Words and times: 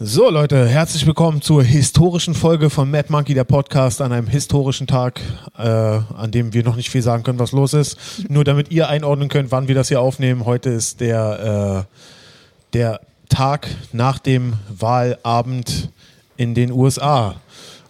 So 0.00 0.30
Leute, 0.30 0.68
herzlich 0.68 1.04
willkommen 1.08 1.42
zur 1.42 1.64
historischen 1.64 2.36
Folge 2.36 2.70
von 2.70 2.88
Mad 2.88 3.10
Monkey, 3.10 3.34
der 3.34 3.42
Podcast, 3.42 4.00
an 4.00 4.12
einem 4.12 4.28
historischen 4.28 4.86
Tag, 4.86 5.20
äh, 5.58 5.62
an 5.64 6.30
dem 6.30 6.52
wir 6.52 6.62
noch 6.62 6.76
nicht 6.76 6.88
viel 6.88 7.02
sagen 7.02 7.24
können, 7.24 7.40
was 7.40 7.50
los 7.50 7.72
ist. 7.72 7.98
Nur 8.28 8.44
damit 8.44 8.70
ihr 8.70 8.88
einordnen 8.88 9.28
könnt, 9.28 9.50
wann 9.50 9.66
wir 9.66 9.74
das 9.74 9.88
hier 9.88 10.00
aufnehmen. 10.00 10.44
Heute 10.44 10.70
ist 10.70 11.00
der, 11.00 11.86
äh, 11.90 12.74
der 12.74 13.00
Tag 13.28 13.66
nach 13.92 14.20
dem 14.20 14.52
Wahlabend 14.68 15.90
in 16.36 16.54
den 16.54 16.70
USA. 16.70 17.34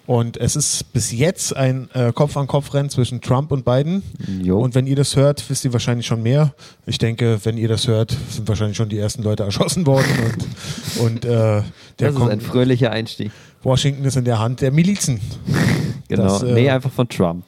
Und 0.08 0.38
es 0.38 0.56
ist 0.56 0.90
bis 0.94 1.12
jetzt 1.12 1.54
ein 1.54 1.90
äh, 1.92 2.14
Kopf-an-Kopf-Rennen 2.14 2.88
zwischen 2.88 3.20
Trump 3.20 3.52
und 3.52 3.66
Biden. 3.66 4.02
Jo. 4.42 4.58
Und 4.58 4.74
wenn 4.74 4.86
ihr 4.86 4.96
das 4.96 5.16
hört, 5.16 5.44
wisst 5.50 5.66
ihr 5.66 5.74
wahrscheinlich 5.74 6.06
schon 6.06 6.22
mehr. 6.22 6.54
Ich 6.86 6.96
denke, 6.96 7.38
wenn 7.44 7.58
ihr 7.58 7.68
das 7.68 7.86
hört, 7.88 8.16
sind 8.30 8.48
wahrscheinlich 8.48 8.78
schon 8.78 8.88
die 8.88 8.98
ersten 8.98 9.22
Leute 9.22 9.42
erschossen 9.42 9.86
worden. 9.86 10.06
Und, 10.98 11.04
und 11.04 11.24
äh, 11.26 11.28
der 11.28 11.62
Das 11.98 12.14
ist 12.14 12.22
ein 12.22 12.40
fröhlicher 12.40 12.90
Einstieg. 12.90 13.32
Washington 13.62 14.06
ist 14.06 14.16
in 14.16 14.24
der 14.24 14.38
Hand 14.38 14.62
der 14.62 14.72
Milizen. 14.72 15.20
Genau. 16.08 16.22
Das, 16.22 16.42
äh, 16.42 16.54
nee, 16.54 16.70
einfach 16.70 16.90
von 16.90 17.06
Trump. 17.06 17.44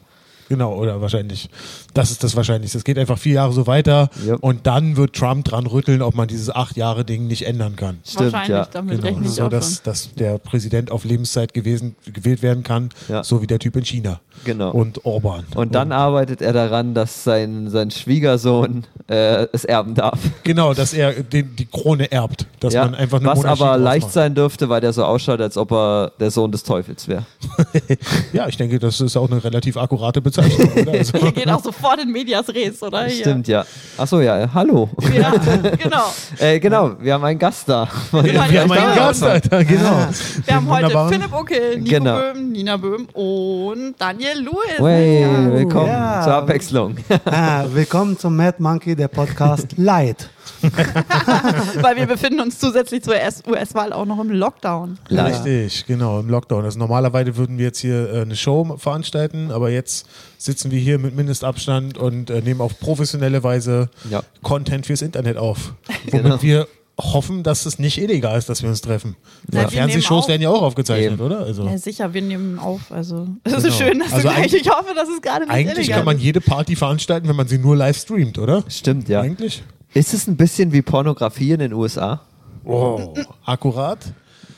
Genau, 0.51 0.75
oder 0.75 1.01
wahrscheinlich. 1.01 1.49
Das 1.95 2.11
ist 2.11 2.25
das 2.25 2.35
Wahrscheinlichste. 2.37 2.77
Es 2.77 2.85
geht 2.85 2.99
einfach 2.99 3.19
vier 3.19 3.35
Jahre 3.35 3.53
so 3.53 3.67
weiter 3.69 4.11
Ja. 4.27 4.35
und 4.41 4.67
dann 4.67 4.97
wird 4.97 5.15
Trump 5.15 5.45
dran 5.45 5.65
rütteln, 5.67 6.03
ob 6.03 6.17
man 6.17 6.27
dieses 6.27 6.51
acht 6.51 6.77
Jahre 6.77 7.05
Ding 7.05 7.29
nicht 7.29 7.47
ändern 7.47 7.77
kann. 7.77 8.01
Stimmt, 8.05 8.33
Wahrscheinlich, 8.33 8.49
ja. 8.51 8.65
damit 8.73 8.97
Genau, 8.97 9.07
rechne 9.09 9.27
ich 9.27 9.33
so 9.33 9.45
auch 9.45 9.49
dass, 9.49 9.75
schon. 9.77 9.85
dass 9.85 10.13
der 10.15 10.39
Präsident 10.39 10.91
auf 10.91 11.05
Lebenszeit 11.05 11.55
gewesen, 11.55 11.95
gewählt 12.13 12.43
werden 12.43 12.65
kann, 12.65 12.89
Ja. 13.09 13.23
so 13.23 13.41
wie 13.43 13.47
der 13.47 13.61
Typ 13.61 13.77
in 13.77 13.85
China. 13.85 14.21
Genau. 14.45 14.71
Und 14.73 15.05
Orban. 15.05 15.45
Und 15.55 15.75
dann 15.75 15.93
arbeitet 15.93 16.43
er 16.43 16.53
daran, 16.53 16.95
dass 16.95 17.23
sein, 17.25 17.69
sein 17.71 17.91
Schwiegersohn 17.93 18.85
äh, 19.07 19.47
es 19.53 19.65
erben 19.65 19.95
darf. 19.95 20.19
Genau, 20.43 20.75
dass 20.75 20.95
er 20.95 21.13
den, 21.13 21.55
die 21.57 21.67
Krone 21.67 22.11
erbt. 22.11 22.47
Dass 22.59 22.75
Ja, 22.75 22.85
man 22.87 22.95
einfach 22.97 23.19
eine 23.21 23.29
was 23.29 23.37
Monarchie 23.39 23.63
aber 23.63 23.79
leicht 23.79 24.05
macht. 24.07 24.13
sein 24.15 24.35
dürfte, 24.35 24.69
weil 24.69 24.81
der 24.81 24.93
so 24.93 25.05
ausschaut, 25.05 25.41
als 25.41 25.57
ob 25.57 25.71
er 25.73 26.13
der 26.19 26.31
Sohn 26.33 26.51
des 26.51 26.65
Teufels 26.65 27.07
wäre. 27.07 27.25
Ja, 28.33 28.49
ich 28.49 28.57
denke, 28.57 28.79
das 28.79 29.01
ist 29.01 29.17
auch 29.17 29.31
eine 29.31 29.43
relativ 29.43 29.77
akkurate 29.77 30.21
Bezeichnung. 30.21 30.40
Oder? 30.41 30.93
Also, 30.93 31.19
Hier 31.19 31.33
geht 31.33 31.49
auch 31.51 31.63
sofort 31.63 32.01
in 32.03 32.11
Medias 32.11 32.49
Res, 32.49 32.83
oder? 32.83 33.09
Stimmt, 33.09 33.49
ja. 33.49 33.65
Achso, 33.97 34.21
ja, 34.21 34.49
hallo. 34.53 34.89
Ja, 35.15 35.33
genau. 35.83 36.03
äh, 36.39 36.59
genau, 36.59 36.93
wir 37.01 37.15
haben 37.15 37.25
einen 37.25 37.39
Gast 37.39 37.69
da. 37.69 37.89
Genau, 38.11 38.25
wir 38.49 38.61
haben 38.63 38.73
einen 38.73 38.97
Gast, 38.97 39.23
Alter, 39.23 39.65
genau. 39.65 40.07
Wir 40.47 40.55
haben 40.55 40.69
heute 40.69 40.87
wunderbaren- 40.87 41.09
Philipp 41.13 41.33
Uckel, 41.33 41.79
Nico 41.79 41.91
Genau. 41.91 42.19
Böhm, 42.19 42.53
Nina 42.53 42.77
Böhm 42.77 43.07
und 43.13 43.95
Daniel 43.99 44.39
Lewis. 44.41 44.79
Hey, 44.79 45.23
Ja. 45.23 45.53
willkommen 45.53 45.87
Ja. 45.89 46.21
zur 46.25 46.35
Abwechslung. 46.35 46.97
Ah, 47.25 47.65
willkommen 47.73 48.19
zum 48.19 48.37
Mad 48.37 48.57
Monkey, 48.59 48.95
der 48.97 49.09
Podcast 49.09 49.69
Light. 49.77 50.29
Weil 51.81 51.97
wir 51.97 52.07
befinden 52.07 52.41
uns 52.41 52.59
zusätzlich 52.59 53.03
zur 53.03 53.15
US-Wahl 53.49 53.93
auch 53.93 54.05
noch 54.07 54.21
im 54.21 54.31
Lockdown. 54.31 54.99
Richtig, 55.11 55.87
genau, 55.87 56.21
im 56.21 56.29
Lockdown. 56.29 56.65
Also 56.65 56.79
normalerweise 56.79 57.37
würden 57.37 57.59
wir 57.59 57.67
jetzt 57.67 57.79
hier 57.79 58.13
äh, 58.13 58.23
eine 58.23 58.37
Show 58.37 58.77
veranstalten, 58.79 59.51
aber 59.51 59.71
jetzt 59.71 60.07
sitzen 60.39 60.71
wir 60.71 60.79
hier 60.81 60.99
mit 60.99 61.15
Mindestabstand 61.17 61.99
und 61.99 62.31
äh, 62.31 62.41
nehmen 62.43 62.61
auf 62.61 62.79
professionelle 62.79 63.43
Weise 63.43 63.91
Ja. 64.11 64.23
Content 64.43 64.87
fürs 64.87 65.03
Internet 65.03 65.37
auf. 65.37 65.75
Womit 66.11 66.25
Genau. 66.25 66.43
wir 66.43 66.69
hoffen, 67.01 67.43
dass 67.43 67.65
es 67.65 67.79
nicht 67.79 67.97
illegal 67.97 68.37
ist, 68.37 68.51
dass 68.51 68.63
wir 68.63 68.69
uns 68.69 68.83
treffen. 68.83 69.17
Ja, 69.51 69.69
Fernsehshows 69.69 70.29
werden 70.29 70.43
ja 70.43 70.51
auch 70.51 70.61
aufgezeichnet, 70.61 71.15
Eben. 71.15 71.23
oder? 71.23 71.39
Also 71.41 71.65
Ja, 71.65 71.79
sicher, 71.79 72.13
wir 72.13 72.21
nehmen 72.21 72.59
auf. 72.59 72.93
Also, 72.93 73.27
es 73.43 73.55
Genau. 73.55 73.67
ist 73.69 73.79
schön, 73.79 73.99
dass 74.01 74.13
Also 74.13 74.29
du 74.29 74.35
gleich, 74.35 74.45
eigentlich- 74.45 74.63
ich 74.67 74.71
hoffe, 74.71 74.95
dass 74.95 75.09
es 75.09 75.23
gerade 75.23 75.47
nicht 75.47 75.51
eigentlich 75.55 75.79
illegal 75.79 75.97
kann 76.01 76.05
man 76.05 76.19
jede 76.19 76.43
Party 76.43 76.77
veranstalten, 76.77 77.27
wenn 77.27 77.37
man 77.37 77.49
sie 77.49 77.57
nur 77.57 77.75
live 77.75 77.97
streamt, 77.97 78.39
oder? 78.39 78.65
Stimmt, 78.69 79.09
ja. 79.09 79.23
Eigentlich? 79.23 79.63
Ist 79.93 80.15
es 80.15 80.27
ein 80.27 80.37
bisschen 80.37 80.73
wie 80.73 80.83
Pornografie 80.83 81.53
in 81.53 81.59
den 81.59 81.73
USA? 81.73 82.21
Oh, 82.65 83.15
akkurat. 83.45 83.99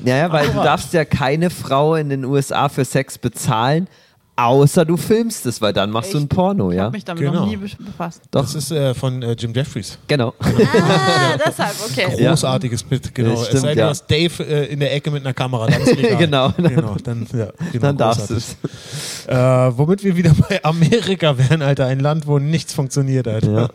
Ja, 0.04 0.16
ja, 0.16 0.32
weil 0.32 0.48
du 0.48 0.54
darfst 0.54 0.92
ja 0.92 1.04
keine 1.04 1.48
Frau 1.48 1.94
in 1.94 2.08
den 2.08 2.24
USA 2.24 2.68
für 2.68 2.84
Sex 2.84 3.18
bezahlen, 3.18 3.88
außer 4.46 4.84
du 4.84 4.96
filmst 4.96 5.46
es, 5.46 5.60
weil 5.60 5.72
dann 5.72 5.90
machst 5.90 6.14
du 6.14 6.18
ein? 6.18 6.28
Porno, 6.28 6.70
Ich 6.70 6.76
ja? 6.76 6.84
habe 6.84 6.92
mich 6.92 7.04
damit 7.04 7.22
Genau. 7.22 7.40
noch 7.40 7.46
nie 7.46 7.56
be- 7.56 7.66
befasst. 7.78 8.22
Doch, 8.30 8.42
Das 8.42 8.54
ist 8.54 8.70
äh, 8.70 8.94
von 8.94 9.22
äh, 9.22 9.32
Jim 9.32 9.52
Jeffries. 9.54 9.98
genau. 10.08 10.34
Ah, 10.42 11.38
deshalb, 11.46 11.74
okay. 11.90 12.26
Großartiges 12.26 12.82
Bit, 12.84 13.14
genau. 13.14 13.30
Ja, 13.30 13.34
es 13.34 13.46
stimmt, 13.46 13.60
sei 13.62 13.68
denn, 13.70 13.78
ja. 13.78 13.84
du 13.84 13.90
hast 13.90 14.06
Dave 14.10 14.44
äh, 14.44 14.66
in 14.72 14.80
der 14.80 14.94
Ecke 14.94 15.10
mit 15.10 15.24
einer 15.24 15.34
Kamera, 15.34 15.66
dann 15.66 15.82
ist 15.82 15.96
legal. 15.96 16.16
Genau. 16.18 16.50
genau. 16.56 16.96
Dann, 17.02 17.26
ja, 17.32 17.46
genau, 17.72 17.80
Dann 17.86 17.96
darfst 17.96 18.30
du 18.30 18.34
es. 18.34 18.56
Äh, 19.26 19.34
womit 19.36 20.02
wir 20.04 20.16
wieder 20.16 20.32
bei 20.48 20.62
Amerika 20.64 21.36
wären, 21.38 21.62
Alter. 21.62 21.86
Ein 21.86 22.00
Land, 22.00 22.26
wo 22.26 22.38
nichts 22.38 22.72
funktioniert, 22.74 23.26
Alter. 23.28 23.52
Ja. 23.52 23.68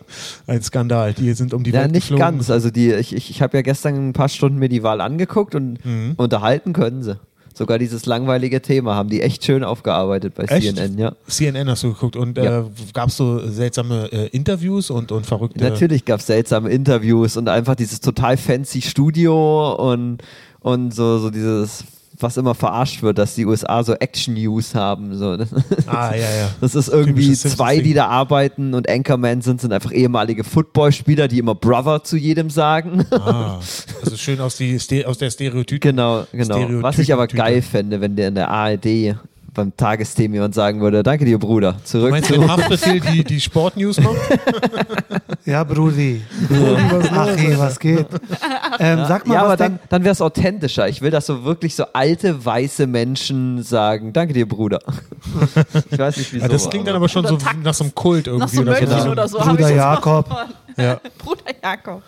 Ein 0.47 0.62
Skandal. 0.62 1.14
Die 1.14 1.34
sind 1.34 1.53
um 1.53 1.64
die 1.64 1.72
Ja, 1.72 1.81
Welt 1.81 1.91
nicht 1.91 2.09
geflogen. 2.09 2.38
ganz. 2.38 2.50
Also 2.50 2.70
die, 2.70 2.91
ich, 2.94 3.14
ich, 3.16 3.30
ich 3.30 3.41
habe 3.41 3.58
ja 3.58 3.62
gestern 3.62 4.09
ein 4.09 4.14
paar 4.14 4.30
Stunden 4.30 4.59
mir 4.59 4.70
die 4.70 4.84
Wahl 4.84 5.02
angeguckt 5.02 5.56
und 5.56 5.84
Mhm. 5.86 6.14
unterhalten 6.18 6.74
können 6.74 7.03
sie. 7.03 7.18
Sogar 7.57 7.79
dieses 7.79 8.06
langweilige 8.06 8.62
Thema 8.62 8.94
haben 8.94 9.09
die 9.09 9.22
echt 9.23 9.44
schön 9.44 9.63
aufgearbeitet 9.63 10.35
bei 10.35 10.44
Echt? 10.44 10.75
CNN, 10.75 11.00
ja. 11.00 11.13
CNN 11.28 11.68
hast 11.68 11.81
du 11.81 11.91
geguckt 11.94 12.16
und 12.16 12.38
äh, 12.38 12.45
Ja. 12.45 12.66
gab 12.94 13.09
es 13.09 13.18
so 13.18 13.40
seltsame 13.50 14.12
äh, 14.12 14.28
Interviews 14.28 14.91
und, 14.91 15.12
und 15.12 15.25
verrückte. 15.25 15.63
Natürlich 15.63 16.06
gab 16.06 16.19
es 16.19 16.28
seltsame 16.28 16.69
Interviews 16.69 17.35
und 17.35 17.50
einfach 17.50 17.73
dieses 17.73 18.00
total 18.00 18.38
fancy 18.38 18.84
Studio 18.84 19.73
und, 19.73 20.19
und 20.59 20.94
so, 20.94 21.17
so 21.17 21.31
dieses, 21.31 21.84
was 22.19 22.38
immer 22.38 22.55
verarscht 22.55 23.01
wird, 23.03 23.17
dass 23.17 23.35
die 23.35 23.45
USA 23.45 23.83
so 23.83 23.94
Action-News 23.94 24.75
haben. 24.75 25.16
So. 25.16 25.38
Das, 25.38 25.50
Ah, 25.88 26.13
ja, 26.13 26.22
ja. 26.22 26.50
das 26.61 26.75
ist 26.75 26.88
irgendwie 26.89 27.23
Typisches 27.29 27.55
zwei, 27.55 27.79
die 27.79 27.94
da 27.94 28.07
arbeiten 28.07 28.73
und 28.73 28.89
Anchorman 28.89 29.41
sind, 29.41 29.61
sind 29.61 29.72
einfach 29.73 29.91
ehemalige 29.91 30.44
Footballspieler, 30.44 31.28
die 31.28 31.39
immer 31.39 31.55
Brother 31.55 32.03
zu 32.03 32.17
jedem 32.17 32.50
sagen. 32.50 33.05
Ah, 33.11 33.59
also 34.03 34.17
schön 34.17 34.39
aus, 34.39 34.57
die, 34.57 35.05
aus 35.05 35.17
der 35.17 35.29
Stereotyp. 35.31 35.81
Genau, 35.81 36.25
genau. 36.31 36.81
Was 36.81 37.00
ich 37.00 37.13
aber 37.13 37.28
geil 37.28 37.61
fände, 37.61 38.01
wenn 38.01 38.16
der 38.16 38.29
in 38.29 38.35
der 38.35 38.49
ARD 38.49 39.16
beim 39.57 39.75
Tagesthemen 39.75 40.35
jemand 40.35 40.56
sagen 40.56 40.79
würde, 40.79 41.03
danke 41.03 41.25
dir 41.25 41.38
Bruder, 41.38 41.73
Du 41.73 41.84
zurück 41.84 42.12
meinst, 42.12 42.29
zu... 42.29 42.40
wenn 42.40 42.47
Haftbefehl 42.50 43.01
die, 43.01 43.23
die 43.25 43.41
Sportnews 43.41 44.00
macht? 44.00 44.16
Ja, 45.45 45.63
Brudi. 45.63 46.22
Ach, 47.13 47.29
hey, 47.38 47.57
was 47.57 47.79
geht? 47.79 48.06
Ähm, 48.79 49.06
sag 49.07 49.25
mal, 49.25 49.35
Ja, 49.35 49.44
aber 49.44 49.56
dann, 49.56 49.79
dann 49.88 50.03
wäre 50.03 50.12
es 50.12 50.19
authentischer. 50.22 50.90
Ich 50.90 51.01
will, 51.01 51.09
dass 51.09 51.25
so 51.25 51.46
wirklich 51.46 51.73
so 51.73 51.85
alte, 51.94 52.44
weiße 52.46 52.85
Menschen 52.85 53.63
sagen, 53.63 54.12
danke 54.12 54.34
dir 54.34 54.46
Bruder. 54.46 54.79
ich 55.90 55.97
weiß 55.97 56.17
nicht 56.17 56.34
wieso. 56.34 56.44
Ja, 56.44 56.50
das 56.51 56.69
klingt 56.69 56.85
dann 56.85 56.96
aber 56.97 57.07
schon 57.07 57.25
so 57.25 57.38
Takt. 57.38 57.63
nach 57.63 57.73
so 57.73 57.85
einem 57.85 57.96
Kult 57.96 58.28
irgendwie. 58.28 58.41
Nach 58.41 58.53
so 58.53 58.62
oder 58.62 58.79
Genau. 59.00 59.12
oder 59.12 59.28
so. 59.29 59.40
Bruder 59.40 59.69
Jakob. 59.73 60.29
Ja. 60.75 61.00
Bruder 61.17 61.44
Jakob. 61.63 62.03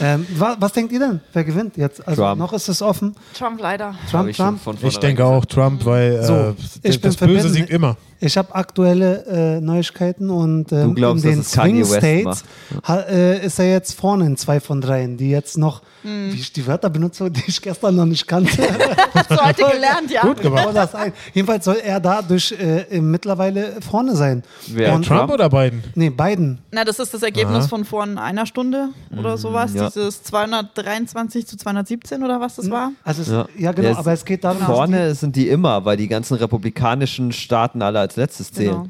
Ähm, 0.00 0.26
wa 0.36 0.56
was 0.58 0.72
denkt 0.72 0.92
ihr 0.92 0.98
denn? 0.98 1.20
Wer 1.32 1.44
gewinnt 1.44 1.76
jetzt? 1.76 2.06
Also 2.06 2.22
Trump. 2.22 2.38
noch 2.38 2.52
ist 2.52 2.68
es 2.68 2.82
offen. 2.82 3.14
Trump 3.36 3.60
leider. 3.60 3.94
Trump, 4.10 4.28
ich 4.28 4.36
Trump. 4.36 4.56
Ich 4.56 4.62
vornherein 4.62 5.00
denke 5.00 5.24
auch 5.24 5.44
Trump, 5.44 5.84
weil 5.84 6.22
So, 6.22 6.34
äh, 6.34 6.54
ich 6.82 7.00
das 7.00 7.16
bin 7.16 7.28
Böse 7.28 7.48
siegt 7.50 7.70
immer. 7.70 7.96
Ich 8.24 8.38
habe 8.38 8.54
aktuelle 8.54 9.24
äh, 9.26 9.60
Neuigkeiten 9.60 10.30
und 10.30 10.70
ähm, 10.70 10.88
Du 10.90 10.94
glaubst, 10.94 11.24
in 11.24 11.30
den 11.30 11.38
dass 11.40 11.48
es 11.48 11.52
Kanye 11.54 11.84
Swing 11.84 11.90
West 11.90 11.98
States 11.98 12.44
ha, 12.86 13.00
äh, 13.00 13.44
ist 13.44 13.58
er 13.58 13.70
jetzt 13.70 13.98
vorne 13.98 14.26
in 14.26 14.36
zwei 14.36 14.60
von 14.60 14.80
dreien, 14.80 15.16
die 15.16 15.28
jetzt 15.30 15.58
noch, 15.58 15.82
wie 16.04 16.34
ich 16.34 16.52
die 16.52 16.66
Wörter 16.66 16.88
benutze, 16.90 17.30
die 17.30 17.42
ich 17.46 17.60
gestern 17.60 17.96
noch 17.96 18.06
nicht 18.06 18.26
kannte. 18.26 18.50
Hast 19.14 19.30
du 19.30 19.36
heute 19.36 19.64
gelernt, 19.72 20.10
ja? 20.10 20.22
Gut 20.22 20.40
gemacht. 20.40 20.68
Das 20.72 20.94
ein. 20.94 21.12
Jedenfalls 21.34 21.64
soll 21.64 21.76
er 21.84 22.00
dadurch 22.00 22.52
äh, 22.52 23.00
mittlerweile 23.00 23.80
vorne 23.80 24.14
sein. 24.16 24.42
Wer? 24.68 24.94
Und, 24.94 25.06
Trump 25.06 25.32
oder 25.32 25.48
Biden? 25.48 25.82
Nee, 25.94 26.10
Biden. 26.10 26.58
Na, 26.70 26.84
das 26.84 26.98
ist 26.98 27.12
das 27.14 27.22
Ergebnis 27.22 27.64
Aha. 27.64 27.68
von 27.68 27.84
vor 27.84 28.02
einer 28.04 28.46
Stunde 28.46 28.88
oder 29.16 29.36
sowas. 29.36 29.74
ja. 29.74 29.88
Dieses 29.88 30.22
223 30.24 31.46
zu 31.46 31.56
217 31.56 32.22
oder 32.22 32.40
was 32.40 32.56
das 32.56 32.70
war. 32.70 32.92
Also 33.04 33.22
es, 33.22 33.28
Ja. 33.28 33.46
ja. 33.56 33.72
genau, 33.72 33.96
aber 33.96 34.12
es 34.12 34.24
geht 34.24 34.44
darum, 34.44 34.62
Vorne 34.62 35.14
sind 35.14 35.36
die 35.36 35.48
immer, 35.48 35.84
weil 35.84 35.96
die 35.96 36.08
ganzen 36.08 36.34
republikanischen 36.34 37.32
Staaten 37.32 37.82
alle 37.82 38.00
als 38.00 38.11
letztes 38.16 38.52
zählen. 38.52 38.74
Genau. 38.74 38.88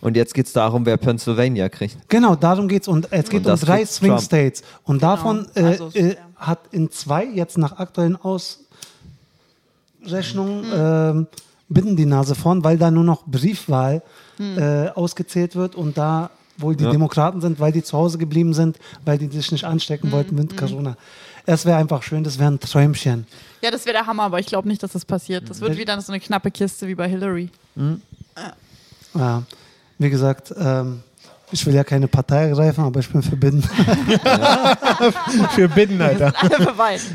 Und 0.00 0.16
jetzt 0.16 0.34
geht 0.34 0.46
es 0.46 0.52
darum, 0.52 0.84
wer 0.84 0.96
Pennsylvania 0.96 1.68
kriegt. 1.68 1.96
Genau, 2.08 2.34
darum 2.34 2.66
geht 2.66 2.82
es. 2.82 2.88
Und 2.88 3.12
es 3.12 3.28
geht 3.30 3.40
um 3.40 3.44
das 3.46 3.60
drei 3.60 3.84
Swing 3.86 4.10
Trump. 4.10 4.22
States. 4.22 4.62
Und 4.84 5.02
davon 5.02 5.46
Genau. 5.54 5.68
äh, 5.68 5.70
Also 5.72 5.90
äh, 5.94 6.08
ja. 6.08 6.14
hat 6.36 6.58
in 6.72 6.90
zwei 6.90 7.24
jetzt 7.24 7.56
nach 7.56 7.78
aktuellen 7.78 8.16
Ausrechnungen 8.16 8.56
Mhm. 10.66 10.72
ähm, 10.74 11.26
Binden 11.68 11.96
die 11.96 12.06
Nase 12.06 12.34
vorn, 12.34 12.64
weil 12.64 12.76
da 12.78 12.90
nur 12.90 13.04
noch 13.04 13.24
Briefwahl 13.26 14.02
Mhm. 14.38 14.58
äh, 14.58 14.88
ausgezählt 14.88 15.54
wird 15.56 15.74
und 15.74 15.96
da 15.96 16.30
wohl 16.58 16.76
die 16.76 16.84
Ja. 16.84 16.90
Demokraten 16.90 17.40
sind, 17.40 17.60
weil 17.60 17.72
die 17.72 17.82
zu 17.82 17.96
Hause 17.96 18.18
geblieben 18.18 18.52
sind, 18.54 18.78
weil 19.04 19.18
die 19.18 19.28
sich 19.28 19.50
nicht 19.52 19.64
anstecken 19.64 20.08
Mhm. 20.08 20.12
wollten 20.12 20.34
mit 20.34 20.56
Corona. 20.56 20.96
Es 21.46 21.64
wäre 21.64 21.78
einfach 21.78 22.02
schön, 22.02 22.24
das 22.24 22.38
wäre 22.38 22.50
ein 22.50 22.60
Träumchen. 22.60 23.26
Ja, 23.62 23.70
das 23.70 23.84
wäre 23.86 23.96
der 23.98 24.06
Hammer, 24.06 24.24
aber 24.24 24.38
ich 24.38 24.46
glaube 24.46 24.68
nicht, 24.68 24.82
dass 24.82 24.92
das 24.92 25.04
passiert. 25.04 25.48
Das 25.48 25.60
wird 25.60 25.76
wieder 25.78 25.98
so 26.00 26.12
eine 26.12 26.20
knappe 26.20 26.50
Kiste 26.50 26.86
wie 26.88 26.94
bei 26.94 27.08
Hillary. 27.08 27.48
Ja, 29.14 29.42
wie 29.98 30.10
gesagt, 30.10 30.52
ähm, 30.58 31.02
ich 31.50 31.66
will 31.66 31.74
ja 31.74 31.84
keine 31.84 32.08
Partei 32.08 32.44
ergreifen, 32.48 32.82
aber 32.84 33.00
ich 33.00 33.10
bin 33.10 33.22
für 33.22 33.36
Binden. 33.36 33.62
Für 35.50 35.68
Biden, 35.68 36.00
Alter. 36.00 36.32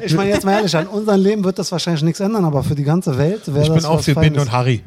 Ich 0.06 0.14
meine 0.14 0.30
jetzt 0.30 0.46
mal 0.46 0.54
ehrlich, 0.54 0.76
an 0.78 0.86
unserem 0.88 1.20
Leben 1.22 1.44
wird 1.44 1.58
das 1.58 1.72
wahrscheinlich 1.72 2.04
nichts 2.04 2.20
ändern, 2.20 2.46
aber 2.46 2.64
für 2.64 2.76
die 2.76 2.84
ganze 2.84 3.18
Welt 3.18 3.48
wäre 3.48 3.62
Ich 3.64 3.68
das 3.70 3.78
bin 3.78 3.86
auch 3.86 3.98
was 3.98 4.06
für 4.06 4.14
Feines. 4.14 4.42
und 4.42 4.52
Harry. 4.52 4.84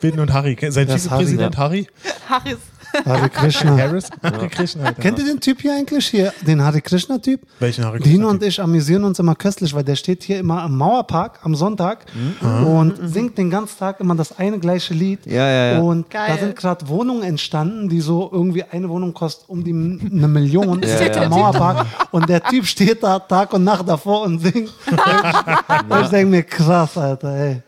Biden 0.00 0.20
und 0.20 0.32
Harry. 0.32 0.56
Sein 0.70 0.86
Das 0.86 1.02
Vizepräsident 1.02 1.58
Harry? 1.58 1.86
Harris. 2.28 2.56
Hare 3.06 3.28
Krishna. 3.30 3.76
Harris? 3.76 4.08
Hare 4.22 4.48
Krishna. 4.48 4.84
Alter. 4.86 5.00
Kennt 5.02 5.18
ihr 5.18 5.24
den 5.24 5.40
Typ 5.40 5.60
hier 5.62 5.74
eigentlich? 5.74 6.06
Hier, 6.08 6.32
den 6.46 6.62
Hare 6.62 6.80
Krishna-Typ? 6.80 7.40
Welchen 7.58 7.84
Hare 7.84 7.98
Krishna? 7.98 8.12
Dino 8.12 8.28
und 8.28 8.42
ich 8.42 8.60
amüsieren 8.60 9.04
uns 9.04 9.18
immer 9.18 9.34
köstlich, 9.34 9.74
weil 9.74 9.84
der 9.84 9.96
steht 9.96 10.22
hier 10.22 10.38
immer 10.38 10.62
am 10.62 10.76
Mauerpark 10.76 11.40
am 11.42 11.54
Sonntag 11.54 12.04
Mhm. 12.40 12.66
und 12.66 12.94
singt 13.08 13.38
den 13.38 13.50
ganzen 13.50 13.78
Tag 13.78 14.00
immer 14.00 14.14
das 14.14 14.38
eine 14.38 14.58
gleiche 14.58 14.94
Lied. 14.94 15.26
Ja, 15.26 15.48
ja, 15.48 15.72
ja. 15.74 15.78
Und 15.80 16.10
Geil. 16.10 16.24
da 16.28 16.38
sind 16.38 16.56
gerade 16.56 16.86
Wohnungen 16.88 17.22
entstanden, 17.22 17.88
die 17.88 18.00
so 18.00 18.28
irgendwie 18.32 18.64
eine 18.64 18.88
Wohnung 18.88 19.14
kostet 19.14 19.48
um 19.48 19.64
die 19.64 19.72
eine 19.72 20.28
Million. 20.28 20.80
Das 20.80 20.90
Ja, 21.00 21.06
ist 21.06 21.16
ja. 21.16 21.22
am 21.22 21.30
Mauerpark. 21.30 21.86
Und 22.10 22.28
der 22.28 22.42
Typ 22.42 22.66
steht 22.66 23.02
da 23.02 23.18
Tag 23.18 23.52
und 23.54 23.64
Nacht 23.64 23.88
davor 23.88 24.22
und 24.22 24.40
singt. 24.40 24.70
Und 25.88 26.02
ich 26.02 26.08
denke 26.08 26.30
mir, 26.30 26.42
krass, 26.42 26.96
Alter, 26.96 27.34
ey. 27.34 27.62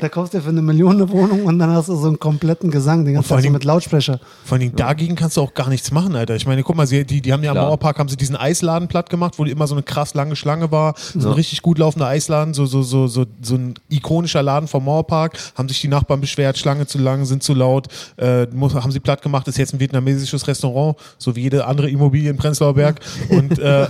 Da 0.00 0.08
kaufst 0.08 0.32
du 0.34 0.40
für 0.40 0.48
eine 0.50 0.62
Million 0.62 0.92
eine 0.92 1.08
Wohnung 1.10 1.44
und 1.44 1.58
dann 1.58 1.70
hast 1.70 1.88
du 1.88 1.96
so 1.96 2.06
einen 2.06 2.18
kompletten 2.18 2.70
Gesang, 2.70 3.04
den 3.04 3.14
ganzen 3.14 3.28
Tag 3.28 3.42
so 3.42 3.50
mit 3.50 3.64
Lautsprecher. 3.64 4.20
Vor 4.44 4.56
allem 4.58 4.74
dagegen 4.76 5.16
kannst 5.16 5.36
du 5.36 5.40
auch 5.42 5.54
gar 5.54 5.68
nichts 5.68 5.90
machen, 5.90 6.14
Alter. 6.14 6.36
Ich 6.36 6.46
meine, 6.46 6.62
guck 6.62 6.76
mal, 6.76 6.86
sie, 6.86 7.04
die, 7.04 7.20
die 7.20 7.32
haben 7.32 7.42
ja 7.42 7.50
am 7.50 7.56
Klar. 7.56 7.66
Mauerpark 7.66 7.98
haben 7.98 8.08
sie 8.08 8.16
diesen 8.16 8.36
Eisladen 8.36 8.86
platt 8.88 9.10
gemacht, 9.10 9.34
wo 9.38 9.44
immer 9.44 9.66
so 9.66 9.74
eine 9.74 9.82
krass 9.82 10.14
lange 10.14 10.36
Schlange 10.36 10.70
war. 10.70 10.94
So 10.96 11.20
Ja. 11.20 11.26
ein 11.26 11.32
richtig 11.32 11.62
gut 11.62 11.78
laufender 11.78 12.06
Eisladen, 12.06 12.54
so, 12.54 12.66
so, 12.66 12.82
so, 12.82 13.06
so, 13.08 13.26
so 13.42 13.54
ein 13.56 13.74
ikonischer 13.88 14.42
Laden 14.42 14.68
vom 14.68 14.84
Mauerpark. 14.84 15.36
Haben 15.56 15.68
sich 15.68 15.80
die 15.80 15.88
Nachbarn 15.88 16.20
beschwert, 16.20 16.58
Schlange 16.58 16.86
zu 16.86 16.98
lang, 16.98 17.24
sind 17.24 17.42
zu 17.42 17.54
laut, 17.54 17.88
äh, 18.18 18.46
muss, 18.46 18.74
haben 18.74 18.92
sie 18.92 19.00
platt 19.00 19.22
gemacht, 19.22 19.48
ist 19.48 19.58
jetzt 19.58 19.72
ein 19.74 19.80
vietnamesisches 19.80 20.46
Restaurant, 20.46 20.96
so 21.18 21.34
wie 21.34 21.42
jede 21.42 21.66
andere 21.66 21.90
Immobilie 21.90 22.30
in 22.30 22.36
Prenzlauer 22.36 22.74
Berg. 22.74 23.00
Und, 23.30 23.58
äh, 23.58 23.86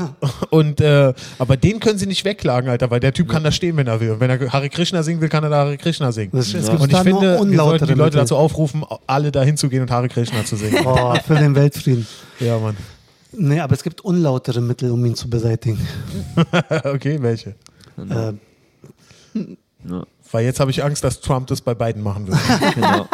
und 0.50 0.80
äh, 0.80 1.12
aber 1.38 1.56
den 1.56 1.80
können 1.80 1.98
sie 1.98 2.06
nicht 2.06 2.24
wegklagen, 2.24 2.70
Alter, 2.70 2.90
weil 2.90 3.00
der 3.00 3.12
Typ 3.12 3.28
kann 3.28 3.44
da 3.44 3.52
stehen, 3.52 3.76
wenn 3.76 3.86
er 3.86 4.00
will. 4.00 4.12
Und 4.12 4.20
wenn 4.20 4.30
er 4.30 4.52
Hare 4.52 4.68
Krishna 4.68 5.02
singen 5.02 5.20
will, 5.20 5.28
kann 5.28 5.42
er 5.44 5.50
da 5.50 5.56
Hare 5.58 5.76
Krishna 5.76 5.97
singen. 6.12 6.30
Das- 6.32 6.46
es 6.54 6.66
Ja. 6.66 6.70
gibt 6.72 6.82
Und 6.82 6.88
ich 6.90 6.92
da 6.96 7.04
nur 7.04 7.04
finde, 7.04 7.20
wir 7.20 7.36
sollten 7.38 7.50
unlautere 7.50 7.86
die 7.86 7.92
Leute 7.94 8.04
Mittel. 8.04 8.20
dazu 8.20 8.36
aufrufen, 8.36 8.84
alle 9.06 9.30
dahin 9.32 9.56
zu 9.56 9.68
gehen 9.68 9.82
und 9.82 9.90
Hare 9.90 10.08
Krishna 10.08 10.44
zu 10.44 10.56
singen. 10.56 10.84
Oh, 10.86 11.14
für 11.26 11.34
den 11.36 11.54
Weltfrieden. 11.54 12.06
Ja, 12.40 12.58
Mann. 12.58 12.76
Nee, 13.32 13.60
aber 13.60 13.74
es 13.74 13.82
gibt 13.82 14.00
unlautere 14.02 14.60
Mittel, 14.60 14.90
um 14.90 15.04
ihn 15.04 15.14
zu 15.14 15.28
beseitigen. 15.28 15.78
okay, 16.84 17.18
welche? 17.20 17.50
Äh, 17.98 18.32
Weil 20.30 20.44
jetzt 20.44 20.60
habe 20.60 20.70
ich 20.70 20.82
Angst, 20.84 21.04
dass 21.04 21.20
Trump 21.20 21.46
das 21.48 21.60
bei 21.60 21.74
beiden 21.74 22.02
machen 22.02 22.26
wird. 22.26 22.38
genau. 22.74 23.06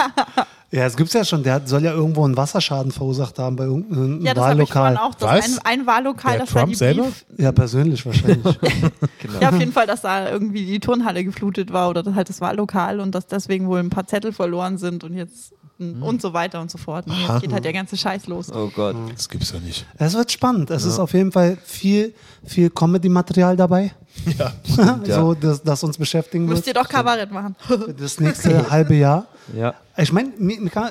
Ja, 0.75 0.87
es 0.87 0.97
gibt's 0.97 1.13
ja 1.13 1.25
schon. 1.25 1.43
Der 1.43 1.55
hat- 1.55 1.69
soll 1.69 1.83
ja 1.85 1.93
irgendwo 1.93 2.25
einen 2.25 2.37
Wasserschaden 2.37 2.91
verursacht 2.93 3.39
haben 3.39 3.57
bei 3.57 3.65
irgendeinem 3.65 4.21
Ja, 4.25 4.35
das 4.35 4.45
habe 4.45 4.63
ich 4.63 4.75
Wahllokal. 4.75 4.97
auch. 4.99 5.15
Das 5.15 5.29
Was? 5.31 5.59
ein, 5.65 5.81
ein 5.81 5.87
Wahllokal, 5.87 6.33
Der 6.33 6.41
das 6.41 6.55
war 6.55 6.63
Trump 6.63 6.73
die 6.73 6.79
selber? 6.79 7.07
Ja, 7.39 7.53
persönlich 7.53 8.05
wahrscheinlich. 8.05 8.59
Ja, 9.41 9.49
auf 9.49 9.59
jeden 9.59 9.73
Fall, 9.73 9.87
dass 9.87 10.03
da 10.03 10.29
irgendwie 10.31 10.67
die 10.67 10.81
Turnhalle 10.81 11.25
geflutet 11.25 11.73
war 11.73 11.89
oder 11.91 12.03
das 12.03 12.15
halt 12.15 12.29
das 12.29 12.41
Wahllokal 12.41 13.01
und 13.01 13.15
dass 13.15 13.27
deswegen 13.27 13.67
wohl 13.69 13.79
ein 13.81 13.89
paar 13.91 14.07
Zettel 14.07 14.33
verloren 14.33 14.77
sind 14.79 15.03
und 15.05 15.15
jetzt 15.15 15.55
und 15.79 16.23
so 16.23 16.33
weiter 16.33 16.61
und 16.61 16.71
so 16.71 16.79
fort. 16.79 17.07
Und 17.09 17.15
jetzt 17.27 17.41
geht 17.43 17.53
halt 17.53 17.65
der 17.65 17.73
ganze 17.73 17.97
Scheiß 17.97 18.27
los. 18.29 18.53
Oh 18.55 18.71
Gott. 18.75 18.95
Das 19.13 19.29
gibt's 19.29 19.51
doch 19.53 19.61
nicht. 19.61 19.85
es 19.99 20.15
wird 20.15 20.31
spannend. 20.31 20.71
Es 20.71 20.85
ist 20.85 20.99
auf 21.01 21.13
jeden 21.15 21.33
Fall 21.33 21.59
viel, 21.65 22.15
viel 22.45 22.71
Comedy-Material 22.71 23.57
dabei, 23.57 23.93
Ja. 24.39 24.53
ja. 25.05 25.21
so, 25.21 25.35
das, 25.35 25.63
das 25.63 25.83
uns 25.85 25.99
beschäftigen 25.99 26.47
Müsst 26.47 26.67
wird 26.67 26.77
ihr 26.77 26.83
doch 26.83 26.89
Kabarett 26.89 27.31
machen. 27.31 27.55
für 27.67 27.93
das 27.99 28.21
nächste 28.21 28.71
halbe 28.71 28.95
Jahr. 28.95 29.27
Ja. 29.55 29.75
Ich 29.97 30.13
meine, 30.13 30.31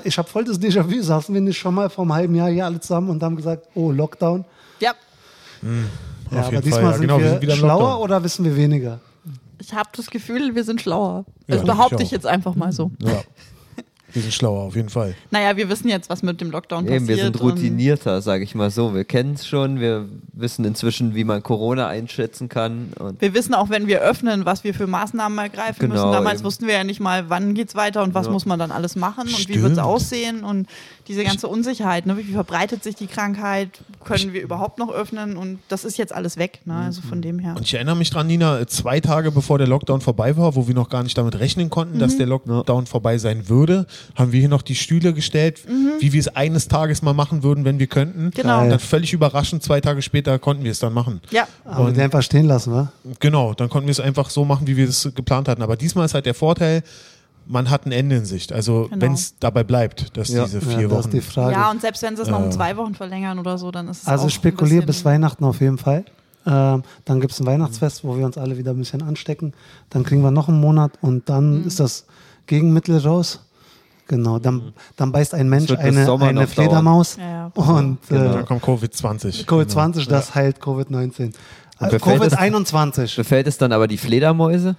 ich 0.04 0.18
habe 0.18 0.30
voll 0.30 0.44
das 0.44 0.60
Déjà-vu. 0.60 1.02
Saßen 1.02 1.34
wir 1.34 1.42
nicht 1.42 1.58
schon 1.58 1.74
mal 1.74 1.90
vor 1.90 2.04
einem 2.04 2.14
halben 2.14 2.36
Jahr 2.36 2.50
hier 2.50 2.66
alle 2.66 2.80
zusammen 2.80 3.10
und 3.10 3.24
haben 3.24 3.36
gesagt, 3.36 3.68
oh, 3.76 3.92
Lockdown. 3.92 4.46
ja, 4.80 4.92
Ja, 5.62 6.40
Auf 6.40 6.46
aber 6.46 6.52
jeden 6.52 6.62
diesmal 6.64 6.82
Fall, 6.82 6.92
ja, 6.92 6.98
sind 6.98 7.02
genau, 7.08 7.20
wir 7.20 7.42
wir 7.42 7.56
schlauer 7.56 7.80
Lockdown. 7.80 8.02
oder 8.02 8.24
wissen 8.24 8.46
wir 8.46 8.56
weniger? 8.56 9.00
ich 9.60 9.74
habe 9.74 9.90
das 9.96 10.08
Gefühl, 10.10 10.54
wir 10.56 10.64
sind 10.64 10.82
schlauer. 10.82 11.26
Ja, 11.48 11.56
Das 11.56 11.66
behaupte 11.66 11.96
ich 11.98 12.02
ich 12.04 12.12
jetzt 12.12 12.28
einfach 12.28 12.54
mal 12.56 12.72
so. 12.74 12.92
ja. 13.00 13.22
Wir 14.14 14.22
sind 14.22 14.34
schlauer, 14.34 14.62
auf 14.64 14.76
jeden 14.76 14.90
Fall. 14.90 15.16
Naja, 15.32 15.58
wir 15.58 15.70
wissen 15.70 15.88
jetzt, 15.90 16.10
was 16.10 16.22
mit 16.24 16.40
dem 16.40 16.52
Lockdown 16.52 16.86
Eben, 16.88 17.08
wir 17.08 17.16
passiert. 17.16 17.34
sind 17.36 17.42
routinierter, 17.42 18.22
sage 18.22 18.44
ich 18.44 18.54
mal 18.56 18.70
so. 18.70 18.94
Wir 18.94 19.04
kennen 19.06 19.34
es 19.34 19.48
schon, 19.48 19.80
wir 19.80 20.08
wissen 20.34 20.64
inzwischen, 20.66 21.16
wie 21.16 21.24
man 21.24 21.42
Corona 21.42 21.88
einschätzen 21.88 22.48
kann. 22.50 22.94
Wir 23.20 23.34
wissen 23.34 23.54
auch, 23.54 23.70
wenn 23.70 23.88
wir 23.88 24.02
öffnen, 24.02 24.46
was 24.46 24.64
wir 24.64 24.74
für 24.74 24.86
Maßnahmen 24.88 25.38
ergreifen 25.40 25.80
Genau, 25.80 25.94
müssen. 25.96 26.12
Damals 26.12 26.40
eben. 26.40 26.46
wussten 26.46 26.68
wir 26.68 26.76
ja 26.76 26.84
nicht 26.84 27.00
mal, 27.00 27.30
wann 27.30 27.54
geht's 27.56 27.76
weiter 27.76 28.04
und 28.04 28.14
was 28.14 28.28
Ja. 28.28 28.32
muss 28.32 28.46
man 28.46 28.60
dann 28.60 28.72
alles 28.72 28.96
machen 28.96 29.22
und 29.24 29.30
wie 29.38 29.42
Stimmt. 29.42 29.64
wird's 29.64 29.80
aussehen 29.80 30.44
und 30.44 30.68
diese 31.08 31.24
ganze 31.24 31.48
Unsicherheit. 31.48 32.06
Ne? 32.06 32.18
Wie 32.18 32.24
verbreitet 32.34 32.84
sich 32.84 32.96
die 32.96 33.08
Krankheit? 33.08 33.70
Können 34.06 34.32
wir 34.34 34.42
überhaupt 34.42 34.78
noch 34.80 34.92
öffnen? 34.92 35.38
Und 35.38 35.60
das 35.70 35.84
ist 35.86 35.98
jetzt 35.98 36.14
alles 36.14 36.38
weg. 36.38 36.62
Ne? 36.66 36.76
Also 36.76 37.02
von 37.02 37.22
dem 37.22 37.40
her. 37.40 37.56
Und 37.58 37.64
ich 37.64 37.74
erinnere 37.74 37.96
mich 37.98 38.10
dran, 38.10 38.28
Nina, 38.28 38.66
zwei 38.68 39.00
Tage 39.00 39.32
bevor 39.32 39.58
der 39.58 39.68
Lockdown 39.68 40.02
vorbei 40.02 40.38
war, 40.38 40.56
wo 40.56 40.68
wir 40.68 40.76
noch 40.76 40.90
gar 40.90 41.04
nicht 41.04 41.18
damit 41.18 41.40
rechnen 41.40 41.70
konnten, 41.70 41.96
Mhm. 41.96 42.00
dass 42.00 42.16
der 42.18 42.28
Lockdown 42.28 42.86
vorbei 42.86 43.18
sein 43.18 43.50
würde, 43.50 43.86
haben 44.16 44.32
wir 44.32 44.40
hier 44.40 44.50
noch 44.50 44.62
die 44.62 44.76
Stühle 44.76 45.14
gestellt, 45.14 45.62
wie 46.00 46.14
wir 46.14 46.20
es 46.20 46.28
eines 46.30 46.68
Tages 46.68 47.02
mal 47.02 47.14
machen 47.14 47.44
würden, 47.44 47.66
wenn 47.66 47.80
wir 47.80 47.88
könnten. 47.88 48.26
Mhm. 48.26 48.32
Genau. 48.32 48.62
Und 48.64 48.70
dann 48.70 48.80
völlig 48.80 49.14
überraschend, 49.14 49.64
zwei 49.64 49.82
Tage 49.82 50.02
später 50.02 50.38
konnten 50.40 50.64
wir 50.64 50.72
es 50.72 50.80
dann 50.80 50.94
machen. 50.94 51.22
Ja, 51.32 51.48
Aber 51.66 51.92
die 51.92 52.02
einfach 52.02 52.22
stehen 52.24 52.46
lassen, 52.46 52.74
wa? 52.74 52.92
Genau, 53.20 53.54
dann 53.54 53.70
konnten 53.70 53.88
wir 53.88 53.92
es 53.92 54.00
einfach 54.00 54.30
so 54.30 54.46
machen, 54.46 54.68
wie 54.68 54.78
wir 54.78 54.88
es 54.88 55.10
geplant 55.16 55.48
hatten. 55.48 55.62
Aber 55.62 55.76
diesmal 55.76 56.06
ist 56.06 56.14
halt 56.14 56.26
der 56.26 56.34
Vorteil, 56.36 56.84
man 57.46 57.70
hat 57.70 57.86
ein 57.86 57.92
Ende 57.92 58.16
in 58.18 58.26
Sicht. 58.26 58.54
Also 58.54 58.88
Genau. 58.90 59.02
wenn 59.02 59.14
es 59.14 59.38
dabei 59.40 59.64
bleibt, 59.64 60.16
dass 60.18 60.30
Ja. 60.30 60.46
diese 60.46 60.60
Ja, 60.60 60.66
vier 60.78 60.88
das 60.88 60.92
Wochen. 60.92 61.00
ist 61.00 61.14
die 61.14 61.22
Frage. 61.22 61.52
ja, 61.54 61.72
und 61.72 61.82
selbst 61.82 62.02
wenn 62.02 62.16
sie 62.16 62.22
es 62.22 62.30
noch 62.30 62.40
um 62.40 62.48
Äh. 62.48 62.52
zwei 62.52 62.78
Wochen 62.78 62.96
verlängern 62.96 63.38
oder 63.40 63.58
so, 63.58 63.70
dann 63.72 63.88
ist 63.90 64.04
es 64.04 64.08
Also 64.08 64.28
ein 64.28 64.86
bis 64.86 65.04
Weihnachten 65.04 65.44
auf 65.44 65.60
jeden 65.60 65.78
Fall. 65.78 66.06
Ähm, 66.46 66.84
dann 67.06 67.22
gibt 67.22 67.32
es 67.34 67.40
ein 67.40 67.46
Weihnachtsfest, 67.46 68.04
wo 68.04 68.18
wir 68.18 68.26
uns 68.26 68.38
alle 68.38 68.58
wieder 68.58 68.72
ein 68.72 68.78
bisschen 68.78 69.02
anstecken. 69.02 69.54
Dann 69.90 70.04
kriegen 70.04 70.22
wir 70.24 70.32
noch 70.32 70.50
einen 70.50 70.60
Monat 70.60 70.92
und 71.02 71.30
dann 71.30 71.62
Mhm. 71.62 71.68
ist 71.68 71.80
das 71.80 72.06
Gegenmittel 72.48 72.98
raus. 72.98 73.40
Genau, 74.08 74.38
dann, 74.40 74.74
dann 74.98 75.12
beißt 75.12 75.34
ein 75.34 75.48
Mensch 75.50 75.72
eine, 75.72 76.12
eine. 76.12 76.48
Fledermaus 76.48 77.16
Ja, 77.18 77.24
ja. 77.24 77.52
und 77.56 77.98
dann 78.10 78.40
äh, 78.42 78.44
kommt 78.44 78.64
Covid-20. 78.64 79.46
Covid-20, 79.46 80.10
das 80.10 80.36
heilt 80.36 80.60
Covid-19. 80.60 81.34
Äh, 81.80 81.90
befällt 81.90 82.22
es- 82.24 82.34
Covid-21, 82.38 83.16
befällt 83.16 83.48
es 83.48 83.58
dann 83.58 83.72
aber 83.72 83.88
die 83.88 83.98
Fledermäuse? 83.98 84.76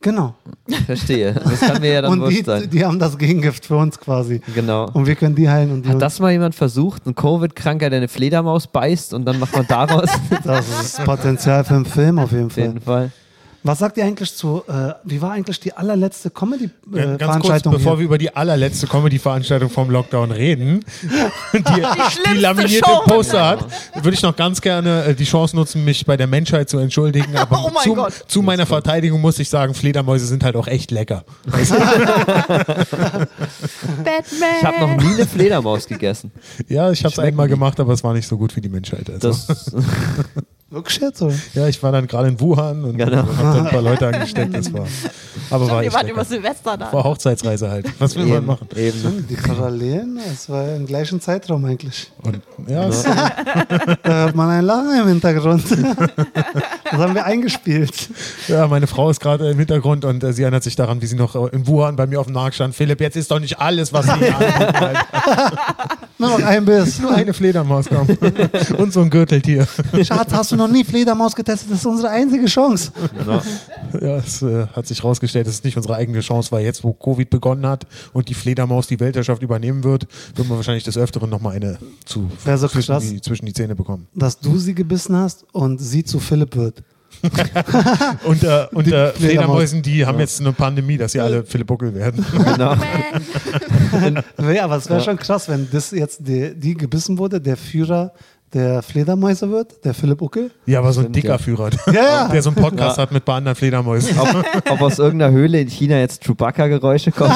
genau. 0.00 0.34
Verstehe. 0.86 1.32
Das 1.34 1.58
kann 1.60 1.80
mir 1.80 1.92
ja 1.94 2.02
dann 2.02 2.12
Und 2.22 2.30
die, 2.30 2.42
sein. 2.42 2.70
die 2.70 2.84
haben 2.84 2.98
das 3.00 3.18
Gegengift 3.18 3.66
für 3.66 3.76
uns 3.76 3.98
quasi. 3.98 4.40
Genau. 4.54 4.88
Und 4.92 5.06
wir 5.06 5.16
können 5.16 5.34
die 5.34 5.48
heilen 5.50 5.72
und 5.72 5.84
die 5.84 5.88
Hat 5.88 6.00
das 6.00 6.20
mal 6.20 6.30
jemand 6.30 6.54
versucht? 6.54 7.04
Ein 7.06 7.16
Covid-Kranker, 7.16 7.90
der 7.90 7.96
eine 7.96 8.06
Fledermaus 8.08 8.68
beißt 8.68 9.12
und 9.14 9.24
dann 9.24 9.40
macht 9.40 9.54
man 9.56 9.66
daraus 9.66 10.08
Das 10.44 10.68
ist 10.82 11.04
Potenzial 11.04 11.64
für 11.64 11.74
einen 11.74 11.84
Film 11.84 12.18
auf 12.20 12.30
jeden 12.30 12.46
auf 12.46 12.52
Fall. 12.52 12.62
jeden 12.64 12.80
Fall. 12.80 13.10
Was 13.64 13.80
sagt 13.80 13.96
ihr 13.96 14.04
eigentlich 14.04 14.34
zu, 14.34 14.62
äh, 14.68 14.94
wie 15.02 15.20
war 15.20 15.32
eigentlich 15.32 15.58
die 15.58 15.72
allerletzte 15.72 16.30
Ganz 16.30 16.38
kurz, 16.38 16.50
Comedy-Veranstaltung? 16.50 17.72
bevor 17.72 17.98
wir 17.98 18.04
über 18.04 18.16
die 18.16 18.34
allerletzte 18.34 18.86
Comedy-Veranstaltung 18.86 19.68
vom 19.68 19.90
Lockdown 19.90 20.30
reden, 20.30 20.84
die, 21.52 21.58
die, 21.58 21.62
schlimmste 21.62 22.34
laminierte 22.34 22.88
Show. 22.88 23.02
Poster 23.04 23.44
hat, 23.44 23.66
würde 23.94 24.14
ich 24.14 24.22
noch 24.22 24.36
ganz 24.36 24.60
gerne 24.60 25.04
äh, 25.06 25.14
die 25.14 25.24
Chance 25.24 25.56
nutzen, 25.56 25.84
mich 25.84 26.06
bei 26.06 26.16
der 26.16 26.28
Menschheit 26.28 26.70
zu 26.70 26.78
entschuldigen. 26.78 27.36
Aber 27.36 27.64
Oh 27.64 27.70
mein 27.74 27.82
zu, 27.82 27.94
Gott. 27.94 28.12
zu 28.28 28.42
meiner 28.42 28.64
Verteidigung 28.64 29.20
muss 29.20 29.40
ich 29.40 29.48
sagen, 29.48 29.74
Fledermäuse 29.74 30.26
sind 30.26 30.44
halt 30.44 30.54
auch 30.54 30.68
echt 30.68 30.90
lecker. 30.90 31.24
Batman! 31.46 31.68
Ich 34.60 34.64
habe 34.64 34.80
noch 34.80 34.96
nie 34.96 35.14
eine 35.14 35.26
Fledermaus 35.26 35.86
gegessen. 35.86 36.30
Ja, 36.68 36.90
ich 36.90 37.04
habe 37.04 37.12
es 37.12 37.18
einmal 37.18 37.46
die? 37.46 37.54
gemacht, 37.54 37.78
aber 37.80 37.92
es 37.92 38.02
war 38.04 38.12
nicht 38.14 38.26
so 38.26 38.36
gut 38.36 38.54
wie 38.56 38.60
die 38.60 38.68
Menschheit. 38.68 39.08
Also. 39.10 39.28
Das, 39.28 39.74
Wirklich 40.70 40.98
jetzt? 41.00 41.22
Oder? 41.22 41.32
ja, 41.54 41.66
ich 41.66 41.82
war 41.82 41.92
dann 41.92 42.06
gerade 42.06 42.28
in 42.28 42.38
Wuhan 42.38 42.84
und 42.84 42.98
Genau. 42.98 43.16
habe 43.16 43.32
dann 43.40 43.66
ein 43.66 43.72
paar 43.72 43.80
Leute 43.80 44.06
angesteckt. 44.08 44.54
Das 44.54 44.70
war, 44.72 44.86
aber 45.50 45.66
war 45.70 45.82
Ihr 45.82 45.86
echt 45.86 45.94
wart 45.94 46.02
lecker. 46.04 46.14
über 46.14 46.24
Silvester 46.26 46.76
da. 46.76 46.92
War 46.92 47.04
Hochzeitsreise 47.04 47.70
halt. 47.70 47.86
Was 47.98 48.14
will 48.16 48.26
man 48.26 48.36
eben, 48.38 48.46
machen? 48.46 48.68
eben. 48.76 49.26
Die 49.28 49.34
Parallelen, 49.34 50.18
es 50.30 50.48
war 50.50 50.68
im 50.76 50.84
gleichen 50.86 51.22
Zeitraum 51.22 51.64
eigentlich. 51.64 52.12
Und, 52.22 52.42
ja, 52.68 52.86
es- 52.86 53.02
Da 53.02 53.94
hört 54.04 54.34
man 54.36 54.50
ein 54.50 54.64
Lachen 54.64 55.00
im 55.00 55.08
Hintergrund. 55.08 55.64
Das 56.90 57.00
haben 57.00 57.14
wir 57.14 57.24
eingespielt. 57.24 58.10
Ja, 58.48 58.66
meine 58.66 58.86
Frau 58.86 59.10
ist 59.10 59.20
gerade 59.20 59.50
im 59.50 59.58
Hintergrund 59.58 60.06
und 60.06 60.24
äh, 60.24 60.32
sie 60.32 60.42
erinnert 60.42 60.62
sich 60.62 60.74
daran, 60.74 61.02
wie 61.02 61.06
sie 61.06 61.16
noch 61.16 61.34
äh, 61.34 61.54
in 61.54 61.66
Wuhan 61.66 61.96
bei 61.96 62.06
mir 62.06 62.18
auf 62.18 62.26
dem 62.26 62.34
Markt 62.34 62.54
stand. 62.54 62.74
Philipp, 62.74 63.00
jetzt 63.00 63.16
ist 63.16 63.30
doch 63.30 63.40
nicht 63.40 63.58
alles, 63.58 63.92
was 63.92 64.06
sie. 64.06 64.12
Nur 66.18 66.30
noch 66.30 66.44
ein 66.44 66.64
Biss. 66.64 66.98
Nur 66.98 67.14
eine 67.14 67.32
Fledermaus 67.32 67.88
kommt. 67.88 68.18
und 68.78 68.92
so 68.92 69.00
ein 69.00 69.10
Gürteltier. 69.10 69.66
Schatz, 70.02 70.32
hast 70.32 70.52
du 70.52 70.56
noch 70.56 70.68
nie 70.68 70.82
Fledermaus 70.82 71.34
getestet? 71.34 71.70
Das 71.70 71.78
ist 71.78 71.86
unsere 71.86 72.10
einzige 72.10 72.46
Chance. 72.46 72.90
Genau. 73.16 73.40
Ja, 74.00 74.16
es 74.16 74.42
äh, 74.42 74.66
hat 74.74 74.86
sich 74.86 75.02
herausgestellt, 75.02 75.46
dass 75.46 75.54
es 75.54 75.64
nicht 75.64 75.76
unsere 75.76 75.94
eigene 75.94 76.20
Chance 76.20 76.50
war. 76.50 76.60
Jetzt, 76.60 76.82
wo 76.82 76.92
Covid 76.92 77.30
begonnen 77.30 77.66
hat 77.66 77.86
und 78.12 78.28
die 78.28 78.34
Fledermaus 78.34 78.88
die 78.88 78.98
Weltherrschaft 78.98 79.42
übernehmen 79.42 79.84
wird, 79.84 80.06
wird 80.34 80.48
man 80.48 80.56
wahrscheinlich 80.56 80.84
des 80.84 80.96
Öfteren 80.96 81.30
nochmal 81.30 81.56
eine 81.56 81.78
zu, 82.04 82.28
zwischen, 82.42 82.92
krass. 82.92 83.04
die, 83.04 83.20
zwischen 83.20 83.46
die 83.46 83.52
Zähne 83.52 83.76
bekommen. 83.76 84.08
Dass 84.14 84.40
du 84.40 84.58
sie 84.58 84.74
gebissen 84.74 85.16
hast 85.16 85.44
und 85.52 85.78
sie 85.78 86.02
zu 86.02 86.18
Philipp 86.18 86.56
wird. 86.56 86.77
Unter, 88.24 88.68
unter 88.72 89.08
Fledermaus. 89.08 89.16
Fledermäusen, 89.16 89.82
die 89.82 90.06
haben 90.06 90.18
jetzt 90.20 90.40
eine 90.40 90.52
Pandemie, 90.52 90.96
dass 90.96 91.12
sie 91.12 91.20
alle 91.20 91.44
Philipp 91.44 91.66
Buckel 91.66 91.94
werden. 91.94 92.24
genau. 92.44 92.74
Ja, 94.52 94.64
aber 94.64 94.76
es 94.76 94.88
wäre 94.88 95.00
schon 95.00 95.16
krass, 95.16 95.48
wenn 95.48 95.68
das 95.70 95.90
jetzt 95.90 96.26
die, 96.26 96.54
die 96.54 96.74
gebissen 96.74 97.18
wurde, 97.18 97.40
der 97.40 97.56
Führer 97.56 98.12
der 98.52 98.82
Fledermäuse 98.82 99.50
wird, 99.50 99.84
der 99.84 99.92
Philipp 99.94 100.22
Uckel. 100.22 100.50
Ja, 100.64 100.78
aber 100.78 100.92
so 100.92 101.00
ein 101.00 101.12
dicker 101.12 101.28
ja. 101.28 101.38
Führer, 101.38 101.70
ja. 101.92 102.28
der 102.32 102.42
so 102.42 102.50
einen 102.50 102.56
Podcast 102.56 102.98
hat 102.98 103.12
mit 103.12 103.22
ein 103.22 103.24
paar 103.24 103.36
anderen 103.36 103.56
Fledermäusen. 103.56 104.18
Ob, 104.18 104.44
ob 104.70 104.80
aus 104.80 104.98
irgendeiner 104.98 105.32
Höhle 105.32 105.60
in 105.60 105.68
China 105.68 105.98
jetzt 105.98 106.24
Chewbacca-Geräusche 106.24 107.12
kommen. 107.12 107.34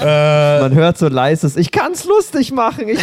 äh, 0.00 0.60
Man 0.60 0.74
hört 0.74 0.98
so 0.98 1.08
leises, 1.08 1.56
ich 1.56 1.70
kann's 1.70 2.04
lustig 2.04 2.52
machen. 2.52 2.88
Ich, 2.88 3.00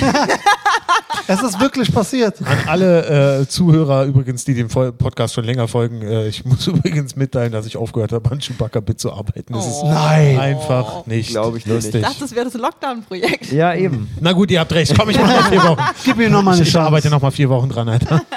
Es 1.28 1.42
ist 1.42 1.60
wirklich 1.60 1.94
passiert. 1.94 2.36
an 2.46 2.58
alle 2.68 3.42
äh, 3.42 3.48
Zuhörer 3.48 4.06
übrigens, 4.06 4.44
die 4.46 4.54
dem 4.54 4.68
Podcast 4.68 5.34
schon 5.34 5.44
länger 5.46 5.68
folgen, 5.68 6.02
äh, 6.02 6.28
ich 6.28 6.44
muss 6.46 6.68
übrigens 6.68 7.16
mitteilen, 7.16 7.52
dass 7.52 7.66
ich 7.66 7.78
aufgehört 7.78 8.12
habe, 8.12 8.30
an 8.32 8.40
Chewbacca-Bit 8.40 9.00
zu 9.00 9.12
arbeiten. 9.14 9.54
Das 9.54 9.66
ist 9.68 9.80
Oh. 9.84 9.90
Nein. 9.92 10.40
einfach 10.40 11.06
nicht 11.06 11.30
Glaub 11.30 11.56
ich 11.56 11.66
nicht. 11.66 11.74
lustig. 11.74 11.96
Ich 11.96 12.02
dachte, 12.02 12.20
das 12.20 12.36
wäre 12.36 12.46
das 12.46 12.54
Lockdown-Projekt. 12.56 13.52
ja, 13.52 13.74
eben. 13.74 14.10
Na 14.20 14.32
gut, 14.34 14.52
ihr 14.52 14.60
habt 14.60 14.74
recht. 14.74 14.94
Komm, 14.98 15.10
ich 15.10 15.20
mach 15.20 15.28
mal 15.28 15.44
vier 15.50 15.64
Wochen. 15.64 15.82
Gib 16.06 16.18
mir 16.18 16.30
nochmal 16.30 16.56
eine 16.56 16.64
Ich 16.64 16.76
arbeite 16.78 17.04
Chance. 17.04 17.16
noch 17.16 17.22
mal 17.22 17.32
vier 17.32 17.50
Wochen 17.50 17.70
dran, 17.70 17.90
Alter. 17.90 18.22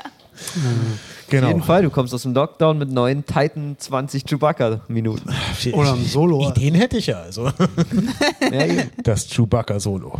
Auf 1.26 1.30
Genau. 1.30 1.48
jeden 1.48 1.62
Fall, 1.62 1.82
du 1.82 1.90
kommst 1.90 2.14
aus 2.14 2.22
dem 2.22 2.34
Lockdown 2.34 2.78
mit 2.78 2.90
neuen 2.92 3.26
Titan 3.26 3.74
20 3.78 4.24
Chewbacca-Minuten. 4.24 5.28
Oder 5.72 5.94
ein 5.94 6.04
Solo. 6.04 6.48
Ideen 6.50 6.76
hätte 6.76 6.98
ich 6.98 7.06
ja, 7.08 7.18
also. 7.20 7.50
Das 9.02 9.26
Chewbacca-Solo. 9.28 10.12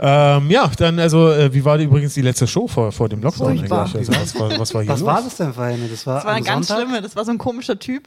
Ähm, 0.00 0.50
ja, 0.50 0.70
dann 0.78 0.98
also, 0.98 1.30
äh, 1.30 1.52
wie 1.52 1.64
war 1.64 1.78
die, 1.78 1.84
übrigens 1.84 2.14
die 2.14 2.22
letzte 2.22 2.46
Show 2.46 2.68
vor, 2.68 2.92
vor 2.92 3.08
dem 3.08 3.20
Lockdown 3.22 3.58
Furchtbar. 3.58 3.86
eigentlich? 3.86 4.08
Also, 4.08 4.12
was, 4.20 4.40
war, 4.40 4.58
was 4.60 4.74
war 4.74 4.82
hier 4.82 4.92
Was 4.92 5.00
los? 5.00 5.06
war 5.08 5.22
das 5.22 5.36
denn 5.36 5.52
für 5.52 5.62
eine? 5.62 5.88
Das 5.88 6.06
war, 6.06 6.14
Das 6.16 6.24
war 6.24 6.30
am 6.30 6.36
eine 6.36 6.44
ganz 6.46 6.68
Sonntag? 6.68 6.84
schlimme. 6.86 7.02
Das 7.02 7.16
war 7.16 7.24
so 7.24 7.30
ein 7.32 7.38
komischer 7.38 7.78
Typ. 7.78 8.04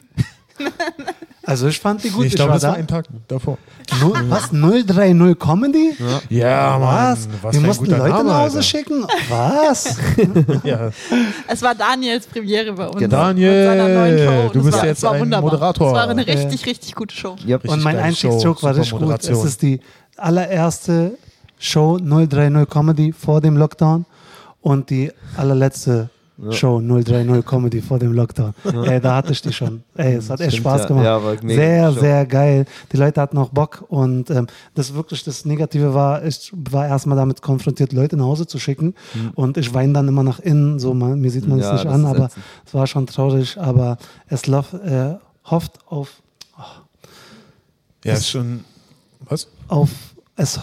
Also 1.44 1.68
ich 1.68 1.80
fand 1.80 2.04
die 2.04 2.10
gut. 2.10 2.22
Nee, 2.22 2.28
ich 2.28 2.36
glaube, 2.36 2.54
das 2.54 2.64
war 2.64 2.72
war 2.72 2.76
da. 2.76 2.82
ein 2.82 2.88
Tag 2.88 3.06
davor. 3.30 3.58
Null, 4.02 4.18
was? 4.28 4.50
030 4.52 5.40
Comedy? 5.40 5.96
Ja, 6.30 6.82
Was? 6.82 7.26
Mann. 7.28 7.38
Was 7.42 7.54
Wir 7.56 7.62
mussten 7.62 7.86
Leute 7.86 8.04
Name, 8.10 8.24
nach 8.26 8.40
Hause 8.40 8.58
Alter. 8.58 8.62
schicken? 8.64 9.06
Was? 9.30 9.96
Ja. 10.66 10.90
Es 11.48 11.62
war 11.62 11.74
Daniels 11.74 12.28
Premiere 12.28 12.74
bei 12.74 12.88
uns. 12.88 12.98
Genau. 12.98 13.18
Seiner 13.18 13.88
neuen 13.88 13.94
Daniel, 14.18 14.26
Show. 14.28 14.50
du 14.50 14.54
Das 14.60 14.66
bist 14.66 14.78
war, 14.78 14.86
jetzt 14.86 15.06
ein 15.06 15.20
wunderbar. 15.22 15.52
Moderator. 15.52 15.94
Das 15.94 16.02
war 16.04 16.10
eine 16.10 16.28
Ja. 16.28 16.34
richtig, 16.34 16.66
richtig 16.66 16.96
gute 16.96 17.16
Show. 17.16 17.36
Yep. 17.48 17.64
Richtig 17.64 17.72
Und 17.72 17.84
mein 17.84 17.98
Einstiegsjoke 17.98 18.64
war 18.64 18.76
richtig 18.76 19.00
gut. 19.00 19.14
Es 19.24 19.44
ist 19.46 19.62
die 19.62 19.80
allererste 20.18 21.18
Show 21.60 21.98
030 21.98 22.70
Comedy 22.70 23.14
vor 23.14 23.40
dem 23.40 23.56
Lockdown 23.56 24.06
und 24.62 24.90
die 24.90 25.12
allerletzte 25.38 26.10
Show 26.52 26.80
030 26.80 27.44
Comedy 27.46 27.82
vor 27.82 27.98
dem 27.98 28.14
Lockdown. 28.14 28.54
Ey, 28.86 29.02
da 29.02 29.16
hatte 29.16 29.32
ich 29.32 29.42
die 29.42 29.52
schon. 29.52 29.84
Ey, 29.96 30.16
es 30.16 30.30
hat 30.30 30.40
echt 30.40 30.52
Stimmt, 30.52 30.62
Spaß 30.68 30.82
ja. 30.82 30.88
gemacht. 30.88 31.06
Ja, 31.44 31.50
sehr, 31.56 31.92
Show. 31.92 32.00
sehr 32.00 32.26
geil. 32.28 32.66
Die 32.92 32.98
Leute 32.98 33.22
hatten 33.22 33.38
auch 33.40 33.50
Bock 33.50 33.84
und 33.88 34.30
ähm, 34.30 34.46
das 34.76 34.94
wirklich 34.94 35.24
das 35.24 35.46
Negative 35.46 35.94
war, 35.96 36.24
ich 36.24 36.52
war 36.54 36.88
erstmal 36.88 37.18
damit 37.18 37.42
konfrontiert, 37.42 37.92
Leute 37.92 38.18
nach 38.18 38.26
Hause 38.26 38.46
zu 38.46 38.60
schicken 38.60 38.94
und 39.34 39.58
ich 39.58 39.74
weine 39.74 39.94
dann 39.94 40.08
immer 40.08 40.24
nach 40.24 40.40
innen, 40.40 40.78
so 40.78 40.94
man, 40.94 41.20
mir 41.20 41.32
sieht 41.32 41.48
man 41.48 41.60
es 41.60 41.66
Ja, 41.66 41.74
nicht 41.74 41.88
an, 41.88 42.06
aber 42.06 42.30
es 42.66 42.74
war 42.74 42.86
schon 42.86 43.08
traurig, 43.08 43.58
aber 43.60 43.98
es 44.28 44.46
lauf, 44.46 44.74
äh, 44.74 45.16
hofft 45.46 45.80
auf 45.88 46.22
Ja, 48.04 48.14
ist 48.14 48.30
schon. 48.30 48.64
Was? 49.28 49.48
auf 49.68 49.90
es 50.36 50.60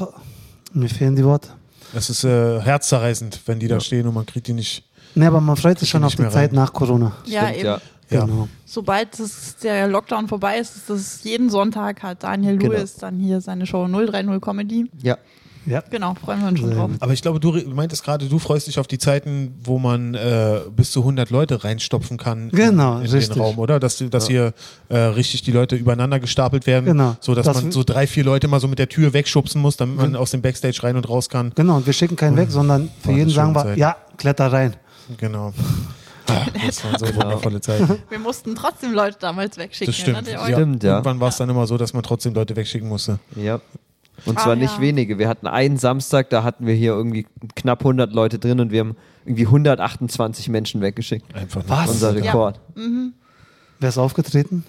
mir 0.72 0.88
fehlen 0.88 1.16
die 1.16 1.24
Worte. 1.24 1.48
Es 1.94 2.10
ist 2.10 2.24
äh, 2.24 2.60
herzzerreißend, 2.60 3.40
wenn 3.46 3.58
die 3.58 3.68
da 3.68 3.80
stehen 3.80 4.06
und 4.06 4.14
man 4.14 4.26
kriegt 4.26 4.46
die 4.46 4.52
nicht. 4.52 4.84
Ne, 5.14 5.26
aber 5.26 5.40
man 5.40 5.56
freut 5.56 5.78
sich 5.78 5.88
schon 5.88 6.02
auf 6.04 6.14
die 6.16 6.22
Zeit 6.28 6.50
rein. 6.50 6.54
nach 6.56 6.72
Corona. 6.72 7.12
Ja, 7.26 7.42
Stimmt, 7.42 7.56
eben. 7.58 7.66
ja. 7.66 7.80
Ja. 8.10 8.24
Genau. 8.26 8.48
Sobald 8.66 9.18
das, 9.18 9.56
der 9.62 9.88
Lockdown 9.88 10.28
vorbei 10.28 10.58
ist, 10.58 10.76
ist 10.76 10.90
das 10.90 11.24
jeden 11.24 11.48
Sonntag 11.48 12.02
hat 12.02 12.22
Daniel 12.22 12.58
Genau. 12.58 12.74
Lewis 12.74 12.96
dann 12.96 13.18
hier 13.18 13.40
seine 13.40 13.64
Show 13.66 13.86
030 13.88 14.40
Comedy. 14.42 14.90
Ja. 15.02 15.16
Ja. 15.66 15.82
Genau, 15.88 16.12
freuen 16.22 16.42
wir 16.42 16.48
uns 16.48 16.60
schon 16.60 16.72
drauf. 16.76 16.90
Aber 17.00 17.14
ich 17.14 17.22
glaube, 17.22 17.40
du 17.40 17.52
meintest 17.74 18.04
gerade, 18.04 18.26
du 18.28 18.38
freust 18.38 18.66
dich 18.66 18.78
auf 18.78 18.86
die 18.86 18.98
Zeiten, 18.98 19.54
wo 19.64 19.78
man 19.78 20.12
äh, 20.12 20.60
bis 20.76 20.90
zu 20.90 21.00
100 21.00 21.30
Leute 21.30 21.64
reinstopfen 21.64 22.18
kann 22.18 22.50
Genau, 22.50 22.98
in 22.98 23.06
richtig. 23.06 23.30
den 23.30 23.40
Raum, 23.40 23.58
oder? 23.58 23.80
Dass, 23.80 23.96
dass 24.10 24.26
hier 24.28 24.52
äh, 24.90 24.98
richtig 24.98 25.40
die 25.40 25.52
Leute 25.52 25.74
übereinander 25.76 26.20
gestapelt 26.20 26.66
werden, 26.66 26.84
Genau. 26.84 27.16
so 27.20 27.34
dass 27.34 27.46
Das- 27.46 27.62
man 27.62 27.72
so 27.72 27.82
drei, 27.82 28.06
vier 28.06 28.24
Leute 28.24 28.46
mal 28.46 28.60
so 28.60 28.68
mit 28.68 28.78
der 28.78 28.90
Tür 28.90 29.14
wegschubsen 29.14 29.62
muss, 29.62 29.78
damit 29.78 29.96
man 29.96 30.14
aus 30.16 30.32
dem 30.32 30.42
Backstage 30.42 30.82
rein 30.82 30.96
und 30.98 31.08
raus 31.08 31.30
kann. 31.30 31.52
Genau, 31.54 31.76
und 31.78 31.86
wir 31.86 31.94
schicken 31.94 32.16
keinen 32.16 32.36
weg, 32.36 32.50
sondern 32.50 32.90
für 33.00 33.12
jeden 33.12 33.30
sagen 33.30 33.54
wir, 33.54 33.62
Zeit. 33.62 33.78
ja, 33.78 33.96
kletter 34.18 34.52
rein. 34.52 34.74
Genau. 35.18 35.52
Ah, 36.26 36.46
das 36.66 36.82
waren 36.82 36.98
so 36.98 37.06
wundervolle 37.16 37.60
Zeiten. 37.60 37.98
Wir 38.08 38.18
mussten 38.18 38.54
trotzdem 38.54 38.94
Leute 38.94 39.18
damals 39.20 39.58
wegschicken. 39.58 39.92
Das 39.92 40.00
stimmt. 40.00 40.26
ihr 40.26 40.32
Ja. 40.32 40.46
Stimmt, 40.46 40.82
ja. 40.82 40.92
Irgendwann 40.92 41.20
war 41.20 41.28
es 41.28 41.36
dann 41.36 41.50
immer 41.50 41.66
so, 41.66 41.76
dass 41.76 41.92
man 41.92 42.02
trotzdem 42.02 42.32
Leute 42.32 42.56
wegschicken 42.56 42.88
musste. 42.88 43.18
Ja. 43.36 43.60
Und 44.24 44.38
Ah, 44.38 44.42
zwar 44.42 44.56
nicht 44.56 44.74
ja. 44.76 44.80
wenige. 44.80 45.18
Wir 45.18 45.28
hatten 45.28 45.46
einen 45.46 45.76
Samstag, 45.76 46.30
da 46.30 46.42
hatten 46.42 46.66
wir 46.66 46.72
hier 46.72 46.92
irgendwie 46.92 47.26
knapp 47.56 47.80
100 47.80 48.14
Leute 48.14 48.38
drin 48.38 48.58
und 48.60 48.70
wir 48.72 48.80
haben 48.80 48.96
irgendwie 49.26 49.44
128 49.44 50.48
Menschen 50.48 50.80
weggeschickt. 50.80 51.34
Einfach. 51.34 51.62
Was? 51.66 51.90
Unser 51.90 52.14
Rekord. 52.14 52.58
Wer 53.80 53.88
ist 53.90 53.98
aufgetreten? 53.98 54.64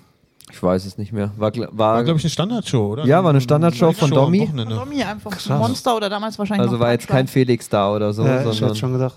Ich 0.52 0.62
weiß 0.62 0.86
es 0.86 0.98
nicht 0.98 1.14
mehr. 1.14 1.32
War, 1.38 1.56
war, 1.56 1.68
War, 1.72 2.04
glaube 2.04 2.20
ich, 2.20 2.26
eine 2.26 2.32
Standardshow, 2.32 2.92
oder? 2.92 3.06
Ja, 3.06 3.24
war 3.24 3.30
eine 3.30 3.40
Standardshow 3.40 3.94
von 3.94 4.12
Domi. 4.12 4.42
Wochenende. 4.42 4.76
Domi 4.76 5.02
einfach 5.04 5.32
Krass. 5.32 5.48
Monster 5.58 5.96
oder 5.96 6.10
damals 6.10 6.38
wahrscheinlich 6.38 6.64
also 6.64 6.76
noch 6.76 6.82
war 6.84 6.92
jetzt 6.92 7.08
kein. 7.08 7.28
Felix 7.28 7.70
da 7.70 7.94
oder 7.94 8.12
so, 8.12 8.24
ja, 8.26 8.40
ich 8.42 8.46
hätte 8.46 8.54
sondern. 8.54 8.76
schon 8.76 8.92
gedacht, 8.94 9.16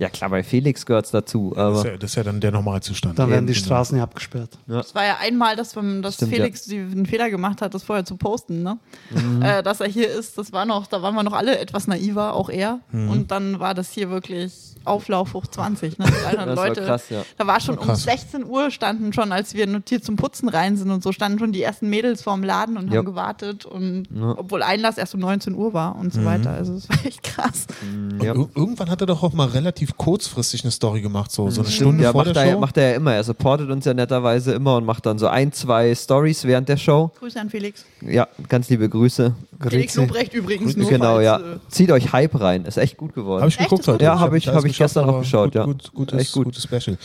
Ja, 0.00 0.08
klar, 0.08 0.30
bei 0.30 0.44
Felix 0.44 0.86
gehört 0.86 1.06
es 1.06 1.10
dazu. 1.10 1.52
Das 1.56 1.78
ist, 1.78 1.84
ja, 1.84 1.96
das 1.96 2.10
ist 2.10 2.14
ja 2.16 2.22
dann 2.22 2.40
der 2.40 2.52
Normalzustand. 2.52 3.18
dann 3.18 3.30
werden 3.30 3.46
die 3.48 3.52
Eben, 3.52 3.64
Straßen 3.64 3.96
ja 3.98 4.04
abgesperrt. 4.04 4.50
Es 4.68 4.94
war 4.94 5.04
ja 5.04 5.16
einmal, 5.20 5.56
dass, 5.56 5.74
wir- 5.74 6.00
dass 6.02 6.14
Stimmt, 6.14 6.34
Felix 6.34 6.66
die, 6.66 6.78
einen 6.78 7.04
Fehler 7.06 7.30
gemacht 7.30 7.60
hat, 7.62 7.74
das 7.74 7.82
vorher 7.82 8.04
zu 8.04 8.16
posten, 8.16 8.62
ne? 8.62 8.78
Mhm. 9.10 9.42
Äh, 9.42 9.62
dass 9.64 9.80
er 9.80 9.88
hier 9.88 10.08
ist, 10.08 10.38
das 10.38 10.52
war 10.52 10.64
noch, 10.66 10.86
da 10.86 11.02
waren 11.02 11.14
wir 11.16 11.24
noch 11.24 11.32
alle 11.32 11.58
etwas 11.58 11.88
naiver, 11.88 12.34
auch 12.34 12.48
er. 12.48 12.78
Mhm. 12.92 13.10
Und 13.10 13.30
dann 13.32 13.58
war 13.58 13.74
das 13.74 13.90
hier 13.90 14.08
wirklich 14.08 14.52
Auflauf 14.88 15.34
hoch 15.34 15.46
20, 15.46 15.98
ne? 15.98 16.06
300 16.06 16.46
Das 16.48 16.56
war 16.56 16.68
Leute. 16.68 16.80
krass, 16.82 17.04
ja. 17.10 17.22
Da 17.36 17.46
war 17.46 17.60
schon 17.60 17.76
War 17.76 17.82
um 17.82 17.88
krass. 17.88 18.02
16 18.02 18.44
Uhr 18.44 18.70
standen 18.70 19.12
schon, 19.12 19.32
als 19.32 19.54
wir 19.54 19.66
notiert 19.66 20.04
zum 20.04 20.16
Putzen 20.16 20.48
rein 20.48 20.76
sind 20.76 20.90
und 20.90 21.02
so, 21.02 21.12
standen 21.12 21.38
schon 21.38 21.52
die 21.52 21.62
ersten 21.62 21.88
Mädels 21.90 22.22
vorm 22.22 22.42
Laden 22.42 22.76
und 22.76 22.90
Ja. 22.92 22.98
haben 22.98 23.06
gewartet 23.06 23.64
und 23.66 24.04
Ja. 24.14 24.34
obwohl 24.38 24.62
Einlass 24.62 24.98
erst 24.98 25.14
um 25.14 25.20
19 25.20 25.54
Uhr 25.54 25.72
war 25.72 25.96
und 25.96 26.06
Mhm. 26.14 26.20
so 26.20 26.24
weiter. 26.24 26.50
Also 26.50 26.74
es 26.74 26.88
war 26.88 26.96
echt 27.04 27.22
krass. 27.22 27.66
Und 27.82 28.22
ja. 28.22 28.32
ir- 28.34 28.48
irgendwann 28.54 28.90
hat 28.90 29.00
er 29.00 29.06
doch 29.06 29.22
auch 29.22 29.32
mal 29.32 29.48
relativ 29.48 29.96
kurzfristig 29.96 30.64
eine 30.64 30.70
Story 30.70 31.00
gemacht, 31.02 31.30
so, 31.30 31.50
so 31.50 31.60
eine 31.60 31.70
Stimmt, 31.70 31.88
Stunde 31.88 32.04
ja, 32.04 32.12
vor 32.12 32.24
macht 32.24 32.34
der 32.36 32.44
er, 32.44 32.52
Show. 32.52 32.58
macht 32.60 32.76
er 32.76 32.90
ja 32.90 32.96
immer. 32.96 33.14
Er 33.14 33.24
supportet 33.24 33.70
uns 33.70 33.84
ja 33.84 33.94
netterweise 33.94 34.52
immer 34.52 34.76
und 34.76 34.84
macht 34.84 35.06
dann 35.06 35.18
so 35.18 35.26
ein, 35.28 35.52
zwei 35.52 35.94
Stories 35.94 36.44
während 36.44 36.68
der 36.68 36.76
Show. 36.76 37.10
Grüße 37.18 37.40
an 37.40 37.50
Felix. 37.50 37.84
Ja, 38.00 38.26
ganz 38.48 38.68
liebe 38.70 38.88
Grüße. 38.88 39.34
Felix. 39.68 39.96
Lobrecht 39.96 40.34
übrigens 40.34 40.76
nur. 40.76 40.88
genau, 40.88 41.14
falls, 41.16 41.24
ja. 41.24 41.36
äh, 41.38 41.42
Zieht 41.68 41.90
euch 41.90 42.12
Hype 42.12 42.40
rein. 42.40 42.64
Ist 42.64 42.76
echt 42.78 42.96
gut 42.96 43.14
geworden. 43.14 43.40
Habe 43.40 43.50
ich 43.50 43.58
geguckt 43.58 43.86
heute. 43.88 44.04
Ja, 44.04 44.20
hab 44.20 44.32
ich- 44.34 44.46
hab 44.48 44.64
ich 44.64 44.77
gestern 44.78 45.04
auch 45.04 45.08
aber 45.08 45.18
geschaut, 45.20 45.46
gut, 45.46 45.54
ja. 45.54 45.64
Gut, 45.64 45.92
gutes, 45.94 46.20
Echt 46.20 46.32
gut. 46.32 46.44
gutes 46.46 46.62
Special. 46.64 46.96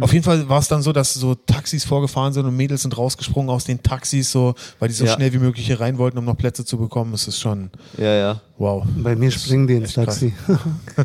Auf 0.00 0.12
jeden 0.12 0.24
Fall 0.24 0.48
war 0.48 0.58
es 0.58 0.68
dann 0.68 0.82
so, 0.82 0.92
dass 0.92 1.14
so 1.14 1.34
Taxis 1.34 1.84
vorgefahren 1.84 2.32
sind 2.32 2.44
und 2.46 2.56
Mädels 2.56 2.82
sind 2.82 2.96
rausgesprungen 2.96 3.50
aus 3.50 3.64
den 3.64 3.82
Taxis, 3.82 4.30
so, 4.30 4.54
weil 4.78 4.88
die 4.88 4.94
so 4.94 5.04
Ja. 5.04 5.14
schnell 5.14 5.32
wie 5.32 5.38
möglich 5.38 5.66
hier 5.66 5.80
rein 5.80 5.96
wollten, 5.98 6.18
um 6.18 6.24
noch 6.24 6.36
Plätze 6.36 6.64
zu 6.64 6.76
bekommen. 6.78 7.12
Das 7.12 7.26
ist 7.28 7.38
schon 7.40 7.70
ja, 7.96 8.14
ja. 8.14 8.40
wow. 8.58 8.84
Bei 8.96 9.16
mir 9.16 9.30
springen 9.30 9.66
die 9.66 9.74
ins. 9.74 9.94
Taxi. 9.94 10.34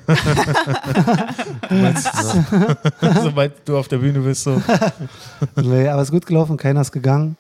Meinst, 1.69 2.09
sobald 3.23 3.53
du 3.67 3.77
auf 3.77 3.87
der 3.87 3.97
Bühne 3.97 4.19
bist, 4.19 4.43
so, 4.43 4.61
nee, 5.55 5.87
aber 5.87 6.01
es 6.01 6.09
ist 6.09 6.11
gut 6.11 6.25
gelaufen, 6.25 6.57
keiner 6.57 6.81
ist 6.81 6.91
gegangen. 6.91 7.37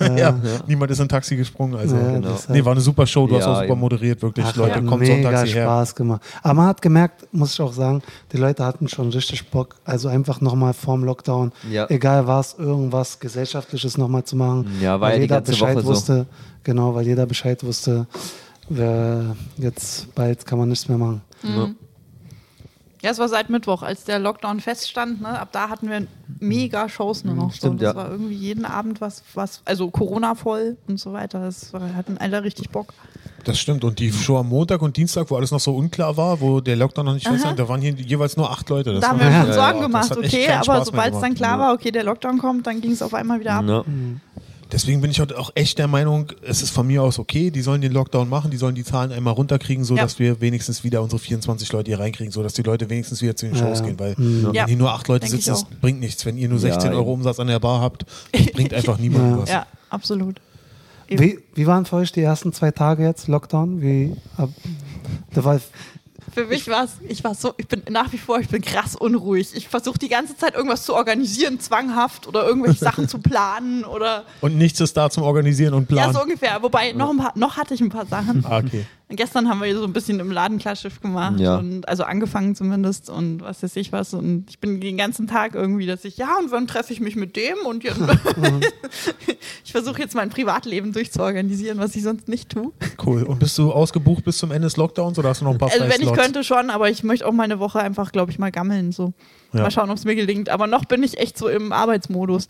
Äh, 0.00 0.18
ja, 0.20 0.34
niemand 0.66 0.90
ist 0.90 0.98
in 0.98 1.06
ein 1.06 1.08
Taxi 1.08 1.36
gesprungen. 1.36 1.76
Also, 1.76 1.96
Ja, 1.96 2.12
genau. 2.12 2.28
deshalb- 2.32 2.50
nee, 2.50 2.64
war 2.64 2.72
eine 2.72 2.80
super 2.80 3.06
Show. 3.06 3.26
Du 3.26 3.36
hast 3.36 3.44
Ja, 3.44 3.52
auch 3.52 3.56
super 3.60 3.70
eben. 3.72 3.80
moderiert, 3.80 4.22
wirklich. 4.22 4.44
Ach, 4.48 4.56
Leute, 4.56 4.82
kommt 4.82 5.06
so 5.06 5.12
ein 5.12 5.18
mega 5.18 5.30
Taxi 5.30 5.52
her. 5.52 5.64
Spaß 5.64 5.94
gemacht. 5.94 6.22
Aber 6.42 6.54
man 6.54 6.66
hat 6.66 6.82
gemerkt, 6.82 7.26
muss 7.32 7.52
ich 7.54 7.60
auch 7.60 7.72
sagen, 7.72 8.02
die 8.32 8.36
Leute 8.36 8.64
hatten 8.64 8.88
schon 8.88 9.10
richtig 9.10 9.48
Bock, 9.50 9.76
also 9.84 10.08
einfach 10.08 10.40
nochmal 10.40 10.72
vorm 10.74 11.04
Lockdown, 11.04 11.52
Ja. 11.70 11.86
egal 11.88 12.26
was, 12.26 12.54
irgendwas 12.58 13.18
Gesellschaftliches 13.20 13.96
nochmal 13.98 14.24
zu 14.24 14.36
machen. 14.36 14.66
Ja, 14.80 14.94
ja 14.94 15.00
weil 15.00 15.16
die 15.16 15.22
jeder 15.22 15.40
Bescheid 15.40 15.76
Woche 15.76 15.82
so. 15.84 15.88
wusste. 15.90 16.26
Genau, 16.64 16.94
weil 16.94 17.06
jeder 17.06 17.24
Bescheid 17.26 17.62
wusste, 17.64 18.06
wer 18.68 19.36
jetzt 19.56 20.14
bald 20.14 20.44
kann 20.44 20.58
man 20.58 20.68
nichts 20.68 20.88
mehr 20.88 20.98
machen. 20.98 21.22
Ja. 21.42 21.68
Ja, 23.02 23.10
es 23.10 23.18
war 23.18 23.28
seit 23.28 23.48
Mittwoch, 23.48 23.82
als 23.82 24.04
der 24.04 24.18
Lockdown 24.18 24.58
feststand. 24.60 25.20
Ne? 25.20 25.28
Ab 25.28 25.50
da 25.52 25.68
hatten 25.68 25.88
wir 25.88 26.06
mega 26.40 26.88
Shows 26.88 27.24
nur 27.24 27.34
noch. 27.34 27.52
Stimmt, 27.52 27.78
so. 27.80 27.86
Das 27.86 27.94
ja. 27.94 27.96
war 27.96 28.10
irgendwie 28.10 28.34
jeden 28.34 28.64
Abend 28.64 29.00
was, 29.00 29.22
was 29.34 29.62
also 29.64 29.88
Corona 29.90 30.34
voll 30.34 30.76
und 30.88 30.98
so 30.98 31.12
weiter. 31.12 31.40
Das 31.40 31.72
war, 31.72 31.94
hatten 31.94 32.18
alle 32.18 32.42
richtig 32.42 32.70
Bock. 32.70 32.92
Das 33.44 33.58
stimmt. 33.58 33.84
Und 33.84 34.00
die 34.00 34.12
Show 34.12 34.38
am 34.38 34.48
Montag 34.48 34.82
und 34.82 34.96
Dienstag, 34.96 35.30
wo 35.30 35.36
alles 35.36 35.52
noch 35.52 35.60
so 35.60 35.76
unklar 35.76 36.16
war, 36.16 36.40
wo 36.40 36.60
der 36.60 36.74
Lockdown 36.74 37.06
noch 37.06 37.14
nicht 37.14 37.28
fest 37.28 37.44
war, 37.44 37.54
da 37.54 37.68
waren 37.68 37.80
hier 37.80 37.92
jeweils 37.92 38.36
nur 38.36 38.50
acht 38.50 38.68
Leute. 38.68 38.92
Das 38.92 39.00
da 39.00 39.08
haben 39.10 39.20
wir 39.20 39.30
schon 39.30 39.52
Sorgen 39.52 39.78
ja, 39.78 39.86
gemacht, 39.86 40.16
okay, 40.16 40.48
aber 40.50 40.84
sobald 40.84 41.14
es 41.14 41.20
dann 41.20 41.34
klar 41.34 41.58
war, 41.58 41.74
okay, 41.74 41.92
der 41.92 42.02
Lockdown 42.02 42.38
kommt, 42.38 42.66
dann 42.66 42.80
ging 42.80 42.90
es 42.90 43.00
auf 43.00 43.14
einmal 43.14 43.38
wieder 43.38 43.54
ab. 43.54 43.64
Ja. 43.66 43.84
Deswegen 44.70 45.00
bin 45.00 45.10
ich 45.10 45.18
heute 45.18 45.38
auch 45.38 45.50
echt 45.54 45.78
der 45.78 45.88
Meinung, 45.88 46.30
es 46.42 46.60
ist 46.62 46.70
von 46.70 46.86
mir 46.86 47.02
aus 47.02 47.18
okay, 47.18 47.50
die 47.50 47.62
sollen 47.62 47.80
den 47.80 47.92
Lockdown 47.92 48.28
machen, 48.28 48.50
die 48.50 48.58
sollen 48.58 48.74
die 48.74 48.84
Zahlen 48.84 49.12
einmal 49.12 49.32
runterkriegen, 49.32 49.82
so 49.82 49.96
Ja. 49.96 50.02
dass 50.02 50.18
wir 50.18 50.40
wenigstens 50.42 50.84
wieder 50.84 51.02
unsere 51.02 51.18
24 51.18 51.72
Leute 51.72 51.90
hier 51.90 51.98
reinkriegen, 52.00 52.30
so 52.32 52.42
dass 52.42 52.52
die 52.52 52.62
Leute 52.62 52.90
wenigstens 52.90 53.22
wieder 53.22 53.34
zu 53.34 53.46
den 53.46 53.56
Shows 53.56 53.78
Ja. 53.80 53.86
gehen, 53.86 53.98
weil 53.98 54.14
Mhm. 54.18 54.50
Ja. 54.52 54.62
wenn 54.62 54.68
hier 54.68 54.76
nur 54.76 54.92
acht 54.92 55.08
Leute 55.08 55.20
Denk 55.26 55.32
sitzen, 55.42 55.50
das 55.50 55.64
bringt 55.80 56.00
nichts. 56.00 56.26
Wenn 56.26 56.36
ihr 56.36 56.48
nur 56.50 56.58
Ja, 56.58 56.72
16 56.74 56.92
Euro. 56.92 57.12
Umsatz 57.14 57.40
an 57.40 57.46
der 57.46 57.60
Bar 57.60 57.80
habt, 57.80 58.04
das 58.32 58.46
bringt 58.52 58.74
einfach 58.74 58.98
niemandem 58.98 59.30
Ja. 59.36 59.38
was. 59.42 59.48
Ja, 59.50 59.66
absolut. 59.88 60.40
Wie, 61.10 61.38
wie 61.54 61.66
waren 61.66 61.86
für 61.86 61.96
euch 61.96 62.12
die 62.12 62.20
ersten 62.20 62.52
zwei 62.52 62.70
Tage 62.70 63.02
jetzt, 63.04 63.28
Lockdown? 63.28 63.80
Wie, 63.80 64.14
ab, 64.36 64.50
da 65.32 65.42
war, 65.44 65.58
Für 66.32 66.46
mich 66.46 66.68
war 66.68 66.84
es, 66.84 66.92
ich 67.08 67.24
war 67.24 67.34
so, 67.34 67.54
ich 67.56 67.66
bin 67.68 67.82
nach 67.90 68.12
wie 68.12 68.18
vor, 68.18 68.38
ich 68.40 68.48
bin 68.48 68.62
krass 68.62 68.96
unruhig. 68.96 69.48
Ich 69.54 69.68
versuche 69.68 69.98
die 69.98 70.08
ganze 70.08 70.36
Zeit 70.36 70.54
irgendwas 70.54 70.84
zu 70.84 70.94
organisieren, 70.94 71.60
zwanghaft 71.60 72.26
oder 72.26 72.46
irgendwelche 72.46 72.78
Sachen 72.78 73.08
zu 73.08 73.18
planen 73.18 73.84
oder 73.84 74.24
Und 74.40 74.56
nichts 74.56 74.80
ist 74.80 74.96
da 74.96 75.10
zum 75.10 75.22
Organisieren 75.22 75.74
und 75.74 75.90
ja, 75.90 75.96
Planen. 75.96 76.14
so 76.14 76.22
ungefähr. 76.22 76.62
Wobei, 76.62 76.92
noch, 76.92 77.10
ein 77.10 77.18
paar, 77.18 77.32
noch 77.34 77.56
hatte 77.56 77.74
ich 77.74 77.80
ein 77.80 77.90
paar 77.90 78.06
Sachen. 78.06 78.44
ah, 78.46 78.58
okay. 78.58 78.86
Gestern 79.10 79.48
haben 79.48 79.62
wir 79.62 79.74
so 79.74 79.84
ein 79.84 79.94
bisschen 79.94 80.20
im 80.20 80.30
Laden 80.30 80.58
Klarschiff 80.58 81.00
gemacht 81.00 81.40
Ja. 81.40 81.56
und 81.56 81.88
also 81.88 82.04
angefangen 82.04 82.54
zumindest 82.54 83.08
und 83.08 83.40
was 83.40 83.62
weiß 83.62 83.74
ich 83.76 83.90
was 83.90 84.12
und 84.12 84.44
ich 84.50 84.58
bin 84.58 84.82
den 84.82 84.98
ganzen 84.98 85.26
Tag 85.26 85.54
irgendwie, 85.54 85.86
dass 85.86 86.04
ich 86.04 86.18
ja 86.18 86.36
und 86.38 86.50
wann 86.50 86.66
treffe 86.66 86.92
ich 86.92 87.00
mich 87.00 87.16
mit 87.16 87.34
dem 87.34 87.56
und 87.66 87.84
jetzt 87.84 87.98
ich 89.64 89.72
versuche 89.72 90.00
jetzt 90.00 90.14
mein 90.14 90.28
Privatleben 90.30 90.92
durchzuorganisieren, 90.92 91.78
was 91.78 91.96
ich 91.96 92.02
sonst 92.02 92.28
nicht 92.28 92.50
tue. 92.50 92.72
Cool. 93.04 93.22
Und 93.22 93.38
bist 93.38 93.56
du 93.56 93.72
ausgebucht 93.72 94.24
bis 94.24 94.38
zum 94.38 94.50
Ende 94.50 94.66
des 94.66 94.76
Lockdowns 94.76 95.18
oder 95.18 95.30
hast 95.30 95.40
du 95.40 95.44
noch 95.46 95.52
ein 95.52 95.58
paar 95.58 95.70
Also 95.72 95.84
wenn 95.88 96.02
ich 96.02 96.12
könnte 96.12 96.44
schon, 96.44 96.70
aber 96.70 96.90
ich 96.90 97.02
möchte 97.02 97.26
auch 97.26 97.32
mal 97.32 97.44
eine 97.44 97.58
Woche 97.58 97.80
einfach, 97.80 98.12
glaube 98.12 98.30
ich, 98.30 98.38
mal 98.38 98.50
gammeln 98.50 98.92
so. 98.92 99.12
Ja. 99.52 99.62
Mal 99.62 99.70
schauen, 99.70 99.88
ob 99.90 99.96
es 99.96 100.04
mir 100.04 100.14
gelingt. 100.14 100.50
Aber 100.50 100.66
noch 100.66 100.84
bin 100.84 101.02
ich 101.02 101.18
echt 101.18 101.38
so 101.38 101.48
im 101.48 101.72
Arbeitsmodus. 101.72 102.48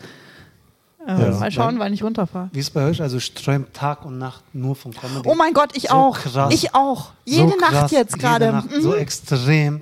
Äh, 1.09 1.13
Ja. 1.21 1.31
Mal 1.39 1.51
schauen, 1.51 1.79
wann 1.79 1.93
ich 1.93 2.03
runterfahre. 2.05 2.51
Wie 2.53 2.59
ist 2.61 2.67
es 2.67 2.71
bei 2.71 2.85
euch? 2.85 3.01
Also 3.01 3.17
ich 3.17 3.33
träume 3.35 3.73
Tag 3.73 4.05
und 4.05 4.19
Nacht 4.19 4.43
nur 4.53 4.77
von 4.77 4.93
Comedy. 4.93 5.27
Oh 5.29 5.35
mein 5.35 5.55
Gott, 5.55 5.71
ich 5.75 5.85
So 5.89 5.95
auch. 5.95 6.19
krass. 6.19 6.53
Ich 6.55 6.75
auch. 6.75 7.07
So 7.25 7.33
Jede 7.35 7.59
Nacht 7.59 7.71
krass, 7.73 7.91
jetzt 7.91 8.11
jede 8.17 8.19
gerade. 8.23 8.53
Nacht 8.53 8.71
Mhm. 8.77 8.83
So 8.83 8.95
extrem. 8.95 9.81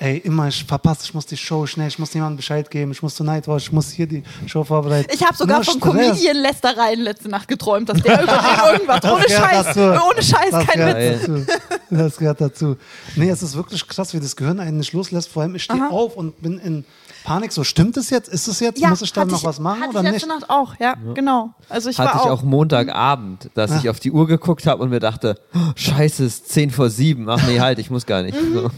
Ey, 0.00 0.18
immer, 0.18 0.46
ich 0.46 0.64
verpasse, 0.64 1.00
ich 1.02 1.12
muss 1.14 1.26
die 1.26 1.36
Show 1.36 1.66
schnell, 1.66 1.88
ich 1.88 1.98
muss 1.98 2.14
niemandem 2.14 2.36
Bescheid 2.36 2.70
geben, 2.70 2.92
ich 2.92 3.02
muss 3.02 3.16
zu 3.16 3.24
Nightwatch, 3.24 3.64
ich 3.64 3.72
muss 3.72 3.90
hier 3.90 4.06
die 4.06 4.22
Show 4.46 4.62
vorbereiten. 4.62 5.10
Ich 5.12 5.24
habe 5.24 5.34
sogar 5.36 5.56
Nur 5.56 5.64
von 5.64 5.74
Stress. 5.80 5.92
Comedian-Lästereien 5.92 7.00
letzte 7.00 7.28
Nacht 7.28 7.48
geträumt, 7.48 7.88
dass 7.88 8.00
der 8.02 8.22
über 8.22 8.32
den 8.32 8.72
irgendwas, 8.74 9.04
ohne 9.12 9.24
gehört 9.24 9.50
Scheiß, 9.50 9.66
dazu. 9.66 9.80
ohne 9.80 10.22
Scheiß, 10.22 10.50
Das 10.52 10.66
kein 10.68 10.96
Witz. 10.96 11.20
dazu. 11.20 11.46
Das 11.90 12.16
gehört 12.16 12.40
dazu. 12.40 12.76
Nee, 13.16 13.28
es 13.30 13.42
ist 13.42 13.56
wirklich 13.56 13.86
krass, 13.88 14.14
wie 14.14 14.20
das 14.20 14.36
Gehirn 14.36 14.60
einen 14.60 14.78
nicht 14.78 14.92
loslässt. 14.92 15.30
Vor 15.30 15.42
allem, 15.42 15.56
ich 15.56 15.64
stehe 15.64 15.90
auf 15.90 16.14
und 16.16 16.40
bin 16.42 16.58
in 16.60 16.84
Panik. 17.24 17.52
So, 17.52 17.64
stimmt 17.64 17.96
es 17.96 18.10
jetzt? 18.10 18.28
Ist 18.28 18.48
es 18.48 18.60
jetzt? 18.60 18.80
muss 18.80 19.02
ich 19.02 19.12
dann 19.12 19.28
noch 19.28 19.44
was 19.44 19.60
machen 19.60 19.80
hatte 19.82 19.90
oder 19.90 20.00
ich 20.00 20.04
nicht? 20.04 20.12
letzte 20.26 20.28
Nacht 20.28 20.50
auch, 20.50 20.74
ja, 20.78 20.94
genau. 21.14 21.54
Also 21.68 21.90
ich 21.90 21.98
Hatte 21.98 22.14
war 22.14 22.24
ich 22.24 22.30
auch, 22.30 22.40
auch 22.40 22.42
Montagabend, 22.42 23.50
dass 23.54 23.74
ich 23.76 23.88
auf 23.88 24.00
die 24.00 24.10
Uhr 24.10 24.26
geguckt 24.26 24.66
habe 24.66 24.82
und 24.82 24.90
mir 24.90 25.00
dachte, 25.00 25.40
oh, 25.54 25.58
scheiße, 25.74 26.24
es 26.24 26.34
ist 26.34 26.48
10 26.50 26.70
vor 26.70 26.90
7. 26.90 27.28
Ach 27.28 27.42
nee, 27.46 27.60
halt, 27.60 27.78
ich 27.78 27.90
muss 27.90 28.06
gar 28.06 28.22
nicht. 28.22 28.40
Mhm. 28.40 28.54
So. 28.54 28.70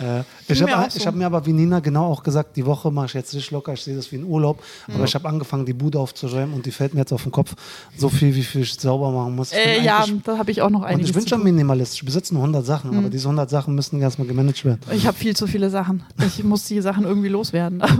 Äh, 0.00 0.22
ich 0.48 0.60
mir 0.60 0.72
habe 0.72 0.86
auch 0.86 0.90
so. 0.90 1.06
hab 1.06 1.14
mir 1.14 1.26
aber 1.26 1.44
wie 1.46 1.52
Nina 1.52 1.80
genau 1.80 2.06
auch 2.06 2.22
gesagt, 2.22 2.56
die 2.56 2.64
Woche 2.66 2.90
mache 2.90 3.06
ich 3.06 3.14
jetzt 3.14 3.34
richtig 3.34 3.50
locker, 3.50 3.72
ich 3.72 3.82
sehe 3.82 3.96
das 3.96 4.10
wie 4.12 4.16
ein 4.16 4.24
Urlaub. 4.24 4.62
Aber 4.92 5.04
ich 5.04 5.14
habe 5.14 5.28
angefangen, 5.28 5.66
die 5.66 5.72
Bude 5.72 5.98
aufzuräumen 5.98 6.54
und 6.54 6.66
die 6.66 6.70
fällt 6.70 6.94
mir 6.94 7.00
jetzt 7.00 7.12
auf 7.12 7.22
den 7.22 7.32
Kopf. 7.32 7.54
So 7.96 8.08
viel, 8.08 8.34
wie 8.34 8.42
viel 8.42 8.62
ich 8.62 8.74
sauber 8.74 9.10
machen 9.10 9.34
muss. 9.36 9.52
Äh, 9.52 9.82
ja, 9.82 10.04
da 10.24 10.38
habe 10.38 10.50
ich 10.50 10.62
auch 10.62 10.70
noch 10.70 10.80
und 10.80 10.86
einiges 10.86 11.10
ich 11.10 11.16
bin 11.16 11.26
schon 11.26 11.38
tun. 11.38 11.44
Minimalist. 11.44 11.94
Ich 11.94 12.04
besitze 12.04 12.34
nur 12.34 12.42
100 12.42 12.64
Sachen, 12.64 12.96
aber 12.96 13.08
diese 13.08 13.28
100 13.28 13.48
Sachen 13.48 13.74
müssen 13.74 14.00
erstmal 14.00 14.26
gemanagt 14.26 14.64
werden. 14.64 14.80
Ich 14.92 15.06
habe 15.06 15.16
viel 15.16 15.34
zu 15.36 15.46
viele 15.46 15.70
Sachen. 15.70 16.02
Ich 16.26 16.42
muss 16.44 16.64
die 16.66 16.80
Sachen 16.80 17.04
irgendwie 17.04 17.28
loswerden. 17.28 17.82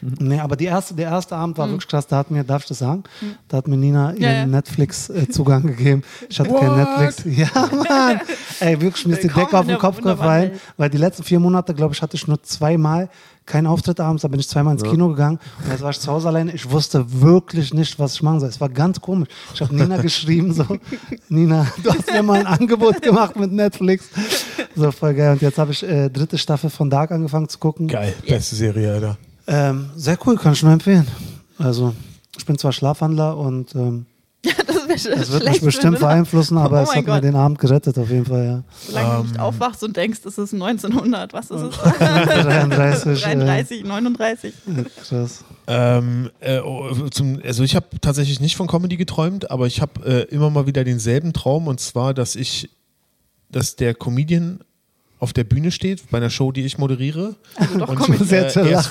Nee, 0.00 0.40
aber 0.40 0.56
die 0.56 0.66
erste, 0.66 0.94
der 0.94 1.08
erste 1.08 1.36
Abend 1.36 1.56
war 1.58 1.68
wirklich 1.68 1.88
krass. 1.88 2.06
Da 2.06 2.18
hat 2.18 2.30
mir, 2.30 2.44
darf 2.44 2.62
ich 2.62 2.68
das 2.68 2.80
sagen? 2.80 3.04
Da 3.48 3.58
hat 3.58 3.68
mir 3.68 3.76
Nina 3.76 4.12
ihren 4.12 4.20
ja. 4.20 4.46
Netflix-Zugang 4.46 5.66
gegeben. 5.66 6.02
Ich 6.28 6.38
hatte 6.38 6.50
kein 6.50 6.70
What? 6.70 6.98
Netflix. 6.98 7.38
Ja, 7.38 7.68
Mann. 7.88 8.20
Ey, 8.60 8.80
wirklich, 8.80 9.06
mir 9.06 9.14
ist 9.14 9.22
die 9.22 9.28
Decke 9.28 9.58
auf 9.58 9.66
den 9.66 9.78
Kopf 9.78 10.00
gefallen. 10.00 10.52
Weil 10.82 10.90
die 10.90 10.98
letzten 10.98 11.22
vier 11.22 11.38
Monate, 11.38 11.74
glaube 11.74 11.94
ich, 11.94 12.02
hatte 12.02 12.16
ich 12.16 12.26
nur 12.26 12.42
zweimal 12.42 13.08
keinen 13.46 13.68
Auftritt 13.68 14.00
abends. 14.00 14.22
Da 14.22 14.28
bin 14.28 14.40
ich 14.40 14.48
zweimal 14.48 14.72
ins 14.72 14.82
Kino 14.82 15.10
gegangen 15.10 15.38
und 15.62 15.70
jetzt 15.70 15.80
war 15.80 15.90
ich 15.90 16.00
zu 16.00 16.10
Hause 16.10 16.26
alleine. 16.26 16.52
Ich 16.52 16.68
wusste 16.68 17.04
wirklich 17.22 17.72
nicht, 17.72 18.00
was 18.00 18.14
ich 18.14 18.22
machen 18.24 18.40
soll. 18.40 18.48
Es 18.48 18.60
war 18.60 18.68
ganz 18.68 19.00
komisch. 19.00 19.28
Ich 19.54 19.60
habe 19.60 19.72
Nina 19.76 19.96
geschrieben, 20.02 20.52
so, 20.52 20.66
Nina, 21.28 21.68
du 21.84 21.90
hast 21.90 22.12
mir 22.12 22.24
mal 22.24 22.40
ein 22.40 22.46
Angebot 22.48 23.00
gemacht 23.00 23.36
mit 23.38 23.52
Netflix. 23.52 24.08
So, 24.74 24.90
voll 24.90 25.14
geil. 25.14 25.34
Und 25.34 25.42
jetzt 25.42 25.56
habe 25.56 25.70
ich 25.70 25.84
äh, 25.84 26.10
dritte 26.10 26.36
Staffel 26.36 26.68
von 26.68 26.90
Dark 26.90 27.12
angefangen 27.12 27.48
zu 27.48 27.60
gucken. 27.60 27.86
Geil. 27.86 28.12
Beste 28.26 28.56
Serie, 28.56 28.94
Alter. 28.94 29.18
Ähm, 29.46 29.90
sehr 29.94 30.18
cool, 30.26 30.36
kann 30.36 30.54
ich 30.54 30.64
nur 30.64 30.72
empfehlen. 30.72 31.06
Also, 31.58 31.94
ich 32.36 32.44
bin 32.44 32.58
zwar 32.58 32.72
Schlafwandler 32.72 33.36
und 33.36 33.72
ähm, 33.76 34.06
das 34.92 35.04
wäre 35.06 35.20
es 35.20 35.32
wird 35.32 35.44
mich 35.48 35.60
bestimmt 35.60 35.98
beeinflussen, 36.00 36.58
aber 36.58 36.80
Oh 36.80 36.82
es 36.84 36.88
hat 36.90 36.96
mir 36.96 37.02
Gott. 37.04 37.24
den 37.24 37.34
Abend 37.36 37.58
gerettet, 37.58 37.98
auf 37.98 38.08
jeden 38.10 38.26
Fall, 38.26 38.44
ja. 38.44 38.62
Solange 38.86 39.08
du 39.08 39.20
Ähm. 39.20 39.26
nicht 39.26 39.38
aufwachst 39.40 39.82
und 39.84 39.96
denkst, 39.96 40.20
es 40.24 40.38
ist 40.38 40.52
1900, 40.54 41.32
was 41.32 41.50
ist 41.50 41.60
es? 41.62 41.74
33. 41.78 43.22
33, 43.22 43.84
39. 43.84 44.54
Äh, 44.54 44.84
krass. 45.08 45.44
Ähm, 45.66 46.30
äh, 46.40 46.58
oh, 46.60 46.92
zum, 47.10 47.40
also 47.44 47.62
ich 47.62 47.74
habe 47.76 47.86
tatsächlich 48.00 48.40
nicht 48.40 48.56
von 48.56 48.66
Comedy 48.66 48.96
geträumt, 48.96 49.50
aber 49.50 49.66
ich 49.66 49.80
habe 49.80 50.04
äh, 50.04 50.34
immer 50.34 50.50
mal 50.50 50.66
wieder 50.66 50.84
denselben 50.84 51.32
Traum 51.32 51.66
und 51.68 51.80
zwar, 51.80 52.14
dass 52.14 52.36
ich, 52.36 52.70
dass 53.50 53.76
der 53.76 53.94
Comedian 53.94 54.60
auf 55.18 55.32
der 55.32 55.44
Bühne 55.44 55.70
steht 55.70 56.10
bei 56.10 56.18
einer 56.18 56.30
Show, 56.30 56.50
die 56.50 56.62
ich 56.64 56.78
moderiere. 56.78 57.36
Also 57.54 57.78
doch 57.78 57.88
und 57.90 57.96
Comedy. 57.96 58.24
äh, 58.34 58.38
er 58.38 58.46
ist 58.48 58.56
lachen. 58.56 58.90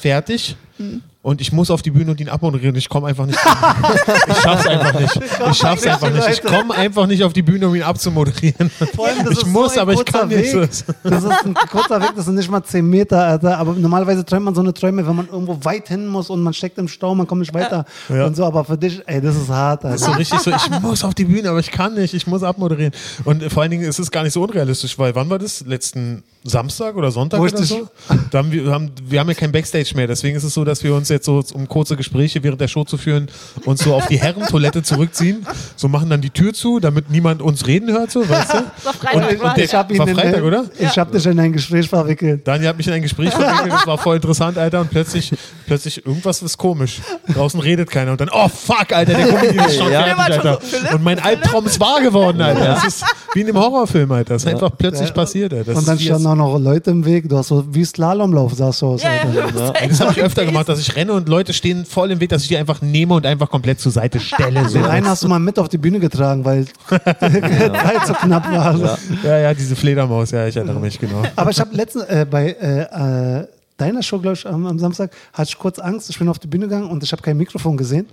Fertig 0.82 1.02
und 1.24 1.40
ich 1.40 1.52
muss 1.52 1.70
auf 1.70 1.84
die 1.84 1.92
Bühne 1.92 2.10
und 2.10 2.20
ihn 2.20 2.30
abmoderieren. 2.30 2.76
Ich 2.76 2.90
komme 2.90 3.06
einfach 3.08 3.28
nicht. 3.28 3.38
ich 4.28 4.38
schaff's 4.38 4.66
einfach 4.66 5.00
nicht. 5.00 5.16
Ich 5.52 5.58
schaff's 5.58 5.86
einfach 5.86 6.12
nicht. 6.12 6.30
Ich 6.30 6.42
komme 6.42 6.74
einfach 6.74 7.06
nicht 7.06 7.24
auf 7.24 7.32
die 7.32 7.44
Bühne, 7.44 7.68
um 7.68 7.76
ihn 7.76 7.84
abzumoderieren. 7.84 8.72
Allem, 8.98 9.32
Ich 9.32 9.46
muss, 9.46 9.76
so 9.76 9.82
aber 9.82 9.94
ich 9.94 10.04
kann 10.04 10.30
nicht. 10.30 10.52
Das 10.56 10.82
ist 11.24 11.46
ein 11.46 11.54
kurzer 11.70 12.02
Weg, 12.02 12.14
das 12.16 12.26
sind 12.26 12.36
nicht 12.36 12.50
mal 12.50 12.64
10 12.64 12.90
Meter, 12.90 13.24
Alter. 13.24 13.60
Aber 13.60 13.74
normalerweise 13.74 14.26
träumt 14.26 14.46
man 14.46 14.56
so 14.56 14.62
eine 14.62 14.74
Träume, 14.74 15.06
wenn 15.06 15.16
man 15.16 15.28
irgendwo 15.28 15.64
weit 15.64 15.90
hin 15.90 16.08
muss 16.08 16.32
und 16.32 16.42
man 16.42 16.54
steckt 16.56 16.80
im 16.80 16.88
Stau, 16.88 17.14
man 17.14 17.28
kommt 17.28 17.42
nicht 17.42 17.54
weiter 17.54 17.86
Ja. 18.10 18.26
und 18.26 18.36
so. 18.36 18.44
Aber 18.44 18.66
für 18.66 18.78
dich, 18.78 19.02
ey, 19.06 19.22
das 19.22 19.36
ist 19.36 19.50
hart, 19.50 19.84
Das 19.84 19.96
ist 19.96 20.00
so 20.02 20.06
Alter. 20.08 20.20
richtig 20.20 20.40
so, 20.40 20.50
ich 20.52 20.70
muss 20.82 21.04
auf 21.04 21.14
die 21.14 21.26
Bühne, 21.26 21.50
aber 21.52 21.60
ich 21.60 21.70
kann 21.70 21.94
nicht, 21.94 22.16
ich 22.16 22.26
muss 22.26 22.42
abmoderieren. 22.42 22.94
Und 23.26 23.44
vor 23.52 23.62
allen 23.62 23.70
Dingen 23.72 23.84
ist 23.84 24.00
es 24.00 24.10
gar 24.10 24.24
nicht 24.24 24.34
so 24.34 24.42
unrealistisch, 24.42 24.98
weil 24.98 25.14
wann 25.14 25.30
war 25.30 25.38
das? 25.38 25.64
Letzten 25.68 26.24
Samstag 26.44 26.96
oder 26.96 27.12
Sonntag 27.12 27.40
Wo 27.40 27.44
oder 27.44 27.64
so? 27.64 27.88
Da 28.32 28.40
haben 28.40 28.52
wir, 28.52 28.72
haben, 28.72 28.90
wir 29.04 29.20
haben 29.20 29.28
ja 29.30 29.36
kein 29.36 29.52
Backstage 29.52 29.92
mehr, 29.96 30.08
deswegen 30.08 30.36
ist 30.36 30.44
es 30.44 30.56
so, 30.56 30.66
dass 30.72 30.84
wir 30.84 30.96
uns 30.96 31.10
jetzt 31.10 31.26
so, 31.26 31.44
um 31.54 31.68
kurze 31.68 31.96
Gespräche 31.98 32.42
während 32.44 32.62
der 32.62 32.68
Show 32.70 32.84
zu 32.86 32.98
führen, 32.98 33.28
uns 33.66 33.84
so 33.84 33.94
auf 33.94 34.08
die 34.08 34.18
Herrentoilette 34.20 34.82
zurückziehen, 34.84 35.46
so 35.76 35.88
machen 35.88 36.10
dann 36.10 36.22
die 36.22 36.30
Tür 36.30 36.54
zu, 36.54 36.80
damit 36.80 37.10
niemand 37.12 37.42
uns 37.42 37.68
reden 37.68 37.92
hört, 37.92 38.10
so, 38.12 38.22
weißt 38.28 38.54
du? 38.54 38.58
Das 38.58 38.86
war 38.86 38.94
Freitag, 38.94 39.32
Und- 39.32 39.42
und 39.50 39.58
der- 39.58 39.66
Ich 39.66 39.76
hab 39.76 39.92
ihn 39.92 40.00
war 40.00 40.08
in- 40.08 40.16
Freitag, 40.16 40.44
oder? 40.44 40.64
Ich 40.80 40.98
hab 40.98 41.12
dich 41.12 41.26
in 41.26 41.40
ein 41.40 41.52
Gespräch 41.54 41.88
verwickelt. 41.90 42.48
Daniel 42.48 42.70
hat 42.70 42.78
mich 42.78 42.88
in 42.88 42.94
ein 42.94 43.02
Gespräch 43.02 43.32
verwickelt, 43.32 43.74
das 43.74 43.86
war 43.86 43.98
voll 43.98 44.16
interessant, 44.16 44.58
Alter, 44.58 44.82
und 44.82 44.90
plötzlich, 44.90 45.32
plötzlich 45.68 46.06
irgendwas 46.06 46.42
ist 46.42 46.58
komisch. 46.58 47.00
Draußen 47.34 47.60
redet 47.60 47.90
keiner 47.90 48.12
und 48.14 48.22
dann, 48.22 48.30
oh 48.32 48.48
fuck, 48.48 48.92
Alter, 48.94 49.14
der 49.14 49.28
Comedian 49.28 49.68
ist 49.68 49.78
schon 49.78 49.92
Ja. 49.92 50.04
fertig, 50.04 50.46
Alter. 50.46 50.60
Und 50.94 51.04
mein 51.04 51.20
Albtraum 51.20 51.66
ist 51.66 51.80
wahr 51.80 52.02
geworden, 52.02 52.42
Alter. 52.42 52.66
Das 52.66 52.86
ist 52.86 53.04
wie 53.34 53.42
in 53.42 53.48
einem 53.48 53.58
Horrorfilm, 53.58 54.12
Alter. 54.12 54.34
Das 54.36 54.44
ist 54.44 54.48
einfach 54.50 54.72
plötzlich 54.78 55.14
passiert, 55.14 55.54
Alter. 55.54 55.72
Das 55.74 55.80
und 55.80 55.88
dann 55.88 56.00
standen 56.00 56.28
auch 56.28 56.36
noch 56.36 56.58
Leute 56.58 56.92
im 56.92 57.04
Weg. 57.06 57.28
Du 57.28 57.38
hast 57.38 57.48
so 57.50 57.66
wie 57.74 57.84
Slalomlauf, 57.86 58.54
sahst 58.54 58.82
du 58.82 58.88
aus, 58.88 59.04
Ja, 59.04 59.10
Alter. 59.10 59.74
ja, 59.82 59.88
das 59.88 60.00
habe 60.00 60.12
ich 60.12 60.22
öfter 60.22 60.46
gemacht, 60.46 60.61
dass 60.66 60.80
ich 60.80 60.96
renne 60.96 61.14
und 61.14 61.30
Leute 61.30 61.54
stehen 61.54 61.86
voll 61.86 62.12
im 62.12 62.20
Weg, 62.20 62.30
dass 62.30 62.44
ich 62.44 62.48
die 62.48 62.58
einfach 62.58 62.82
nehme 62.82 63.14
und 63.14 63.26
einfach 63.26 63.50
komplett 63.50 63.80
zur 63.80 63.92
Seite 63.92 64.20
stelle. 64.20 64.68
So. 64.68 64.78
Den 64.80 64.86
einen 64.86 65.08
hast 65.08 65.24
du 65.24 65.28
mal 65.28 65.40
mit 65.40 65.58
auf 65.60 65.70
die 65.70 65.78
Bühne 65.78 66.00
getragen, 66.00 66.44
weil 66.46 66.66
die 66.66 66.72
Zeit 66.90 68.08
so 68.08 68.14
knapp 68.14 68.52
war. 68.52 68.78
Ja. 68.78 68.98
Ja, 69.24 69.38
ja, 69.40 69.54
diese 69.54 69.76
Fledermaus, 69.76 70.32
ja, 70.32 70.48
ich 70.48 70.56
erinnere 70.56 70.80
mich, 70.80 71.00
genau. 71.00 71.24
Aber 71.36 71.52
ich 71.52 71.60
habe 71.60 71.76
letztens 71.76 72.06
äh, 72.06 72.26
bei 72.30 72.52
äh, 72.52 73.40
äh, 73.42 73.48
deiner 73.78 74.04
Show, 74.04 74.20
glaube 74.20 74.36
ich, 74.36 74.48
am, 74.48 74.66
am 74.66 74.80
Samstag, 74.80 75.12
hatte 75.34 75.50
ich 75.50 75.58
kurz 75.58 75.80
Angst. 75.80 76.10
Ich 76.10 76.20
bin 76.20 76.30
auf 76.30 76.40
die 76.40 76.48
Bühne 76.48 76.68
gegangen 76.68 76.90
und 76.90 77.04
ich 77.04 77.12
habe 77.12 77.22
kein 77.22 77.38
Mikrofon 77.38 77.78
gesehen. 77.78 78.08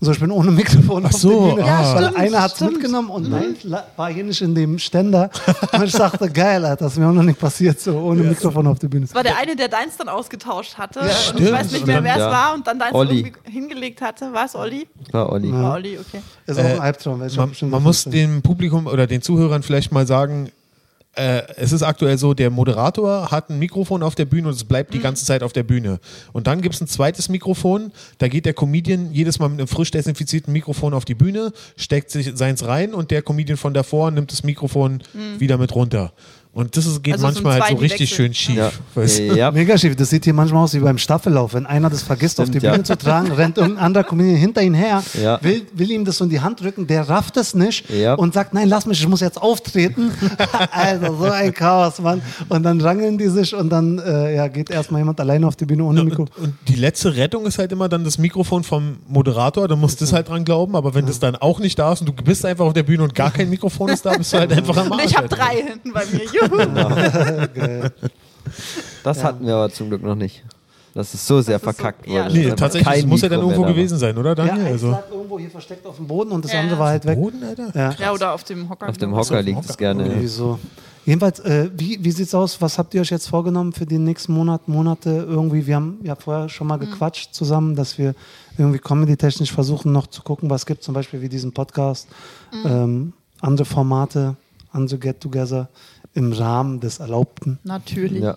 So, 0.00 0.12
ich 0.12 0.20
bin 0.20 0.30
ohne 0.30 0.52
Mikrofon 0.52 1.04
Ach 1.04 1.10
auf 1.12 1.20
so, 1.20 1.54
Bühne. 1.56 1.64
ah. 1.64 1.94
weil 1.94 2.04
stimmt, 2.04 2.16
einer 2.18 2.42
hat 2.42 2.54
es 2.54 2.60
mitgenommen 2.60 3.10
und 3.10 3.28
nein, 3.30 3.56
la- 3.64 3.84
war 3.96 4.10
hier 4.12 4.22
nicht 4.22 4.40
in 4.42 4.54
dem 4.54 4.78
Ständer. 4.78 5.28
Und 5.72 5.84
ich 5.84 5.92
dachte, 5.92 6.30
geil, 6.30 6.64
Alter, 6.64 6.84
das 6.84 6.92
ist 6.92 6.98
mir 7.00 7.08
auch 7.08 7.12
noch 7.12 7.24
nicht 7.24 7.38
passiert, 7.40 7.80
so 7.80 7.98
ohne 7.98 8.22
Mikrofon 8.22 8.66
auf 8.68 8.78
die 8.78 8.86
Bühne. 8.86 9.06
Das 9.06 9.14
war 9.16 9.24
der 9.24 9.36
eine, 9.38 9.56
der 9.56 9.66
deins 9.68 9.96
dann 9.96 10.08
ausgetauscht 10.08 10.78
hatte. 10.78 11.00
und 11.00 11.06
ich 11.08 11.12
stimmt. 11.16 11.52
weiß 11.52 11.72
nicht 11.72 11.86
mehr, 11.86 12.04
wer 12.04 12.12
es 12.14 12.20
Ja. 12.20 12.30
war 12.30 12.54
und 12.54 12.64
dann 12.66 12.78
deins 12.78 12.94
Olli. 12.94 13.18
irgendwie 13.20 13.50
hingelegt 13.50 14.00
hatte. 14.00 14.32
War 14.32 14.44
es 14.44 14.54
Olli? 14.54 14.86
War 15.10 15.32
Olli. 15.32 15.52
War 15.52 15.74
Olli, 15.74 15.98
okay. 15.98 16.22
Ist 16.46 16.58
auch 16.60 16.64
ein 16.64 16.78
Albtraum. 16.80 17.18
weil 17.20 17.28
ich 17.28 17.38
hab 17.38 17.60
Man, 17.60 17.70
man 17.70 17.82
muss 17.82 18.02
15. 18.04 18.12
dem 18.12 18.42
Publikum 18.42 18.86
oder 18.86 19.06
den 19.08 19.20
Zuhörern 19.20 19.62
vielleicht 19.64 19.90
mal 19.90 20.06
sagen, 20.06 20.50
äh, 21.18 21.42
es 21.56 21.72
ist 21.72 21.82
aktuell 21.82 22.16
so, 22.16 22.32
der 22.32 22.50
Moderator 22.50 23.30
hat 23.30 23.50
ein 23.50 23.58
Mikrofon 23.58 24.02
auf 24.02 24.14
der 24.14 24.24
Bühne 24.24 24.48
und 24.48 24.54
es 24.54 24.64
bleibt 24.64 24.94
die 24.94 25.00
ganze 25.00 25.24
Zeit 25.24 25.42
auf 25.42 25.52
der 25.52 25.64
Bühne. 25.64 25.98
Und 26.32 26.46
dann 26.46 26.60
gibt 26.62 26.76
es 26.76 26.80
ein 26.80 26.86
zweites 26.86 27.28
Mikrofon, 27.28 27.92
da 28.18 28.28
geht 28.28 28.46
der 28.46 28.54
Comedian 28.54 29.12
jedes 29.12 29.38
Mal 29.38 29.48
mit 29.48 29.58
einem 29.58 29.68
frisch 29.68 29.90
desinfizierten 29.90 30.52
Mikrofon 30.52 30.94
auf 30.94 31.04
die 31.04 31.14
Bühne, 31.14 31.52
steckt 31.76 32.10
sich 32.10 32.30
seins 32.34 32.64
rein 32.66 32.94
und 32.94 33.10
der 33.10 33.22
Comedian 33.22 33.56
von 33.56 33.74
davor 33.74 34.10
nimmt 34.10 34.30
das 34.30 34.44
Mikrofon 34.44 35.02
wieder 35.38 35.58
mit 35.58 35.74
runter. 35.74 36.12
Und 36.58 36.76
das 36.76 36.86
ist, 36.86 37.04
geht 37.04 37.14
Also 37.14 37.26
manchmal 37.26 37.60
halt 37.60 37.70
so 37.70 37.76
richtig 37.76 38.10
wechseln. 38.10 38.16
schön 38.16 38.34
schief. 38.34 38.56
Ja. 38.56 38.72
weißt 38.96 39.18
du? 39.20 39.22
Ja. 39.36 39.50
Mega 39.52 39.78
schief. 39.78 39.94
Das 39.94 40.10
sieht 40.10 40.24
hier 40.24 40.34
manchmal 40.34 40.64
aus 40.64 40.74
wie 40.74 40.80
beim 40.80 40.98
Staffellauf. 40.98 41.54
Wenn 41.54 41.66
einer 41.66 41.88
das 41.88 42.02
vergisst, 42.02 42.40
auf 42.40 42.46
die 42.46 42.58
Stimmt, 42.58 42.64
ja. 42.64 42.72
Bühne 42.72 42.82
zu 42.82 42.98
tragen, 42.98 43.30
rennt 43.30 43.58
irgendein 43.58 43.84
anderer 43.84 44.02
Comedian 44.02 44.34
hinter 44.36 44.62
ihn 44.62 44.74
her, 44.74 45.04
Ja. 45.22 45.38
will, 45.40 45.62
will 45.74 45.88
ihm 45.92 46.04
das 46.04 46.16
so 46.16 46.24
in 46.24 46.30
die 46.30 46.40
Hand 46.40 46.60
drücken, 46.60 46.88
der 46.88 47.08
rafft 47.08 47.36
es 47.36 47.54
nicht 47.54 47.88
Ja. 47.90 48.14
und 48.14 48.34
sagt, 48.34 48.54
nein, 48.54 48.68
lass 48.68 48.86
mich, 48.86 48.98
ich 49.00 49.06
muss 49.06 49.20
jetzt 49.20 49.40
auftreten. 49.40 50.10
also 50.72 51.16
so 51.16 51.30
ein 51.30 51.54
Chaos, 51.54 52.00
Mann. 52.00 52.22
Und 52.48 52.64
dann 52.64 52.80
rangeln 52.80 53.18
die 53.18 53.28
sich 53.28 53.54
und 53.54 53.70
dann 53.70 54.00
äh, 54.00 54.34
ja, 54.34 54.48
geht 54.48 54.68
erstmal 54.70 55.00
jemand 55.00 55.20
alleine 55.20 55.46
auf 55.46 55.54
die 55.54 55.64
Bühne 55.64 55.84
ohne 55.84 56.02
Mikro. 56.02 56.22
Und, 56.22 56.36
und 56.38 56.54
die 56.66 56.74
letzte 56.74 57.14
Rettung 57.14 57.46
ist 57.46 57.58
halt 57.58 57.70
immer 57.70 57.88
dann 57.88 58.02
das 58.02 58.18
Mikrofon 58.18 58.64
vom 58.64 58.96
Moderator, 59.08 59.68
da 59.68 59.76
musst 59.76 60.00
du 60.00 60.04
das 60.06 60.12
halt 60.12 60.28
dran 60.28 60.44
glauben, 60.44 60.74
aber 60.74 60.92
wenn 60.94 61.06
das 61.06 61.20
dann 61.20 61.36
auch 61.36 61.60
nicht 61.60 61.78
da 61.78 61.92
ist 61.92 62.00
und 62.00 62.06
du 62.08 62.12
bist 62.12 62.44
einfach 62.44 62.64
auf 62.66 62.72
der 62.72 62.82
Bühne 62.82 63.04
und 63.04 63.14
gar 63.14 63.30
kein 63.30 63.48
Mikrofon 63.48 63.90
ist 63.90 64.04
da, 64.04 64.16
bist 64.16 64.32
du 64.32 64.38
halt 64.38 64.52
einfach 64.58 64.76
am 64.76 64.92
Arsch. 64.92 65.04
ich 65.04 65.16
habe 65.16 65.28
drei 65.28 65.62
hinten 65.68 65.92
bei 65.92 66.02
mir. 66.12 66.22
Geil. 67.54 67.92
Das 69.04 69.22
hatten 69.22 69.46
wir 69.46 69.54
aber 69.54 69.70
zum 69.70 69.88
Glück 69.88 70.02
noch 70.02 70.14
nicht. 70.14 70.44
Das 70.94 71.12
ist 71.14 71.26
so 71.26 71.40
sehr 71.40 71.58
Das 71.58 71.62
so- 71.62 71.72
verkackt 71.72 72.06
ja, 72.08 72.24
wurde. 72.24 72.34
Nee, 72.34 72.50
tatsächlich, 72.50 72.88
kein 72.88 73.00
das 73.02 73.06
muss 73.08 73.20
ja 73.20 73.28
dann 73.28 73.40
irgendwo 73.40 73.62
gewesen 73.62 73.98
sein, 73.98 74.16
oder 74.16 74.30
Ja, 74.30 74.34
Daniel? 74.34 74.54
eins 74.64 74.72
also, 74.72 74.90
lag 74.90 75.10
irgendwo 75.10 75.38
hier 75.38 75.50
versteckt 75.50 75.86
auf 75.86 75.96
dem 75.96 76.06
Boden 76.06 76.32
und 76.32 76.44
das 76.44 76.52
Ja, 76.52 76.60
andere 76.60 76.74
ja. 76.76 76.80
war 76.80 76.88
halt 76.88 77.04
weg. 77.06 77.18
Boden, 77.18 77.42
Alter? 77.44 77.70
Ja. 77.74 77.94
Ja, 77.98 78.12
oder 78.12 78.32
auf 78.32 78.42
dem 78.44 78.68
Hocker. 78.68 78.88
Auf 78.88 78.96
dem 78.96 79.10
genau. 79.10 79.22
Hocker 79.22 79.42
liegt 79.42 79.64
es 79.68 79.76
gerne. 79.76 80.04
Irgendwie 80.06 80.26
so. 80.26 80.58
Jedenfalls, 81.04 81.40
äh, 81.40 81.70
wie, 81.76 81.98
wie 82.02 82.10
sieht's 82.10 82.34
aus? 82.34 82.60
Was 82.60 82.78
habt 82.78 82.92
ihr 82.94 83.00
euch 83.00 83.10
jetzt 83.10 83.28
vorgenommen 83.28 83.72
für 83.72 83.86
die 83.86 83.98
nächsten 83.98 84.32
Monat, 84.32 84.66
Monate? 84.68 85.10
Irgendwie, 85.28 85.66
wir 85.66 85.76
haben 85.76 85.98
ja 86.02 86.14
vorher 86.16 86.48
schon 86.48 86.66
mal 86.66 86.76
gequatscht 86.78 87.32
zusammen, 87.32 87.76
dass 87.76 87.96
wir 87.96 88.14
irgendwie 88.58 88.78
comedy-technisch 88.78 89.52
versuchen 89.52 89.92
noch 89.92 90.06
zu 90.08 90.22
gucken, 90.22 90.50
was 90.50 90.66
gibt, 90.66 90.82
zum 90.82 90.94
Beispiel 90.94 91.22
wie 91.22 91.28
diesen 91.28 91.52
Podcast, 91.52 92.08
ähm, 92.64 93.12
andere 93.40 93.64
Formate, 93.64 94.36
andere 94.70 94.98
Get-Together 94.98 95.68
im 96.14 96.32
Rahmen 96.32 96.80
des 96.80 96.98
Erlaubten. 96.98 97.58
Natürlich. 97.64 98.22
Ja. 98.22 98.36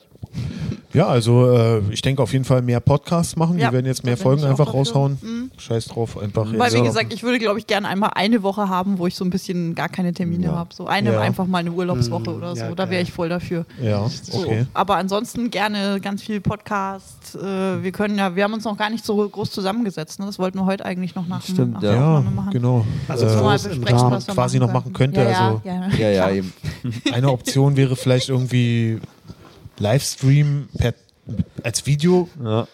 Ja, 0.93 1.07
also 1.07 1.49
äh, 1.51 1.79
ich 1.91 2.01
denke 2.01 2.21
auf 2.21 2.33
jeden 2.33 2.43
Fall 2.43 2.61
mehr 2.61 2.81
Podcasts 2.81 3.37
machen. 3.37 3.57
Ja, 3.57 3.67
Wir 3.67 3.73
werden 3.75 3.85
jetzt 3.85 4.03
mehr 4.03 4.17
Folgen 4.17 4.43
einfach 4.43 4.65
dafür. 4.65 4.79
raushauen. 4.81 5.17
Mhm. 5.21 5.51
Scheiß 5.57 5.85
drauf, 5.85 6.17
einfach 6.17 6.45
Weil, 6.51 6.69
jetzt. 6.69 6.73
wie 6.73 6.81
gesagt, 6.85 7.13
ich 7.13 7.23
würde, 7.23 7.39
glaube 7.39 7.59
ich, 7.59 7.67
gerne 7.67 7.87
einmal 7.87 8.11
eine 8.15 8.43
Woche 8.43 8.67
haben, 8.67 8.99
wo 8.99 9.07
ich 9.07 9.15
so 9.15 9.23
ein 9.23 9.29
bisschen 9.29 9.73
gar 9.73 9.87
keine 9.87 10.11
Termine 10.13 10.47
Ja. 10.47 10.55
habe. 10.55 10.73
So 10.73 10.87
eine, 10.87 11.13
Ja. 11.13 11.21
einfach 11.21 11.47
mal 11.47 11.59
eine 11.59 11.71
Urlaubswoche 11.71 12.31
Mhm. 12.31 12.35
oder 12.35 12.55
so. 12.57 12.63
Ja, 12.65 12.75
da 12.75 12.89
wäre 12.89 13.01
ich 13.01 13.11
voll 13.13 13.29
dafür. 13.29 13.65
Ja, 13.81 14.05
So. 14.09 14.39
okay. 14.39 14.65
Aber 14.73 14.97
ansonsten 14.97 15.49
gerne 15.49 16.01
ganz 16.01 16.23
viel 16.23 16.41
Podcast. 16.41 17.35
Äh, 17.41 17.83
wir 17.83 17.91
können 17.93 18.17
ja, 18.17 18.35
wir 18.35 18.43
haben 18.43 18.53
uns 18.53 18.65
noch 18.65 18.75
gar 18.77 18.89
nicht 18.89 19.05
so 19.05 19.27
groß 19.29 19.49
zusammengesetzt. 19.49 20.19
Ne? 20.19 20.25
Das 20.25 20.39
wollten 20.39 20.57
wir 20.59 20.65
heute 20.65 20.83
eigentlich 20.83 21.15
noch 21.15 21.25
nach, 21.27 21.41
Stimmt, 21.41 21.75
nach 21.75 21.83
ja. 21.83 22.19
machen. 22.35 22.51
genau. 22.51 22.85
Also 23.07 23.27
äh, 23.27 23.29
So 23.29 23.43
mal 23.43 23.57
besprechen, 23.57 24.11
was 24.11 24.27
wir 24.27 24.33
quasi 24.33 24.59
noch 24.59 24.73
machen 24.73 24.91
könnte, 24.91 25.21
Ja, 25.21 25.29
ja, 25.29 25.47
also- 25.47 25.61
ja, 26.01 26.09
Ja, 26.09 26.29
eben. 26.31 26.51
Eine 27.13 27.29
Option 27.31 27.77
wäre 27.77 27.95
vielleicht 27.95 28.27
irgendwie 28.27 28.99
Livestream 29.81 30.69
per, 30.77 30.93
als 31.63 31.85
Video 31.85 32.29
Ja. 32.43 32.67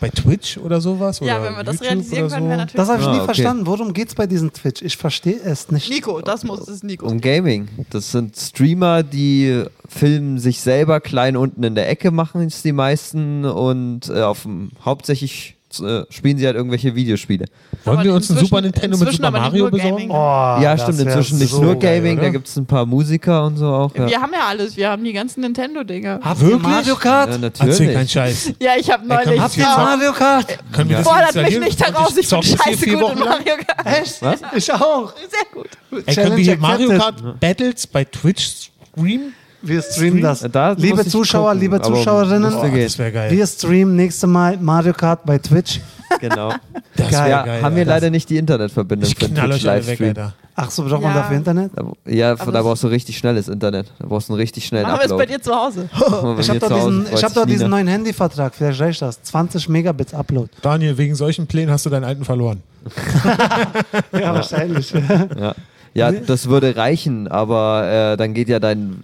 bei 0.00 0.08
Twitch 0.10 0.58
oder 0.58 0.80
sowas. 0.80 1.20
Ja, 1.20 1.36
oder 1.38 1.44
wenn 1.44 1.56
wir 1.56 1.64
das 1.64 1.74
YouTube 1.76 1.90
realisieren 1.90 2.24
oder 2.24 2.34
können, 2.34 2.44
so. 2.44 2.48
wäre 2.50 2.58
natürlich. 2.58 2.76
Das 2.76 2.88
habe 2.88 3.00
ich 3.00 3.06
Ah, 3.08 3.10
nie 3.12 3.16
okay. 3.18 3.24
verstanden. 3.26 3.66
Worum 3.66 3.92
geht's 3.92 4.14
bei 4.14 4.26
diesem 4.26 4.52
Twitch? 4.52 4.82
Ich 4.82 4.96
verstehe 4.96 5.40
es 5.42 5.70
nicht. 5.70 5.90
Nico, 5.90 6.20
das 6.20 6.44
muss 6.44 6.60
das 6.60 6.68
ist 6.68 6.84
Nico. 6.84 7.06
Um 7.06 7.20
Gaming. 7.20 7.68
Das 7.90 8.10
sind 8.12 8.36
Streamer, 8.36 9.02
die 9.02 9.64
filmen 9.88 10.38
sich 10.38 10.60
selber 10.60 11.00
klein 11.00 11.36
unten 11.36 11.62
in 11.64 11.74
der 11.74 11.88
Ecke, 11.88 12.10
machen 12.10 12.42
es 12.42 12.62
die 12.62 12.72
meisten 12.72 13.44
und 13.44 14.08
äh, 14.08 14.22
auf 14.22 14.42
dem, 14.42 14.70
hauptsächlich 14.84 15.56
äh, 15.80 16.04
spielen 16.10 16.38
sie 16.38 16.46
halt 16.46 16.56
irgendwelche 16.56 16.94
Videospiele. 16.94 17.44
Wollen 17.84 17.98
Aber 17.98 18.04
wir 18.04 18.14
uns 18.14 18.28
ein 18.30 18.34
inzwischen- 18.34 18.48
Super 18.48 18.60
Nintendo 18.62 18.96
mit 18.96 19.12
Super 19.12 19.30
Mario 19.30 19.70
besorgen? 19.70 20.10
Oh, 20.10 20.14
ja, 20.14 20.78
stimmt, 20.78 21.00
inzwischen 21.00 21.38
nicht 21.38 21.50
so 21.50 21.62
nur 21.62 21.76
geil, 21.76 21.98
Gaming, 22.00 22.14
oder? 22.18 22.22
da 22.26 22.30
gibt 22.30 22.48
es 22.48 22.56
ein 22.56 22.66
paar 22.66 22.86
Musiker 22.86 23.44
und 23.44 23.56
so 23.58 23.66
auch. 23.66 23.94
Ja, 23.94 24.08
Wir 24.08 24.20
haben 24.20 24.32
ja 24.32 24.46
alles, 24.48 24.76
wir 24.76 24.88
haben 24.90 25.04
die 25.04 25.12
ganzen 25.12 25.40
Nintendo-Dinger. 25.42 26.20
Habt 26.22 26.40
ihr 26.40 26.46
Wirklich? 26.48 26.62
Mario 26.62 26.96
Kart? 26.96 27.28
ja 27.30 27.34
Erzähl 27.46 27.76
keinen 27.86 27.92
natürlich. 27.94 28.10
Scheiß. 28.12 28.52
Ja, 28.60 28.70
ich 28.78 28.90
habe 28.90 29.06
neulich. 29.06 29.40
habt 29.40 29.56
ihr 29.56 29.64
Mario 29.64 30.12
Kart? 30.12 30.58
Können 30.72 30.88
wir 30.90 30.96
das 30.98 31.06
Fordert 31.06 31.34
mich 31.34 31.60
nicht 31.60 31.84
heraus, 31.86 32.16
ich 32.16 32.28
bin 32.28 32.42
scheiße 32.42 32.86
gut 32.86 33.12
in? 33.12 33.18
Mario 33.18 33.54
Kart. 33.66 33.86
Echt? 34.00 34.22
Was? 34.22 34.40
Ich 34.54 34.72
auch. 34.72 35.12
Sehr 35.16 35.46
gut. 35.52 35.68
Ey, 36.06 36.14
können 36.14 36.36
wir 36.36 36.44
hier 36.44 36.56
Mario. 36.56 36.96
Kart 36.98 37.40
Battles 37.40 37.86
bei 37.86 38.04
Twitch 38.04 38.70
streamen? 38.94 39.34
Wir 39.60 39.82
streamen 39.82 40.22
das. 40.22 40.46
Da 40.52 40.72
liebe 40.72 41.04
Zuschauer, 41.04 41.46
gucken, 41.48 41.60
liebe 41.60 41.80
Zuschauerinnen, 41.82 42.50
gehen. 42.72 42.84
das 42.84 42.98
wäre 42.98 43.12
geil. 43.12 43.30
wir 43.30 43.46
streamen 43.46 43.96
nächste 43.96 44.26
Mal 44.26 44.56
Mario 44.58 44.92
Kart 44.92 45.24
bei 45.24 45.38
Twitch. 45.38 45.80
Genau. 46.22 46.54
Das 46.96 47.10
Geil. 47.10 47.30
Ja, 47.30 47.42
geil, 47.44 47.62
haben 47.62 47.76
wir 47.76 47.84
leider 47.84 48.08
nicht 48.08 48.30
die 48.30 48.38
Internetverbindung 48.38 49.10
Ich 49.10 49.14
für 49.14 49.32
Twitch-Livestream. 49.32 50.08
Alter. 50.08 50.32
Ach 50.56 50.70
so, 50.70 50.82
braucht 50.84 51.02
man 51.02 51.14
Ja. 51.14 51.18
dafür 51.20 51.36
Internet? 51.36 51.70
Ja, 52.06 52.32
Aber 52.32 52.50
da 52.50 52.62
brauchst 52.62 52.82
du 52.82 52.88
richtig 52.88 53.18
schnelles 53.18 53.46
Internet. 53.46 53.92
Da 53.98 54.06
brauchst 54.06 54.28
du 54.30 54.32
einen 54.32 54.40
richtig 54.40 54.64
schnellen 54.66 54.86
Machen 54.86 55.00
wir 55.00 55.04
es 55.04 55.10
bei 55.10 55.24
Upload. 55.24 55.32
dir 55.34 55.42
zu 55.42 55.54
Hause. 55.54 55.90
Machen 55.92 56.40
Ich 56.40 56.48
habe 56.48 56.58
doch 56.60 56.74
diesen, 56.74 57.06
ich 57.14 57.22
hab 57.22 57.46
diesen 57.46 57.68
neuen 57.70 57.86
Handyvertrag, 57.88 58.54
vielleicht 58.54 58.80
reicht 58.80 59.02
das. 59.02 59.22
20 59.22 59.68
Megabits 59.68 60.14
Upload. 60.14 60.48
Daniel, 60.62 60.96
wegen 60.96 61.14
solchen 61.14 61.46
Plänen 61.46 61.70
hast 61.70 61.84
du 61.84 61.90
deinen 61.90 62.04
alten 62.04 62.24
verloren. 62.24 62.62
Ja, 64.12 64.34
wahrscheinlich. 64.34 64.92
Ja. 64.92 65.54
ja, 65.94 66.12
das 66.12 66.48
würde 66.48 66.74
reichen, 66.76 67.28
aber 67.28 68.12
äh, 68.12 68.16
dann 68.16 68.32
geht 68.34 68.48
ja 68.48 68.58
dein 68.60 68.96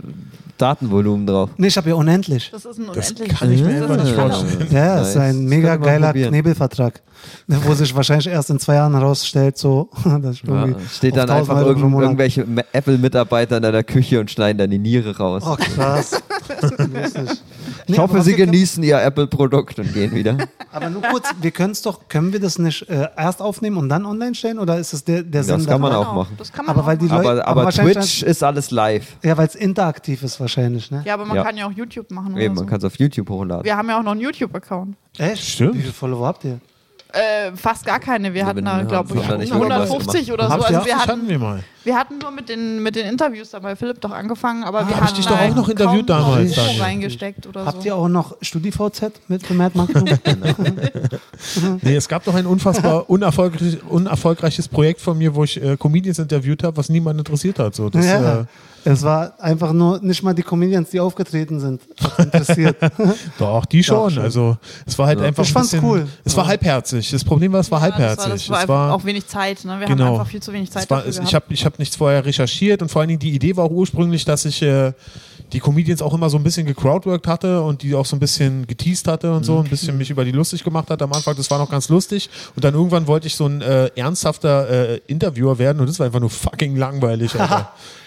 Datenvolumen 0.59 1.27
drauf. 1.27 1.51
nee, 1.57 1.67
ich 1.67 1.77
habe 1.77 1.89
ja 1.89 1.95
unendlich. 1.97 2.51
Das 2.53 2.65
ist 2.65 2.79
ein 2.79 2.87
Das 2.93 3.11
unendliches 3.11 3.39
kann 3.39 3.53
ich 3.53 3.63
mir 3.63 3.81
das 3.81 3.83
einfach 3.91 3.97
ist 3.97 4.05
nicht 4.05 4.19
ein 4.19 4.31
vorstellen. 4.31 4.69
Ja, 4.73 5.01
es 5.01 5.09
ist 5.09 5.17
ein 5.17 5.33
Das 5.33 5.37
mega 5.51 5.77
geiler 5.77 6.07
probieren. 6.09 6.29
Knebelvertrag. 6.31 7.01
Wo 7.47 7.75
sich 7.75 7.95
wahrscheinlich 7.95 8.27
erst 8.27 8.51
in 8.51 8.59
zwei 8.59 8.75
Jahren 8.75 8.93
herausstellt, 8.95 9.57
so, 9.57 9.89
dass 10.23 10.37
ich 10.37 10.43
Ja, 10.45 10.69
steht 10.93 11.17
dann 11.17 11.31
1000 11.31 11.31
einfach 11.31 11.57
Euro 11.57 11.69
irgend, 11.71 12.01
irgendwelche 12.01 12.47
Apple-Mitarbeiter 12.73 13.57
in 13.57 13.63
deiner 13.63 13.83
Küche 13.83 14.21
und 14.21 14.31
schneiden 14.31 14.59
dann 14.59 14.71
die 14.71 14.79
Niere 14.79 15.17
raus. 15.17 15.43
Oh, 15.47 15.57
krass. 15.57 16.23
Ich 17.87 17.91
Nee, 17.91 17.99
aber 17.99 18.13
hoffe, 18.15 18.23
sie 18.23 18.35
genießen 18.35 18.83
ihr 18.83 19.01
Apple-Produkt 19.03 19.79
und 19.79 19.93
gehen 19.93 20.13
wieder. 20.13 20.37
Aber 20.73 20.91
nur 20.91 21.03
kurz, 21.03 21.29
wir 21.41 21.51
können 21.51 21.73
es 21.73 21.83
doch, 21.83 22.09
können 22.09 22.33
wir 22.33 22.41
das 22.41 22.59
nicht 22.59 22.89
äh, 22.89 23.09
erst 23.17 23.41
aufnehmen 23.43 23.77
und 23.77 23.89
dann 23.89 24.05
online 24.07 24.35
stellen? 24.35 24.59
Oder 24.59 24.79
ist 24.79 24.93
es 24.93 25.05
der, 25.05 25.23
der 25.23 25.43
Das 25.43 25.47
Sinn 25.47 25.67
kann 25.67 25.81
man 25.81 25.93
auch 25.93 26.13
machen. 26.15 26.35
Das 26.39 26.53
kann 26.53 26.65
man 26.67 26.75
Aber 26.75 26.83
auch 26.83 26.87
weil 26.89 26.99
die 26.99 27.05
machen. 27.07 27.23
Leute- 27.23 27.47
Aber, 27.47 27.61
aber 27.63 27.63
aber 27.63 27.71
Twitch 27.73 28.23
ist 28.23 28.43
alles 28.43 28.71
live. 28.71 29.17
Ja, 29.23 29.37
weil 29.37 29.47
es 29.47 29.55
interaktiv 29.55 30.23
ist 30.23 30.41
wahrscheinlich, 30.41 30.91
ne? 30.91 31.03
Ja, 31.05 31.15
aber 31.15 31.27
man 31.27 31.37
Ja. 31.37 31.45
kann 31.45 31.57
ja 31.57 31.67
auch 31.67 31.73
YouTube 31.73 32.11
machen. 32.11 32.31
Eben, 32.37 32.37
oder 32.37 32.49
man 32.49 32.57
so. 32.59 32.65
kann 32.67 32.79
es 32.79 32.85
auf 32.85 32.99
YouTube 32.99 33.29
hochladen. 33.29 33.65
Wir 33.65 33.77
haben 33.77 33.89
ja 33.89 33.99
auch 33.99 34.03
noch 34.03 34.13
einen 34.13 34.21
YouTube-Account. 34.23 34.97
Echt? 35.19 35.45
Stimmt. 35.45 35.75
Wie 35.77 35.81
viele 35.83 35.93
Follower 35.93 36.27
habt 36.27 36.45
ihr? 36.45 36.59
Äh, 37.15 37.53
fast 37.57 37.87
gar 37.87 38.01
keine. 38.01 38.35
Wir 38.35 38.41
Ja, 38.41 38.47
hatten 38.49 38.65
da, 38.65 38.83
glaube 38.83 39.11
ich, 39.11 39.17
wahrscheinlich 39.17 39.51
irgendwas 39.51 39.89
150 39.91 40.33
oder 40.33 40.49
so. 40.51 40.57
Ihr 40.59 40.65
Also 40.67 40.85
wir 40.87 40.95
das 40.95 41.07
hatten 41.07 41.29
wir 41.29 41.39
mal. 41.39 41.63
wir 41.85 41.97
hatten 41.97 42.19
nur 42.19 42.31
mit 42.33 42.49
den, 42.49 42.83
mit 42.83 42.97
den 42.97 43.07
Interviews 43.07 43.51
da 43.51 43.61
bei 43.61 43.77
Philipp 43.77 44.01
doch 44.01 44.11
angefangen, 44.11 44.65
aber 44.65 44.81
wir 44.81 44.87
hab 44.89 44.95
ich 44.97 45.01
hatten 45.01 45.17
dich 45.17 45.27
doch 45.27 45.39
da 45.39 45.45
auch 45.49 45.55
noch 45.55 45.69
interviewt 45.69 46.11
damals, 46.11 46.55
Daniel. 46.57 46.83
reingesteckt 46.83 47.47
oder 47.47 47.67
Habt 47.67 47.83
so. 47.83 47.87
ihr 47.87 47.95
auch 47.95 48.09
noch 48.09 48.37
StudiVZ 48.43 49.13
mit 49.29 49.49
Marketing? 49.51 50.19
Nee, 51.83 51.95
es 51.97 52.09
gab 52.09 52.25
doch 52.25 52.35
ein 52.35 52.47
unfassbar 52.47 53.09
unerfolgreich, 53.11 53.79
unerfolgreiches 53.89 54.69
Projekt 54.69 55.01
von 55.01 55.17
mir, 55.17 55.35
wo 55.35 55.45
ich 55.45 55.63
äh, 55.63 55.77
Comedians 55.77 56.19
interviewt 56.19 56.63
habe, 56.65 56.77
was 56.77 56.89
niemand 56.89 57.19
interessiert 57.19 57.59
hat. 57.59 57.75
So, 57.75 57.91
das, 57.91 58.07
ja. 58.07 58.41
äh, 58.41 58.45
Es 58.85 59.03
war 59.03 59.35
einfach 59.41 59.73
nur 59.73 59.99
nicht 60.01 60.23
mal 60.23 60.35
die 60.35 60.43
Comedians, 60.43 60.91
die 60.91 61.01
aufgetreten 61.01 61.59
sind, 61.61 61.81
interessiert. 62.19 62.77
doch, 63.39 63.65
die 63.65 63.83
schon. 63.83 64.11
schon. 64.11 64.23
Also 64.23 64.57
es 64.85 64.99
war 64.99 65.07
halt 65.07 65.21
einfach 65.21 65.43
Ich 65.43 65.51
ein 65.51 65.53
fand's 65.55 65.71
bisschen, 65.71 65.89
cool. 65.89 66.07
Es 66.25 66.37
war 66.37 66.45
Ja. 66.45 66.51
halbherzig. 66.51 67.11
Das 67.11 67.25
Problem 67.25 67.53
war, 67.53 67.61
es 67.61 67.71
war 67.71 67.81
Ja, 67.81 67.89
das 67.91 67.99
halbherzig. 67.99 68.19
war, 68.29 68.35
das 68.37 68.49
war 68.51 68.57
es 68.57 68.63
einfach 68.63 68.75
war 68.75 68.95
auch 68.95 69.05
wenig 69.05 69.27
Zeit. 69.27 69.65
Ne? 69.65 69.81
Wir 69.81 69.87
Genau. 69.87 70.05
haben 70.05 70.13
einfach 70.15 70.27
viel 70.31 70.43
zu 70.43 70.53
wenig 70.53 70.71
Zeit 70.71 70.85
Es 70.85 70.91
war, 70.91 71.03
dafür 71.03 71.23
ich 71.23 71.35
habe 71.35 71.45
ich 71.49 71.65
hab 71.65 71.79
nichts 71.79 71.97
vorher 71.97 72.25
recherchiert 72.25 72.83
und 72.83 72.91
vor 72.91 73.01
allen 73.01 73.09
Dingen 73.09 73.21
die 73.21 73.31
Idee 73.35 73.57
war 73.57 73.65
auch 73.65 73.71
ursprünglich, 73.71 74.25
dass 74.25 74.45
ich 74.45 74.61
äh, 74.63 74.93
die 75.53 75.61
Comedians 75.61 76.03
auch 76.03 76.13
immer 76.15 76.29
so 76.31 76.37
ein 76.37 76.43
bisschen 76.43 76.67
gecrowdworked 76.67 77.27
hatte 77.27 77.63
und 77.63 77.83
die 77.83 77.95
auch 77.95 78.07
so 78.07 78.17
ein 78.17 78.19
bisschen 78.21 78.67
geteased 78.67 79.07
hatte 79.09 79.31
und 79.33 79.41
Mhm. 79.41 79.45
so, 79.45 79.59
ein 79.61 79.65
bisschen 79.65 79.97
mich 79.97 80.11
über 80.11 80.25
die 80.25 80.33
lustig 80.33 80.63
gemacht 80.65 80.91
hat 80.91 81.01
am 81.03 81.13
Anfang. 81.13 81.35
Das 81.37 81.51
war 81.51 81.59
noch 81.59 81.71
ganz 81.71 81.89
lustig. 81.89 82.29
Und 82.57 82.65
dann 82.65 82.75
irgendwann 82.75 83.07
wollte 83.07 83.27
ich 83.29 83.37
so 83.37 83.47
ein 83.47 83.61
äh, 83.63 83.87
ernsthafter 83.97 84.69
äh, 84.95 85.01
Interviewer 85.07 85.59
werden 85.59 85.81
und 85.81 85.89
das 85.89 85.99
war 85.99 86.07
einfach 86.07 86.21
nur 86.21 86.31
fucking 86.31 86.77
langweilig. 86.77 87.33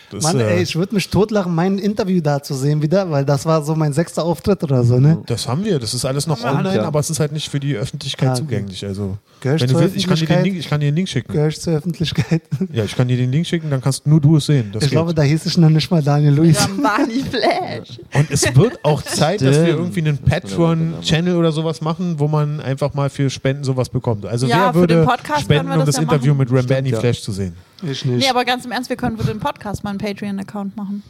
Das, 0.10 0.24
Mann, 0.24 0.40
äh, 0.40 0.56
ey, 0.56 0.64
ich 0.64 0.76
würde 0.76 0.96
mich 0.96 1.10
totlachen, 1.10 1.54
mein 1.54 1.78
Interview 1.78 2.22
da 2.22 2.42
zu 2.42 2.54
sehen 2.54 2.82
wieder, 2.82 3.10
weil 3.12 3.26
das 3.26 3.46
war 3.46 3.62
so 3.64 3.76
mein 3.76 3.92
sechster 3.92 4.24
Auftritt 4.24 4.64
oder 4.64 4.84
so, 4.84 5.00
ne? 5.00 5.18
das 5.26 5.48
haben 5.48 5.66
wir, 5.66 5.80
das 5.80 5.94
ist 5.94 6.06
alles 6.06 6.28
noch 6.28 6.42
online, 6.44 6.78
ja. 6.78 6.84
aber 6.86 7.00
es 7.00 7.10
ist 7.10 7.20
halt 7.20 7.32
nicht 7.34 7.50
für 7.50 7.60
die 7.60 7.76
Öffentlichkeit 7.76 8.30
Ah, 8.30 8.32
okay. 8.34 8.42
zugänglich. 8.42 8.86
Also, 8.86 9.18
Gehörst 9.42 9.62
wenn 9.62 9.68
du 9.68 9.74
zur 9.74 9.82
willst, 9.82 9.96
ich 9.98 10.08
kann, 10.08 10.16
dir 10.16 10.26
den 10.26 10.30
Öffentlichkeit? 10.30 10.44
Link, 10.46 10.58
ich 10.60 10.70
kann 10.70 10.80
dir 10.80 10.86
den 10.88 10.96
Link 10.96 11.10
schicken. 11.10 11.34
Gehör 11.34 11.48
ich 11.50 11.60
zur 11.62 11.74
Öffentlichkeit. 11.74 12.42
Ja, 12.74 12.84
ich 12.86 12.96
kann 12.96 13.08
dir 13.08 13.18
den 13.18 13.32
Link 13.32 13.46
schicken, 13.46 13.70
dann 13.70 13.82
kannst 13.82 14.08
nur 14.08 14.20
du 14.22 14.38
es 14.38 14.46
sehen. 14.46 14.70
Das 14.74 14.84
ich 14.84 14.90
geht. 14.90 14.96
glaube, 14.96 15.14
da 15.14 15.22
hieß 15.24 15.46
ich 15.46 15.58
noch 15.58 15.70
nicht 15.70 15.90
mal 15.92 16.02
Daniel 16.02 16.34
Luis. 16.34 16.58
Barney 16.82 17.24
Flash. 17.30 18.00
Und 18.14 18.32
es 18.32 18.56
wird 18.56 18.84
auch 18.84 19.02
Zeit, 19.04 19.42
dass 19.42 19.58
wir 19.58 19.64
Stimmt. 19.66 19.78
irgendwie 19.80 20.00
einen 20.02 20.18
Patreon-Channel 20.18 21.36
oder 21.36 21.52
sowas 21.52 21.82
machen, 21.82 22.16
wo 22.20 22.28
man 22.28 22.60
einfach 22.62 22.94
mal 22.94 23.10
für 23.10 23.30
Spenden 23.30 23.64
sowas 23.64 23.90
bekommt. 23.90 24.26
Also 24.26 24.48
Ja, 24.48 24.72
wer 24.74 24.82
für 24.82 24.88
den 24.88 24.98
würde 24.98 25.06
Podcast 25.12 25.42
spenden, 25.42 25.72
um 25.72 25.78
das 25.80 25.86
das 25.88 25.96
ja 25.98 26.02
Interview 26.04 26.34
machen. 26.34 26.52
mit 26.52 26.60
Rambani 26.60 26.90
ja. 26.90 27.00
Flash 27.00 27.22
zu 27.22 27.32
sehen? 27.32 27.54
Ich 27.84 28.06
nicht. 28.06 28.20
Nee, 28.20 28.30
aber 28.30 28.46
ganz 28.46 28.66
im 28.66 28.72
Ernst, 28.72 28.90
wir 28.90 28.98
können 28.98 29.18
für 29.18 29.26
den 29.26 29.40
Podcast 29.40 29.84
mal 29.84 29.92
einen 29.92 30.00
Patreon-Account 30.00 30.76
machen. 30.76 31.04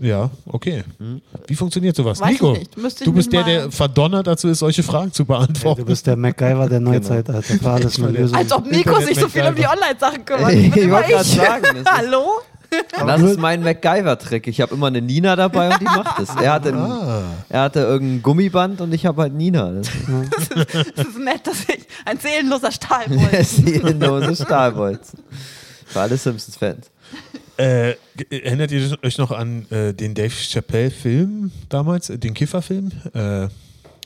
Ja, 0.00 0.30
okay. 0.46 0.84
Wie 1.48 1.54
funktioniert 1.56 1.96
sowas? 1.96 2.20
Weiß 2.20 2.34
ich 2.34 2.40
Nico, 2.40 2.52
nicht. 2.52 2.76
Müsste 2.76 3.02
ich 3.02 3.04
du 3.04 3.12
bist 3.12 3.32
der, 3.32 3.42
der 3.42 3.70
verdonnert 3.72 4.26
dazu 4.28 4.48
ist, 4.48 4.60
solche 4.60 4.82
Fragen 4.84 5.12
zu 5.12 5.24
beantworten. 5.24 5.80
du 5.80 5.86
bist 5.86 6.06
der 6.06 6.16
MacGyver 6.16 6.68
der 6.68 6.78
Neuzeit, 6.80 7.28
Alter. 7.28 7.42
Für 7.42 7.70
alles 7.70 7.98
eine 7.98 8.12
Lösung. 8.12 8.38
Als 8.38 8.52
ob 8.52 8.64
Nico 8.66 8.90
Internet 8.90 9.08
sich 9.08 9.18
so 9.18 9.28
viel 9.28 9.42
um 9.42 9.54
die. 9.56 9.66
Online-Sachen 9.66 10.24
kümmert. 10.24 10.52
Ich 10.52 10.76
Ich 10.76 10.90
wollte 10.90 11.12
ich. 11.12 11.34
sagen, 11.34 11.76
ist- 11.78 11.90
Hallo? 11.90 12.40
Das 12.98 13.22
ist 13.22 13.38
mein 13.40 13.62
MacGyver-Trick. 13.62 14.46
Ich 14.46 14.60
habe 14.60 14.74
immer 14.74 14.88
eine 14.88 15.00
Nina 15.00 15.34
dabei 15.36 15.70
und 15.72 15.80
die 15.80 15.84
macht 15.86 16.20
es. 16.20 16.28
Er 16.36 16.52
hatte, 16.52 16.68
ein, 16.68 16.76
ah. 16.76 17.22
er 17.48 17.62
hatte 17.62 17.80
irgendein 17.80 18.22
Gummiband 18.22 18.80
und 18.82 18.92
ich 18.92 19.06
habe 19.06 19.22
halt 19.22 19.32
Nina. 19.34 19.72
Das 19.72 19.88
Das 20.94 21.06
ist 21.06 21.18
nett, 21.18 21.46
dass 21.46 21.62
ich 21.62 21.86
ein 22.04 22.18
seelenloser 22.18 22.70
Stahlbolzen. 22.70 23.30
ist 23.32 23.56
seelenlose 23.56 24.36
Stahlbolzen. 24.36 25.18
Für 25.88 26.00
alle 26.00 26.16
Simpsons-Fans. 26.16 26.90
Äh, 27.56 27.94
erinnert 28.30 28.70
ihr 28.70 28.96
euch 29.02 29.18
noch 29.18 29.30
an 29.32 29.66
äh, 29.70 29.92
den 29.92 30.14
Dave 30.14 30.30
Chappelle-Film 30.30 31.50
damals, 31.68 32.10
äh, 32.10 32.18
den 32.18 32.34
Kiffer-Film? 32.34 32.92
Äh, 33.14 33.48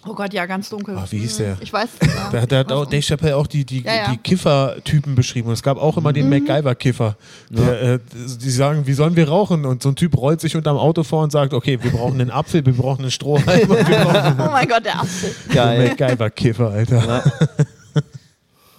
Oh 0.04 0.14
Gott, 0.14 0.34
ja, 0.34 0.46
ganz 0.46 0.68
dunkel. 0.68 0.96
Ah, 0.98 1.06
wie 1.10 1.18
hieß 1.20 1.36
der? 1.36 1.56
Ich 1.60 1.72
weiß 1.72 1.88
es 2.00 2.08
Da, 2.32 2.40
nicht. 2.40 2.50
da 2.50 2.58
hat 2.58 2.72
auch 2.72 2.86
Dave 2.86 3.02
Chappelle 3.02 3.36
auch 3.36 3.46
die, 3.46 3.64
die, 3.64 3.82
Ja, 3.84 3.94
ja. 3.94 4.10
die 4.10 4.16
Kiffer-Typen 4.16 5.14
beschrieben. 5.14 5.46
Und 5.46 5.54
es 5.54 5.62
gab 5.62 5.76
auch 5.78 5.96
immer 5.96 6.12
den 6.12 6.28
MacGyver-Kiffer. 6.28 7.16
Der, 7.50 7.82
äh, 7.82 7.98
Die 8.40 8.50
sagen, 8.50 8.84
wie 8.88 8.94
sollen 8.94 9.14
wir 9.14 9.28
rauchen? 9.28 9.64
Und 9.64 9.80
so 9.84 9.90
ein 9.90 9.94
Typ 9.94 10.16
rollt 10.18 10.40
sich 10.40 10.56
unterm 10.56 10.76
Auto 10.76 11.04
vor 11.04 11.22
und 11.22 11.30
sagt, 11.30 11.54
okay, 11.54 11.78
wir 11.80 11.92
brauchen 11.92 12.20
einen 12.20 12.32
Apfel, 12.32 12.66
wir 12.66 12.72
brauchen 12.72 13.02
einen 13.02 13.10
Strohhalm 13.12 13.70
Oh 13.70 14.50
mein 14.50 14.68
Gott, 14.68 14.84
der 14.84 14.98
Apfel. 15.02 15.32
Geil. 15.54 15.94
MacGyver-Kiffer, 15.96 16.70
Alter. 16.70 17.22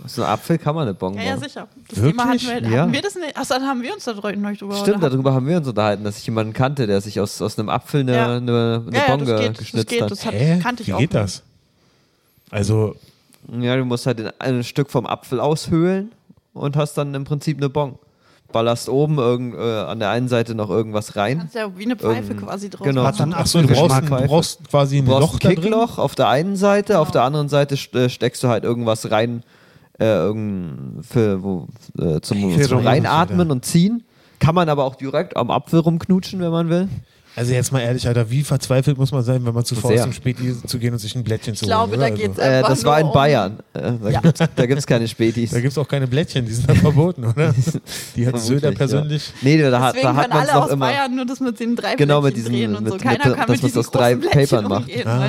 So 0.05 0.21
ein 0.23 0.29
Apfel 0.29 0.57
kann 0.57 0.75
man 0.75 0.83
eine 0.87 0.93
Bon 0.93 1.13
Ja, 1.15 1.21
ja, 1.23 1.37
sicher. 1.37 1.67
Das 1.87 1.97
Wirklich? 2.01 2.11
Thema 2.17 2.27
hatten 2.29 2.41
wir, 2.65 2.71
Ja. 2.71 2.81
hatten 2.81 2.93
wir 2.93 3.01
das 3.01 3.15
nicht? 3.15 3.37
Achso, 3.37 3.53
dann 3.53 3.63
haben 3.67 3.81
wir 3.81 3.93
uns 3.93 4.03
da 4.03 4.11
drü- 4.11 4.35
noch 4.35 4.57
drüber 4.57 4.75
Stimmt, 4.75 4.97
oder- 4.97 5.09
darüber 5.09 5.33
haben 5.33 5.47
wir 5.47 5.57
uns 5.57 5.67
unterhalten, 5.67 6.03
dass 6.03 6.17
ich 6.17 6.25
jemanden 6.25 6.51
kannte, 6.53 6.87
der 6.87 6.99
sich 7.01 7.19
aus, 7.19 7.41
aus 7.41 7.57
einem 7.57 7.69
Apfel 7.69 8.01
eine, 8.01 8.15
Ja. 8.15 8.25
eine, 8.25 8.35
eine 8.37 8.83
Ja, 8.97 9.01
ja, 9.03 9.07
Bon 9.15 9.19
das 9.19 9.27
ge- 9.27 9.37
geht, 9.39 9.49
das 9.51 9.57
geschnitzt 9.59 9.89
geht, 9.89 10.01
hat. 10.01 10.11
das 10.11 10.25
hat, 10.25 10.33
Hä? 10.33 10.59
kannte 10.61 10.81
ich 10.83 10.87
Wie 10.89 10.93
auch. 10.93 10.99
geht 10.99 11.13
nicht. 11.13 11.23
das? 11.23 11.43
Also, 12.51 12.95
Ja, 13.59 13.75
du 13.75 13.83
musst 13.83 14.05
halt 14.05 14.21
ein, 14.21 14.31
ein 14.39 14.63
Stück 14.63 14.89
vom 14.89 15.05
Apfel 15.05 15.39
aushöhlen 15.41 16.11
und 16.53 16.77
hast 16.77 16.93
dann 16.93 17.13
im 17.13 17.25
Prinzip 17.25 17.57
eine 17.57 17.67
Bon. 17.69 17.97
Ballerst 18.53 18.87
oben 18.87 19.17
irgend, 19.17 19.55
äh, 19.55 19.59
an 19.81 19.99
der 19.99 20.11
einen 20.11 20.27
Seite 20.29 20.53
noch 20.55 20.69
irgendwas 20.69 21.15
rein. 21.17 21.39
Kannst 21.39 21.55
ja 21.55 21.75
wie 21.75 21.83
eine 21.85 21.95
Pfeife 21.97 22.33
Irgend- 22.33 22.45
quasi 22.45 22.69
draus 22.69 22.85
genau. 22.85 23.03
Hat 23.03 23.19
dann 23.19 23.33
achso, 23.33 23.59
du 23.61 23.67
brauchst, 23.67 23.79
Apfelgeschmack. 23.91 24.21
du 24.21 24.27
brauchst 24.27 24.69
quasi 24.69 24.97
ein 24.99 25.05
Du 25.05 25.11
brauchst 25.11 25.21
Loch 25.21 25.33
ein 25.33 25.39
da 25.39 25.47
drin. 25.49 25.61
Kickloch 25.61 25.97
auf 25.97 26.13
der 26.15 26.27
einen 26.29 26.55
Seite, 26.55 26.99
auf 26.99 27.07
Genau. 27.07 27.13
der 27.13 27.23
anderen 27.23 27.49
Seite 27.49 27.75
äh, 27.97 28.09
steckst 28.09 28.43
du 28.43 28.47
halt 28.49 28.63
irgendwas 28.63 29.09
rein, 29.11 29.41
äh, 29.99 30.05
irgend, 30.05 31.05
für, 31.05 31.43
wo, 31.43 31.67
äh, 31.99 32.19
zum, 32.21 32.61
zum 32.61 32.79
Reinatmen 32.79 33.51
und 33.51 33.65
ziehen. 33.65 34.03
Kann 34.39 34.55
man 34.55 34.67
aber 34.69 34.83
auch 34.83 34.95
direkt 34.95 35.37
am 35.37 35.51
Apfel 35.51 35.79
rumknutschen, 35.79 36.39
wenn 36.41 36.51
man 36.51 36.69
will. 36.69 36.89
Also 37.35 37.51
jetzt 37.51 37.71
mal 37.71 37.79
ehrlich, 37.79 38.07
Alter, 38.07 38.29
wie 38.29 38.43
verzweifelt 38.43 38.95
muss 38.99 39.11
man 39.11 39.23
sein, 39.23 39.43
wenn 39.43 39.55
man 39.55 39.65
zu 39.65 39.73
faul 39.73 39.93
ist, 39.93 39.97
Sehr. 40.01 40.05
um 40.05 40.13
Späti 40.13 40.53
zu 40.67 40.77
gehen 40.77 40.93
und 40.93 40.99
sich 40.99 41.15
ein 41.15 41.23
Blättchen 41.23 41.55
zu 41.55 41.65
Ich 41.65 41.71
holen? 41.73 41.89
glaube, 41.89 41.95
oder? 41.97 42.09
da 42.11 42.15
geht's 42.15 42.37
Also, 42.37 42.51
Äh, 42.51 42.69
das 42.69 42.85
war 42.85 42.99
in 42.99 43.07
um- 43.07 43.13
Bayern. 43.13 43.59
Äh, 43.73 43.93
da 44.03 44.09
Ja. 44.09 44.19
gibt's 44.21 44.39
da 44.55 44.65
gibt's 44.67 44.85
keine 44.85 45.07
Spätis. 45.07 45.49
da 45.49 45.59
gibt 45.59 45.71
es 45.71 45.77
auch 45.79 45.87
keine 45.87 46.05
Blättchen, 46.05 46.45
die 46.45 46.51
sind 46.53 46.69
da 46.69 46.75
verboten, 46.75 47.23
oder? 47.35 47.55
Die 48.15 48.27
hat 48.27 48.39
Söder 48.39 48.69
ja. 48.69 48.77
persönlich. 48.77 49.33
Nee, 49.41 49.59
da 49.59 49.71
da 49.71 49.79
hat 49.81 49.95
man 50.03 50.15
es 50.15 50.31
alle 50.31 50.45
noch 50.53 50.65
aus 50.65 50.71
immer. 50.71 50.85
Bayern 50.85 51.15
nur 51.15 51.25
das 51.25 51.39
mit 51.39 51.59
den 51.59 51.75
drei 51.75 51.95
Genau, 51.95 52.21
mit 52.21 52.35
Blättchen 52.35 52.51
diesen- 52.53 52.53
drehen 52.71 52.75
und 52.75 52.83
mit- 52.83 52.91
so. 52.91 52.95
mit- 52.97 53.03
Keiner 53.03 53.17
dass 53.17 53.23
kann 53.33 53.39
man 53.39 53.47
mit 53.49 53.55
es 53.55 53.61
diesen 53.61 53.79
aus 53.79 53.89
drei 53.91 54.13
großen 54.13 54.29
Blättchen 54.31 54.61
Papern 54.63 54.81
es 54.83 54.87
nicht 54.87 55.07
Ah, 55.07 55.27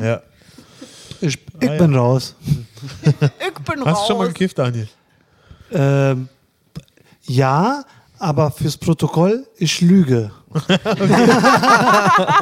ja. 0.00 0.16
Ich, 0.24 0.33
ich 1.60 1.68
Ah, 1.68 1.72
ja. 1.74 1.78
bin 1.78 1.94
raus. 1.94 2.34
Ich 3.04 3.64
bin 3.64 3.84
Hast 3.84 4.02
du 4.02 4.06
schon 4.08 4.18
mal 4.18 4.24
raus. 4.26 4.34
gekifft, 4.34 4.58
Daniel? 4.58 4.88
Ähm, 5.72 6.28
ja, 7.22 7.82
aber 8.18 8.50
fürs 8.50 8.76
Protokoll, 8.76 9.46
ich 9.56 9.80
lüge. 9.80 10.30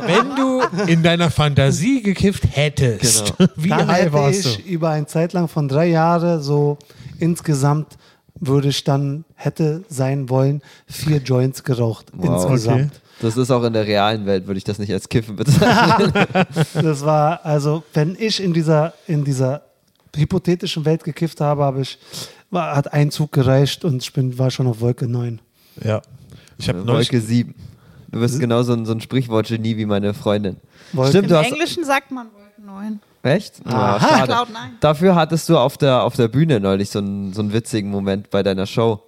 Wenn 0.07 0.37
du 0.37 0.63
in 0.91 1.03
deiner 1.03 1.31
Fantasie 1.31 2.03
gekifft 2.03 2.45
hättest, 2.51 3.35
Genau. 3.39 3.51
wie 3.57 3.69
Dann 3.69 3.87
high 3.89 4.01
hätte 4.03 4.13
warst 4.13 4.47
ich 4.47 4.57
du? 4.57 4.63
über 4.69 4.91
eine 4.91 5.07
Zeit 5.07 5.33
lang 5.33 5.49
von 5.49 5.69
drei 5.69 5.87
Jahren 5.87 6.43
so 6.43 6.79
insgesamt 7.19 7.97
würde 8.35 8.69
ich 8.69 8.83
dann 8.85 9.25
hätte 9.35 9.85
sein 9.89 10.29
wollen 10.29 10.63
vier 10.87 11.19
Joints 11.19 11.63
geraucht 11.65 12.07
Wow. 12.13 12.43
insgesamt. 12.45 13.01
Das 13.23 13.37
ist 13.37 13.51
auch 13.51 13.63
in 13.65 13.73
der 13.73 13.87
realen 13.87 14.27
Welt, 14.27 14.47
würde 14.47 14.59
ich 14.59 14.65
das 14.65 14.79
nicht 14.79 14.93
als 14.93 15.09
Kiffen 15.09 15.37
bezeichnen. 15.37 16.13
Das 16.75 17.05
war 17.05 17.45
also, 17.45 17.83
wenn 17.95 18.17
ich 18.19 18.43
in 18.43 18.53
dieser 18.53 18.93
in 19.07 19.25
dieser 19.25 19.63
hypothetischen 20.15 20.85
Welt 20.85 21.05
gekifft 21.05 21.41
habe, 21.41 21.63
habe 21.65 21.81
ich 21.83 21.99
war, 22.51 22.77
hat 22.77 22.93
ein 22.93 23.11
Zug 23.11 23.33
gereicht 23.33 23.85
und 23.85 24.03
ich 24.03 24.13
bin 24.13 24.39
war 24.39 24.51
schon 24.51 24.67
auf 24.67 24.81
Wolke 24.81 25.09
9. 25.09 25.41
Ja. 25.83 26.03
Ich 26.59 26.69
habe 26.69 26.81
neulich. 26.81 27.11
Wolke 27.13 27.25
7. 27.25 27.55
Du 28.11 28.21
bist 28.21 28.39
genauso 28.39 28.75
ein, 28.75 28.85
so 28.85 28.93
ein 28.93 29.01
Sprichwortgenie 29.01 29.79
wie 29.79 29.87
meine 29.87 30.13
Freundin. 30.13 30.57
Wolke- 30.93 31.09
Stimmt, 31.11 31.31
Im. 31.31 31.37
Englischen 31.39 31.85
sagt 31.85 32.11
man 32.11 32.27
Wolken 32.35 32.67
9. 32.67 33.01
Echt? 33.23 33.63
Ja, 33.65 33.99
schade. 34.01 34.33
Nine. 34.53 34.75
Dafür 34.81 35.15
hattest 35.15 35.49
du 35.49 35.57
auf 35.57 35.79
der, 35.79 36.03
auf 36.03 36.17
der 36.17 36.29
Bühne 36.29 36.61
neulich 36.61 36.91
so 36.91 36.99
einen, 36.99 37.33
so 37.33 37.41
einen 37.41 37.53
witzigen 37.53 37.91
Moment 37.91 38.29
bei 38.31 38.43
deiner 38.43 38.67
Show. 38.67 39.01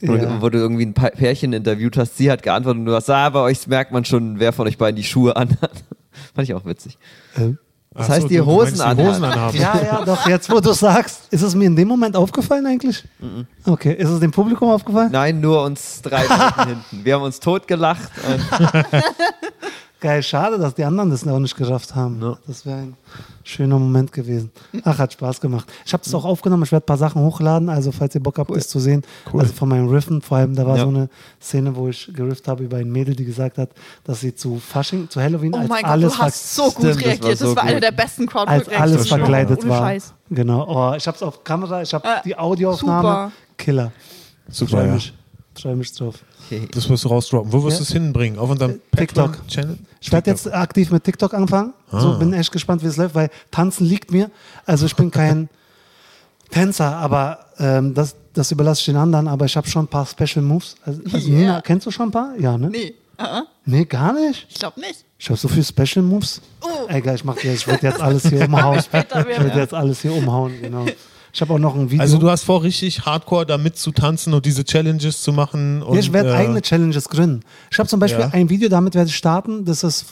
Wo, 0.00 0.14
Ja. 0.14 0.26
du, 0.26 0.42
wo 0.42 0.48
du 0.48 0.58
irgendwie 0.58 0.86
ein 0.86 0.94
Pärchen 0.94 1.52
interviewt 1.52 1.96
hast. 1.96 2.16
Sie 2.16 2.30
hat 2.30 2.42
geantwortet 2.42 2.80
und 2.80 2.86
du 2.86 2.94
hast, 2.94 3.10
ah, 3.10 3.28
bei 3.30 3.40
euch 3.40 3.66
merkt 3.66 3.90
man 3.92 4.04
schon, 4.04 4.38
wer 4.38 4.52
von 4.52 4.66
euch 4.68 4.78
beiden 4.78 4.96
die 4.96 5.04
Schuhe 5.04 5.34
anhat. 5.36 5.58
Fand 6.34 6.48
ich 6.48 6.54
auch 6.54 6.64
witzig. 6.64 6.98
Äh, 7.36 7.54
Das 7.94 8.06
Ach 8.06 8.08
heißt, 8.10 8.22
so, 8.22 8.28
die 8.28 8.40
Hosen 8.40 8.78
meinst 8.78 9.00
die 9.00 9.04
Hosen 9.06 9.24
anhaben. 9.24 9.56
Ja, 9.58 9.80
ja, 9.82 10.04
doch, 10.06 10.28
jetzt 10.28 10.50
wo 10.50 10.60
du 10.60 10.72
sagst, 10.72 11.22
ist 11.32 11.42
es 11.42 11.54
mir 11.56 11.64
in 11.64 11.74
dem 11.74 11.88
Moment 11.88 12.14
aufgefallen 12.14 12.64
eigentlich? 12.66 13.02
Okay, 13.66 13.92
ist 13.94 14.08
es 14.10 14.20
dem 14.20 14.30
Publikum 14.30 14.70
aufgefallen? 14.70 15.10
Nein, 15.10 15.40
nur 15.40 15.64
uns 15.64 16.00
drei 16.02 16.20
hinten. 16.66 17.04
Wir 17.04 17.14
haben 17.14 17.22
uns 17.22 17.40
totgelacht. 17.40 18.10
Geil, 20.00 20.22
schade, 20.22 20.58
dass 20.58 20.74
die 20.76 20.84
anderen 20.84 21.10
das 21.10 21.26
auch 21.26 21.40
nicht 21.40 21.56
gerafft 21.56 21.96
haben. 21.96 22.36
Das 22.46 22.64
wäre 22.64 22.76
ein 22.78 22.96
schöner 23.42 23.80
Moment 23.80 24.12
gewesen. 24.12 24.52
Ach, 24.84 24.96
hat 24.96 25.12
Spaß 25.12 25.40
gemacht. 25.40 25.66
Ich 25.84 25.92
habe 25.92 26.04
das 26.04 26.14
auch 26.14 26.24
aufgenommen, 26.24 26.62
ich 26.62 26.70
werde 26.70 26.84
ein 26.84 26.86
paar 26.86 26.96
Sachen 26.96 27.20
hochladen, 27.22 27.68
also 27.68 27.90
falls 27.90 28.14
ihr 28.14 28.22
Bock 28.22 28.38
habt, 28.38 28.54
das 28.54 28.68
zu 28.68 28.78
sehen. 28.78 29.02
Cool. 29.32 29.40
Also 29.40 29.52
von 29.54 29.68
meinem 29.68 29.88
Riffen, 29.88 30.22
vor 30.22 30.38
allem, 30.38 30.54
da 30.54 30.64
war 30.64 30.76
Ja. 30.76 30.84
so 30.84 30.88
eine 30.90 31.08
Szene, 31.42 31.74
wo 31.74 31.88
ich 31.88 32.10
gerifft 32.14 32.46
habe 32.46 32.62
über 32.62 32.76
ein 32.76 32.92
Mädel, 32.92 33.16
die 33.16 33.24
gesagt 33.24 33.58
hat, 33.58 33.70
dass 34.04 34.20
sie 34.20 34.32
zu 34.34 34.60
Fasching, 34.60 35.10
zu 35.10 35.20
Halloween 35.20 35.52
Oh 35.54 35.58
als 35.58 35.68
mein 35.68 35.82
Gott, 35.82 35.90
alles 35.90 36.12
du 36.12 36.18
hast 36.20 36.54
so 36.54 36.62
gut 36.70 36.72
Stimmt, 36.74 36.84
das 36.86 36.96
war 36.98 37.04
reagiert. 37.06 37.32
Das 37.32 37.38
so 37.40 37.56
war, 37.56 37.62
eine 37.64 37.80
der 37.80 37.90
besten 37.90 38.22
als 38.22 38.30
Crowdwork-Reaktionen. 38.30 38.80
alles 38.82 39.08
verkleidet 39.08 39.60
Ohne 39.62 39.68
war. 39.70 39.78
Scheiß. 39.80 40.14
Genau. 40.30 40.64
Oh, 40.92 40.94
ich 40.96 41.06
habe 41.08 41.16
es 41.16 41.22
auf 41.24 41.42
Kamera, 41.42 41.82
ich 41.82 41.92
habe 41.92 42.06
Äh, 42.06 42.10
die 42.24 42.38
Audioaufnahme. 42.38 43.02
super. 43.08 43.32
Killer. 43.56 43.90
Super, 44.48 44.70
Freue 44.70 44.86
ja. 44.86 44.94
mich. 44.94 45.12
Freue 45.60 45.74
mich 45.74 45.92
drauf. 45.92 46.14
Das 46.72 46.88
wirst 46.88 47.04
du 47.04 47.08
rausdroppen. 47.08 47.52
Wo 47.52 47.62
wirst 47.64 47.74
Ja. 47.74 47.78
du 47.78 47.82
es 47.84 47.92
hinbringen? 47.92 48.38
Auf 48.38 48.50
unserem 48.50 48.80
Äh, 48.92 48.96
TikTok. 48.96 49.38
Channel? 49.48 49.78
Ich 50.00 50.10
werde 50.12 50.30
jetzt 50.30 50.52
aktiv 50.52 50.90
mit 50.90 51.04
TikTok 51.04 51.34
anfangen. 51.34 51.72
So, 51.90 51.96
Ah. 52.12 52.16
bin 52.18 52.32
echt 52.32 52.52
gespannt, 52.52 52.82
wie 52.82 52.86
es 52.86 52.96
läuft, 52.96 53.14
weil 53.14 53.30
Tanzen 53.50 53.86
liegt 53.86 54.10
mir. 54.12 54.30
Also 54.66 54.86
ich 54.86 54.94
bin 54.96 55.10
kein 55.10 55.48
Tänzer, 56.50 56.96
aber 56.96 57.38
ähm, 57.58 57.92
das, 57.94 58.14
das 58.32 58.50
überlasse 58.52 58.80
ich 58.80 58.86
den 58.86 58.96
anderen. 58.96 59.28
Aber 59.28 59.44
ich 59.44 59.56
habe 59.56 59.68
schon 59.68 59.84
ein 59.84 59.88
paar 59.88 60.06
Special 60.06 60.42
Moves. 60.44 60.76
Also, 60.84 61.02
also 61.12 61.28
Ja. 61.28 61.38
Nina, 61.38 61.60
kennst 61.60 61.86
du 61.86 61.90
schon 61.90 62.08
ein 62.08 62.12
paar? 62.12 62.34
Ja, 62.38 62.56
ne? 62.56 62.70
Nee, 62.70 62.94
uh 63.20 63.42
Nee, 63.66 63.84
gar 63.84 64.12
nicht. 64.14 64.46
ich 64.48 64.54
glaube 64.58 64.80
nicht. 64.80 65.04
Ich 65.18 65.28
habe 65.28 65.38
so 65.38 65.48
viele 65.48 65.64
Special 65.64 66.04
Moves. 66.04 66.40
Oh. 66.62 66.66
Egal, 66.88 67.16
ich 67.16 67.24
mach 67.24 67.36
dir, 67.36 67.52
ich 67.52 67.66
werde 67.66 67.86
jetzt 67.88 68.00
alles 68.00 68.26
hier 68.28 68.44
umhauen. 68.46 68.78
Ich 68.92 68.92
werde 68.92 69.58
jetzt 69.58 69.74
alles 69.74 70.00
hier 70.00 70.12
umhauen, 70.14 70.52
genau. 70.62 70.86
Ich 71.32 71.40
habe 71.40 71.52
auch 71.54 71.58
noch 71.58 71.74
ein 71.74 71.90
Video. 71.90 72.00
Also 72.02 72.18
du 72.18 72.30
hast 72.30 72.44
vor, 72.44 72.62
richtig 72.62 73.04
hardcore 73.04 73.46
da 73.46 73.58
mitzutanzen 73.58 74.32
und 74.34 74.44
diese 74.46 74.64
Challenges 74.64 75.22
zu 75.22 75.32
machen. 75.32 75.82
Und, 75.82 75.94
Ja, 75.94 76.00
ich 76.00 76.12
werde 76.12 76.30
äh, 76.30 76.34
eigene 76.34 76.62
Challenges 76.62 77.08
gründen. 77.08 77.40
Ich 77.70 77.78
habe 77.78 77.88
zum 77.88 78.00
Beispiel 78.00 78.20
Ja. 78.20 78.30
ein 78.32 78.48
Video, 78.48 78.68
damit 78.68 78.94
werde 78.94 79.08
ich 79.08 79.16
starten. 79.16 79.64
Das 79.64 79.84
ist, 79.84 80.06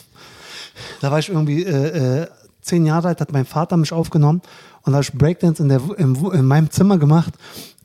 da 1.01 1.11
war 1.11 1.19
ich 1.19 1.29
irgendwie 1.29 1.63
äh, 1.63 2.21
äh, 2.21 2.27
zehn 2.61 2.85
Jahre 2.85 3.07
alt, 3.09 3.21
hat 3.21 3.31
mein 3.31 3.45
Vater 3.45 3.77
mich 3.77 3.91
aufgenommen 3.93 4.41
und 4.83 4.91
da 4.91 4.97
habe 4.97 5.03
ich 5.03 5.11
Breakdance 5.13 5.61
in, 5.61 5.69
der, 5.69 5.81
im, 5.97 6.15
in 6.33 6.45
meinem 6.45 6.69
Zimmer 6.69 6.97
gemacht. 6.97 7.33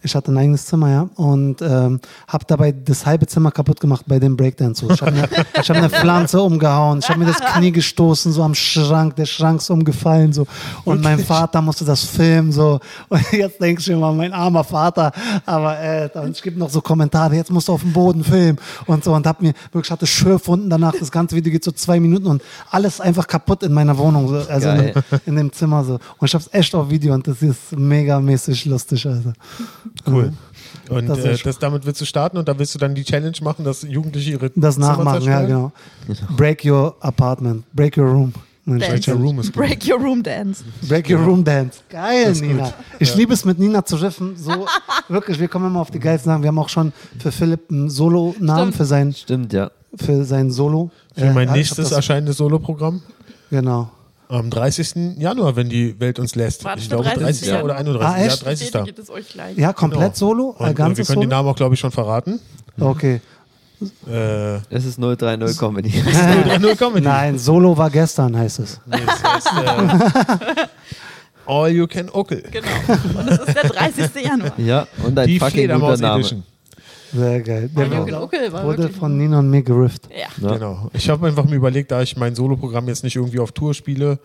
Ich 0.05 0.15
hatte 0.15 0.33
ein 0.33 0.39
eigenes 0.39 0.67
Zimmer, 0.67 0.91
ja, 0.91 1.09
und 1.15 1.63
ähm, 1.63 2.01
habe 2.27 2.45
dabei 2.47 2.73
das 2.73 3.07
halbe 3.07 3.27
Zimmer 3.27 3.51
kaputt 3.53 3.81
gemacht 3.81 4.05
bei 4.07 4.19
dem 4.19 4.37
Breakdance. 4.37 4.85
Ich 4.91 5.01
habe 5.01 5.13
eine, 5.13 5.29
ich 5.61 5.71
hab 5.71 5.77
eine 5.77 5.91
Pflanze 5.91 6.41
umgehauen, 6.41 6.99
ich 6.99 7.09
habe 7.09 7.21
mir 7.21 7.27
das 7.27 7.41
Knie 7.41 7.71
gestoßen, 7.71 8.33
so 8.33 8.43
am 8.43 8.55
Schrank, 8.55 9.17
der 9.17 9.27
Schrank 9.27 9.61
ist 9.61 9.71
umgefallen, 9.71 10.33
so. 10.33 10.47
Und 10.85 11.03
mein 11.03 11.19
Vater 11.21 11.63
musste 11.63 11.85
das 11.85 12.05
filmen, 12.05 12.51
so. 12.51 12.81
Und 13.09 13.33
jetzt 13.33 13.61
denke 13.61 13.81
ich 13.81 13.89
immer, 13.89 14.13
mein 14.13 14.33
armer 14.33 14.65
Vater, 14.65 15.13
aber 15.47 15.79
äh, 15.81 16.11
und 16.15 16.31
es 16.31 16.43
gibt 16.43 16.59
noch 16.59 16.71
so 16.71 16.81
Kommentare, 16.81 17.37
jetzt 17.37 17.51
musst 17.51 17.69
du 17.69 17.73
auf 17.73 17.83
dem 17.83 17.93
Boden 17.93 18.25
filmen 18.25 18.59
und 18.87 19.05
so. 19.05 19.15
Und 19.15 19.27
hab 19.27 19.41
mir 19.41 19.53
wirklich, 19.71 19.91
hatte 19.91 20.07
Schürfwunden 20.07 20.69
danach, 20.69 20.95
das 20.99 21.13
ganze 21.13 21.37
Video 21.37 21.53
geht 21.53 21.65
so 21.65 21.73
zwei 21.73 22.01
Minuten 22.01 22.27
und 22.27 22.43
alles 22.71 23.01
einfach 23.01 23.27
kaputt 23.27 23.63
in 23.63 23.73
meiner 23.73 23.97
Wohnung, 23.97 24.29
so. 24.29 24.37
also 24.49 24.69
in, 24.71 24.93
in 25.27 25.37
dem 25.37 25.53
Zimmer 25.53 25.85
so. 25.85 25.95
Und 26.19 26.27
ich 26.27 26.35
habe 26.35 26.45
es 26.45 26.53
echt 26.53 26.75
auf 26.75 26.91
Video 26.91 27.15
und 27.15 27.27
das 27.27 27.41
ist 27.43 27.73
megamäßig 27.73 28.65
lustig, 28.65 29.07
also. 29.07 29.33
Cool. 30.07 30.33
Und 30.89 31.07
Das 31.09 31.19
äh, 31.19 31.37
das 31.43 31.59
damit 31.59 31.87
willst 31.87 32.01
du 32.01 32.05
starten 32.05 32.37
und 32.39 32.49
da 32.49 32.59
willst 32.59 32.75
du 32.75 32.79
dann 32.79 32.95
die 32.95 33.05
Challenge 33.05 33.37
machen, 33.43 33.65
dass 33.65 33.83
Jugendliche 33.83 34.33
ihre 34.33 34.51
Das 34.55 34.75
Zimmer 34.75 34.89
nachmachen, 34.89 35.23
ja, 35.25 35.43
genau. 35.43 35.73
Break 36.37 36.65
your 36.65 36.97
apartment, 37.01 37.65
break 37.73 37.97
your 37.97 38.07
room. 38.07 38.33
Mensch, 38.65 38.87
Dance. 38.87 39.11
Your 39.11 39.19
Room 39.19 39.41
ist 39.41 39.53
gut. 39.53 39.57
Break 39.57 39.89
your 39.89 39.99
room 39.99 40.23
dance. 40.23 40.63
Break 40.89 41.11
your 41.11 41.19
room 41.19 41.43
dance. 41.43 41.81
Geil, 41.91 42.33
Nina. 42.33 42.73
Ich 43.01 43.13
liebe 43.17 43.35
es 43.35 43.45
mit 43.45 43.59
Nina 43.59 43.85
zu 43.85 43.97
riffen. 43.97 44.37
So, 44.37 44.67
wirklich, 45.09 45.41
wir 45.41 45.49
kommen 45.49 45.67
immer 45.67 45.81
auf 45.81 45.91
die 45.91 45.99
geilsten 45.99 46.31
Sachen. 46.31 46.43
Wir 46.43 46.49
haben 46.49 46.61
auch 46.61 46.69
schon 46.69 46.93
für 47.19 47.33
Philipp 47.33 47.71
einen 47.73 47.91
Solo-Namen 47.91 48.73
für 48.73 48.85
sein, 48.85 49.13
Stimmt, 49.13 49.53
ja. 49.53 49.73
für 49.97 50.25
sein 50.25 50.53
Solo. 50.53 50.93
Für 51.13 51.23
Äh, 51.23 51.33
mein 51.33 51.45
ja, 51.45 51.51
hab 51.51 51.57
nächstes 51.57 51.91
erscheinendes 51.91 52.37
Soloprogramm 52.37 53.03
Genau. 53.51 53.91
Am 54.33 54.51
30. 54.51 55.19
Januar, 55.19 55.57
wenn 55.57 55.69
die 55.69 55.99
Welt 56.01 56.19
uns 56.19 56.35
lässt. 56.35 56.65
War 56.65 56.75
das 56.75 56.85
ich 56.85 56.89
glaube 56.91 57.05
30. 57.05 57.49
30. 57.49 57.63
oder 57.65 57.77
31. 57.77 58.07
Ah, 58.09 58.17
echt? 58.25 58.39
Ja, 58.39 58.45
30. 58.45 58.71
Bestätigt 58.73 58.99
es 58.99 59.11
euch 59.11 59.29
gleich. 59.29 59.57
Ja, 59.59 59.73
komplett 59.73 60.01
Genau. 60.03 60.15
Solo? 60.15 60.45
Und, 60.59 60.67
Äh, 60.67 60.69
wir 60.69 60.75
können 60.75 60.95
den 60.95 61.05
Solo? 61.05 61.25
Namen 61.27 61.49
auch, 61.49 61.57
glaube 61.57 61.75
ich, 61.75 61.81
schon 61.81 61.91
verraten. 61.93 62.41
Okay. 62.81 63.21
Äh, 64.09 64.57
Es 64.71 64.85
ist 64.85 64.99
030 65.01 65.59
Comedy. 65.59 65.91
030 66.03 66.79
Comedy. 66.79 67.05
Nein, 67.07 67.39
Solo 67.39 67.77
war 67.77 67.91
gestern, 67.91 68.37
heißt 68.37 68.61
es. 68.61 68.81
Nee, 68.87 68.99
das 69.05 69.23
heißt, 69.25 69.47
äh, 69.47 70.67
All 71.47 71.69
You 71.71 71.87
Can 71.89 72.09
Ockel. 72.11 72.45
Genau. 72.51 72.69
Und 73.19 73.29
es 73.29 73.39
ist 73.39 73.55
der 73.57 73.69
30. 73.71 74.25
Januar. 74.25 74.53
ja, 74.59 74.87
und 75.05 75.19
ein 75.19 75.27
Die 75.27 75.39
fucking 75.41 75.69
guter 75.73 75.97
Name. 75.97 76.21
Edition. 76.21 76.45
Sehr 77.13 77.41
geil. 77.43 77.69
Der 77.77 77.87
You 77.87 77.91
wurde- 77.99 78.05
Can 78.13 78.23
Ockel 78.23 78.53
war 78.53 78.65
wurde 78.65 78.89
von 78.89 79.17
Nina 79.19 79.39
und 79.41 79.51
mir 79.51 79.63
gerifft. 79.63 80.09
Ja. 80.11 80.29
Ja. 80.49 80.55
Genau. 80.55 80.91
Ich 80.95 81.09
habe 81.11 81.27
einfach 81.27 81.45
mir 81.45 81.57
überlegt, 81.57 81.91
da 81.91 82.03
ich 82.03 82.17
mein 82.17 82.35
Soloprogramm 82.35 82.89
jetzt 82.89 83.05
nicht 83.05 83.17
irgendwie 83.17 83.39
auf 83.39 83.53
Tour 83.53 83.75
spiele, 83.75 84.19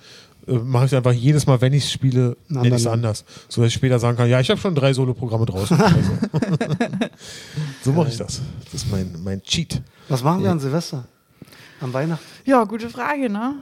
äh, 0.48 0.54
mache 0.54 0.86
ich 0.86 0.96
einfach 0.96 1.12
jedes 1.12 1.46
Mal, 1.48 1.60
wenn 1.60 1.74
ich 1.74 1.84
es 1.84 1.92
spiele, 1.92 2.38
nenne 2.48 2.68
ich 2.70 2.74
es 2.76 2.88
anders. 2.88 3.26
So 3.50 3.62
dass 3.62 3.68
ich 3.70 3.74
später 3.74 4.00
sagen 4.00 4.16
kann, 4.18 4.30
ja, 4.30 4.40
ich 4.40 4.50
habe 4.50 4.60
schon 4.60 4.74
drei 4.76 4.94
Solo-Programme 4.94 5.46
draußen. 5.46 5.78
Also. 5.82 6.12
so 7.84 7.92
mache 7.92 8.10
ich 8.10 8.18
das. 8.18 8.42
Das 8.72 8.74
ist 8.84 8.92
mein, 8.92 9.14
mein 9.24 9.42
Cheat. 9.44 9.82
Was 10.10 10.24
machen 10.24 10.44
wir 10.44 10.52
an 10.52 10.60
Silvester? 10.60 11.06
Am 11.80 11.94
Weihnachten? 11.94 12.24
Ja, 12.46 12.64
gute 12.64 12.90
Frage, 12.90 13.30
ne? 13.30 13.56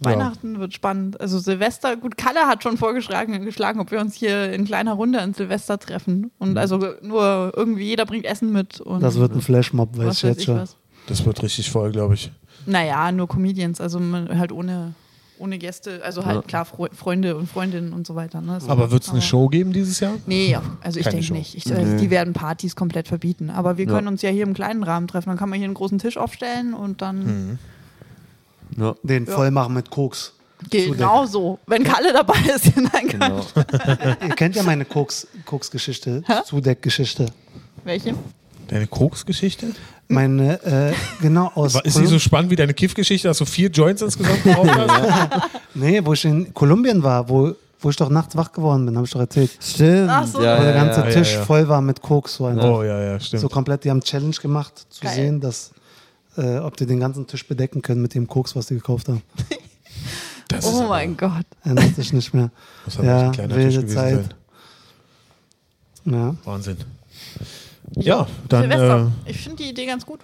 Weihnachten 0.00 0.58
wird 0.60 0.74
spannend. 0.74 1.20
Also 1.20 1.38
Silvester, 1.38 1.96
gut, 1.96 2.16
Kalle 2.16 2.40
hat 2.46 2.62
schon 2.62 2.76
vorgeschlagen, 2.76 3.44
geschlagen, 3.44 3.80
ob 3.80 3.90
wir 3.90 4.00
uns 4.00 4.14
hier 4.14 4.52
in 4.52 4.64
kleiner 4.64 4.92
Runde 4.94 5.20
an 5.20 5.34
Silvester 5.34 5.78
treffen. 5.78 6.30
Und 6.38 6.56
also 6.56 6.78
nur 7.02 7.52
irgendwie 7.56 7.84
jeder 7.84 8.06
bringt 8.06 8.24
Essen 8.24 8.52
mit. 8.52 8.80
Und 8.80 9.02
Das 9.02 9.16
wird 9.18 9.32
ein 9.34 9.40
Flashmob, 9.40 9.96
weiß 9.98 10.16
ich 10.18 10.22
jetzt 10.22 10.44
schon. 10.44 10.62
Das 11.08 11.24
wird 11.26 11.42
richtig 11.42 11.70
voll, 11.70 11.90
glaube 11.90 12.14
ich. 12.14 12.30
Naja, 12.66 13.10
nur 13.12 13.26
Comedians, 13.28 13.80
also 13.80 13.98
man, 13.98 14.38
halt 14.38 14.52
ohne, 14.52 14.92
ohne 15.38 15.58
Gäste, 15.58 16.00
also 16.04 16.24
halt 16.26 16.36
Ja. 16.36 16.42
klar 16.42 16.64
Fre 16.64 16.90
Freunde 16.94 17.36
und 17.36 17.48
Freundinnen 17.48 17.92
und 17.92 18.06
so 18.06 18.14
weiter. 18.14 18.40
Ne? 18.40 18.58
Aber 18.68 18.90
wird 18.90 19.04
es 19.04 19.08
eine 19.10 19.22
Show 19.22 19.48
geben 19.48 19.72
dieses 19.72 20.00
Jahr? 20.00 20.12
Nee, 20.26 20.50
ja, 20.50 20.62
also 20.82 21.00
ich 21.00 21.06
denke 21.08 21.32
nicht. 21.32 21.54
Ich, 21.54 21.74
also 21.74 21.96
Die 21.96 22.10
werden 22.10 22.34
Partys 22.34 22.76
komplett 22.76 23.08
verbieten. 23.08 23.48
Aber 23.50 23.78
wir 23.78 23.86
Ja. 23.86 23.92
können 23.92 24.06
uns 24.08 24.20
ja 24.22 24.30
hier 24.30 24.42
im 24.42 24.52
kleinen 24.54 24.82
Rahmen 24.82 25.08
treffen. 25.08 25.30
Dann 25.30 25.38
kann 25.38 25.48
man 25.48 25.58
hier 25.58 25.64
einen 25.66 25.74
großen 25.74 25.98
Tisch 25.98 26.18
aufstellen 26.18 26.74
und 26.74 27.00
dann 27.00 27.18
Mhm. 27.24 27.58
Ja, 28.78 28.94
Den 29.02 29.26
Ja. 29.26 29.34
voll 29.34 29.50
machen 29.50 29.74
mit 29.74 29.90
Koks. 29.90 30.32
genau 30.70 31.26
so. 31.26 31.58
Wenn 31.66 31.84
Kalle 31.84 32.12
dabei 32.12 32.38
ist, 32.54 32.72
dann 32.76 32.86
kann. 32.90 33.08
genau. 33.08 33.46
Ihr 34.26 34.34
kennt 34.34 34.56
ja 34.56 34.62
meine 34.62 34.84
Koks- 34.84 35.26
Koks-Geschichte, 35.44 36.22
Hä? 36.26 36.32
Zudeck-Geschichte. 36.44 37.26
Welche? 37.84 38.14
Deine 38.68 38.86
Koks-Geschichte? 38.86 39.68
Meine, 40.08 40.62
äh, 40.64 40.92
genau 41.20 41.50
aus. 41.54 41.74
Ist 41.82 41.94
sie 41.96 42.06
so 42.06 42.18
spannend 42.18 42.50
wie 42.50 42.56
deine 42.56 42.74
Kiff-Geschichte, 42.74 43.28
dass 43.28 43.38
du 43.38 43.44
vier 43.44 43.68
Joints 43.70 44.02
insgesamt 44.02 44.42
geraucht 44.42 44.70
hast? 44.70 45.30
Nee, 45.74 46.00
wo 46.04 46.12
ich 46.12 46.24
in 46.24 46.52
Kolumbien 46.54 47.02
war, 47.04 47.28
wo, 47.28 47.52
wo 47.80 47.90
ich 47.90 47.96
doch 47.96 48.08
nachts 48.08 48.34
wach 48.36 48.50
geworden 48.50 48.84
bin, 48.86 48.96
habe 48.96 49.06
ich 49.06 49.12
doch 49.12 49.20
erzählt. 49.20 49.50
Stimmt. 49.60 50.10
Ach 50.10 50.26
so. 50.26 50.42
ja, 50.42 50.58
wo 50.58 50.62
der 50.62 50.72
ganze 50.72 51.00
ja. 51.00 51.06
ja, 51.08 51.12
Tisch 51.12 51.34
ja. 51.34 51.44
voll 51.44 51.68
war 51.68 51.80
mit 51.80 52.02
Koks. 52.02 52.34
So, 52.34 52.46
einfach. 52.46 52.64
Oh 52.64 52.82
ja, 52.82 53.00
ja, 53.00 53.20
stimmt. 53.20 53.42
so 53.42 53.48
komplett, 53.48 53.84
die 53.84 53.90
haben 53.90 54.00
Challenge 54.02 54.34
gemacht, 54.42 54.86
zu 54.90 55.02
Geil. 55.02 55.14
sehen, 55.14 55.40
dass, 55.40 55.70
äh, 56.36 56.58
ob 56.58 56.76
die 56.76 56.86
den 56.86 57.00
ganzen 57.00 57.26
Tisch 57.26 57.46
bedecken 57.46 57.82
können 57.82 58.02
mit 58.02 58.14
dem 58.14 58.26
Koks, 58.28 58.54
was 58.56 58.66
die 58.66 58.74
gekauft 58.74 59.08
haben. 59.08 59.22
Das 60.50 60.64
Oh 60.64 60.86
mein 60.88 61.14
Gott. 61.14 61.44
Erinnert 61.62 61.94
sich 61.94 62.10
nicht 62.14 62.32
mehr. 62.32 62.50
echt 62.86 63.02
Ja, 63.02 63.26
ein 63.26 63.32
kleiner 63.32 63.54
wilde 63.54 63.68
Tisch 63.68 63.76
gewesen 63.80 63.94
Zeit. 63.94 64.34
sein. 66.06 66.14
Ja. 66.14 66.34
Wahnsinn. 66.44 66.76
Ja, 67.96 68.26
dann 68.48 68.62
Silvester. 68.62 69.12
äh, 69.26 69.30
ich 69.30 69.40
finde 69.42 69.62
die 69.62 69.68
Idee 69.70 69.84
ganz 69.84 70.06
gut. 70.06 70.20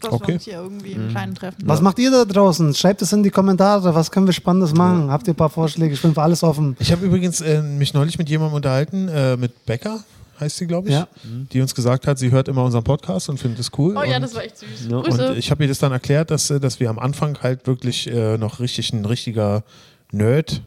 Dass 0.00 0.12
Okay. 0.12 0.26
wir 0.28 0.34
uns 0.34 0.44
hier 0.44 0.54
irgendwie 0.54 0.92
im 0.92 1.08
Kleinen 1.08 1.34
treffen. 1.34 1.62
Was 1.64 1.80
macht 1.80 1.98
ihr 1.98 2.10
da 2.10 2.26
draußen? 2.26 2.74
Schreibt 2.74 3.00
es 3.00 3.12
in 3.14 3.22
die 3.22 3.30
Kommentare. 3.30 3.94
Was 3.94 4.10
können 4.10 4.26
wir 4.26 4.32
Spannendes 4.34 4.74
machen? 4.74 5.10
Habt 5.10 5.26
ihr 5.28 5.32
ein 5.32 5.36
paar 5.36 5.48
Vorschläge? 5.48 5.94
Ich 5.94 6.02
bin 6.02 6.12
für 6.12 6.20
alles 6.22 6.42
offen. 6.42 6.76
ich 6.80 6.92
habe 6.92 7.06
übrigens 7.06 7.40
äh, 7.40 7.62
mich 7.62 7.94
neulich 7.94 8.18
mit 8.18 8.28
jemandem 8.28 8.56
unterhalten, 8.56 9.08
äh, 9.08 9.36
mit 9.38 9.64
Becker 9.64 10.04
heißt 10.42 10.56
sie, 10.58 10.66
glaube 10.66 10.88
ich, 10.88 10.94
Ja. 10.94 11.08
die 11.52 11.60
uns 11.60 11.74
gesagt 11.74 12.06
hat, 12.06 12.18
sie 12.18 12.30
hört 12.30 12.48
immer 12.48 12.64
unseren 12.64 12.84
Podcast 12.84 13.28
und 13.28 13.38
findet 13.38 13.60
es 13.60 13.70
cool. 13.78 13.96
Oh 13.96 14.02
ja, 14.02 14.16
und, 14.16 14.22
das 14.22 14.34
war 14.34 14.44
echt 14.44 14.58
süß. 14.58 14.88
Ja. 14.90 15.00
Grüße. 15.00 15.30
Und 15.30 15.38
ich 15.38 15.50
habe 15.50 15.64
ihr 15.64 15.68
das 15.68 15.78
dann 15.78 15.92
erklärt, 15.92 16.30
dass, 16.30 16.50
äh, 16.50 16.60
dass 16.60 16.80
wir 16.80 16.90
am 16.90 16.98
Anfang 16.98 17.38
halt 17.42 17.66
wirklich 17.66 18.08
äh, 18.10 18.36
noch 18.38 18.60
richtig 18.60 18.92
ein 18.92 19.04
richtiger 19.04 19.64
Nerd 20.12 20.62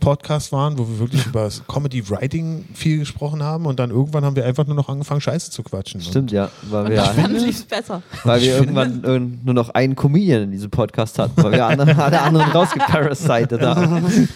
Podcast 0.00 0.50
waren, 0.52 0.78
wo 0.78 0.88
wir 0.88 0.98
wirklich 0.98 1.26
über 1.30 1.44
das 1.44 1.62
Comedy 1.68 2.08
Writing 2.10 2.64
viel 2.74 2.98
gesprochen 3.00 3.42
haben 3.42 3.66
und 3.66 3.78
dann 3.78 3.90
irgendwann 3.90 4.24
haben 4.24 4.34
wir 4.36 4.44
einfach 4.46 4.66
nur 4.66 4.74
noch 4.76 4.88
angefangen 4.88 5.20
Scheiße 5.20 5.50
zu 5.50 5.62
quatschen. 5.62 6.00
Stimmt, 6.00 6.32
ja. 6.32 6.48
Weil 6.62 6.84
und 6.86 6.90
wir, 6.90 7.02
fand 7.04 7.36
es 7.36 7.62
besser. 7.62 8.02
weil 8.24 8.40
wir 8.40 8.56
irgendwann 8.56 9.04
irgend- 9.04 9.44
nur 9.44 9.54
noch 9.54 9.68
einen 9.70 9.94
Comedian 9.94 10.42
in 10.44 10.50
diesem 10.52 10.70
Podcast 10.70 11.18
hatten, 11.18 11.42
weil 11.42 11.52
wir 11.52 11.66
andere, 11.66 12.02
alle 12.02 12.20
anderen 12.20 12.50
rausgeparasitet 12.50 13.60
haben. 13.66 14.28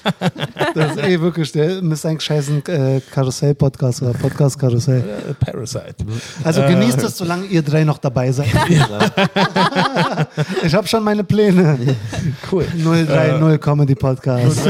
Das 0.75 0.93
ist 0.97 1.03
eh 1.05 1.21
wirklich, 1.21 1.51
der 1.53 1.83
müsste 1.83 2.09
eigentlich 2.09 2.23
scheißen 2.23 2.65
äh, 2.67 3.01
Karussell-Podcast 3.13 4.03
oder 4.03 4.13
Podcast-Karussell. 4.13 5.01
Äh, 5.31 5.35
Parasite. 5.35 5.97
Also 6.45 6.63
genießt 6.63 7.03
es, 7.03 7.17
solange 7.19 7.47
ihr 7.47 7.63
drei 7.63 7.85
noch 7.85 7.99
dabei 7.99 8.31
seid. 8.33 8.49
ich 10.63 10.75
habe 10.75 10.87
schon 10.87 11.03
meine 11.03 11.25
Pläne. 11.25 11.79
Cool. 12.51 12.67
030 12.77 13.61
Comedy 13.61 13.95
Podcast. 13.95 14.61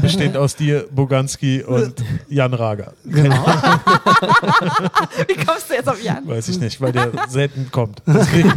Bestehend 0.00 0.36
aus 0.42 0.56
dir, 0.56 0.86
Boganski 0.90 1.62
und 1.62 1.94
Jan 2.28 2.52
Rager. 2.52 2.92
Genau. 3.04 3.46
Wie 5.28 5.34
kommst 5.44 5.70
du 5.70 5.74
jetzt 5.74 5.88
auf 5.88 6.02
Jan? 6.02 6.26
Weiß 6.26 6.48
ich 6.48 6.58
nicht, 6.58 6.80
weil 6.80 6.92
der 6.92 7.12
selten 7.28 7.68
kommt. 7.70 8.02
Deswegen, 8.06 8.52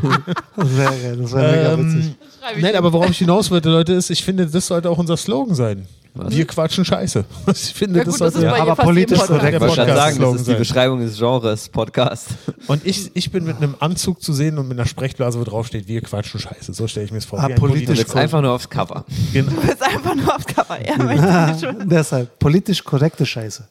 Sehr 0.57 0.85
geil, 0.85 1.17
das 1.21 1.33
wäre 1.33 1.51
mega 1.51 1.77
witzig. 1.79 2.05
ähm, 2.05 2.15
ich 2.57 2.61
nein, 2.61 2.75
aber 2.75 2.91
worauf 2.93 3.09
ich 3.09 3.17
hinaus 3.19 3.51
wollte, 3.51 3.69
Leute, 3.69 3.93
ist, 3.93 4.09
ich 4.09 4.23
finde, 4.23 4.47
das 4.47 4.67
sollte 4.67 4.89
auch 4.89 4.97
unser 4.97 5.17
Slogan 5.17 5.55
sein. 5.55 5.87
Wir 6.15 6.45
quatschen 6.47 6.85
Scheiße. 6.85 7.25
Ich 7.51 7.73
finde, 7.73 7.99
Ja, 7.99 8.05
das 8.05 8.13
gut, 8.13 8.21
das 8.27 8.35
ist 8.35 8.41
bei 8.41 8.61
aber 8.61 8.75
politisch 8.75 9.19
korrekt. 9.19 9.61
Ich 9.61 9.75
sagen, 9.75 10.19
das 10.19 10.35
ist 10.35 10.47
die. 10.47 10.55
Beschreibung 10.55 10.99
des 11.01 11.17
Genres 11.17 11.69
Podcast. 11.69 12.27
Und 12.67 12.85
ich, 12.85 13.11
ich 13.15 13.31
bin 13.31 13.43
mit 13.45 13.57
einem 13.57 13.75
Anzug 13.79 14.21
zu 14.21 14.33
sehen 14.33 14.57
und 14.57 14.67
mit 14.67 14.79
einer 14.79 14.87
Sprechblase, 14.87 15.39
wo 15.39 15.43
drauf 15.43 15.67
steht, 15.67 15.87
wir 15.87 16.01
quatschen 16.01 16.39
Scheiße. 16.39 16.73
So 16.73 16.87
stelle 16.87 17.05
ich 17.05 17.11
mir 17.11 17.19
es 17.19 17.25
vor. 17.25 17.39
Ah, 17.39 17.49
politisch 17.49 17.99
jetzt 17.99 18.15
einfach 18.15 18.41
nur 18.41 18.51
aufs 18.51 18.69
Cover. 18.69 19.05
Genau. 19.33 19.51
Du 19.51 19.67
bist 19.67 19.83
einfach 19.83 20.15
nur 20.15 20.33
aufs 20.35 20.45
Cover. 20.45 20.79
Er 20.79 21.03
möchte 21.03 21.47
nicht 21.47 21.59
schon. 21.63 21.89
Deshalb, 21.89 22.39
politisch 22.39 22.83
korrekte 22.83 23.25
Scheiße. 23.25 23.67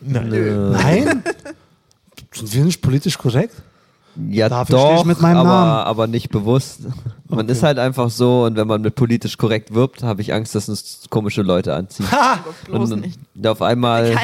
Nein. 0.00 0.70
Nein? 0.72 1.22
Sind 2.32 2.54
wir 2.54 2.64
nicht 2.64 2.80
politisch 2.80 3.18
korrekt? 3.18 3.54
Ja, 4.28 4.48
Dafür 4.48 4.78
stehe 4.78 4.94
doch, 4.94 5.00
ich 5.00 5.06
mit 5.06 5.20
meinem 5.20 5.38
aber, 5.38 5.48
Namen. 5.48 5.86
aber 5.86 6.06
nicht 6.06 6.30
bewusst. 6.30 6.80
Man 7.30 7.48
ist 7.48 7.62
halt 7.62 7.78
einfach 7.78 8.10
so 8.10 8.44
und 8.44 8.56
wenn 8.56 8.66
man 8.66 8.82
mit 8.82 8.94
politisch 8.94 9.38
korrekt 9.38 9.72
wirbt, 9.74 10.02
habe 10.02 10.20
ich 10.20 10.32
Angst, 10.34 10.54
dass 10.54 10.68
uns 10.68 11.02
komische 11.10 11.42
Leute 11.42 11.74
anziehen. 11.74 12.06
Bloß 12.66 12.92
und 12.92 13.00
nicht. 13.00 13.18
auf 13.46 13.62
einmal, 13.62 14.14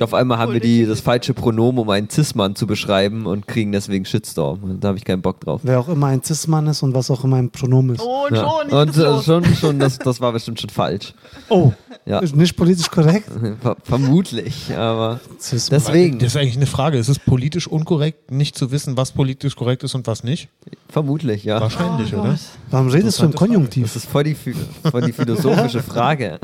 auf 0.00 0.14
einmal 0.14 0.38
haben 0.38 0.52
wir 0.52 0.60
die, 0.60 0.86
das 0.86 1.00
falsche 1.00 1.34
Pronomen, 1.34 1.80
um 1.80 1.90
einen 1.90 2.08
Cis-Mann 2.08 2.54
zu 2.56 2.66
beschreiben 2.66 3.26
und 3.26 3.46
kriegen 3.46 3.72
deswegen 3.72 4.04
Shitstorm. 4.04 4.62
Und 4.62 4.84
da 4.84 4.88
habe 4.88 4.98
ich 4.98 5.04
keinen 5.04 5.22
Bock 5.22 5.40
drauf. 5.40 5.60
Wer 5.64 5.80
auch 5.80 5.88
immer 5.88 6.06
ein 6.08 6.22
Cis-Mann 6.22 6.66
ist 6.68 6.82
und 6.82 6.94
was 6.94 7.10
auch 7.10 7.24
immer 7.24 7.36
ein 7.36 7.50
Pronomen 7.50 7.96
ist. 7.96 8.02
Oh, 8.02 8.26
und 8.28 8.36
Ja. 8.36 8.48
schon. 8.48 8.78
Und 8.78 8.96
äh, 8.96 9.22
schon, 9.22 9.44
schon 9.56 9.78
das, 9.78 9.98
das 9.98 10.20
war 10.20 10.32
bestimmt 10.32 10.60
schon 10.60 10.70
falsch. 10.70 11.14
Oh, 11.48 11.72
Ja. 12.06 12.18
ist 12.20 12.36
nicht 12.36 12.56
politisch 12.56 12.90
korrekt? 12.90 13.28
Ver 13.60 13.76
vermutlich, 13.82 14.74
aber 14.76 15.20
deswegen, 15.40 16.18
Das 16.18 16.28
ist 16.28 16.36
eigentlich 16.36 16.56
eine 16.56 16.66
Frage. 16.66 16.98
Ist 16.98 17.08
es 17.08 17.18
politisch 17.18 17.66
unkorrekt, 17.66 18.30
nicht 18.30 18.56
zu 18.56 18.70
wissen, 18.70 18.96
was 18.96 19.12
politisch 19.12 19.56
korrekt 19.56 19.82
ist 19.84 19.94
und 19.94 20.06
was 20.06 20.22
nicht? 20.24 20.48
vermutlich, 20.88 21.42
ja. 21.44 21.60
Wahrscheinlich, 21.60 22.14
Oh 22.14 22.20
oder? 22.20 22.30
Gott. 22.30 22.38
Warum 22.70 22.88
redest 22.88 23.18
du 23.20 23.24
im 23.24 23.32
Frage. 23.32 23.38
Konjunktiv? 23.46 23.84
Das 23.84 23.96
ist 23.96 24.06
voll 24.10 24.24
die, 24.24 24.34
voll 24.34 25.02
die 25.02 25.12
philosophische 25.12 25.82
Frage. 25.92 26.38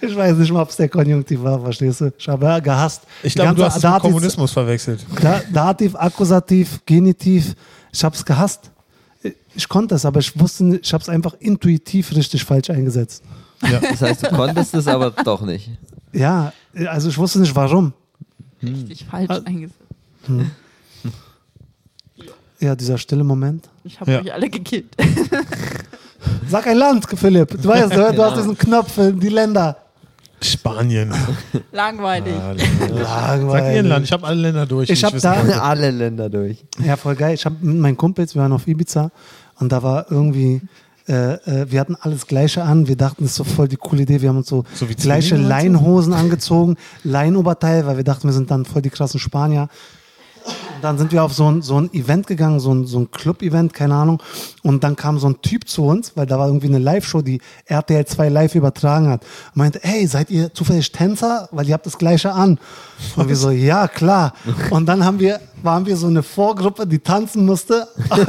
Ich 0.00 0.16
weiß 0.16 0.36
nicht 0.36 0.52
mal, 0.52 0.62
ob 0.62 0.70
es 0.70 0.76
der 0.76 0.88
Konjunktiv 0.88 1.42
war, 1.42 1.60
verstehst 1.60 2.00
du? 2.00 2.12
Ich 2.18 2.28
habe 2.28 2.60
gehasst. 2.62 3.02
Ich 3.22 3.34
glaube, 3.34 3.54
du 3.54 3.64
hast 3.64 3.76
es 3.76 3.82
mit 3.82 3.92
Dativ- 3.92 4.02
Kommunismus 4.02 4.50
verwechselt. 4.52 5.04
Da, 5.20 5.40
Dativ, 5.52 5.94
Akkusativ, 5.94 6.80
Genitiv. 6.86 7.54
Ich 7.92 8.02
habe 8.04 8.14
es 8.16 8.24
gehasst. 8.24 8.70
Ich 9.54 9.68
konnte 9.68 9.94
es, 9.96 10.04
aber 10.04 10.20
ich 10.20 10.38
wusste, 10.38 10.64
nicht- 10.64 10.86
ich 10.86 10.92
habe 10.92 11.02
es 11.02 11.08
einfach 11.08 11.34
intuitiv 11.40 12.14
richtig 12.14 12.44
falsch 12.44 12.70
eingesetzt. 12.70 13.22
Ja. 13.62 13.80
Das 13.90 14.02
heißt, 14.02 14.22
du 14.24 14.28
konntest 14.30 14.74
es 14.74 14.86
aber 14.86 15.10
doch 15.10 15.42
nicht. 15.42 15.70
Ja, 16.12 16.52
also 16.86 17.08
ich 17.08 17.18
wusste 17.18 17.40
nicht 17.40 17.54
warum. 17.54 17.92
Richtig 18.62 19.04
falsch 19.04 19.30
Ah. 19.30 19.40
eingesetzt. 19.44 19.78
Ja, 22.60 22.74
dieser 22.74 22.98
stille 22.98 23.24
Moment. 23.24 23.68
Ich 23.84 24.00
habe 24.00 24.12
Ja. 24.12 24.20
euch 24.20 24.32
alle 24.32 24.48
gekillt. 24.50 24.94
Sag 26.48 26.66
ein 26.66 26.76
Land, 26.76 27.06
Philipp. 27.14 27.50
Du 27.62 27.68
weißt, 27.68 27.92
du, 27.94 28.12
du 28.12 28.22
hast 28.22 28.36
diesen 28.38 28.56
Knopf 28.58 28.92
für 28.92 29.12
die 29.12 29.28
Länder. 29.28 29.76
Spanien. 30.40 31.12
Langweilig. 31.72 32.34
Sag 33.02 33.74
Irland. 33.74 34.04
Ich 34.04 34.12
habe 34.12 34.26
alle 34.26 34.40
Länder 34.40 34.66
durch. 34.66 34.88
Ich 34.90 35.04
hab 35.04 35.12
wissen 35.12 35.22
da- 35.24 35.36
wollte. 35.42 35.62
Alle 35.62 35.90
Länder 35.90 36.28
durch. 36.30 36.64
Ja, 36.84 36.96
voll 36.96 37.16
geil. 37.16 37.34
Ich 37.34 37.44
habe 37.44 37.56
mit 37.60 37.76
meinen 37.78 37.96
Kumpels, 37.96 38.34
wir 38.34 38.42
waren 38.42 38.52
auf 38.52 38.66
Ibiza 38.66 39.10
und 39.58 39.72
da 39.72 39.82
war 39.82 40.06
irgendwie, 40.10 40.60
äh, 41.08 41.34
äh, 41.34 41.70
wir 41.70 41.80
hatten 41.80 41.96
alles 42.00 42.26
Gleiche 42.26 42.62
an. 42.62 42.86
Wir 42.86 42.96
dachten, 42.96 43.24
das 43.24 43.32
ist 43.32 43.36
so 43.36 43.44
voll 43.44 43.66
die 43.68 43.76
coole 43.76 44.02
Idee. 44.02 44.20
Wir 44.22 44.28
haben 44.28 44.36
uns 44.38 44.48
so, 44.48 44.64
So 44.74 44.88
wie 44.88 44.94
gleiche? 44.94 45.36
Leinhosen 45.36 46.12
angezogen, 46.12 46.76
Leinoberteil, 47.02 47.86
weil 47.86 47.96
wir 47.96 48.04
dachten, 48.04 48.28
wir 48.28 48.32
sind 48.32 48.50
dann 48.50 48.64
voll 48.64 48.82
die 48.82 48.90
krassen 48.90 49.18
Spanier. 49.18 49.68
Und 50.78 50.84
dann 50.84 50.96
sind 50.96 51.10
wir 51.10 51.24
auf 51.24 51.32
so 51.32 51.50
ein, 51.50 51.60
so 51.60 51.80
ein 51.80 51.92
Event 51.92 52.28
gegangen, 52.28 52.60
so 52.60 52.72
ein, 52.72 52.86
so 52.86 53.00
ein 53.00 53.10
Club-Event, 53.10 53.74
keine 53.74 53.96
Ahnung. 53.96 54.22
Und 54.62 54.84
dann 54.84 54.94
kam 54.94 55.18
so 55.18 55.28
ein 55.28 55.42
Typ 55.42 55.68
zu 55.68 55.84
uns, 55.84 56.12
weil 56.14 56.24
da 56.24 56.38
war 56.38 56.46
irgendwie 56.46 56.68
eine 56.68 56.78
Live-Show, 56.78 57.20
die 57.20 57.40
RTL 57.64 58.06
2 58.06 58.28
live 58.28 58.54
übertragen 58.54 59.08
hat. 59.08 59.24
Und 59.46 59.56
meinte, 59.56 59.80
hey, 59.82 60.06
seid 60.06 60.30
ihr 60.30 60.54
zufällig 60.54 60.92
Tänzer? 60.92 61.48
Weil 61.50 61.66
ihr 61.66 61.74
habt 61.74 61.84
das 61.84 61.98
Gleiche 61.98 62.32
an. 62.32 62.60
Und 63.16 63.28
wir 63.28 63.34
so, 63.34 63.50
ja, 63.50 63.88
klar. 63.88 64.34
Und 64.70 64.86
dann 64.86 65.04
haben 65.04 65.18
wir 65.18 65.40
waren 65.62 65.86
wir 65.86 65.96
so 65.96 66.06
eine 66.06 66.22
Vorgruppe, 66.22 66.86
die 66.86 66.98
tanzen 66.98 67.44
musste. 67.44 67.88
wir 68.08 68.24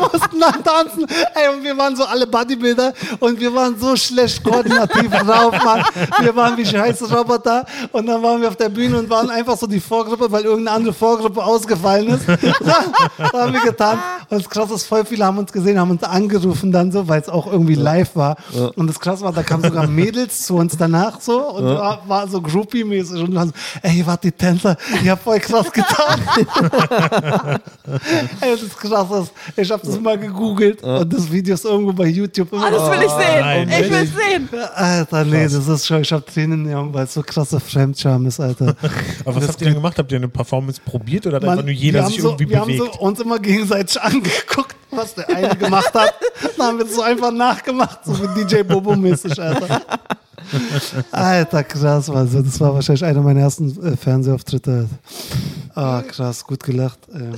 mussten 0.00 0.40
dann 0.40 0.64
tanzen. 0.64 1.06
Ey, 1.34 1.54
und 1.54 1.64
wir 1.64 1.76
waren 1.76 1.96
so 1.96 2.04
alle 2.04 2.26
Bodybuilder 2.26 2.92
und 3.20 3.40
wir 3.40 3.54
waren 3.54 3.78
so 3.78 3.96
schlecht 3.96 4.42
koordinativ 4.42 5.10
drauf, 5.10 5.54
Mann. 5.64 5.84
Wir 6.20 6.34
waren 6.36 6.56
wie 6.56 6.66
scheiße 6.66 7.12
Roboter 7.12 7.64
und 7.92 8.06
dann 8.06 8.22
waren 8.22 8.40
wir 8.40 8.48
auf 8.48 8.56
der 8.56 8.68
Bühne 8.68 8.98
und 8.98 9.10
waren 9.10 9.30
einfach 9.30 9.56
so 9.56 9.66
die 9.66 9.80
Vorgruppe, 9.80 10.30
weil 10.30 10.44
irgendeine 10.44 10.76
andere 10.76 10.94
Vorgruppe 10.94 11.42
ausgefallen 11.42 12.08
ist. 12.08 12.28
da, 12.28 12.84
haben 13.32 13.52
wir 13.52 13.60
getanzt 13.60 14.02
und 14.30 14.42
das 14.42 14.48
Krasse 14.48 14.74
ist, 14.74 14.86
voll 14.86 15.04
viele 15.04 15.24
haben 15.24 15.38
uns 15.38 15.52
gesehen, 15.52 15.78
haben 15.78 15.90
uns 15.90 16.02
angerufen 16.02 16.72
dann 16.72 16.92
so, 16.92 17.06
weil 17.08 17.20
es 17.20 17.28
auch 17.28 17.46
irgendwie 17.46 17.74
live 17.74 18.16
war. 18.16 18.36
Und 18.76 18.88
das 18.88 18.98
Krasse 18.98 19.24
war, 19.24 19.32
da 19.32 19.42
kamen 19.42 19.64
sogar 19.64 19.86
Mädels 19.86 20.46
zu 20.46 20.56
uns 20.56 20.76
danach 20.76 21.20
so 21.20 21.50
und 21.50 21.64
war, 21.64 22.02
war 22.06 22.28
so 22.28 22.40
Groupie-mäßig 22.40 23.22
und 23.22 23.34
waren 23.34 23.48
so, 23.48 23.54
ey, 23.82 23.98
ihr 23.98 24.06
wart 24.06 24.24
die 24.24 24.32
Tänzer, 24.32 24.76
ihr 25.02 25.12
habt 25.12 25.23
voll 25.24 25.40
krass 25.40 25.72
getan. 25.72 26.20
ey, 28.40 28.50
das 28.52 28.62
ist 28.62 28.76
krass. 28.76 29.08
Das, 29.10 29.32
ich 29.56 29.70
habe 29.70 29.84
das 29.84 29.98
mal 29.98 30.18
gegoogelt 30.18 30.82
und 30.82 31.12
das 31.12 31.30
Video 31.32 31.54
ist 31.54 31.64
irgendwo 31.64 31.92
bei 31.92 32.06
YouTube. 32.06 32.52
Ah, 32.52 32.70
das 32.70 32.90
will 32.90 33.02
ich 33.06 33.10
sehen. 33.10 33.40
nein, 33.40 33.68
ich 33.68 33.90
will 33.90 34.06
sehen. 34.06 34.48
Alter, 34.74 35.24
nee, 35.24 35.44
das 35.44 35.54
ist 35.66 35.86
schon, 35.86 36.02
ich 36.02 36.12
hab 36.12 36.26
Tränen 36.26 36.60
in 36.60 36.64
den 36.68 36.76
Augen, 36.76 36.94
weil 36.94 37.04
es 37.04 37.14
so 37.14 37.22
krasse 37.22 37.58
Fremdscham 37.58 38.26
ist, 38.26 38.38
Alter. 38.38 38.76
Aber 39.24 39.36
was 39.36 39.48
habt 39.48 39.60
ihr 39.60 39.66
denn 39.66 39.74
gemacht? 39.74 39.98
Habt 39.98 40.12
ihr 40.12 40.18
eine 40.18 40.28
Performance 40.28 40.80
probiert 40.84 41.26
oder 41.26 41.36
hat 41.36 41.44
einfach 41.44 41.64
nur 41.64 41.72
jeder 41.72 42.02
wir 42.02 42.06
sich 42.08 42.20
so, 42.20 42.28
irgendwie 42.28 42.50
wir 42.50 42.60
bewegt? 42.60 42.80
haben 42.80 42.90
so 42.92 43.00
uns 43.00 43.20
immer 43.20 43.38
gegenseitig 43.38 44.00
angeguckt, 44.02 44.76
was 44.90 45.14
der 45.14 45.28
eine 45.30 45.56
gemacht 45.56 45.92
hat. 45.94 46.14
Dann 46.58 46.66
haben 46.66 46.78
wir 46.78 46.84
es 46.86 46.94
so 46.94 47.02
einfach 47.02 47.32
nachgemacht, 47.32 48.00
so 48.04 48.12
wie 48.18 48.44
DJ 48.44 48.62
Bobo-mäßig, 48.62 49.40
Alter. 49.40 49.80
Alter, 51.10 51.64
krass, 51.64 52.10
also 52.10 52.42
das 52.42 52.60
war 52.60 52.74
wahrscheinlich 52.74 53.04
einer 53.04 53.20
meiner 53.20 53.40
ersten 53.40 53.70
äh, 53.84 53.96
Fernsehauftritte. 53.96 54.88
Ah, 55.74 56.02
krass, 56.02 56.44
gut 56.44 56.62
gelacht. 56.62 57.00
Ähm, 57.12 57.34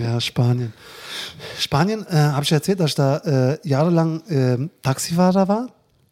ja, 0.00 0.20
Spanien. 0.20 0.72
Spanien, 1.58 2.06
äh, 2.08 2.16
habe 2.16 2.44
ich 2.44 2.52
erzählt, 2.52 2.80
dass 2.80 2.90
ich 2.90 2.94
da 2.96 3.16
äh, 3.18 3.58
jahrelang 3.64 4.20
äh, 4.28 4.68
Taxifahrer 4.82 5.48
war? 5.48 5.68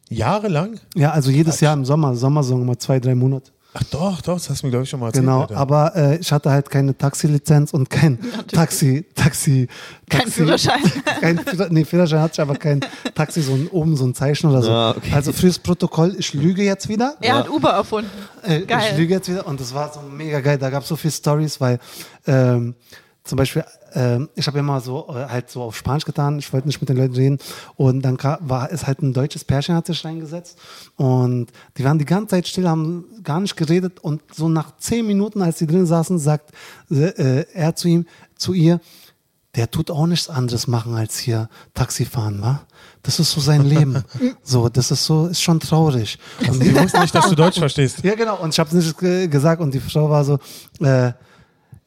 Jahrelang? 0.09 0.81
Ja, 0.95 1.11
also 1.11 1.31
jedes 1.31 1.61
Jahr 1.61 1.75
im 1.75 1.85
Sommer, 1.85 2.15
Sommersaison 2.17 2.65
mal 2.65 2.79
zwei, 2.79 2.99
drei 2.99 3.15
Monate. 3.15 3.53
Ach 3.81 3.85
doch, 3.85 4.20
doch, 4.22 4.35
das 4.35 4.51
hast 4.51 4.62
du 4.62 4.66
mir, 4.66 4.70
glaube 4.72 4.85
ich, 4.85 4.91
schon 4.91 4.99
mal 4.99 5.07
erzählt. 5.07 5.24
Genau, 5.24 5.43
Alter. 5.43 5.57
aber 5.57 5.95
äh, 5.95 6.16
ich 6.16 6.33
hatte 6.33 6.51
halt 6.51 6.68
keine 6.68 6.97
Taxilizenz 6.97 7.72
und 7.72 7.89
kein 7.89 8.18
Taxi, 8.53 9.05
Taxi, 9.14 9.68
Kein 10.09 10.20
Taxi 10.22 10.33
Führerschein. 10.33 10.83
Kein 11.20 11.39
Führer, 11.39 11.68
nee, 11.70 11.85
Führerschein 11.85 12.20
hatte 12.20 12.33
ich, 12.35 12.41
aber 12.41 12.57
kein 12.57 12.81
Taxi, 13.14 13.41
so 13.41 13.53
ein, 13.53 13.68
oben 13.68 13.97
so 13.97 14.05
ein 14.05 14.14
Zeichen 14.14 14.51
oder 14.51 14.62
so. 14.62 14.70
Ah, 14.70 14.95
okay. 14.97 15.12
Also 15.14 15.33
fürs 15.33 15.59
Protokoll, 15.61 16.16
ich 16.18 16.35
lüge 16.35 16.64
jetzt 16.64 16.89
wieder. 16.89 17.16
Er 17.20 17.37
hat 17.39 17.49
Uber 17.49 17.70
erfunden. 17.70 18.11
Äh, 18.43 18.62
Geil. 18.62 18.89
Ich 18.91 18.99
lüge 18.99 19.14
jetzt 19.14 19.29
wieder 19.29 19.47
und 19.47 19.61
das 19.61 19.72
war 19.72 19.93
so 19.93 20.01
mega 20.01 20.41
geil. 20.41 20.59
Da 20.59 20.70
gab 20.70 20.83
es 20.83 20.89
so 20.89 20.97
viele 20.97 21.12
Stories, 21.12 21.61
weil 21.61 21.79
ähm, 22.26 22.74
zum 23.22 23.37
Beispiel, 23.37 23.64
ich 24.34 24.47
habe 24.47 24.59
immer 24.59 24.80
so 24.80 25.07
äh, 25.11 25.26
halt 25.28 25.51
so 25.51 25.62
auf 25.62 25.76
Spanisch 25.76 26.05
getan, 26.05 26.39
ich 26.39 26.53
wollte 26.53 26.66
nicht 26.66 26.80
mit 26.80 26.89
den 26.89 26.97
Leuten 26.97 27.14
reden 27.14 27.39
und 27.76 28.03
dann 28.03 28.18
war 28.41 28.70
es 28.70 28.86
halt 28.86 29.03
ein 29.03 29.12
deutsches 29.12 29.45
Pärchen 29.45 29.74
hat 29.74 29.86
sich 29.86 30.05
reingesetzt 30.05 30.59
und 30.97 31.47
die 31.76 31.84
waren 31.84 31.99
die 31.99 32.05
ganze 32.05 32.28
Zeit 32.28 32.47
still, 32.49 32.68
haben 32.68 33.05
gar 33.22 33.41
nicht 33.41 33.57
geredet 33.57 34.01
und 34.01 34.20
so 34.34 34.49
nach 34.49 34.76
zehn 34.78 35.07
Minuten, 35.07 35.41
als 35.43 35.59
die 35.59 35.66
drin 35.66 35.86
saßen, 35.86 36.18
sagt 36.18 36.51
äh, 36.91 37.45
er 37.55 37.74
zu 37.76 37.89
ihm, 37.89 38.07
zu 38.36 38.53
ihr, 38.53 38.80
der 39.57 39.70
tut 39.70 39.91
auch 39.91 40.07
nichts 40.07 40.28
anderes 40.28 40.66
machen 40.66 40.95
als 40.95 41.18
hier 41.18 41.49
Taxi 41.74 42.05
fahren, 42.05 42.41
wa? 42.43 42.61
Das 43.03 43.18
ist 43.18 43.32
so 43.32 43.41
sein 43.41 43.64
Leben. 43.64 44.05
so, 44.43 44.68
das 44.68 44.91
ist 44.91 45.05
so, 45.05 45.26
ist 45.28 45.41
schon 45.41 45.59
traurig. 45.59 46.18
Und 46.47 46.62
Die 46.62 46.74
wussten 46.76 47.01
nicht, 47.01 47.14
dass 47.14 47.28
du 47.28 47.34
Deutsch 47.34 47.59
verstehst. 47.59 48.05
ja, 48.05 48.14
genau. 48.14 48.36
Und 48.36 48.51
ich 48.53 48.59
habe 48.59 48.68
es 48.68 48.74
nicht 48.84 48.99
ge- 48.99 49.26
gesagt 49.26 49.62
und 49.62 49.72
die 49.72 49.80
Frau 49.80 50.11
war 50.11 50.24
so, 50.24 50.39
äh, 50.80 51.12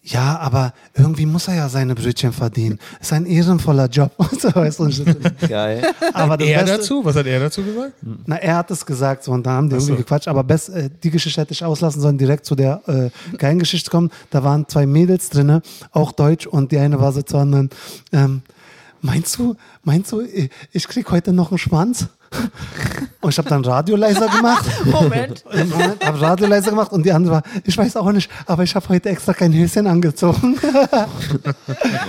ja, 0.04 0.40
aber 0.40 0.74
irgendwie 0.96 1.26
muss 1.28 1.48
er 1.48 1.56
ja 1.56 1.70
seine 1.70 1.94
Brötchen 1.94 2.34
verdienen. 2.34 2.80
Ist 3.00 3.14
ein 3.14 3.26
ehrenvoller 3.28 3.88
Job. 3.88 4.12
Und 4.18 4.42
so, 4.42 4.54
weißt 4.54 4.80
du, 4.80 4.84
und 4.84 4.98
ich- 4.98 5.48
Geil. 5.50 5.84
aber 6.14 6.38
das 6.38 6.48
Er 6.48 6.60
Beste, 6.62 6.78
dazu? 6.78 7.06
Was 7.06 7.16
hat 7.16 7.28
er 7.28 7.40
dazu 7.40 7.64
gesagt? 7.64 7.94
Na, 8.26 8.36
er 8.38 8.56
hat 8.58 8.72
es 8.72 8.84
gesagt 8.86 9.24
so, 9.24 9.32
und 9.32 9.46
dann 9.46 9.54
haben 9.54 9.70
die 9.70 9.76
Ach 9.76 9.80
so. 9.80 9.88
irgendwie 9.90 10.04
gequatscht. 10.04 10.28
Aber 10.28 10.44
best, 10.44 10.70
äh, 10.70 10.90
die 11.04 11.12
Geschichte 11.12 11.40
hätte 11.42 11.54
ich 11.54 11.64
auslassen 11.64 12.02
sollen, 12.02 12.18
direkt 12.18 12.46
zu 12.46 12.56
der 12.56 12.82
äh, 12.88 13.38
geilen 13.38 13.60
Geschichte 13.60 13.92
kommen. 13.92 14.10
Da 14.32 14.44
waren 14.44 14.68
zwei 14.68 14.86
Mädels 14.88 15.30
drinne, 15.30 15.62
auch 15.92 16.12
Deutsch, 16.12 16.48
und 16.48 16.72
die 16.72 16.80
eine 16.80 17.00
war 17.00 17.12
so 17.12 17.22
zu 17.22 17.38
anderen, 17.38 17.70
ähm, 18.12 18.42
meinst 19.02 19.38
du, 19.38 19.56
meinst 19.84 20.12
du, 20.12 20.22
ich, 20.22 20.50
ich 20.72 20.88
krieg 20.88 21.10
heute 21.12 21.32
noch 21.32 21.52
einen 21.52 21.58
Schwanz? 21.60 22.08
Und 23.22 23.30
ich 23.30 23.38
habe 23.38 23.50
dann 23.50 23.64
Radio 23.64 23.96
leiser 23.96 24.28
gemacht. 24.28 24.66
Moment. 24.86 25.44
Moment, 25.54 26.06
hab 26.06 26.20
Radio 26.20 26.48
leiser 26.48 26.72
gemacht 26.72 26.92
und 26.92 27.06
die 27.06 27.12
andere 27.12 27.36
war, 27.36 27.44
ich 27.64 27.78
weiß 27.78 27.96
auch 27.98 28.12
nicht, 28.12 28.30
aber 28.48 28.64
ich 28.64 28.74
habe 28.74 28.90
heute 28.90 29.10
extra 29.10 29.34
kein 29.34 29.54
Höschen 29.54 29.88
angezogen. 29.88 30.58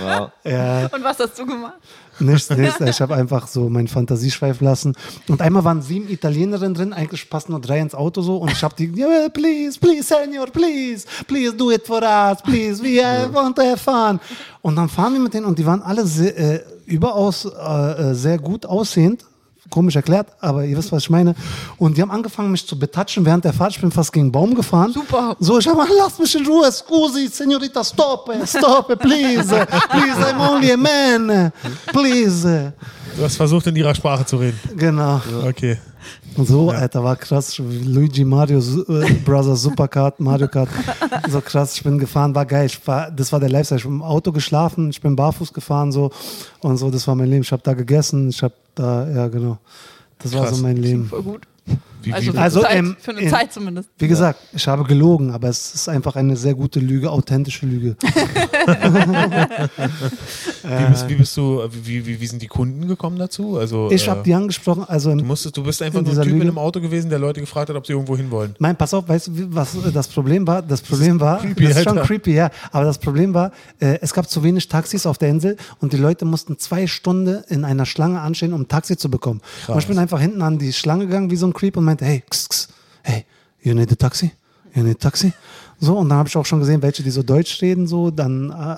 Wow. 0.03 0.31
ja, 0.43 0.85
Und 0.87 1.03
was 1.03 1.19
hast 1.19 1.37
du 1.39 1.45
gemacht? 1.45 1.75
nichts, 2.19 2.49
nichts. 2.49 2.79
Ich 2.85 3.01
habe 3.01 3.15
einfach 3.15 3.47
so 3.47 3.69
meine 3.69 3.87
Fantasie 3.87 4.31
schweifen 4.31 4.65
lassen. 4.65 4.95
Und 5.27 5.41
einmal 5.41 5.63
waren 5.63 5.81
sieben 5.81 6.09
Italienerinnen 6.09 6.73
drin, 6.73 6.93
eigentlich 6.93 7.29
passen 7.29 7.51
nur 7.51 7.61
drei 7.61 7.79
ins 7.79 7.95
Auto 7.95 8.21
so 8.21 8.37
und 8.37 8.51
ich 8.51 8.63
habe 8.63 8.75
die, 8.75 8.87
yeah, 8.95 9.29
please, 9.29 9.79
please, 9.79 10.03
Senior, 10.03 10.47
please, 10.47 11.05
please 11.27 11.55
do 11.55 11.71
it 11.71 11.85
for 11.85 12.01
us, 12.01 12.41
please, 12.41 12.83
we 12.83 12.99
uh, 12.99 13.31
want 13.33 13.55
to 13.55 13.61
have 13.61 13.77
fun. 13.77 14.19
Und 14.61 14.75
dann 14.75 14.89
fahren 14.89 15.13
wir 15.13 15.19
mit 15.19 15.33
denen 15.33 15.45
und 15.45 15.57
die 15.57 15.65
waren 15.65 15.81
alle 15.81 16.05
sehr, 16.05 16.37
äh, 16.37 16.63
überaus 16.85 17.45
äh, 17.45 18.11
äh, 18.11 18.13
sehr 18.13 18.37
gut 18.37 18.65
aussehend. 18.65 19.25
Komisch 19.73 19.95
erklärt, 19.95 20.27
aber 20.39 20.63
ihr 20.65 20.77
wisst, 20.77 20.91
was 20.91 21.01
ich 21.01 21.09
meine. 21.09 21.33
Und 21.79 21.97
die 21.97 22.01
haben 22.03 22.11
angefangen, 22.11 22.51
mich 22.51 22.67
zu 22.67 22.77
betatschen 22.77 23.25
während 23.25 23.43
der 23.43 23.53
Fahrt. 23.53 23.71
Ich 23.71 23.81
bin 23.81 23.89
fast 23.89 24.13
gegen 24.13 24.25
einen 24.25 24.31
Baum 24.31 24.53
gefahren. 24.53 24.93
Super. 24.93 25.35
So, 25.39 25.57
ich 25.57 25.67
habe 25.67 25.79
gesagt, 25.81 25.95
lass 25.97 26.19
mich 26.19 26.35
in 26.35 26.45
Ruhe. 26.45 26.71
Scusi, 26.71 27.27
Senorita, 27.27 27.83
stop, 27.83 28.31
stop, 28.45 28.87
please. 28.99 29.47
Please, 29.89 30.17
I'm 30.19 30.39
only 30.47 30.71
a 30.71 30.77
man. 30.77 31.51
Please. 31.87 32.71
Du 33.17 33.23
hast 33.23 33.35
versucht, 33.35 33.65
in 33.65 33.75
ihrer 33.75 33.95
Sprache 33.95 34.23
zu 34.23 34.37
reden. 34.37 34.59
Genau. 34.77 35.19
Okay. 35.43 35.79
So, 36.37 36.71
Alter, 36.71 37.03
war 37.03 37.15
krass. 37.15 37.57
Luigi 37.59 38.23
Mario 38.25 38.59
äh, 38.59 39.13
Brothers 39.25 39.61
Superkart, 39.61 40.19
Mario 40.19 40.47
Kart. 40.47 40.69
So 41.29 41.41
krass, 41.41 41.75
ich 41.75 41.83
bin 41.83 41.99
gefahren, 41.99 42.33
war 42.35 42.45
geil. 42.45 42.65
Ich 42.65 42.85
war, 42.87 43.11
das 43.11 43.31
war 43.31 43.39
der 43.39 43.49
Lifestyle. 43.49 43.77
Ich 43.77 43.83
bin 43.85 43.93
im 43.93 44.01
Auto 44.01 44.31
geschlafen, 44.31 44.89
ich 44.89 44.99
bin 44.99 45.15
barfuß 45.15 45.53
gefahren 45.53 45.91
so 45.91 46.11
und 46.61 46.77
so, 46.77 46.89
das 46.89 47.07
war 47.07 47.15
mein 47.15 47.29
Leben. 47.29 47.43
Ich 47.43 47.51
habe 47.51 47.61
da 47.63 47.73
gegessen, 47.73 48.29
ich 48.29 48.41
habe 48.41 48.53
da, 48.75 49.07
ja 49.09 49.27
genau. 49.27 49.57
Das 50.19 50.33
war 50.33 50.45
Krass. 50.45 50.57
so 50.57 50.63
mein 50.63 50.77
Leben. 50.77 51.05
Voll 51.05 51.23
gut. 51.23 51.47
Wie, 52.03 52.13
Also, 52.13 52.27
wie, 52.27 52.31
für, 52.35 52.41
Also, 52.41 52.63
eine 52.63 52.67
Zeit, 52.69 52.77
ähm, 52.77 52.95
für 52.99 53.11
eine 53.11 53.19
in- 53.21 53.29
Zeit 53.29 53.53
zumindest. 53.53 53.89
Wie 53.97 54.07
gesagt, 54.07 54.39
ich 54.53 54.67
habe 54.67 54.83
gelogen, 54.83 55.31
aber 55.31 55.47
es 55.49 55.73
ist 55.73 55.89
einfach 55.89 56.15
eine 56.15 56.35
sehr 56.35 56.53
gute 56.53 56.79
Lüge, 56.79 57.09
authentische 57.09 57.65
Lüge. 57.65 57.95
wie, 60.63 60.85
bist, 60.89 61.09
wie 61.09 61.15
bist 61.15 61.37
du, 61.37 61.61
wie, 61.83 62.05
wie, 62.05 62.19
wie 62.19 62.27
sind 62.27 62.41
die 62.41 62.47
Kunden 62.47 62.87
gekommen 62.87 63.17
dazu? 63.17 63.57
Also, 63.57 63.89
Ich 63.91 64.05
äh, 64.07 64.09
habe 64.09 64.23
die 64.23 64.33
angesprochen, 64.33 64.83
also 64.87 65.11
du, 65.13 65.19
im, 65.19 65.27
musstest, 65.27 65.55
du 65.57 65.63
bist 65.63 65.81
einfach 65.81 65.99
in 65.99 66.05
nur 66.05 66.11
ein 66.11 66.15
dieser 66.15 66.23
Typ 66.23 66.31
in 66.33 66.39
Lüge- 66.39 66.49
einem 66.49 66.57
Auto 66.57 66.79
gewesen, 66.81 67.09
der 67.09 67.19
Leute 67.19 67.39
gefragt 67.41 67.69
hat, 67.69 67.75
ob 67.75 67.85
sie 67.85 67.93
irgendwo 67.93 68.15
hinwollen. 68.17 68.55
Nein, 68.59 68.75
pass 68.75 68.93
auf, 68.93 69.07
weißt 69.07 69.27
du, 69.27 69.31
was 69.49 69.75
äh, 69.75 69.91
das 69.91 70.07
Problem 70.07 70.45
war? 70.47 70.61
Das 70.61 70.81
Problem 70.81 71.19
war, 71.19 71.39
creepy, 71.39 71.67
das 71.67 71.77
ist 71.77 71.83
schon 71.83 71.97
Alter. 71.97 72.07
creepy, 72.07 72.33
ja, 72.33 72.49
aber 72.71 72.85
das 72.85 72.97
Problem 72.97 73.33
war, 73.33 73.51
äh, 73.79 73.97
es 74.01 74.13
gab 74.13 74.29
zu 74.29 74.43
wenig 74.43 74.67
Taxis 74.67 75.05
auf 75.05 75.17
der 75.17 75.29
Insel 75.29 75.57
und 75.79 75.93
die 75.93 75.97
Leute 75.97 76.25
mussten 76.25 76.57
zwei 76.57 76.87
Stunden 76.87 77.43
in 77.49 77.63
einer 77.65 77.85
Schlange 77.85 78.19
anstehen, 78.21 78.53
um 78.53 78.61
ein 78.61 78.67
Taxi 78.67 78.97
zu 78.97 79.09
bekommen. 79.09 79.41
Und 79.67 79.77
ich 79.79 79.87
bin 79.87 79.97
einfach 79.97 80.19
hinten 80.19 80.41
an 80.41 80.57
die 80.57 80.73
Schlange 80.73 81.05
gegangen 81.05 81.29
wie 81.31 81.35
so 81.35 81.45
ein 81.47 81.53
Creep 81.53 81.77
und 81.77 81.85
meinte, 81.93 82.05
hey, 82.05 82.23
x, 82.25 82.45
x, 82.45 82.67
hey, 83.03 83.25
you 83.61 83.73
need 83.73 83.91
a 83.91 83.95
taxi? 83.95 84.31
You 84.73 84.83
need 84.83 84.95
a 84.95 84.99
taxi? 84.99 85.33
So, 85.79 85.97
und 85.97 86.09
dann 86.09 86.17
habe 86.17 86.29
ich 86.29 86.37
auch 86.37 86.45
schon 86.45 86.59
gesehen, 86.59 86.81
welche, 86.81 87.03
die 87.03 87.11
so 87.11 87.23
Deutsch 87.23 87.61
reden, 87.61 87.87
so, 87.87 88.09
dann 88.09 88.49
äh, 88.49 88.77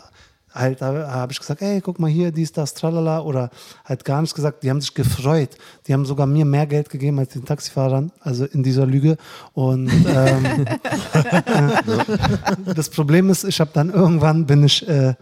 halt 0.54 0.82
habe 0.82 1.32
ich 1.32 1.40
gesagt, 1.40 1.62
hey, 1.62 1.82
guck 1.82 2.00
mal 2.00 2.10
hier, 2.10 2.32
dies, 2.32 2.52
das, 2.52 2.74
tralala, 2.74 3.22
oder 3.22 3.50
halt 3.84 4.04
gar 4.06 4.22
nichts 4.22 4.34
gesagt. 4.34 4.64
Die 4.64 4.70
haben 4.70 4.82
sich 4.82 4.94
gefreut. 4.94 5.50
Die 5.86 5.94
haben 5.94 6.06
sogar 6.06 6.26
mir 6.26 6.46
mehr 6.46 6.66
Geld 6.66 6.90
gegeben 6.90 7.20
als 7.20 7.34
den 7.34 7.46
Taxifahrern, 7.46 8.12
also 8.22 8.46
in 8.46 8.64
dieser 8.64 8.86
Lüge. 8.86 9.18
Und 9.54 9.92
ähm, 10.08 10.66
äh, 11.14 12.74
das 12.74 12.90
Problem 12.90 13.30
ist, 13.30 13.44
ich 13.44 13.60
habe 13.60 13.72
dann 13.74 13.92
irgendwann 13.92 14.46
bin 14.46 14.64
ich 14.64 14.88
äh, 14.88 15.16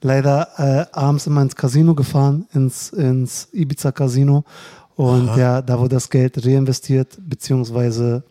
leider 0.00 0.48
äh, 0.56 0.86
abends 0.96 1.26
immer 1.26 1.42
ins 1.42 1.56
Casino 1.56 1.94
gefahren, 1.94 2.46
ins, 2.54 2.90
ins 2.90 3.48
Ibiza 3.52 3.92
Und 4.96 5.36
ja, 5.36 5.60
da 5.60 5.78
wurde 5.78 5.96
das 5.96 6.08
Geld 6.08 6.44
reinvestiert, 6.44 7.18
beziehungsweise 7.20 8.24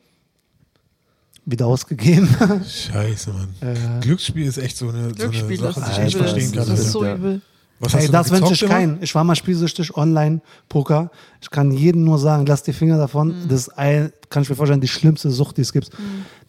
wieder 1.46 1.68
ausgegeben. 1.68 2.28
Scheiße, 2.68 3.32
Mann. 3.32 4.02
Glücksspiel 4.02 4.48
ist 4.48 4.58
echt 4.58 4.76
so 4.76 4.90
eine, 4.90 5.14
so 5.16 5.26
eine 5.26 5.58
Sache, 5.58 5.80
ist 5.80 5.88
die 5.88 5.92
ich 5.92 6.00
nicht 6.00 6.18
verstehen 6.18 6.52
kann. 6.52 6.68
Das 6.68 6.80
ist 6.80 6.92
so 6.92 7.06
übel. 7.06 7.42
Was 7.80 7.94
hast 7.94 8.02
Ey, 8.02 8.08
du 8.08 8.12
das 8.14 8.32
wünsche 8.32 8.54
ich 8.54 8.70
keinen. 8.70 9.04
Ich 9.04 9.14
war 9.14 9.24
mal 9.24 9.36
spielsüchtig 9.36 9.96
Online-Poker. 9.96 11.12
Ich 11.42 11.50
kann 11.50 11.72
jedem 11.72 12.06
nur 12.06 12.18
sagen, 12.18 12.46
lass 12.46 12.64
die 12.64 12.72
Finger 12.72 12.98
davon. 12.98 13.36
Das 13.50 13.68
ist, 13.68 13.78
ein, 13.78 14.14
kann 14.30 14.44
ich 14.44 14.50
mir 14.50 14.56
vorstellen, 14.56 14.80
die 14.80 14.88
schlimmste 14.88 15.30
Sucht, 15.30 15.58
die 15.58 15.62
es 15.62 15.74
gibt. 15.74 15.90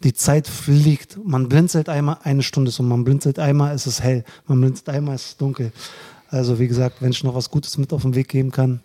Die 0.03 0.13
Zeit 0.13 0.47
fliegt. 0.47 1.19
Man 1.23 1.49
blinzelt 1.49 1.89
einmal, 1.89 2.17
eine 2.23 2.43
Stunde 2.43 2.69
ist 2.69 2.79
um. 2.79 2.87
Man 2.87 3.03
blinzelt 3.03 3.39
einmal, 3.39 3.75
ist 3.75 3.87
es 3.87 4.01
hell. 4.01 4.23
Man 4.47 4.61
blinzelt 4.61 4.87
einmal, 4.89 5.15
ist 5.15 5.25
es 5.25 5.37
dunkel. 5.37 5.73
Also 6.29 6.59
wie 6.59 6.67
gesagt, 6.67 7.01
wenn 7.01 7.11
ich 7.11 7.23
noch 7.23 7.35
was 7.35 7.51
Gutes 7.51 7.77
mit 7.77 7.91
auf 7.91 8.01
den 8.01 8.15
Weg 8.15 8.29
geben 8.29 8.51
kann, 8.51 8.79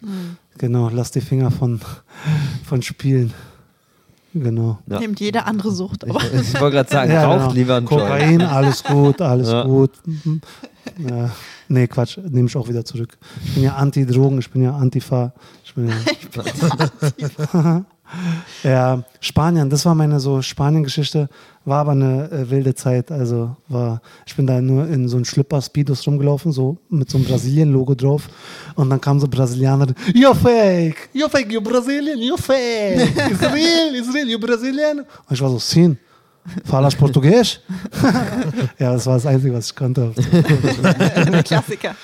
genau, 0.59 0.89
lass 0.93 1.11
die 1.11 1.21
Finger 1.21 1.51
von, 1.51 1.81
von 2.65 2.83
Spielen. 2.83 3.33
Genau. 4.35 4.79
Ja. 4.87 4.99
Nimmt 5.01 5.21
jede 5.21 5.45
andere 5.45 5.71
Sucht. 5.73 6.09
Aber 6.09 6.19
Ich 6.33 6.59
wollte 6.59 6.77
gerade 6.77 6.91
sagen, 6.91 7.13
Ja, 7.13 7.25
raucht 7.27 7.41
genau. 7.41 7.53
lieber 7.53 7.77
einen. 7.77 7.87
Kokain, 7.87 8.41
alles 8.41 8.83
gut, 8.83 9.21
alles 9.21 9.51
Ja. 9.51 9.65
gut. 9.65 9.91
Ja. 10.99 11.31
Nee, 11.69 11.87
Quatsch, 11.87 12.19
nehme 12.19 12.49
ich 12.49 12.57
auch 12.57 12.67
wieder 12.69 12.85
zurück. 12.85 13.19
Ich 13.45 13.55
bin 13.55 13.63
ja 13.65 13.75
Anti-Drogen, 13.77 14.39
ich 14.39 14.51
bin 14.51 14.63
ja 14.63 14.75
Antifa. 14.75 15.33
Ich 15.65 15.75
bin 15.75 15.89
ja, 15.89 15.95
ja, 18.63 19.03
Spanien, 19.21 19.71
das 19.71 19.85
war 19.85 19.95
meine 19.95 20.21
so 20.21 20.43
Spanien-Geschichte, 20.43 21.29
war 21.65 21.81
aber 21.81 21.93
eine 21.93 22.31
äh, 22.31 22.51
wilde 22.51 22.75
Zeit. 22.75 23.11
Also 23.11 23.57
war, 23.69 24.01
ich 24.27 24.35
bin 24.37 24.47
da 24.47 24.61
nur 24.61 24.87
in 24.89 25.09
so 25.09 25.17
einem 25.17 25.25
Schlipper 25.25 25.61
Speedos 25.63 26.07
rumgelaufen, 26.07 26.53
so 26.53 26.79
mit 26.89 27.11
so 27.11 27.19
einem 27.19 27.27
Brasilien-Logo 27.27 27.95
drauf. 27.95 28.29
Und 28.75 28.91
dann 28.91 29.01
kamen 29.01 29.21
so 29.21 29.29
Brasilianer, 29.29 29.87
you're 30.13 30.35
fake, 30.35 31.09
you're 31.15 31.29
fake, 31.29 31.51
you're 31.51 31.61
Brazilian, 31.61 32.19
you're 32.19 32.41
fake. 32.41 33.13
It's 33.31 33.43
real, 33.43 33.95
it's 33.95 34.13
real, 34.15 34.29
you're 34.29 34.39
Brazilian. 34.41 35.01
Und 35.01 35.35
ich 35.35 35.41
war 35.41 35.51
so, 35.51 35.59
sim, 35.59 35.97
falas 36.65 36.95
Portugiesisch? 36.95 37.61
ja, 38.79 38.93
das 38.93 39.07
war 39.07 39.15
das 39.15 39.27
Einzige, 39.27 39.55
was 39.55 39.71
ich 39.71 39.77
konnte. 39.77 40.13
Klassiker. 41.45 41.95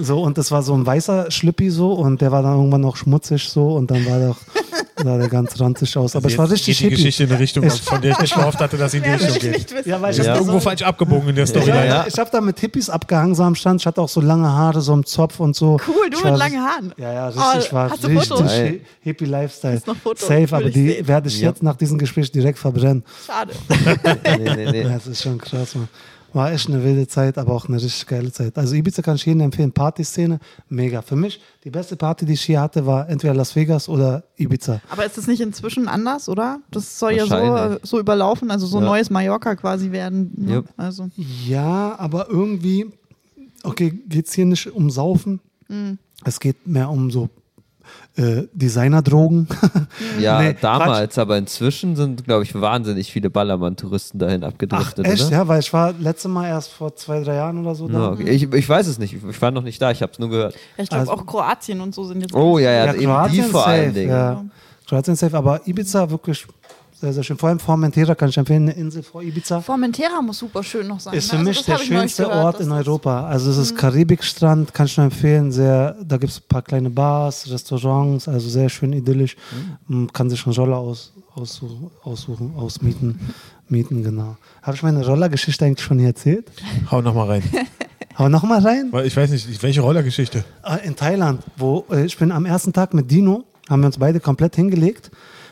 So, 0.00 0.22
und 0.22 0.36
das 0.38 0.50
war 0.50 0.62
so 0.62 0.74
ein 0.74 0.84
weißer 0.84 1.30
Schlippi 1.30 1.70
so 1.70 1.92
und 1.92 2.20
der 2.20 2.32
war 2.32 2.42
dann 2.42 2.56
irgendwann 2.56 2.80
noch 2.80 2.96
schmutzig 2.96 3.48
so 3.48 3.74
und 3.74 3.90
dann 3.90 4.04
war 4.06 4.18
doch 4.20 4.38
sah 4.96 5.18
der 5.18 5.28
ganz 5.28 5.58
ranzig 5.60 5.96
aus. 5.96 6.14
Aber 6.16 6.28
ich 6.28 6.38
war 6.38 6.44
Jetzt 6.46 6.52
richtig 6.54 6.78
geht 6.78 6.80
die 6.80 6.90
hippie. 6.90 6.96
Geschichte 7.02 7.22
in 7.24 7.30
eine 7.30 7.38
Richtung, 7.40 7.70
von 7.70 8.00
der 8.00 8.12
ich 8.12 8.18
nicht 8.20 8.34
gehofft 8.34 8.58
hatte, 8.60 8.76
dass 8.76 8.92
sie 8.92 8.98
in 8.98 9.02
die 9.04 9.10
Richtung 9.10 9.38
geht. 9.52 9.86
Ja, 9.86 10.00
weil 10.00 10.12
ich 10.12 10.18
Ja. 10.18 10.24
habe 10.24 10.32
hab 10.32 10.38
irgendwo 10.40 10.60
falsch 10.60 10.82
abgebogen 10.82 11.28
in 11.30 11.34
der 11.36 11.46
Story. 11.46 11.68
ja, 11.68 11.84
Ja. 11.84 12.04
Ich 12.06 12.18
habe 12.18 12.30
da 12.30 12.40
mit 12.40 12.58
Hippies 12.60 12.88
abgehangen 12.88 13.34
so 13.34 13.42
am 13.42 13.54
Stand. 13.54 13.80
Ich 13.80 13.86
hatte 13.86 14.00
auch 14.00 14.08
so 14.08 14.20
lange 14.20 14.48
Haare, 14.50 14.80
so 14.80 14.92
im 14.94 15.04
Zopf 15.04 15.40
und 15.40 15.56
so. 15.56 15.78
Cool, 15.86 16.10
du 16.10 16.16
ich 16.18 16.24
mit 16.24 16.32
war, 16.32 16.38
langen 16.38 16.60
Haaren. 16.60 16.92
Ja, 16.96 17.12
ja, 17.12 17.26
richtig. 17.26 17.44
Oh, 17.54 17.58
ich 17.58 17.72
war 17.72 17.90
hast 17.90 18.04
du 18.04 18.08
richtig 18.08 18.28
Fotos? 18.28 18.46
Geil. 18.50 18.80
Hippie 19.00 19.24
Lifestyle. 19.24 19.74
Hast 19.74 19.86
noch 19.86 19.96
Fotos? 19.96 20.20
Safe, 20.28 20.40
Will 20.50 20.54
aber 20.54 20.70
die 20.70 20.88
sehen. 20.90 21.08
werde 21.08 21.28
ich 21.28 21.40
Ja. 21.40 21.48
jetzt 21.48 21.62
nach 21.62 21.76
diesem 21.76 21.98
Gespräch 21.98 22.30
direkt 22.30 22.58
verbrennen. 22.58 23.02
Schade. 23.26 23.52
Nee, 24.38 24.54
nee, 24.54 24.70
nee. 24.70 24.82
Das 24.84 25.06
ist 25.06 25.22
schon 25.22 25.38
krass, 25.38 25.74
man. 25.74 25.88
War 26.34 26.50
echt 26.52 26.68
eine 26.68 26.82
wilde 26.82 27.06
Zeit, 27.06 27.38
aber 27.38 27.52
auch 27.54 27.68
eine 27.68 27.76
richtig 27.76 28.06
geile 28.06 28.32
Zeit. 28.32 28.58
Also 28.58 28.74
Ibiza 28.74 29.02
kann 29.02 29.14
ich 29.16 29.24
jedem 29.24 29.40
empfehlen. 29.42 29.70
Partyszene, 29.72 30.40
mega. 30.68 31.00
Für 31.00 31.14
mich, 31.16 31.40
die 31.62 31.70
beste 31.70 31.94
Party, 31.96 32.26
die 32.26 32.32
ich 32.32 32.42
hier 32.42 32.60
hatte, 32.60 32.84
war 32.86 33.08
entweder 33.08 33.34
Las 33.34 33.54
Vegas 33.54 33.88
oder 33.88 34.24
Ibiza. 34.36 34.80
Aber 34.90 35.06
ist 35.06 35.16
das 35.16 35.28
nicht 35.28 35.40
inzwischen 35.40 35.86
anders, 35.86 36.28
oder? 36.28 36.58
Das 36.72 36.98
soll 36.98 37.12
ja 37.12 37.24
so, 37.24 37.30
Wahrscheinlich. 37.30 37.80
so 37.84 38.00
überlaufen, 38.00 38.50
also 38.50 38.66
so 38.66 38.80
Ja. 38.80 38.84
neues 38.84 39.10
Mallorca 39.10 39.54
quasi 39.54 39.92
werden. 39.92 40.32
Ne? 40.36 40.54
Jupp. 40.54 40.68
Also 40.76 41.08
Ja, 41.46 41.94
aber 41.98 42.28
irgendwie, 42.28 42.86
okay, 43.62 43.90
geht 44.08 44.26
es 44.26 44.32
hier 44.34 44.46
nicht 44.46 44.66
um 44.66 44.90
Saufen. 44.90 45.38
Mhm. 45.68 45.98
Es 46.24 46.40
geht 46.40 46.66
mehr 46.66 46.90
um 46.90 47.10
so 47.12 47.28
äh, 48.16 48.42
Designerdrogen. 48.52 49.48
Ja, 50.20 50.40
Nee, 50.40 50.56
damals, 50.60 51.18
aber 51.18 51.36
inzwischen 51.38 51.96
sind, 51.96 52.24
glaube 52.24 52.44
ich, 52.44 52.54
wahnsinnig 52.54 53.10
viele 53.12 53.30
Ballermann-Touristen 53.30 54.18
dahin 54.18 54.44
Ach, 54.44 54.48
abgedriftet, 54.48 55.06
echt? 55.06 55.22
oder? 55.26 55.32
Ja, 55.32 55.48
weil 55.48 55.60
ich 55.60 55.72
war 55.72 55.92
letzte 55.98 56.28
Mal 56.28 56.46
erst 56.48 56.70
vor 56.72 56.94
zwei, 56.94 57.20
drei 57.22 57.34
Jahren 57.34 57.58
oder 57.58 57.74
so 57.74 57.88
Ja, 57.88 57.92
da. 57.98 58.08
okay. 58.12 58.30
ich, 58.30 58.52
ich 58.52 58.68
weiß 58.68 58.86
es 58.86 58.98
nicht, 58.98 59.14
ich 59.28 59.42
war 59.42 59.50
noch 59.50 59.62
nicht 59.62 59.80
da, 59.82 59.90
ich 59.90 60.02
habe 60.02 60.12
es 60.12 60.18
nur 60.18 60.30
gehört. 60.30 60.54
ja, 60.76 60.82
ich 60.84 60.88
glaube 60.88 61.00
Also- 61.10 61.12
auch 61.12 61.26
Kroatien 61.26 61.80
und 61.80 61.94
so 61.94 62.04
sind 62.04 62.20
jetzt. 62.20 62.34
Oh 62.34 62.58
ja, 62.58 62.70
ja, 62.70 62.86
Ja, 62.86 62.92
eben 62.92 63.00
die 63.00 63.06
Kroatien 63.06 63.44
vor 63.46 63.60
safe, 63.62 63.70
allen 63.72 63.94
Dingen. 63.94 64.10
Ja. 64.10 64.44
Kroatien 64.88 65.16
safe, 65.16 65.36
aber 65.36 65.66
Ibiza 65.66 66.08
wirklich 66.10 66.46
sehr, 67.04 67.12
sehr 67.12 67.22
schön. 67.22 67.36
Vor 67.36 67.50
allem 67.50 67.58
Formentera 67.58 68.14
kann 68.14 68.30
ich 68.30 68.38
empfehlen, 68.38 68.62
eine 68.62 68.72
Insel 68.72 69.02
vor 69.02 69.22
Ibiza. 69.22 69.60
Formentera 69.60 70.22
muss 70.22 70.38
super 70.38 70.62
schön 70.62 70.86
noch 70.86 71.00
sein. 71.00 71.12
Ist 71.12 71.30
ne? 71.30 71.38
für 71.38 71.44
mich 71.44 71.58
das 71.58 71.66
der 71.66 71.78
schönste 71.78 72.22
gehört, 72.22 72.44
Ort 72.44 72.60
in 72.60 72.72
Europa. 72.72 73.26
Also 73.26 73.50
es 73.50 73.58
ist 73.58 73.76
Karibikstrand, 73.76 74.72
kann 74.72 74.86
ich 74.86 74.96
nur 74.96 75.04
empfehlen. 75.04 75.52
Sehr, 75.52 75.96
da 76.02 76.16
gibt 76.16 76.32
es 76.32 76.38
ein 76.38 76.48
paar 76.48 76.62
kleine 76.62 76.88
Bars, 76.88 77.50
Restaurants, 77.50 78.26
also 78.26 78.48
sehr 78.48 78.70
schön 78.70 78.94
idyllisch. 78.94 79.36
Man 79.86 80.10
kann 80.14 80.30
sich 80.30 80.46
eine 80.46 80.54
Roller 80.54 80.78
aus, 80.78 81.12
aussuchen, 81.34 81.90
aussuchen, 82.02 82.54
ausmieten, 82.56 83.20
mieten, 83.68 84.02
genau. 84.02 84.38
Habe 84.62 84.76
ich 84.76 84.82
meine 84.82 85.04
Rollergeschichte 85.04 85.66
eigentlich 85.66 85.84
schon 85.84 85.98
hier 85.98 86.08
erzählt? 86.08 86.50
Hau 86.90 87.02
nochmal 87.02 87.28
rein. 87.28 87.42
Aber 88.14 88.30
noch 88.30 88.44
mal 88.44 88.60
rein. 88.60 88.88
Weil 88.92 89.06
ich 89.06 89.14
weiß 89.14 89.28
nicht, 89.30 89.62
welche 89.62 89.82
Rollergeschichte. 89.82 90.42
Äh, 90.64 90.86
In 90.86 90.96
Thailand, 90.96 91.42
wo 91.58 91.84
äh, 91.90 92.06
ich 92.06 92.16
bin 92.16 92.32
am 92.32 92.46
ersten 92.46 92.72
Tag 92.72 92.94
mit 92.94 93.10
Dino, 93.10 93.44
haben 93.68 93.82
wir 93.82 93.88
uns 93.88 93.98
beide 93.98 94.20
komplett 94.20 94.56
hingelegt. 94.56 95.10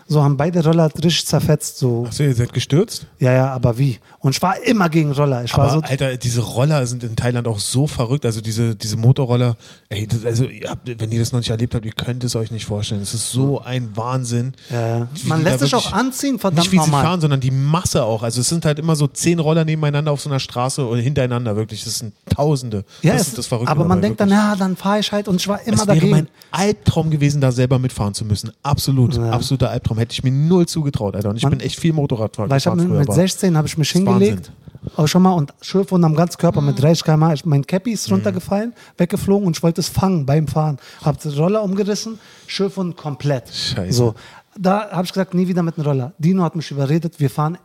So 0.08 0.22
haben 0.22 0.36
beide 0.36 0.62
Roller 0.64 0.90
richtig 0.94 1.26
zerfetzt. 1.26 1.78
So. 1.78 2.04
Achso, 2.06 2.22
ihr 2.24 2.34
seid 2.34 2.52
gestürzt? 2.52 3.06
Ja, 3.18 3.32
ja, 3.32 3.52
aber 3.52 3.78
wie? 3.78 3.98
Und 4.18 4.36
ich 4.36 4.42
war 4.42 4.60
immer 4.62 4.88
gegen 4.88 5.12
Roller. 5.12 5.44
Ich 5.44 5.56
war 5.56 5.64
Aber 5.64 5.72
so, 5.74 5.80
Alter, 5.80 6.16
diese 6.16 6.40
Roller 6.42 6.86
sind 6.86 7.02
in 7.04 7.16
Thailand 7.16 7.48
auch 7.48 7.58
so 7.58 7.86
verrückt. 7.86 8.26
Also 8.26 8.40
diese, 8.40 8.74
diese 8.76 8.96
Motorroller, 8.96 9.56
ey, 9.88 10.06
das, 10.06 10.24
also 10.24 10.44
ihr 10.44 10.70
habt, 10.70 10.88
wenn 11.00 11.10
ihr 11.10 11.18
das 11.20 11.32
noch 11.32 11.40
nicht 11.40 11.50
erlebt 11.50 11.74
habt, 11.74 11.84
ihr 11.84 11.92
könnt 11.92 12.22
es 12.24 12.36
euch 12.36 12.50
nicht 12.50 12.66
vorstellen. 12.66 13.00
Es 13.02 13.14
ist 13.14 13.30
so 13.30 13.60
ein 13.60 13.96
Wahnsinn. 13.96 14.52
Ja. 14.70 15.08
Man 15.24 15.42
lässt 15.42 15.60
sich 15.60 15.74
auch 15.74 15.92
anziehen, 15.92 16.38
verdammt 16.38 16.58
Nicht 16.64 16.72
wie 16.72 16.76
sie 16.78 16.82
normal. 16.90 17.04
fahren, 17.04 17.20
sondern 17.20 17.40
die 17.40 17.50
Masse 17.50 18.04
auch. 18.04 18.22
Also 18.22 18.40
es 18.42 18.48
sind 18.48 18.64
halt 18.64 18.78
immer 18.78 18.96
so 18.96 19.06
zehn 19.06 19.38
Roller 19.38 19.64
nebeneinander 19.64 20.12
auf 20.12 20.20
so 20.20 20.28
einer 20.30 20.40
Straße 20.40 20.86
oder 20.86 21.00
hintereinander 21.00 21.56
wirklich. 21.56 21.84
Das 21.84 21.98
sind 21.98 22.12
Tausende. 22.28 22.84
Ja, 23.02 23.12
das 23.12 23.22
es, 23.22 23.28
ist 23.28 23.38
das 23.38 23.46
Verrückte. 23.46 23.70
aber 23.70 23.84
man 23.84 24.00
denkt 24.00 24.20
dann, 24.20 24.30
wirklich. 24.30 24.44
ja, 24.44 24.56
dann 24.56 24.76
fahre 24.76 25.00
ich 25.00 25.12
halt 25.12 25.28
und 25.28 25.36
ich 25.40 25.48
war 25.48 25.60
immer 25.66 25.74
es 25.74 25.86
wäre 25.86 25.96
dagegen. 25.96 26.10
mein 26.10 26.28
Albtraum 26.50 27.10
gewesen, 27.10 27.40
da 27.40 27.52
selber 27.52 27.78
mitfahren 27.78 28.14
zu 28.14 28.24
müssen. 28.24 28.52
Absolut, 28.62 29.16
Ja. 29.16 29.30
absoluter 29.30 29.70
Albtraum. 29.70 29.91
Hätte 29.98 30.12
ich 30.12 30.22
mir 30.22 30.30
null 30.32 30.66
zugetraut, 30.66 31.14
Alter. 31.16 31.30
Und 31.30 31.36
ich 31.36 31.42
Man- 31.42 31.50
bin 31.52 31.60
echt 31.60 31.78
viel 31.78 31.92
Motorrad 31.92 32.36
Weil 32.38 32.46
ich 32.58 32.66
hab 32.66 32.74
gefahren 32.74 32.78
mit, 32.78 32.86
früher, 32.88 32.98
mit 33.00 33.08
aber 33.08 33.14
16 33.16 33.56
habe 33.56 33.66
ich 33.66 33.78
mich 33.78 33.90
hingelegt. 33.90 34.52
Auch 34.96 35.06
schon 35.06 35.22
mal 35.22 35.30
und 35.32 35.54
Schürfwunden 35.60 36.04
am 36.10 36.16
ganzen 36.16 36.38
Körper 36.38 36.60
Mhm. 36.60 36.66
mit 36.68 36.82
30 36.82 37.04
km. 37.04 37.30
Ich, 37.32 37.44
mein 37.44 37.64
Cappy 37.66 37.92
ist 37.92 38.10
runtergefallen, 38.10 38.74
weggeflogen 38.98 39.46
und 39.46 39.56
ich 39.56 39.62
wollte 39.62 39.80
es 39.80 39.88
fangen 39.88 40.26
beim 40.26 40.48
Fahren. 40.48 40.78
Hab 41.04 41.20
den 41.20 41.32
Roller 41.32 41.62
umgerissen, 41.62 42.18
Schürfwunden 42.48 42.96
komplett. 42.96 43.48
Scheiße. 43.54 43.92
So, 43.96 44.14
da 44.58 44.90
habe 44.90 45.04
ich 45.04 45.12
gesagt, 45.12 45.34
nie 45.34 45.46
wieder 45.46 45.62
mit 45.62 45.76
dem 45.76 45.84
Roller. 45.84 46.12
Dino 46.18 46.42
hat 46.42 46.56
mich 46.56 46.70
überredet, 46.70 47.20
wir 47.20 47.30
fahren. 47.30 47.58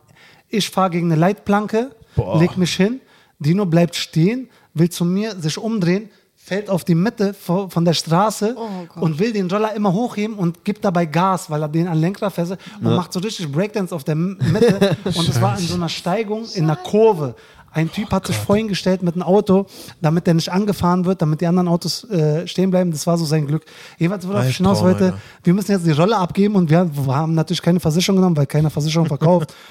Ich 0.49 0.69
fahre 0.69 0.91
gegen 0.91 1.11
eine 1.11 1.19
Leitplanke, 1.19 1.91
Boah. 2.15 2.39
leg 2.39 2.55
mich 2.57 2.75
hin. 2.75 3.01
Dino 3.39 3.65
bleibt 3.65 3.95
stehen, 3.95 4.47
will 4.75 4.89
zu 4.89 5.03
mir 5.03 5.35
sich 5.39 5.57
umdrehen, 5.57 6.09
fällt 6.47 6.69
auf 6.69 6.85
die 6.85 6.95
Mitte 6.95 7.35
vo- 7.45 7.69
von 7.69 7.83
der 7.83 7.91
Straße 7.93 8.55
Oh 8.57 8.67
Gott. 8.93 9.03
und 9.03 9.19
will 9.19 9.33
den 9.33 9.51
Roller 9.51 9.73
immer 9.75 9.91
hochheben 9.91 10.37
und 10.37 10.63
gibt 10.63 10.85
dabei 10.85 11.05
Gas, 11.05 11.49
weil 11.49 11.61
er 11.61 11.67
den 11.67 11.87
an 11.89 11.99
Lenkrad 11.99 12.31
fesselt 12.31 12.59
und 12.81 12.95
macht 12.95 13.11
so 13.11 13.19
richtig 13.19 13.51
Breakdance 13.51 13.93
auf 13.93 14.05
der 14.05 14.15
Mitte. 14.15 14.95
und 15.03 15.27
es 15.27 15.41
war 15.41 15.59
in 15.59 15.65
so 15.67 15.75
einer 15.75 15.89
Steigung 15.89 16.45
in 16.53 16.63
einer 16.63 16.77
Kurve. 16.77 17.35
Ein 17.73 17.91
Typ 17.91 18.11
hat 18.11 18.25
sich 18.25 18.35
vorhin 18.37 18.69
gestellt 18.69 19.03
mit 19.03 19.15
einem 19.15 19.23
Auto, 19.23 19.65
damit 20.01 20.25
der 20.25 20.33
nicht 20.35 20.49
angefahren 20.51 21.03
wird, 21.03 21.21
damit 21.21 21.41
die 21.41 21.47
anderen 21.47 21.67
Autos 21.67 22.05
äh, 22.09 22.47
stehen 22.47 22.71
bleiben. 22.71 22.91
Das 22.91 23.05
war 23.05 23.17
so 23.17 23.25
sein 23.25 23.45
Glück. 23.45 23.65
Jeweils, 23.97 24.25
worauf 24.27 24.47
ich 24.47 24.55
hinaus 24.57 24.81
wollte, 24.81 25.03
Alter. 25.05 25.17
wir 25.43 25.53
müssen 25.53 25.71
jetzt 25.73 25.85
die 25.85 25.91
Rolle 25.91 26.15
abgeben 26.15 26.55
und 26.55 26.69
wir, 26.69 26.89
wir 26.95 27.13
haben 27.15 27.35
natürlich 27.35 27.61
keine 27.61 27.81
Versicherung 27.81 28.15
genommen, 28.19 28.37
weil 28.37 28.45
keiner 28.47 28.69
Versicherung 28.69 29.05
verkauft. 29.07 29.53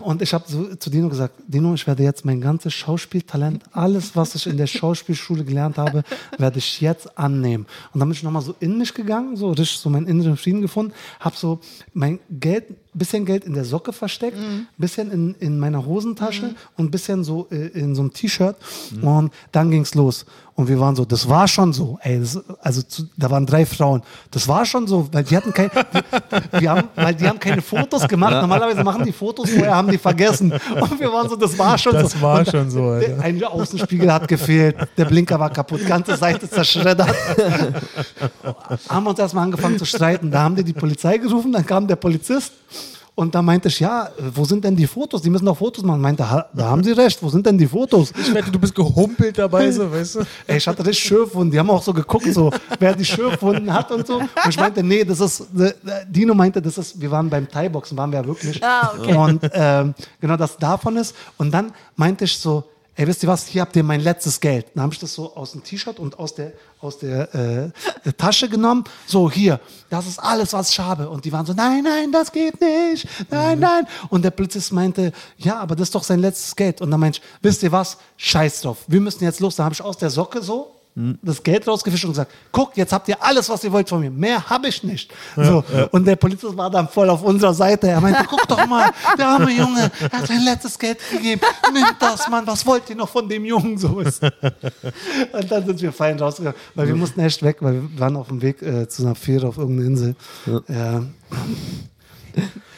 Und 0.00 0.22
ich 0.22 0.34
habe 0.34 0.44
so 0.46 0.74
zu 0.76 0.90
Dino 0.90 1.08
gesagt, 1.08 1.34
Dino, 1.46 1.74
ich 1.74 1.86
werde 1.86 2.02
jetzt 2.02 2.24
mein 2.24 2.40
ganzes 2.40 2.74
Schauspieltalent, 2.74 3.62
alles, 3.72 4.16
was 4.16 4.34
ich 4.34 4.46
in 4.46 4.56
der 4.56 4.66
Schauspielschule 4.66 5.44
gelernt 5.44 5.78
habe, 5.78 6.02
werde 6.38 6.58
ich 6.58 6.80
jetzt 6.80 7.18
annehmen. 7.18 7.66
Und 7.92 8.00
dann 8.00 8.08
bin 8.08 8.16
ich 8.16 8.22
nochmal 8.22 8.42
so 8.42 8.54
in 8.60 8.78
mich 8.78 8.94
gegangen, 8.94 9.36
so 9.36 9.50
richtig 9.50 9.78
so 9.78 9.90
meinen 9.90 10.06
inneren 10.06 10.36
Frieden 10.36 10.62
gefunden, 10.62 10.92
habe 11.20 11.36
so 11.36 11.60
mein 11.92 12.18
Geld, 12.30 12.64
bisschen 12.92 13.24
Geld 13.24 13.44
in 13.44 13.54
der 13.54 13.64
Socke 13.64 13.92
versteckt, 13.92 14.36
bisschen 14.76 15.10
in, 15.10 15.34
in 15.38 15.58
meiner 15.58 15.84
Hosentasche 15.86 16.54
und 16.76 16.90
bisschen 16.90 17.24
so 17.24 17.46
äh, 17.50 17.68
in 17.68 17.94
so 17.94 18.02
einem 18.02 18.12
T-Shirt. 18.12 18.56
Und 19.02 19.32
dann 19.52 19.70
ging's 19.70 19.94
los. 19.94 20.26
Und 20.60 20.68
wir 20.68 20.78
waren 20.78 20.94
so, 20.94 21.06
das 21.06 21.26
war 21.26 21.48
schon 21.48 21.72
so. 21.72 21.98
Ey, 22.02 22.20
das, 22.20 22.38
also 22.60 22.82
zu, 22.82 23.08
da 23.16 23.30
waren 23.30 23.46
drei 23.46 23.64
Frauen. 23.64 24.02
Das 24.30 24.46
war 24.46 24.66
schon 24.66 24.86
so, 24.86 25.08
weil 25.10 25.24
die 25.24 25.34
hatten 25.34 25.54
kein, 25.54 25.70
wir, 25.72 26.60
wir 26.60 26.70
haben, 26.70 26.88
weil 26.96 27.14
die 27.14 27.26
haben 27.26 27.38
keine 27.38 27.62
Fotos 27.62 28.06
gemacht. 28.06 28.32
Normalerweise 28.32 28.84
machen 28.84 29.04
die 29.04 29.12
Fotos, 29.12 29.48
vorher 29.48 29.74
haben 29.74 29.90
die 29.90 29.96
vergessen. 29.96 30.52
Und 30.52 31.00
wir 31.00 31.10
waren 31.10 31.30
so, 31.30 31.36
das 31.36 31.58
war 31.58 31.78
schon 31.78 31.94
Das 31.94 32.12
so. 32.12 32.20
war 32.20 32.40
Und 32.40 32.48
schon 32.50 32.70
so, 32.70 32.88
Alter. 32.88 33.20
Ein 33.22 33.42
Außenspiegel 33.42 34.12
hat 34.12 34.28
gefehlt, 34.28 34.76
der 34.98 35.06
Blinker 35.06 35.40
war 35.40 35.48
kaputt, 35.48 35.86
ganze 35.86 36.16
Seite 36.16 36.46
zerschreddert. 36.50 37.08
haben 38.88 39.04
wir 39.04 39.10
uns 39.10 39.18
erstmal 39.18 39.44
angefangen 39.44 39.78
zu 39.78 39.86
streiten. 39.86 40.30
Da 40.30 40.42
haben 40.42 40.56
die 40.56 40.64
die 40.64 40.74
Polizei 40.74 41.16
gerufen, 41.16 41.52
dann 41.52 41.64
kam 41.64 41.86
der 41.86 41.96
Polizist. 41.96 42.52
Und 43.20 43.34
da 43.34 43.42
meinte 43.42 43.68
ich, 43.68 43.78
ja, 43.80 44.08
wo 44.34 44.46
sind 44.46 44.64
denn 44.64 44.74
die 44.74 44.86
Fotos? 44.86 45.20
Die 45.20 45.28
müssen 45.28 45.44
doch 45.44 45.58
Fotos 45.58 45.84
machen. 45.84 46.00
Meinte, 46.00 46.22
da 46.54 46.64
haben 46.64 46.82
sie 46.82 46.92
recht, 46.92 47.22
wo 47.22 47.28
sind 47.28 47.44
denn 47.44 47.58
die 47.58 47.66
Fotos? 47.66 48.14
Ich 48.18 48.32
wette, 48.32 48.50
du 48.50 48.58
bist 48.58 48.74
gehumpelt 48.74 49.36
dabei, 49.36 49.70
so, 49.70 49.92
weißt 49.92 50.14
du? 50.14 50.20
Ey, 50.46 50.56
ich 50.56 50.66
hatte 50.66 50.86
richtig 50.86 51.04
Schürfwunden. 51.04 51.50
Die 51.50 51.58
haben 51.58 51.68
auch 51.68 51.82
so 51.82 51.92
geguckt, 51.92 52.32
so, 52.32 52.50
wer 52.78 52.94
die 52.94 53.04
Schürfwunden 53.04 53.70
hat 53.74 53.92
und 53.92 54.06
so. 54.06 54.20
Und 54.20 54.30
ich 54.48 54.56
meinte, 54.56 54.82
nee, 54.82 55.04
das 55.04 55.20
ist, 55.20 55.40
äh, 55.58 55.74
Dino 56.08 56.32
meinte, 56.32 56.62
das 56.62 56.78
ist, 56.78 56.98
wir 56.98 57.10
waren 57.10 57.28
beim 57.28 57.46
Thai-Boxen, 57.46 57.94
waren 57.98 58.10
wir 58.10 58.20
ja 58.20 58.26
wirklich. 58.26 58.64
Ah, 58.64 58.94
okay. 58.98 59.14
Und 59.14 59.50
ähm, 59.52 59.94
genau 60.18 60.38
das 60.38 60.56
davon 60.56 60.96
ist. 60.96 61.14
Und 61.36 61.52
dann 61.52 61.72
meinte 61.96 62.24
ich 62.24 62.38
so, 62.38 62.64
ey, 63.00 63.06
wisst 63.06 63.22
ihr 63.22 63.30
was, 63.30 63.46
hier 63.46 63.62
habt 63.62 63.74
ihr 63.76 63.82
mein 63.82 64.02
letztes 64.02 64.40
Geld. 64.40 64.66
Dann 64.74 64.82
habe 64.82 64.92
ich 64.92 65.00
das 65.00 65.14
so 65.14 65.34
aus 65.34 65.52
dem 65.52 65.64
T-Shirt 65.64 65.98
und 65.98 66.18
aus 66.18 66.34
der, 66.34 66.52
aus 66.80 66.98
der, 66.98 67.34
äh, 67.34 67.70
der 68.04 68.14
Tasche 68.14 68.46
genommen. 68.46 68.84
So, 69.06 69.30
hier, 69.30 69.58
das 69.88 70.06
ist 70.06 70.18
alles, 70.18 70.52
was 70.52 70.68
ich 70.68 70.78
habe. 70.78 71.08
Und 71.08 71.24
die 71.24 71.32
waren 71.32 71.46
so, 71.46 71.54
nein, 71.54 71.82
nein, 71.82 72.12
das 72.12 72.30
geht 72.30 72.60
nicht. 72.60 73.08
Nein, 73.30 73.58
nein. 73.58 73.86
Und 74.10 74.22
der 74.22 74.32
Polizist 74.32 74.70
meinte, 74.72 75.12
ja, 75.38 75.58
aber 75.58 75.76
das 75.76 75.88
ist 75.88 75.94
doch 75.94 76.04
sein 76.04 76.18
letztes 76.18 76.54
Geld. 76.54 76.82
Und 76.82 76.90
dann 76.90 77.00
meinte 77.00 77.20
ich, 77.20 77.24
wisst 77.40 77.62
ihr 77.62 77.72
was, 77.72 77.96
scheiß 78.18 78.60
drauf. 78.60 78.84
Wir 78.86 79.00
müssen 79.00 79.24
jetzt 79.24 79.40
los. 79.40 79.56
Dann 79.56 79.64
habe 79.64 79.72
ich 79.72 79.80
aus 79.80 79.96
der 79.96 80.10
Socke 80.10 80.42
so 80.42 80.79
das 80.94 81.42
Geld 81.42 81.66
rausgefischt 81.66 82.04
und 82.04 82.10
gesagt, 82.10 82.32
guck, 82.50 82.76
jetzt 82.76 82.92
habt 82.92 83.08
ihr 83.08 83.22
alles, 83.22 83.48
was 83.48 83.62
ihr 83.64 83.72
wollt 83.72 83.88
von 83.88 84.00
mir. 84.00 84.10
Mehr 84.10 84.48
habe 84.48 84.68
ich 84.68 84.82
nicht. 84.82 85.12
so. 85.36 85.62
Und 85.92 86.04
der 86.04 86.16
Polizist 86.16 86.56
war 86.56 86.70
dann 86.70 86.88
voll 86.88 87.08
auf 87.08 87.22
unserer 87.22 87.54
Seite. 87.54 87.88
Er 87.88 88.00
meinte, 88.00 88.24
guck 88.28 88.46
doch 88.48 88.66
mal, 88.66 88.90
der 89.16 89.28
arme 89.28 89.50
Junge, 89.50 89.90
er 90.00 90.18
hat 90.18 90.26
sein 90.26 90.42
letztes 90.44 90.78
Geld 90.78 90.98
gegeben. 91.10 91.40
Nimmt 91.72 91.96
das, 92.00 92.28
Mann, 92.28 92.46
was 92.46 92.66
wollt 92.66 92.90
ihr 92.90 92.96
noch 92.96 93.08
von 93.08 93.28
dem 93.28 93.44
Jungen? 93.44 93.78
So 93.78 94.00
ist. 94.00 94.22
Und 94.22 95.50
dann 95.50 95.66
sind 95.66 95.80
wir 95.80 95.92
fein 95.92 96.18
rausgegangen, 96.18 96.58
weil 96.74 96.88
wir 96.88 96.96
mussten 96.96 97.20
echt 97.20 97.42
weg, 97.42 97.58
weil 97.60 97.74
wir 97.74 98.00
waren 98.00 98.16
auf 98.16 98.28
dem 98.28 98.42
Weg 98.42 98.60
äh, 98.62 98.88
zu 98.88 99.02
einer 99.02 99.14
Fähre 99.14 99.48
auf 99.48 99.58
irgendeiner 99.58 99.88
Insel. 99.88 100.16
Ja. 100.68 101.02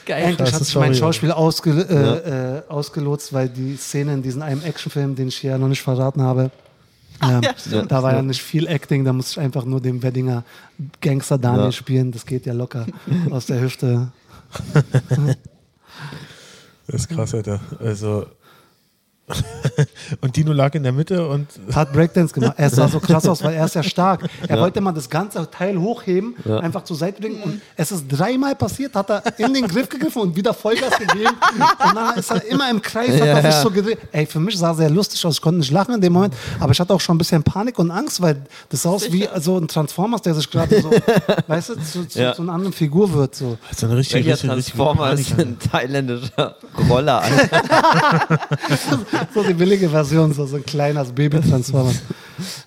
Geil. 0.04 0.24
Eigentlich 0.24 0.52
hat 0.52 0.64
sich 0.64 0.74
mein. 0.74 0.94
Schauspiel 0.94 1.30
ausge, 1.30 1.70
äh, 1.70 2.58
äh, 2.58 2.62
ausgelotst, 2.68 3.32
weil 3.32 3.48
die 3.48 3.76
Szene 3.76 4.14
in 4.14 4.22
diesem 4.22 4.42
einem 4.42 4.62
Actionfilm, 4.62 5.14
den 5.14 5.28
ich 5.28 5.38
hier 5.38 5.52
ja 5.52 5.58
noch 5.58 5.68
nicht 5.68 5.82
verraten 5.82 6.22
habe, 6.22 6.50
ähm, 7.22 7.42
ja, 7.70 7.82
da 7.82 8.02
war 8.02 8.12
ja 8.14 8.22
nicht 8.22 8.42
viel 8.42 8.66
Acting, 8.66 9.04
da 9.04 9.12
musste 9.12 9.32
ich 9.40 9.44
einfach 9.44 9.64
nur 9.64 9.80
den 9.80 10.02
Weddinger 10.02 10.44
Gangster 11.00 11.38
Daniel 11.38 11.66
Ja. 11.66 11.72
spielen. 11.72 12.10
Das 12.12 12.26
geht 12.26 12.46
ja 12.46 12.52
locker 12.52 12.86
aus 13.30 13.46
der 13.46 13.60
Hüfte. 13.60 14.12
Das 16.86 17.02
ist 17.02 17.08
krass, 17.08 17.34
Alter. 17.34 17.60
Also. 17.78 18.26
Und 20.20 20.36
Dino 20.36 20.52
lag 20.52 20.74
in 20.74 20.82
der 20.82 20.92
Mitte 20.92 21.26
und 21.26 21.46
Hat 21.74 21.92
Breakdance 21.92 22.34
gemacht. 22.34 22.54
Er 22.56 22.68
sah 22.70 22.88
so 22.88 23.00
krass 23.00 23.26
aus, 23.26 23.42
weil 23.42 23.54
er 23.54 23.64
ist 23.64 23.74
ja 23.74 23.82
stark. 23.82 24.28
Er 24.46 24.58
wollte 24.60 24.80
mal 24.80 24.92
das 24.92 25.08
ganze 25.08 25.48
Teil 25.50 25.78
hochheben, 25.78 26.34
einfach 26.60 26.84
zur 26.84 26.96
Seite 26.96 27.20
bringen. 27.20 27.40
Und 27.42 27.60
es 27.76 27.92
ist 27.92 28.04
dreimal 28.08 28.54
passiert, 28.56 28.94
hat 28.94 29.08
er 29.10 29.22
in 29.38 29.54
den 29.54 29.66
Griff 29.68 29.88
gegriffen 29.88 30.22
und 30.22 30.36
wieder 30.36 30.52
Vollgas 30.52 30.98
gegeben. 30.98 31.30
Und 31.54 31.94
dann 31.96 32.18
ist 32.18 32.30
er 32.30 32.44
immer 32.46 32.68
im 32.70 32.82
Kreis, 32.82 33.12
hat 33.20 33.26
er 33.28 33.42
sich 33.52 33.60
so 33.60 33.70
gedreht. 33.70 33.98
Ey, 34.10 34.26
für 34.26 34.40
mich 34.40 34.58
sah 34.58 34.70
er 34.70 34.74
sehr 34.74 34.90
lustig 34.90 35.24
aus. 35.24 35.34
Ich 35.36 35.40
konnte 35.40 35.60
nicht 35.60 35.70
lachen 35.70 35.94
in 35.94 36.00
dem 36.00 36.12
Moment, 36.12 36.34
aber 36.60 36.72
ich 36.72 36.80
hatte 36.80 36.92
auch 36.92 37.00
schon 37.00 37.14
ein 37.14 37.18
bisschen 37.18 37.42
Panik 37.42 37.78
und 37.78 37.90
Angst, 37.90 38.20
weil 38.20 38.42
das 38.68 38.82
sah 38.82 38.90
aus 38.90 39.10
wie 39.12 39.28
so 39.40 39.56
ein 39.56 39.68
Transformers, 39.68 40.22
der 40.22 40.34
sich 40.34 40.50
gerade 40.50 40.82
so, 40.82 40.90
weißt 41.46 41.70
du, 41.70 41.74
zu, 41.76 42.04
zu, 42.08 42.20
Ja. 42.20 42.34
zu 42.34 42.42
einer 42.42 42.52
anderen 42.52 42.72
Figur 42.72 43.12
wird. 43.14 43.34
So. 43.34 43.56
so 43.74 43.86
eine 43.86 43.96
richtige, 43.96 44.26
Welcher 44.26 44.32
richtige, 44.32 44.56
richtige 44.56 44.76
Transformer 44.78 45.12
ist 45.12 45.30
Panik, 45.36 45.46
ein 45.46 45.58
thailändischer 45.70 46.56
Roller? 46.88 47.22
So 49.34 49.42
die 49.42 49.54
billige 49.54 49.88
Version, 49.88 50.32
so, 50.32 50.46
so 50.46 50.56
ein 50.56 50.64
kleines 50.64 51.12
Baby-Transformer. 51.12 51.92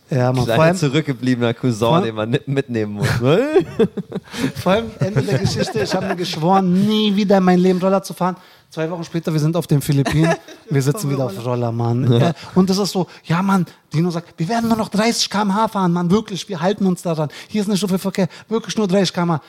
Ja, 0.10 0.28
man. 0.28 0.36
Vor 0.36 0.46
Kleiner 0.46 0.64
allem, 0.64 0.76
zurückgebliebener 0.78 1.54
Cousin, 1.54 1.88
Vor- 1.88 2.02
den 2.02 2.16
man 2.16 2.38
mitnehmen 2.46 2.93
muss. 2.93 3.08
Vor 4.62 4.72
allem 4.72 4.86
Ende 5.00 5.22
der 5.24 5.39
Geschichte, 5.39 5.80
ich 5.82 5.93
habe 5.93 6.08
mir 6.08 6.16
geschworen, 6.16 6.86
nie 6.88 7.16
wieder 7.16 7.38
in 7.38 7.43
mein 7.43 7.60
Leben 7.60 7.80
Roller 7.80 8.02
zu 8.04 8.14
fahren. 8.14 8.36
Zwei 8.70 8.89
Wochen 8.91 9.04
später, 9.04 9.32
wir 9.32 9.39
sind 9.39 9.56
auf 9.56 9.68
den 9.68 9.82
Philippinen, 9.82 10.36
wir 10.70 10.82
sitzen 10.82 11.10
wieder 11.10 11.26
auf 11.26 11.46
Roller, 11.46 11.72
Mann. 11.72 12.12
Ja. 12.12 12.34
Und 12.56 12.70
das 12.70 12.78
ist 12.78 12.91
so, 12.91 13.08
ja 13.24 13.41
Mann, 13.41 13.66
Dino 13.93 14.10
sagt, 14.12 14.34
wir 14.38 14.50
werden 14.50 14.68
nur 14.68 14.78
noch 14.78 14.89
30 14.89 15.30
km/h 15.30 15.70
fahren, 15.70 15.93
Mann, 15.93 16.12
wirklich, 16.12 16.48
wir 16.50 16.60
halten 16.60 16.86
uns 16.86 17.02
daran. 17.02 17.30
Hier 17.48 17.62
ist 17.62 17.68
nicht 17.68 17.80
so 17.80 17.88
viel 17.88 18.00
Verkehr, 18.00 18.28
wirklich 18.50 18.76
nur 18.78 18.88
30 18.88 19.14
km/h. 19.14 19.41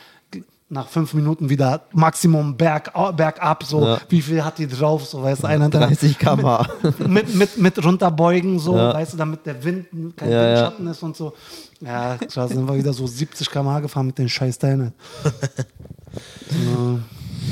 Nach 0.69 0.89
fünf 0.89 1.15
Minuten 1.15 1.49
wieder 1.49 1.83
Maximum 1.93 2.57
berg, 2.57 2.93
bergab, 3.17 3.63
so, 3.63 3.85
Ja. 3.87 3.99
wie 4.09 4.21
viel 4.21 4.45
hat 4.45 4.59
die 4.59 4.67
drauf, 4.67 5.07
so, 5.07 5.23
weißt 5.23 5.45
du, 5.45 5.47
einer 5.47 5.65
hinter- 5.67 5.79
30 5.87 6.19
km/h. 6.19 6.67
mit, 7.07 7.33
mit, 7.37 7.57
mit 7.57 7.85
runterbeugen, 7.85 8.59
so, 8.59 8.77
Ja. 8.77 8.93
weißt 8.93 9.13
du, 9.13 9.17
damit 9.17 9.47
der 9.47 9.63
Wind 9.63 9.87
kein 10.17 10.29
Ja, 10.29 10.43
ja. 10.43 10.49
Windschatten 10.49 10.87
ist 10.89 11.03
und 11.05 11.17
so. 11.17 11.35
Ja, 11.81 12.17
krass, 12.17 12.51
sind 12.51 12.67
wir 12.69 12.77
wieder 12.77 12.93
so 12.93 13.07
70 13.07 13.49
km/h 13.49 13.79
gefahren 13.79 14.07
mit 14.07 14.19
den 14.19 14.29
scheiß 14.29 14.59
Teilen. 14.59 14.93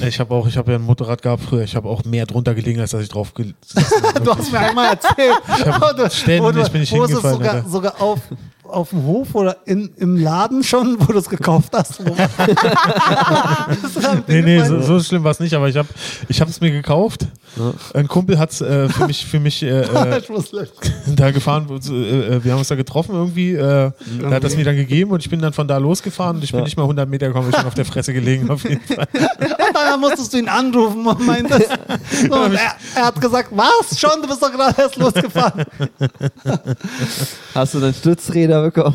Ich 0.03 0.19
habe 0.19 0.35
auch, 0.35 0.47
ich 0.49 0.57
habe 0.57 0.73
ja 0.73 0.79
ein 0.79 0.83
Motorrad 0.85 1.23
gehabt 1.23 1.43
früher. 1.45 1.63
Ich 1.63 1.77
habe 1.77 1.89
auch 1.89 2.05
mehr 2.05 2.27
drunter 2.27 2.53
gelegen, 2.55 2.81
als 2.81 2.91
dass 2.91 3.03
ich 3.03 3.09
drauf 3.09 3.33
gesessen 3.33 3.55
habe. 4.03 4.21
Du 4.21 4.35
hast 4.35 4.51
mir 4.51 4.59
einmal 4.59 4.89
erzählt. 4.91 5.37
hab 5.47 5.81
wo 5.81 5.97
du- 6.03 6.11
ständig 6.11 6.43
wo 6.43 6.51
du- 6.51 6.71
bin 6.71 6.83
ich 6.83 6.93
wo 6.93 7.05
ist 7.05 7.11
es 7.13 7.23
hingefallen, 7.23 7.37
sogar, 7.37 7.69
sogar 7.69 8.03
auf, 8.03 8.19
auf 8.75 8.91
dem 8.91 9.05
Hof 9.05 9.35
oder 9.35 9.57
in, 9.65 9.91
im 9.97 10.17
Laden 10.17 10.63
schon, 10.63 10.97
wo 11.01 11.13
du 11.13 11.19
es 11.19 11.29
gekauft 11.29 11.73
hast. 11.73 12.01
Nee, 14.27 14.43
nee, 14.43 14.63
so, 14.65 14.81
so 14.81 15.01
schlimm 15.01 15.25
war 15.25 15.31
es 15.31 15.41
nicht, 15.41 15.55
aber 15.55 15.69
ich 15.69 15.77
habe 15.77 15.89
ich 16.29 16.41
es 16.41 16.61
mir 16.61 16.71
gekauft. 16.71 17.27
Ein 17.93 18.09
Kumpel 18.09 18.39
hat 18.39 18.51
es 18.51 18.61
äh, 18.61 18.89
für 18.89 19.07
mich, 19.07 19.25
für 19.25 19.41
mich 19.41 19.63
äh, 19.63 19.81
äh, 19.83 20.23
da 21.15 21.31
gefahren. 21.31 21.67
Äh, 21.71 22.37
äh, 22.37 22.45
wir 22.45 22.53
haben 22.53 22.59
uns 22.59 22.69
da 22.69 22.75
getroffen 22.75 23.15
irgendwie. 23.15 23.53
Äh, 23.53 23.93
der 24.21 24.31
hat 24.31 24.45
das 24.45 24.57
mir 24.57 24.65
dann 24.65 24.77
gegeben 24.77 25.11
und 25.13 25.21
ich 25.21 25.31
bin 25.31 25.41
dann 25.41 25.53
von 25.53 25.69
da 25.69 25.79
losgefahren 25.79 26.37
und 26.37 26.45
ich 26.45 26.53
bin 26.53 26.63
nicht 26.65 26.77
mal 26.77 26.83
100 26.85 27.09
Meter 27.09 27.29
gekommen, 27.29 27.51
ich 27.51 27.57
bin 27.57 27.67
auf 27.67 27.75
der 27.75 27.85
Fresse 27.85 28.13
gelegen. 28.13 28.51
Auf 28.51 28.65
jeden 28.65 28.81
Fall. 28.81 29.07
Da 29.75 29.97
musstest 29.97 30.33
du 30.33 30.39
ihn 30.39 30.49
anrufen 30.49 31.07
und 31.07 31.27
meintest. 31.27 31.69
Und 32.23 32.55
er, 32.55 32.77
er 32.95 33.07
hat 33.07 33.21
gesagt, 33.21 33.49
was? 33.53 33.99
Schon, 33.99 34.23
du 34.23 34.29
bist 34.29 34.41
doch 34.43 34.51
gerade 34.51 34.81
erst 34.81 34.97
losgefahren. 34.97 35.65
Hast 37.55 37.75
du 37.75 37.81
dann 37.81 37.93
Stützräder 37.93 38.63
bekommen? 38.63 38.95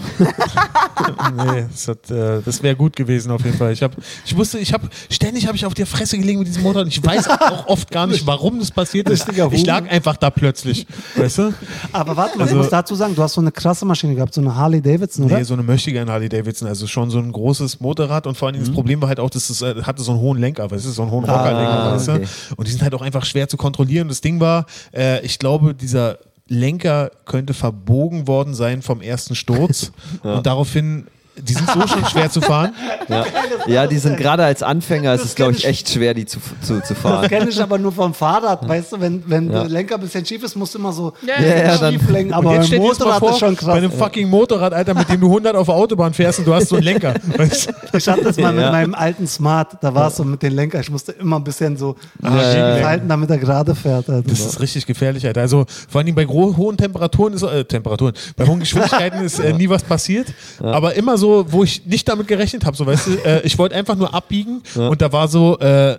Nee, 1.36 1.66
das, 1.72 1.88
hat, 1.88 2.10
äh, 2.12 2.42
das 2.44 2.64
wäre 2.64 2.76
gut 2.76 2.96
gewesen 2.96 3.32
auf 3.32 3.44
jeden 3.44 3.58
Fall. 3.58 3.74
Ich, 3.74 3.84
hab, 3.84 3.92
ich 4.26 4.36
wusste, 4.36 4.60
ich 4.60 4.74
habe 4.74 4.90
ständig 5.10 5.48
habe 5.48 5.56
ich 5.58 5.66
auf 5.66 5.74
der 5.74 5.86
Fresse 5.86 6.18
gelegen 6.18 6.40
mit 6.40 6.48
diesem 6.48 6.64
Motor 6.64 6.84
und 6.84 6.88
ich 6.88 7.04
weiß 7.04 7.30
auch 7.30 7.68
oft 7.68 7.92
gar 7.92 8.08
nicht, 8.08 8.26
warum 8.26 8.49
das 8.58 8.72
passiert 8.72 9.10
ist. 9.10 9.28
Ich 9.52 9.66
lag 9.66 9.88
einfach 9.92 10.18
da 10.18 10.30
plötzlich. 10.30 10.88
Weißt 11.16 11.38
du? 11.38 11.54
Aber 11.92 12.16
warte 12.18 12.38
mal, 12.38 12.46
Also- 12.46 12.56
ich 12.56 12.62
muss 12.62 12.70
dazu 12.72 12.96
sagen, 12.96 13.14
du 13.14 13.22
hast 13.22 13.34
so 13.34 13.42
eine 13.42 13.52
krasse 13.52 13.86
Maschine 13.86 14.16
gehabt, 14.16 14.34
so 14.34 14.42
eine 14.42 14.56
Harley 14.56 14.82
Davidson, 14.82 15.26
oder? 15.26 15.38
Nee, 15.38 15.44
so 15.44 15.54
eine 15.54 15.64
Möchtegern 15.64 16.10
Harley 16.10 16.30
Davidson, 16.30 16.68
also 16.68 16.88
schon 16.88 17.10
so 17.12 17.20
ein 17.20 17.32
großes 17.32 17.80
Motorrad 17.82 18.26
und 18.26 18.38
vor 18.38 18.48
allen 18.48 18.54
Dingen 18.54 18.66
das 18.66 18.74
Problem 18.74 19.02
war 19.02 19.10
halt 19.10 19.20
auch, 19.20 19.30
dass 19.30 19.50
es 19.50 19.62
äh, 19.62 19.84
hatte 19.84 20.02
so 20.02 20.12
einen 20.14 20.22
hohen 20.22 20.40
Lenker, 20.40 20.72
weißt 20.72 20.86
du, 20.86 20.90
so 20.90 21.02
einen 21.04 21.12
hohen 21.12 21.26
Rockerlenker, 21.26 21.84
Ah, 21.84 21.94
weißt 21.94 22.10
okay. 22.10 22.26
du? 22.50 22.56
Und 22.56 22.68
die 22.68 22.72
sind 22.72 22.82
halt 22.82 22.94
auch 22.96 23.02
einfach 23.02 23.26
schwer 23.26 23.48
zu 23.50 23.58
kontrollieren. 23.58 24.08
Das 24.08 24.22
Ding 24.22 24.40
war, 24.40 24.66
äh, 24.96 25.20
ich 25.26 25.38
glaube, 25.38 25.76
dieser 25.76 26.18
Lenker 26.48 27.12
könnte 27.26 27.54
verbogen 27.54 28.28
worden 28.28 28.54
sein 28.56 28.82
vom 28.82 29.02
ersten 29.02 29.36
Sturz 29.36 29.92
und 30.24 30.46
daraufhin, 30.46 31.06
die 31.42 31.54
sind 31.54 31.70
so 31.70 31.88
schon 31.88 32.06
schwer 32.06 32.30
zu 32.30 32.42
fahren. 32.42 32.72
Ja, 33.08 33.26
ja 33.68 33.88
die 33.88 33.98
sind 33.98 34.18
gerade 34.18 34.44
als 34.44 34.64
Anfänger, 34.64 35.14
ist 35.14 35.26
es 35.26 35.36
glaube 35.36 35.54
ich 35.54 35.66
echt 35.66 35.90
schwer, 35.90 36.14
die 36.14 36.26
zu, 36.26 36.40
zu, 36.62 36.82
zu 36.82 36.94
Das 36.94 36.98
fahren. 36.98 37.28
kenne 37.28 37.50
ich 37.50 37.62
aber 37.62 37.78
nur 37.78 37.92
vom 37.92 38.14
Fahrrad, 38.14 38.68
weißt 38.68 38.94
du, 38.94 39.00
wenn, 39.02 39.24
wenn 39.28 39.52
Ja. 39.52 39.62
der 39.62 39.70
Lenker 39.70 39.96
ein 39.96 40.02
bisschen 40.02 40.26
schief 40.26 40.44
ist, 40.44 40.56
musst 40.56 40.74
du 40.76 40.80
immer 40.80 40.92
so 40.94 41.14
Ja, 41.26 41.44
Ja, 41.44 41.78
dann- 41.78 41.94
schief 41.94 42.10
lenken. 42.10 42.34
Aber 42.34 42.56
beim 42.58 42.70
Motorrad 42.78 43.20
vor, 43.20 43.32
ist 43.32 43.40
schon 43.40 43.56
bei 43.56 43.62
krass. 43.62 43.76
einem 43.76 43.92
fucking 43.92 44.30
Motorrad, 44.30 44.74
Alter, 44.74 44.94
mit 44.94 45.10
dem 45.10 45.20
du 45.22 45.28
100 45.28 45.56
auf 45.56 45.68
der 45.68 45.76
Autobahn 45.76 46.14
fährst 46.14 46.40
und 46.40 46.46
du 46.46 46.54
hast 46.54 46.70
so 46.70 46.76
einen 46.76 46.86
Lenker. 46.86 47.14
Weißt 47.38 47.70
du? 47.92 47.98
Ich 47.98 48.08
hatte 48.08 48.24
das 48.24 48.38
mal 48.38 48.54
mit 48.54 48.66
meinem 48.72 48.94
alten 48.96 49.28
Smart, 49.28 49.78
da 49.82 49.94
war 49.94 50.08
es 50.08 50.18
so 50.18 50.24
mit 50.24 50.42
den 50.44 50.54
Lenker, 50.54 50.80
ich 50.80 50.90
musste 50.92 51.12
immer 51.14 51.38
ein 51.38 51.44
bisschen 51.44 51.78
so 51.78 51.96
ja, 52.24 52.30
schief 52.30 52.82
ja. 52.82 52.88
halten, 52.88 53.08
damit 53.10 53.30
er 53.30 53.38
gerade 53.38 53.76
fährt. 53.76 54.10
Alter. 54.10 54.28
Das 54.30 54.40
ist 54.40 54.60
richtig 54.60 54.86
gefährlich, 54.86 55.26
Alter. 55.26 55.42
Also 55.42 55.66
vor 55.90 56.02
allem 56.02 56.16
bei 56.16 56.26
hohen 56.26 56.78
Temperaturen 56.78 57.34
ist 57.34 57.44
äh, 57.44 57.64
Temperaturen, 57.66 58.14
bei 58.36 58.46
hohen 58.46 58.60
Geschwindigkeiten 58.60 59.22
ist 59.26 59.40
äh, 59.40 59.54
nie 59.54 59.70
was 59.70 59.84
passiert. 59.84 60.28
Aber 60.62 60.94
immer 60.96 61.18
so, 61.18 61.29
wo 61.50 61.64
ich 61.64 61.86
nicht 61.86 62.08
damit 62.08 62.28
gerechnet 62.28 62.66
habe, 62.66 62.76
so 62.76 62.86
weißt 62.86 63.08
du, 63.08 63.12
äh, 63.26 63.42
ich 63.44 63.58
wollte 63.58 63.76
einfach 63.76 63.96
nur 63.96 64.14
abbiegen 64.14 64.62
und 64.76 65.02
da 65.02 65.12
war 65.12 65.28
so, 65.28 65.58
äh, 65.60 65.98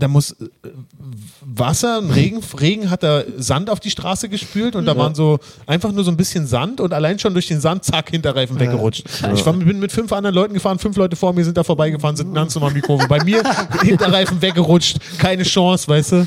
da 0.00 0.08
muss 0.08 0.32
äh, 0.32 0.48
Wasser, 1.40 2.02
Regen, 2.14 2.40
Regen 2.58 2.90
hat 2.90 3.02
da 3.02 3.22
Sand 3.36 3.70
auf 3.70 3.80
die 3.80 3.90
Straße 3.90 4.28
gespült 4.28 4.74
und 4.76 4.86
da 4.86 4.96
waren 4.96 5.14
so 5.14 5.38
einfach 5.66 5.92
nur 5.92 6.04
so 6.04 6.10
ein 6.10 6.16
bisschen 6.16 6.46
Sand 6.46 6.80
und 6.80 6.92
allein 6.92 7.18
schon 7.18 7.32
durch 7.32 7.48
den 7.48 7.60
Sand, 7.60 7.84
zack, 7.84 8.10
Hinterreifen 8.10 8.58
weggerutscht. 8.58 9.04
Ich 9.34 9.44
war, 9.44 9.52
bin 9.52 9.78
mit 9.78 9.92
fünf 9.92 10.12
anderen 10.12 10.34
Leuten 10.34 10.54
gefahren, 10.54 10.78
fünf 10.78 10.96
Leute 10.96 11.16
vor 11.16 11.32
mir 11.32 11.44
sind 11.44 11.56
da 11.56 11.64
vorbeigefahren, 11.64 12.16
sind 12.16 12.34
ganz 12.34 12.54
normal 12.54 12.72
die 12.72 12.80
Kurve. 12.80 13.06
Bei 13.08 13.22
mir 13.22 13.42
Hinterreifen 13.82 14.40
weggerutscht, 14.40 14.98
keine 15.18 15.42
Chance, 15.42 15.88
weißt 15.88 16.12
du. 16.12 16.26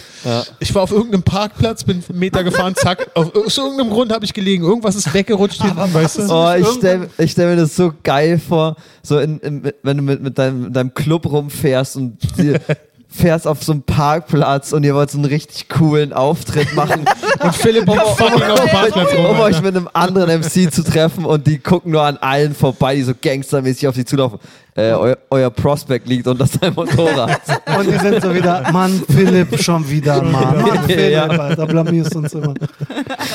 Ich 0.60 0.74
war 0.74 0.84
auf 0.84 0.92
irgendeinem 0.92 1.24
Parkplatz, 1.24 1.84
bin 1.84 2.04
einen 2.08 2.20
Meter 2.20 2.44
gefahren, 2.44 2.76
zack, 2.76 3.10
auf, 3.16 3.36
aus 3.36 3.58
irgendeinem 3.58 3.90
Grund 3.90 4.14
habe 4.14 4.26
ich 4.26 4.34
gelegen, 4.34 4.64
irgendwas 4.64 4.96
ist 4.96 5.14
weggerutscht 5.14 5.62
hinten, 5.62 5.94
weißt 5.94 6.20
du. 6.20 6.28
Oh, 6.30 6.54
ich 6.58 6.68
stelle 6.68 7.10
stell 7.28 7.56
mir 7.56 7.62
das 7.62 7.76
so 7.76 7.92
geil 8.04 8.40
vor, 8.40 8.76
so 9.02 9.20
in, 9.20 9.40
in, 9.40 9.72
wenn 9.82 9.98
du 9.98 10.04
mit, 10.04 10.22
mit 10.22 10.38
deinem, 10.38 10.72
deinem 10.72 10.94
Club 10.94 11.26
rumfährst 11.26 11.98
und 11.98 12.18
die, 12.38 12.56
fährst 13.16 13.48
auf 13.48 13.64
so 13.64 13.74
einem 13.74 13.84
Parkplatz 13.84 14.74
und 14.74 14.84
ihr 14.84 14.96
wollt 14.96 15.12
so 15.12 15.18
einen 15.18 15.26
richtig 15.26 15.70
coolen 15.70 16.14
Auftritt 16.14 16.74
machen, 16.74 17.06
Und 17.40 17.56
Philipp 17.56 17.88
um, 17.88 17.98
fucking 17.98 18.42
auf 18.44 18.60
dem 18.60 18.70
Parkplatz 18.70 19.14
rum. 19.16 19.26
um 19.26 19.40
euch 19.40 19.62
mit 19.62 19.76
einem 19.76 19.90
anderen 19.94 20.40
MC 20.42 20.74
zu 20.74 20.84
treffen 20.84 21.26
und 21.26 21.46
die 21.46 21.58
gucken 21.60 21.92
nur 21.92 22.04
an 22.04 22.18
allen 22.18 22.56
vorbei, 22.56 22.96
die 22.96 23.04
so 23.04 23.14
gangstermäßig 23.20 23.88
auf 23.88 23.96
die 23.96 24.06
zulaufen. 24.06 24.40
Äh, 24.76 24.92
eu, 24.94 25.14
euer 25.30 25.52
Prospect 25.52 26.08
liegt 26.08 26.26
unter 26.28 26.48
seinem 26.48 26.74
Motorrad. 26.74 27.40
Und 27.78 27.86
die 27.92 28.00
sind 28.00 28.24
so 28.24 28.34
wieder, 28.34 28.72
Mann, 28.72 29.04
Philipp, 29.08 29.62
schon 29.62 29.88
wieder, 29.88 30.20
Mann. 30.24 30.62
Mann, 30.64 30.80
Philipp, 30.88 31.12
Ja. 31.12 31.28
Alter, 31.28 31.68
blamierst 31.68 32.16
uns 32.16 32.34
immer. 32.34 32.56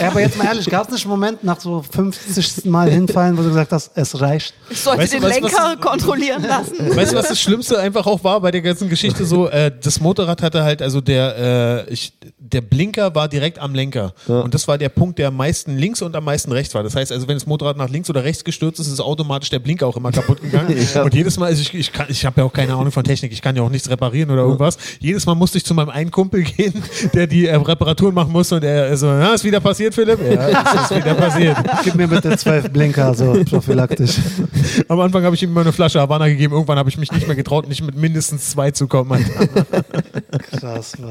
Ja, 0.01 0.09
aber 0.11 0.21
jetzt 0.21 0.37
mal 0.39 0.45
ehrlich, 0.47 0.69
gab 0.69 0.87
es 0.87 0.93
nicht 0.93 1.05
einen 1.05 1.11
Moment 1.11 1.45
nach 1.45 1.61
so 1.61 1.83
50. 1.91 2.65
Mal 2.67 2.91
hinfallen, 2.91 3.37
wo 3.37 3.43
du 3.43 3.49
gesagt 3.49 3.73
hast, 3.73 3.91
es 3.95 4.21
reicht? 4.21 4.55
Ich 4.71 4.81
sollte 4.81 5.03
Weißt 5.03 5.13
den 5.15 5.21
du, 5.23 5.29
was 5.29 5.35
Lenker 5.41 5.77
kontrollieren 5.81 6.43
lassen. 6.43 6.75
Weißt 6.97 7.13
du, 7.13 7.17
was 7.17 7.29
das 7.29 7.41
Schlimmste 7.41 7.79
einfach 7.79 8.07
auch 8.07 8.23
war 8.25 8.41
bei 8.41 8.51
der 8.51 8.63
ganzen 8.63 8.89
Geschichte 8.89 9.25
so? 9.25 9.49
Äh, 9.49 9.73
das 9.83 10.01
Motorrad 10.01 10.43
hatte 10.43 10.63
halt, 10.65 10.83
also 10.83 11.01
der, 11.01 11.87
äh, 11.89 11.93
ich, 11.93 12.13
der 12.39 12.61
Blinker 12.61 13.15
war 13.15 13.29
direkt 13.29 13.59
am 13.59 13.75
Lenker. 13.75 14.13
Und 14.27 14.55
das 14.55 14.67
war 14.69 14.79
der 14.79 14.89
Punkt, 14.89 15.19
der 15.19 15.29
am 15.29 15.37
meisten 15.37 15.77
links 15.77 16.01
und 16.03 16.17
am 16.17 16.25
meisten 16.25 16.51
rechts 16.53 16.75
war. 16.75 16.83
Das 16.83 16.95
heißt 16.97 17.13
also, 17.13 17.29
wenn 17.29 17.37
das 17.37 17.47
Motorrad 17.47 17.77
nach 17.77 17.89
links 17.91 18.09
oder 18.11 18.25
rechts 18.25 18.45
gestürzt 18.45 18.81
ist, 18.81 18.87
ist 18.89 19.01
automatisch 19.01 19.51
der 19.51 19.59
Blinker 19.59 19.87
auch 19.87 19.97
immer 19.97 20.13
kaputt 20.13 20.41
gegangen. 20.41 20.77
Ja. 20.95 21.03
Und 21.03 21.13
jedes 21.13 21.39
Mal, 21.39 21.47
also 21.47 21.61
ich, 21.61 21.75
ich, 21.75 21.93
kann- 21.93 22.07
ich 22.09 22.25
habe 22.25 22.41
ja 22.41 22.47
auch 22.47 22.53
keine 22.53 22.73
Ahnung 22.75 22.91
von 22.93 23.05
Technik, 23.05 23.31
ich 23.33 23.43
kann 23.43 23.55
ja 23.55 23.63
auch 23.63 23.69
nichts 23.69 23.91
reparieren 23.91 24.31
oder 24.31 24.43
irgendwas. 24.43 24.79
Jedes 25.01 25.27
Mal 25.27 25.35
musste 25.35 25.59
ich 25.59 25.65
zu 25.65 25.75
meinem 25.75 25.91
einen 25.91 26.11
Kumpel 26.11 26.43
gehen, 26.45 26.83
der 27.13 27.27
die 27.27 27.47
äh, 27.47 27.55
Reparaturen 27.57 28.15
machen 28.15 28.33
musste 28.33 28.57
und 28.57 28.65
er 28.65 28.97
so, 28.97 29.07
ja, 29.07 29.35
ist 29.35 29.45
wieder 29.45 29.58
passiert, 29.61 29.95
Philipp? 29.95 30.19
Ja, 30.21 30.47
ist 30.83 30.91
wieder 30.95 31.15
passiert. 31.15 31.57
Gib 31.85 31.95
mir 31.95 32.09
bitte 32.09 32.37
zwölf 32.37 32.71
Blinker, 32.71 33.15
so 33.15 33.33
prophylaktisch. 33.49 34.17
Am 34.89 35.01
Anfang 35.01 35.23
habe 35.25 35.35
ich 35.35 35.43
ihm 35.43 35.51
immer 35.51 35.61
eine 35.63 35.73
Flasche 35.73 36.01
Havana 36.01 36.29
gegeben, 36.29 36.53
irgendwann 36.55 36.79
habe 36.79 36.89
ich 36.89 36.99
mich 36.99 37.11
nicht 37.13 37.27
mehr 37.27 37.37
getraut, 37.37 37.69
nicht 37.69 37.83
mit 37.85 37.97
mindestens 37.97 38.51
zwei 38.51 38.71
zu 38.71 38.87
kommen. 38.87 39.13
Alter. 39.13 39.65
Krass, 40.59 40.99
Mann. 40.99 41.11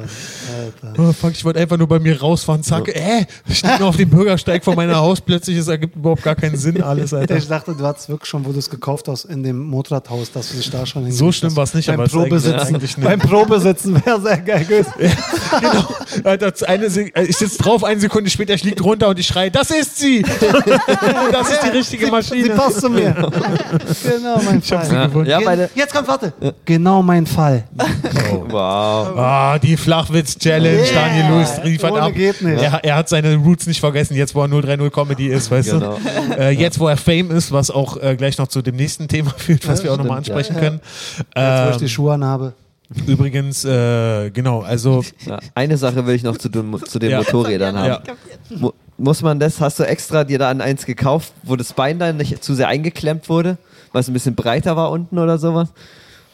Alter. 0.84 1.02
Oh, 1.02 1.14
fuck, 1.14 1.32
ich 1.32 1.44
wollte 1.46 1.60
einfach 1.60 1.78
nur 1.78 1.88
bei 1.88 2.00
mir 2.00 2.20
rausfahren, 2.20 2.64
zack, 2.64 2.88
äh, 2.90 3.26
ich 3.48 3.60
stehe 3.60 3.80
noch 3.80 3.88
auf 3.90 3.98
dem 3.98 4.10
Bürgersteig 4.10 4.64
vor 4.64 4.76
meiner 4.76 4.96
Haus, 4.98 5.22
plötzlich, 5.22 5.58
es 5.58 5.68
ergibt 5.68 5.96
überhaupt 5.96 6.24
gar 6.24 6.36
keinen 6.36 6.58
Sinn 6.58 6.82
alles, 6.82 7.14
Alter. 7.14 7.38
Ich 7.38 7.48
dachte, 7.48 7.76
du 7.76 7.84
hattest 7.86 8.10
wirklich 8.10 8.30
schon, 8.30 8.46
wo 8.46 8.52
du 8.52 8.60
es 8.60 8.70
gekauft 8.70 9.08
hast, 9.08 9.26
in 9.26 9.44
dem 9.44 9.60
Motorradhaus, 9.60 10.32
dass 10.32 10.50
du 10.52 10.58
dich 10.58 10.70
da 10.70 10.86
schon 10.86 11.12
So 11.12 11.32
schlimm 11.32 11.56
war's 11.56 11.74
nicht, 11.74 11.88
beim 11.88 11.96
aber 11.96 12.06
es 12.06 12.12
Probesitzen. 12.12 12.60
eigentlich 12.60 12.98
eine- 12.98 13.06
beim 13.06 13.20
Probesitzen 13.20 14.06
wäre 14.06 14.22
sehr 14.22 14.38
geil 14.38 14.66
gewesen. 14.66 14.94
genau. 14.98 15.88
Alter, 16.24 16.54
eine, 16.68 16.86
äh, 16.86 17.24
ich 17.26 17.38
sitze 17.38 17.58
drauf, 17.62 17.84
eine 17.84 18.00
Sekunde 18.00 18.30
später, 18.38 18.54
ich 18.54 18.64
lieg 18.64 18.76
drunter 18.78 19.10
und 19.10 19.20
ich 19.20 19.28
schreie, 19.28 19.52
das 19.52 19.70
ist 19.72 19.98
sie! 20.00 20.22
das 21.32 21.50
ist 21.52 21.64
die 21.64 21.70
richtige 21.70 22.06
Sie 22.06 22.12
Maschine. 22.12 22.50
passt 22.56 22.80
zu 22.82 22.90
mir. 22.90 23.12
genau, 23.14 24.42
mein 24.46 24.60
Ich 24.64 24.72
hab 24.72 24.84
sie 24.84 24.92
Fall. 24.96 25.06
gefunden. 25.08 25.30
Ja, 25.30 25.40
meine, 25.42 25.70
Jetzt 25.76 25.94
kommt, 25.94 26.08
warte. 26.08 26.34
Genau 26.66 27.02
mein 27.02 27.26
Fall. 27.26 27.64
wow. 28.50 29.18
Ah, 29.18 29.60
die 29.60 29.76
Flachwitz-Challenge, 29.78 30.78
Yeah. 30.78 30.94
Daniel 30.94 31.26
Lewis 31.32 31.52
liefert 31.64 31.92
Ohne 31.92 32.02
ab. 32.04 32.14
geht 32.14 32.42
nicht. 32.42 32.62
Er, 32.62 32.84
er 32.84 32.96
hat 32.96 33.10
seine 33.10 33.36
Roots 33.36 33.68
nicht 33.68 33.80
vergessen, 33.80 34.16
jetzt 34.16 34.36
wo 34.36 34.42
er 34.44 34.48
030 34.48 34.92
Comedy 34.92 35.28
ist, 35.28 35.50
weißt 35.52 35.72
Genau. 35.72 35.98
du? 36.30 36.34
Äh, 36.40 36.50
jetzt 36.52 36.80
wo 36.80 36.88
er 36.88 36.98
Fame 36.98 37.32
ist, 37.32 37.52
was 37.52 37.72
auch 37.72 37.98
äh, 38.02 38.16
gleich 38.16 38.38
noch 38.38 38.48
zu 38.48 38.62
dem 38.62 38.76
nächsten 38.76 39.08
Thema 39.08 39.32
führt, 39.38 39.68
was 39.68 39.80
Ja, 39.80 39.86
wir 39.86 39.94
auch 39.94 39.98
nochmal 39.98 40.20
ansprechen 40.20 40.56
ja. 40.56 40.60
können. 40.62 40.82
Jetzt, 40.82 41.26
wo 41.36 41.42
ich 41.70 41.74
Ähm, 41.74 41.80
die 41.80 41.90
Schuhe 41.90 42.14
anhabe. 42.14 42.54
übrigens, 43.08 43.66
äh, 43.66 44.30
genau, 44.32 44.62
also 44.62 45.04
Ja, 45.26 45.40
eine 45.56 45.78
Sache 45.78 46.06
will 46.06 46.16
ich 46.16 46.24
noch 46.24 46.38
zu, 46.38 46.50
den- 46.50 46.78
zu 46.86 47.00
den 47.00 47.12
Ja. 47.12 47.18
Motorrädern 47.20 47.78
haben. 47.78 47.88
Ja. 47.88 48.58
Mu 48.58 48.72
muss 49.00 49.22
man 49.22 49.40
das, 49.40 49.62
hast 49.62 49.80
du 49.80 49.84
extra 49.84 50.24
dir 50.24 50.40
da 50.40 50.50
an 50.50 50.60
eins 50.60 50.86
gekauft, 50.86 51.32
wo 51.44 51.56
das 51.56 51.74
Bein 51.74 52.00
dann 52.00 52.18
nicht 52.18 52.44
zu 52.44 52.56
sehr 52.56 52.68
eingeklemmt 52.68 53.30
wurde, 53.30 53.58
weil 53.92 54.02
es 54.02 54.08
ein 54.08 54.14
bisschen 54.14 54.34
breiter 54.34 54.76
war 54.76 54.90
unten 54.90 55.20
oder 55.20 55.38
sowas? 55.38 55.70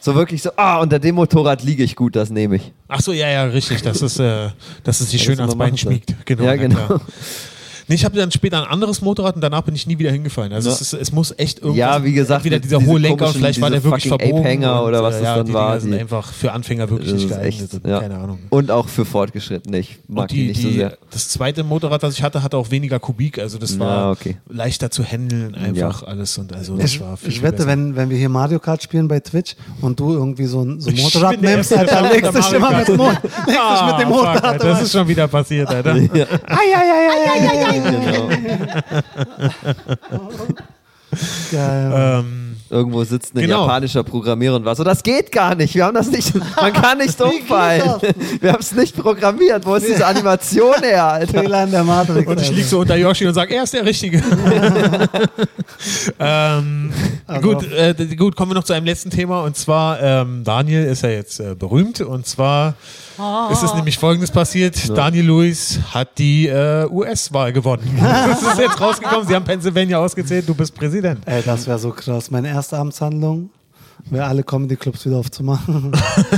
So 0.00 0.14
wirklich 0.14 0.40
so, 0.42 0.50
ah, 0.56 0.80
unter 0.80 0.98
dem 0.98 1.14
Motorrad 1.16 1.62
liege 1.62 1.82
ich 1.82 1.94
gut, 1.96 2.14
das 2.16 2.30
nehme 2.30 2.56
ich. 2.56 2.72
Ach 2.88 3.00
so, 3.00 3.12
ja, 3.12 3.28
ja, 3.28 3.44
richtig. 3.44 3.82
Das 3.82 4.00
ist, 4.00 4.18
äh, 4.18 4.48
dass 4.82 5.00
es 5.00 5.10
sich 5.10 5.20
Ja, 5.20 5.26
schön 5.26 5.36
das 5.38 5.40
ans 5.48 5.58
Bein 5.58 5.76
schmiegt. 5.76 6.14
Genau, 6.24 6.44
Ja, 6.44 6.50
na 6.50 6.56
genau. 6.56 7.00
Nee, 7.88 7.94
ich 7.96 8.04
habe 8.04 8.16
dann 8.16 8.30
später 8.30 8.62
ein 8.62 8.68
anderes 8.68 9.00
Motorrad 9.02 9.34
und 9.34 9.40
danach 9.40 9.62
bin 9.62 9.74
ich 9.74 9.86
nie 9.86 9.98
wieder 9.98 10.10
hingefallen. 10.10 10.52
Also 10.52 10.68
Ja. 10.70 10.74
es, 10.74 10.80
ist, 10.80 10.92
es 10.94 11.12
muss 11.12 11.34
echt 11.36 11.58
irgendwas. 11.58 11.78
Ja, 11.78 12.04
wie 12.04 12.12
gesagt, 12.12 12.44
wieder 12.44 12.58
dieser 12.58 12.78
diese 12.78 12.90
hohe 12.90 12.98
Lenker 12.98 13.26
und 13.26 13.36
vielleicht 13.36 13.60
war 13.60 13.70
der 13.70 13.82
wirklich 13.84 14.08
verbogen. 14.08 14.38
Ape-Hänger 14.38 14.80
und, 14.82 14.88
oder 14.88 15.02
was 15.02 15.16
äh, 15.16 15.18
das 15.18 15.24
ja, 15.26 15.36
dann 15.36 15.46
die 15.46 15.52
war, 15.52 15.68
Dinger 15.70 15.80
sind 15.80 15.90
die- 15.92 15.98
einfach 15.98 16.32
für 16.32 16.52
Anfänger 16.52 16.88
wirklich 16.90 17.12
nicht 17.12 17.28
geeignet. 17.28 17.70
echt, 17.74 17.86
ja. 17.86 18.00
Keine 18.00 18.16
Ahnung. 18.16 18.38
Und 18.50 18.70
auch 18.70 18.88
für 18.88 19.04
Fortgeschrittene. 19.04 19.78
Ich 19.78 19.98
mag 20.08 20.22
Und 20.22 20.30
die, 20.32 20.36
die, 20.36 20.46
nicht 20.48 20.62
so 20.62 20.68
die, 20.68 20.74
sehr. 20.74 20.96
das 21.10 21.28
zweite 21.28 21.62
Motorrad, 21.64 22.02
das 22.02 22.14
ich 22.14 22.22
hatte, 22.22 22.42
hatte 22.42 22.56
auch 22.56 22.70
weniger 22.70 22.98
Kubik. 22.98 23.38
Also 23.38 23.58
das 23.58 23.78
war 23.78 23.96
Ja, 24.06 24.10
okay. 24.10 24.36
leichter 24.48 24.90
zu 24.90 25.04
handeln, 25.04 25.54
einfach 25.54 26.02
alles. 26.04 26.38
Und 26.38 26.52
also 26.52 26.76
das 26.76 26.92
Ich, 26.92 27.00
war 27.00 27.16
viel, 27.16 27.28
ich 27.30 27.42
wette, 27.42 27.56
besser. 27.58 27.68
wenn, 27.68 27.96
wenn 27.96 28.10
wir 28.10 28.16
hier 28.16 28.28
Mario 28.28 28.58
Kart 28.60 28.82
spielen 28.82 29.08
bei 29.08 29.20
Twitch 29.20 29.56
und 29.80 30.00
du 30.00 30.12
irgendwie 30.14 30.46
so 30.46 30.62
ein, 30.62 30.80
so 30.80 30.90
ein 30.90 30.96
Motorrad 30.96 31.40
nimmst, 31.42 31.72
Alter, 31.76 31.88
Verdammter 31.92 32.14
legst 32.32 32.34
dich 32.50 32.52
immer 32.56 32.70
mit, 32.78 32.88
Mo 32.96 33.10
legst 33.10 33.22
dich 33.48 33.56
Ah, 33.58 33.86
mit 33.92 34.00
dem 34.06 34.08
fuck, 34.08 34.16
Motorrad. 34.16 34.44
Alter, 34.44 34.68
das 34.68 34.82
ist 34.82 34.92
schon 34.92 35.06
wieder 35.08 35.28
passiert, 35.28 35.68
Alter. 35.68 35.96
Ja, 35.96 36.26
Eieieiei. 36.46 37.73
Genau. 37.82 38.28
Geil. 41.50 41.92
ähm, 41.94 42.56
Irgendwo 42.74 43.04
sitzt 43.04 43.36
ein 43.36 43.40
Genau. 43.42 43.60
japanischer 43.62 44.02
Programmierer 44.02 44.56
und 44.56 44.64
war 44.64 44.74
so, 44.74 44.82
das 44.82 45.00
geht 45.04 45.30
gar 45.30 45.54
nicht, 45.54 45.76
wir 45.76 45.84
haben 45.84 45.94
das 45.94 46.10
nicht, 46.10 46.34
man 46.60 46.72
kann 46.72 46.98
nicht 46.98 47.20
umfallen. 47.20 48.00
Wir 48.40 48.52
haben 48.52 48.60
es 48.60 48.72
nicht 48.72 48.96
programmiert, 48.96 49.64
wo 49.64 49.76
ist 49.76 49.86
diese 49.86 50.04
Animation 50.04 50.74
her, 50.82 51.04
Alter? 51.04 51.40
Fehler 51.40 51.62
in 51.64 51.70
der 51.70 51.84
Matrix. 51.84 52.26
und 52.26 52.40
ich 52.40 52.48
Alter. 52.48 52.52
lieg 52.56 52.64
so 52.66 52.80
unter 52.80 52.96
Yoshi 52.96 53.28
und 53.28 53.34
sage, 53.34 53.54
er 53.54 53.62
ist 53.62 53.74
der 53.74 53.86
Richtige. 53.86 54.18
ähm, 56.18 56.92
Also- 57.26 57.40
gut, 57.48 57.72
äh, 57.72 57.94
gut, 58.16 58.36
kommen 58.36 58.50
wir 58.50 58.54
noch 58.56 58.64
zu 58.64 58.72
einem 58.72 58.86
letzten 58.86 59.10
Thema. 59.10 59.42
Und 59.42 59.56
zwar, 59.56 60.00
ähm, 60.02 60.42
Daniel 60.44 60.84
ist 60.84 61.02
ja 61.02 61.10
jetzt 61.10 61.40
äh, 61.40 61.54
berühmt. 61.54 62.00
Und 62.00 62.26
zwar 62.26 62.74
ist 63.52 63.62
es 63.62 63.72
nämlich 63.74 63.96
folgendes 63.96 64.32
passiert. 64.32 64.74
Daniel 64.96 65.26
Lewis 65.26 65.78
hat 65.92 66.18
die 66.18 66.48
äh, 66.48 66.84
US-Wahl 66.90 67.52
gewonnen. 67.52 67.96
das 68.00 68.42
ist 68.42 68.58
jetzt 68.58 68.80
rausgekommen. 68.80 69.24
Sie 69.28 69.34
haben 69.36 69.44
Pennsylvania 69.44 69.98
ausgezählt. 69.98 70.48
Du 70.48 70.54
bist 70.54 70.74
Präsident. 70.74 71.20
Ey, 71.24 71.40
das 71.46 71.64
wäre 71.68 71.78
so 71.78 71.90
krass. 71.90 72.32
Meine 72.32 72.48
erste 72.48 72.63
Amtshandlung 72.72 73.50
wäre 74.10 74.26
alle 74.26 74.42
Comedy-Clubs 74.42 75.06
wieder 75.06 75.16
aufzumachen. 75.16 75.92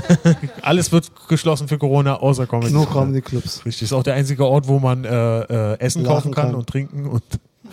Alles 0.62 0.92
wird 0.92 1.10
geschlossen 1.28 1.66
für 1.68 1.78
Corona, 1.78 2.16
außer 2.16 2.46
Comedy. 2.46 2.72
Nur 2.72 2.88
Comedy-Clubs. 2.88 3.64
Richtig, 3.64 3.82
ist 3.84 3.92
auch 3.92 4.02
der 4.02 4.14
einzige 4.14 4.44
Ort, 4.46 4.68
wo 4.68 4.78
man 4.78 5.04
äh, 5.04 5.40
äh, 5.72 5.78
Essen 5.80 6.02
Lachen 6.02 6.14
kaufen 6.14 6.34
kann, 6.34 6.46
kann. 6.48 6.54
und 6.54 6.68
trinken 6.68 7.06
und 7.06 7.22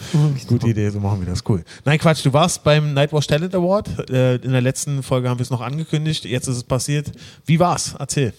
gute 0.48 0.68
Idee, 0.70 0.90
so 0.90 1.00
machen 1.00 1.20
wir 1.20 1.28
das, 1.28 1.44
cool. 1.48 1.64
Nein, 1.86 2.00
Quatsch, 2.00 2.26
du 2.26 2.34
warst 2.34 2.64
beim 2.64 2.94
Nightwatch 2.94 3.28
Talent 3.28 3.54
Award. 3.54 4.10
Äh, 4.10 4.36
in 4.38 4.52
der 4.52 4.62
letzten 4.62 5.04
Folge 5.04 5.30
haben 5.30 5.38
wir 5.38 5.44
es 5.44 5.52
noch 5.52 5.62
angekündigt, 5.62 6.26
jetzt 6.26 6.48
ist 6.48 6.58
es 6.58 6.64
passiert. 6.64 7.12
Wie 7.46 7.60
war's? 7.60 7.94
Erzähl. 8.00 8.34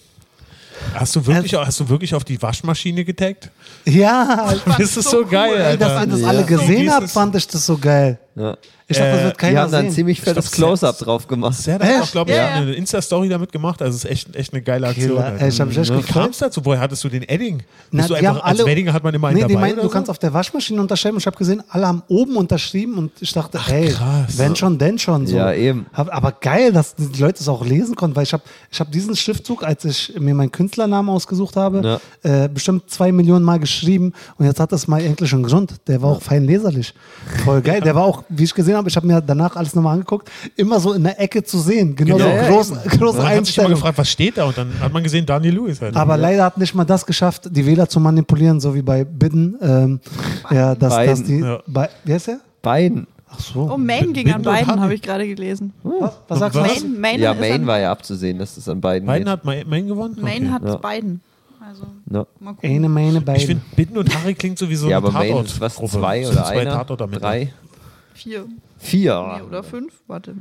Hast 0.93 1.15
du 1.15 1.25
wirklich, 1.25 1.53
hast 1.53 1.79
du 1.79 1.87
wirklich 1.87 2.13
auf 2.13 2.25
die 2.25 2.41
Waschmaschine 2.41 3.05
getaggt? 3.05 3.49
Ja, 3.85 4.53
Das 4.77 4.97
ist 4.97 5.09
so, 5.09 5.25
geil, 5.25 5.55
ey, 5.55 5.77
dass 5.77 5.91
Alter. 5.91 6.03
ihr 6.03 6.11
das 6.11 6.19
Ja. 6.21 6.27
alle 6.27 6.43
gesehen 6.43 6.91
habt, 6.91 7.09
fand 7.09 7.33
ich 7.35 7.47
das 7.47 7.65
so 7.65 7.77
geil. 7.77 8.19
Ja. 8.35 8.57
Ich 8.87 8.97
dachte, 8.97 9.11
das 9.11 9.19
Äh, 9.19 9.23
wird 9.23 9.33
Die 9.35 9.37
keiner 9.39 9.61
haben 9.61 9.71
dann 9.71 9.85
sehen. 9.85 9.91
ziemlich 9.93 10.21
fettes 10.21 10.51
Close-Up 10.51 10.97
drauf 10.99 11.25
gemacht. 11.27 11.55
Sehr, 11.55 11.79
da 11.79 11.85
hat 11.87 12.01
auch, 12.03 12.11
glaube 12.11 12.31
ich, 12.31 12.37
Ja, 12.37 12.49
ja. 12.49 12.55
eine 12.55 12.73
Insta-Story 12.73 13.29
damit 13.29 13.51
gemacht. 13.51 13.81
Also 13.81 13.95
es 13.95 14.03
ist 14.03 14.11
echt, 14.11 14.35
echt 14.35 14.53
eine 14.53 14.61
geile 14.61 14.87
Aktion. 14.87 15.07
Killer. 15.17 15.41
Ey, 15.41 15.47
ich 15.49 15.59
hab 15.61 15.67
mich 15.69 15.77
echt 15.77 15.91
Wie 15.91 15.95
gefreut. 16.01 16.23
kam 16.23 16.29
es 16.31 16.37
dazu? 16.39 16.61
Woher 16.65 16.81
hattest 16.81 17.03
du 17.03 17.09
den 17.09 17.23
Edding? 17.23 17.63
Na, 17.91 18.03
du 18.05 18.09
die 18.09 18.19
einfach, 18.19 18.35
haben 18.35 18.41
als 18.41 18.59
alle- 18.59 18.69
Weddinger 18.69 18.93
hat 18.93 19.03
man 19.03 19.13
immer 19.15 19.29
einen 19.29 19.37
Nee, 19.37 19.43
die 19.47 19.53
dabei 19.53 19.61
meinten, 19.67 19.79
oder 19.79 19.87
du 19.87 19.93
kannst 19.93 20.07
so? 20.07 20.11
auf 20.11 20.19
der 20.19 20.33
Waschmaschine 20.33 20.79
unterschreiben 20.81 21.15
und 21.15 21.21
ich 21.21 21.25
habe 21.27 21.37
gesehen, 21.37 21.63
alle 21.69 21.87
haben 21.87 22.03
oben 22.09 22.35
unterschrieben 22.35 22.97
und 22.97 23.11
ich 23.21 23.31
dachte, 23.31 23.57
ey, 23.67 23.87
krass. 23.89 24.37
wenn 24.37 24.55
schon, 24.55 24.77
denn 24.77 24.99
schon. 24.99 25.25
So. 25.25 25.37
Ja, 25.37 25.53
eben. 25.53 25.85
Aber 25.93 26.31
geil, 26.33 26.71
dass 26.73 26.93
die 26.95 27.21
Leute 27.21 27.39
es 27.41 27.47
auch 27.47 27.65
lesen 27.65 27.95
konnten, 27.95 28.15
weil 28.17 28.23
ich 28.23 28.33
habe 28.33 28.43
ich 28.69 28.79
hab 28.79 28.91
diesen 28.91 29.15
Schriftzug, 29.15 29.63
als 29.63 29.85
ich 29.85 30.13
mir 30.19 30.35
meinen 30.35 30.51
Künstlernamen 30.51 31.09
ausgesucht 31.09 31.55
habe, 31.55 32.01
äh, 32.21 32.49
bestimmt 32.49 32.89
zwei 32.91 33.11
Millionen 33.13 33.45
Mal 33.45 33.59
geschrieben 33.59 34.11
und 34.37 34.45
jetzt 34.45 34.59
hat 34.59 34.71
das 34.73 34.87
mal 34.87 35.01
endlich 35.01 35.31
einen 35.33 35.43
Grund. 35.43 35.73
Der 35.87 36.01
war 36.01 36.09
auch 36.11 36.21
fein 36.21 36.43
leserlich. 36.43 36.93
Voll 37.45 37.61
geil. 37.61 37.79
Der 37.81 37.95
war 37.95 38.03
auch, 38.03 38.23
wie 38.29 38.43
ich 38.43 38.53
gesehen 38.53 38.75
habe, 38.75 38.87
ich 38.89 38.95
habe 38.95 39.05
mir 39.07 39.21
danach 39.21 39.55
alles 39.55 39.75
nochmal 39.75 39.93
angeguckt, 39.93 40.29
immer 40.55 40.79
so 40.79 40.93
in 40.93 41.03
der 41.03 41.19
Ecke 41.19 41.43
zu 41.43 41.59
sehen. 41.59 41.95
Genau, 41.95 42.17
Genau. 42.17 42.29
so 42.29 42.35
Ja, 42.35 42.49
groß, 42.49 42.69
große 42.71 42.79
Man 42.79 42.93
hat 42.93 42.97
sich 42.97 43.19
immer 43.19 43.37
Einstellung. 43.37 43.71
gefragt, 43.71 43.97
was 43.97 44.09
steht 44.09 44.37
da? 44.37 44.45
Und 44.45 44.57
dann 44.57 44.79
hat 44.79 44.91
man 44.93 45.03
gesehen, 45.03 45.25
Daniel 45.25 45.55
Lewis. 45.55 45.81
Halt. 45.81 45.95
Aber 45.95 46.17
leider 46.17 46.43
hat 46.45 46.57
nicht 46.57 46.73
mal 46.75 46.85
das 46.85 47.05
geschafft, 47.05 47.49
die 47.51 47.65
Wähler 47.65 47.87
zu 47.89 47.99
manipulieren, 47.99 48.59
so 48.59 48.73
wie 48.75 48.81
bei 48.81 49.03
Biden. 49.03 49.55
Ähm, 49.61 49.99
ja, 50.51 50.75
dass, 50.75 50.95
dass 50.95 51.19
Biden. 51.23 51.25
die. 51.41 51.45
Ja. 51.45 51.59
Bei, 51.67 51.89
wie 52.03 52.13
heißt 52.13 52.27
der? 52.27 52.39
Beiden. 52.61 53.07
Ach 53.29 53.39
so. 53.39 53.69
Oh, 53.73 53.77
Maine 53.77 54.13
ging 54.13 54.25
Bitten 54.27 54.47
an 54.47 54.65
Hatten. 54.67 54.79
habe 54.81 54.93
ich 54.93 55.01
gerade 55.01 55.27
gelesen. 55.27 55.73
was, 55.83 56.13
was 56.27 56.39
sagst 56.39 56.55
du? 56.57 56.61
Maine, 56.61 56.99
Maine 56.99 57.23
Ja, 57.23 57.33
Maine 57.33 57.55
an, 57.55 57.67
war 57.67 57.79
ja 57.79 57.91
abzusehen, 57.91 58.39
dass 58.39 58.55
das 58.55 58.69
an 58.69 58.79
beiden 58.79 59.05
Biden 59.07 59.23
geht. 59.25 59.27
hat 59.31 59.43
Ma- 59.43 59.63
Maine 59.67 59.87
gewonnen? 59.87 60.17
Maine 60.21 60.51
hat 60.53 60.63
Ja. 60.63 60.75
beiden. 60.77 61.21
Also, 61.67 61.83
Ja. 62.11 62.25
mal 62.39 62.53
gucken. 62.53 62.69
Eine 62.69 62.87
meine 62.89 63.17
Ich 63.17 63.25
beiden. 63.25 63.41
finde, 63.47 63.63
Bitten 63.75 63.97
und 63.97 64.15
Harry 64.15 64.35
klingt 64.35 64.57
sowieso 64.59 64.87
ja, 64.87 64.97
eine 64.99 65.07
aber 65.07 65.11
Maine 65.17 65.29
Tatort. 65.31 65.47
ist 65.47 65.59
was, 65.59 65.75
zwei 65.75 66.27
oder 66.27 66.43
zwei 66.45 66.61
einer? 66.61 66.85
Drei? 66.85 67.53
Vier. 68.15 68.45
Vier. 68.79 69.35
Nee, 69.37 69.43
oder 69.47 69.63
fünf? 69.63 69.93
Warte. 70.07 70.33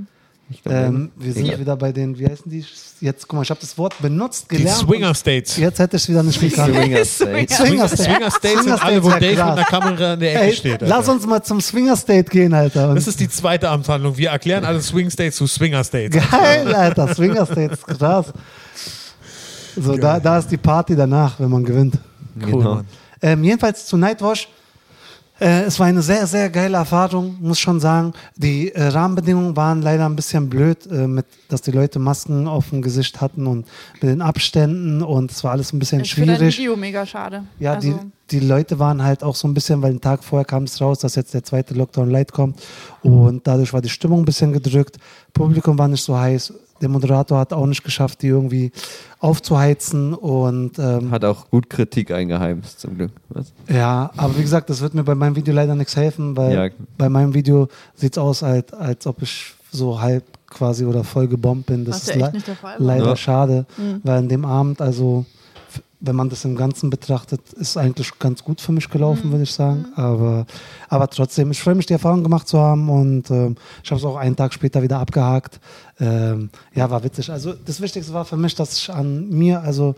Ich 0.51 0.63
glaub, 0.63 0.75
Ähm, 0.75 1.11
wir 1.17 1.33
sind 1.33 1.47
Ja. 1.47 1.59
wieder 1.59 1.75
bei 1.77 1.91
den, 1.91 2.19
wie 2.19 2.27
heißen 2.27 2.51
die? 2.51 2.65
Jetzt, 3.01 3.27
guck 3.27 3.37
mal, 3.39 3.43
ich 3.43 3.51
habe 3.51 3.61
das 3.61 3.77
Wort 3.79 3.95
benutzt, 4.03 4.47
Die 4.51 4.59
gelernt. 4.59 4.79
Swinger 4.79 5.15
States. 5.15 5.57
Jetzt 5.57 5.79
hätte 5.79 5.97
ich 5.97 6.03
es 6.03 6.09
wieder 6.09 6.23
nicht 6.23 6.39
gekannt. 6.39 6.75
Swinger 6.75 7.05
State. 7.05 7.55
Swinger 7.55 7.89
State. 7.89 8.03
Swinger 8.03 8.31
States 8.31 8.43
sind 8.63 8.63
Swinger 8.63 8.83
alle, 8.85 9.03
wo 9.03 9.11
States, 9.11 9.37
Dave 9.39 9.51
mit 9.51 9.59
einer. 9.59 9.65
Kamera 9.65 10.13
in 10.15 10.21
der 10.21 10.35
Ecke 10.35 10.45
Ey, 10.45 10.53
steht. 10.53 10.81
lass 10.83 10.93
Alter. 10.93 11.13
uns 11.13 11.27
mal 11.27 11.43
zum 11.43 11.61
Swinger 11.63 11.97
State 11.97 12.31
gehen, 12.31 12.53
Alter. 12.53 12.91
Und 12.91 12.97
Das 12.97 13.07
ist 13.07 13.19
die 13.21 13.29
zweite 13.29 13.69
Amtshandlung. 13.71 14.17
Wir 14.19 14.31
erklären 14.31 14.65
alle 14.67 14.83
Swing 14.83 15.11
States 15.11 15.37
zu 15.37 15.47
Swinger 15.47 15.83
States. 15.83 16.15
geil, 16.31 16.75
Alter. 16.75 17.15
Swinger 17.15 17.47
State 17.47 17.73
ist 17.73 17.87
krass. 17.87 18.27
So, 19.77 19.97
da, 19.97 20.21
da 20.21 20.39
ist 20.39 20.49
die 20.51 20.57
Party 20.59 20.95
danach, 20.95 21.41
wenn 21.41 21.51
man 21.51 21.65
gewinnt. 21.65 21.99
Cool, 22.37 22.51
Genau. 22.51 22.75
Mann. 22.77 22.87
Ähm, 23.23 23.43
jedenfalls 23.43 23.87
zu 23.87 23.97
Nightwash. 23.97 24.49
Äh, 25.41 25.63
es 25.63 25.81
war 25.81 25.87
eine 25.87 26.03
sehr, 26.03 26.27
sehr 26.27 26.49
geile 26.49 26.77
Erfahrung, 26.77 27.37
muss 27.41 27.59
schon 27.59 27.81
sagen. 27.81 28.13
Die 28.37 28.73
äh, 28.73 28.85
Rahmenbedingungen 28.85 29.57
waren 29.57 29.83
leider 29.83 30.07
ein 30.07 30.15
bisschen 30.15 30.49
blöd, 30.49 30.87
äh, 30.87 31.09
mit, 31.09 31.27
dass 31.49 31.63
die 31.63 31.73
Leute 31.73 31.99
Masken 31.99 32.47
auf 32.47 32.71
dem 32.71 32.83
Gesicht 32.83 33.21
hatten 33.21 33.47
und 33.47 33.67
mit 33.95 34.05
den 34.05 34.23
Abständen 34.23 35.03
und 35.03 35.33
es 35.33 35.43
war 35.43 35.51
alles 35.51 35.73
ein 35.73 35.81
bisschen 35.81 35.99
dein 35.99 36.07
schwierig. 36.07 36.59
Video 36.59 36.77
mega 36.77 37.05
schade. 37.05 37.45
Ja, 37.59 37.75
also, 37.75 37.89
die, 38.31 38.39
die 38.39 38.47
Leute 38.47 38.79
waren 38.79 39.03
halt 39.03 39.25
auch 39.25 39.35
so 39.35 39.49
ein 39.49 39.55
bisschen, 39.55 39.83
weil 39.83 39.91
einen 39.91 40.01
Tag 40.01 40.23
vorher 40.23 40.45
kam 40.45 40.65
es 40.65 40.81
raus, 40.81 41.01
dass 41.01 41.17
jetzt 41.17 41.35
der 41.35 41.43
zweite 41.43 41.75
Lockdown 41.75 42.11
light 42.11 42.33
kommt 42.33 42.63
und 43.03 43.47
dadurch 43.47 43.73
war 43.73 43.83
die 43.83 43.89
Stimmung 43.89 44.21
ein 44.23 44.25
bisschen 44.25 44.53
gedrückt. 44.53 44.99
Publikum 45.33 45.77
war 45.79 45.89
nicht 45.89 46.05
so 46.05 46.17
heiß. 46.17 46.53
Der 46.81 46.89
Moderator 46.89 47.39
hat 47.39 47.53
auch 47.53 47.67
nicht 47.67 47.85
geschafft, 47.85 48.23
die 48.23 48.27
irgendwie 48.29 48.73
aufzuheizen 49.21 50.13
und 50.15 50.79
ähm, 50.79 51.11
Hat 51.11 51.25
auch 51.25 51.49
gut 51.51 51.71
Kritik 51.71 52.11
eingeheimst, 52.11 52.81
zum 52.81 52.97
Glück. 52.97 53.11
Was? 53.31 53.53
ja, 53.69 54.11
aber 54.17 54.37
wie 54.37 54.43
gesagt, 54.43 54.69
das 54.71 54.81
wird 54.81 54.95
mir 54.95 55.03
bei 55.05 55.15
meinem 55.15 55.35
Video 55.37 55.55
leider 55.55 55.75
nichts 55.75 55.97
helfen, 55.97 56.37
weil 56.37 56.55
Ja. 56.55 56.69
bei 56.99 57.09
meinem 57.09 57.33
Video 57.35 57.69
sieht 57.95 58.13
es 58.13 58.19
aus, 58.19 58.43
als, 58.43 58.73
als 58.75 59.07
ob 59.07 59.23
ich 59.23 59.55
so 59.73 60.01
halb 60.01 60.25
quasi 60.49 60.85
oder 60.85 61.03
voll 61.05 61.27
gebombt 61.27 61.67
bin. 61.67 61.85
Das 61.85 62.07
ist 62.09 62.15
le 62.15 62.31
nicht 62.33 62.47
der 62.47 62.55
Fall 62.57 62.79
war. 62.79 62.87
leider 62.87 63.07
Ja. 63.09 63.17
schade, 63.17 63.67
Mhm. 63.77 64.01
weil 64.05 64.23
in 64.23 64.29
dem 64.29 64.45
Abend, 64.45 64.81
also 64.81 65.25
wenn 66.07 66.17
man 66.17 66.29
das 66.29 66.45
im 66.45 66.57
Ganzen 66.57 66.91
betrachtet, 66.91 67.41
ist 67.55 67.77
eigentlich 67.77 68.19
ganz 68.19 68.43
gut 68.45 68.61
für 68.61 68.73
mich 68.73 68.89
gelaufen, 68.91 69.29
Mhm. 69.29 69.33
würde 69.33 69.43
ich 69.45 69.53
sagen. 69.53 69.87
Aber, 69.97 70.47
aber 70.89 71.09
trotzdem, 71.09 71.51
ich 71.51 71.61
freue 71.61 71.75
mich, 71.75 71.87
die 71.87 71.93
Erfahrung 71.95 72.23
gemacht 72.23 72.47
zu 72.49 72.59
haben 72.59 72.89
und 72.89 73.31
ähm, 73.31 73.57
ich 73.83 73.91
habe 73.91 73.99
es 73.99 74.05
auch 74.05 74.17
einen 74.17 74.37
Tag 74.37 74.53
später 74.53 74.83
wieder 74.83 74.99
abgehakt. 74.99 75.61
Ähm, 76.01 76.51
ja, 76.75 76.91
war 76.91 77.03
witzig. 77.05 77.31
Also 77.31 77.53
das 77.53 77.81
Wichtigste 77.81 78.13
war 78.13 78.25
für 78.25 78.37
mich, 78.37 78.55
dass 78.55 78.77
ich 78.77 78.91
an 78.93 79.29
mir 79.31 79.61
also 79.63 79.95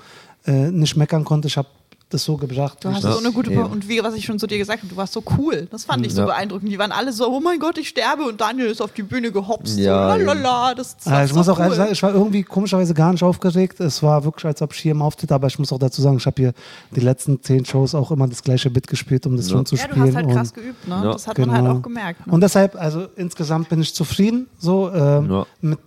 äh, 0.46 0.70
nicht 0.70 0.96
meckern 0.96 1.24
konnte. 1.24 1.48
Ich 1.48 1.57
habe 1.57 1.68
das 2.09 2.22
so 2.24 2.36
gebracht. 2.36 2.78
Du 2.84 2.88
hast 2.88 3.02
Ja, 3.02 3.12
so 3.12 3.18
eine 3.18 3.32
gute 3.32 3.50
und 3.66 3.88
wie 3.88 4.00
was 4.00 4.14
ich 4.14 4.24
schon 4.24 4.38
zu 4.38 4.46
dir 4.46 4.59
gesagt 4.59 4.78
habe, 4.80 4.88
du 4.88 4.96
warst 4.96 5.12
so 5.12 5.24
cool. 5.36 5.66
Das 5.72 5.84
fand 5.84 6.07
ich 6.07 6.14
so 6.14 6.20
Ja. 6.20 6.26
beeindruckend. 6.26 6.70
Die 6.70 6.78
waren 6.78 6.92
alle 6.92 7.12
so, 7.12 7.28
oh 7.28 7.40
mein 7.40 7.59
Gott, 7.59 7.78
ich 7.78 7.88
sterbe 7.88 8.22
und 8.22 8.40
Daniel 8.40 8.66
ist 8.68 8.80
auf 8.80 8.92
die 8.92 9.02
Bühne 9.02 9.32
gehopst. 9.32 9.76
Ja, 9.76 10.16
so, 10.16 10.24
lalala, 10.24 10.74
das, 10.74 10.96
das 10.96 11.07
Äh, 11.07 11.11
war 11.11 11.24
ich 11.24 11.30
so 11.30 11.36
muss 11.36 11.48
auch 11.48 11.57
cool. 11.59 11.62
ehrlich 11.64 11.76
sagen, 11.78 11.92
ich 11.92 12.02
war 12.04 12.14
irgendwie 12.14 12.44
komischerweise 12.44 12.94
gar 12.94 13.11
nicht 13.11 13.24
aufgeregt. 13.24 13.80
Es 13.80 14.04
war 14.04 14.24
wirklich, 14.24 14.44
als 14.44 14.62
ob 14.62 14.72
ich 14.72 14.78
hier 14.78 14.92
im 14.92 15.02
Auftritt, 15.02 15.32
aber 15.32 15.48
ich 15.48 15.59
muss 15.59 15.72
auch 15.72 15.78
dazu 15.80 16.00
sagen, 16.00 16.18
ich 16.18 16.26
habe 16.26 16.40
hier 16.40 16.52
die 16.94 17.00
letzten 17.00 17.42
zehn 17.42 17.64
Shows 17.64 17.92
auch 17.94 18.12
immer 18.12 18.28
das 18.28 18.40
gleiche 18.42 18.70
Bit 18.70 18.86
gespielt, 18.86 19.26
um 19.26 19.36
das 19.36 19.46
Ja. 19.50 19.57
schon 19.57 19.66
zu 19.66 19.74
ja, 19.74 19.86
du 19.88 19.90
spielen. 19.94 20.07
hast 20.07 20.14
halt 20.14 20.30
krass 20.30 20.48
und, 20.50 20.54
geübt, 20.62 20.86
ne? 20.88 20.94
Ja. 21.04 21.12
Das 21.12 21.26
hat 21.26 21.38
man 21.38 21.50
halt 21.50 21.64
Genau. 21.64 21.76
auch 21.78 21.82
gemerkt. 21.82 22.24
Ne? 22.26 22.32
und 22.32 22.40
deshalb, 22.40 22.76
also 22.76 23.07
insgesamt 23.16 23.68
bin 23.68 23.80
ich 23.80 23.92
zufrieden 23.94 24.46
so 24.59 24.88
Ja. 24.94 25.20
mit, 25.20 25.46
mit 25.61 25.78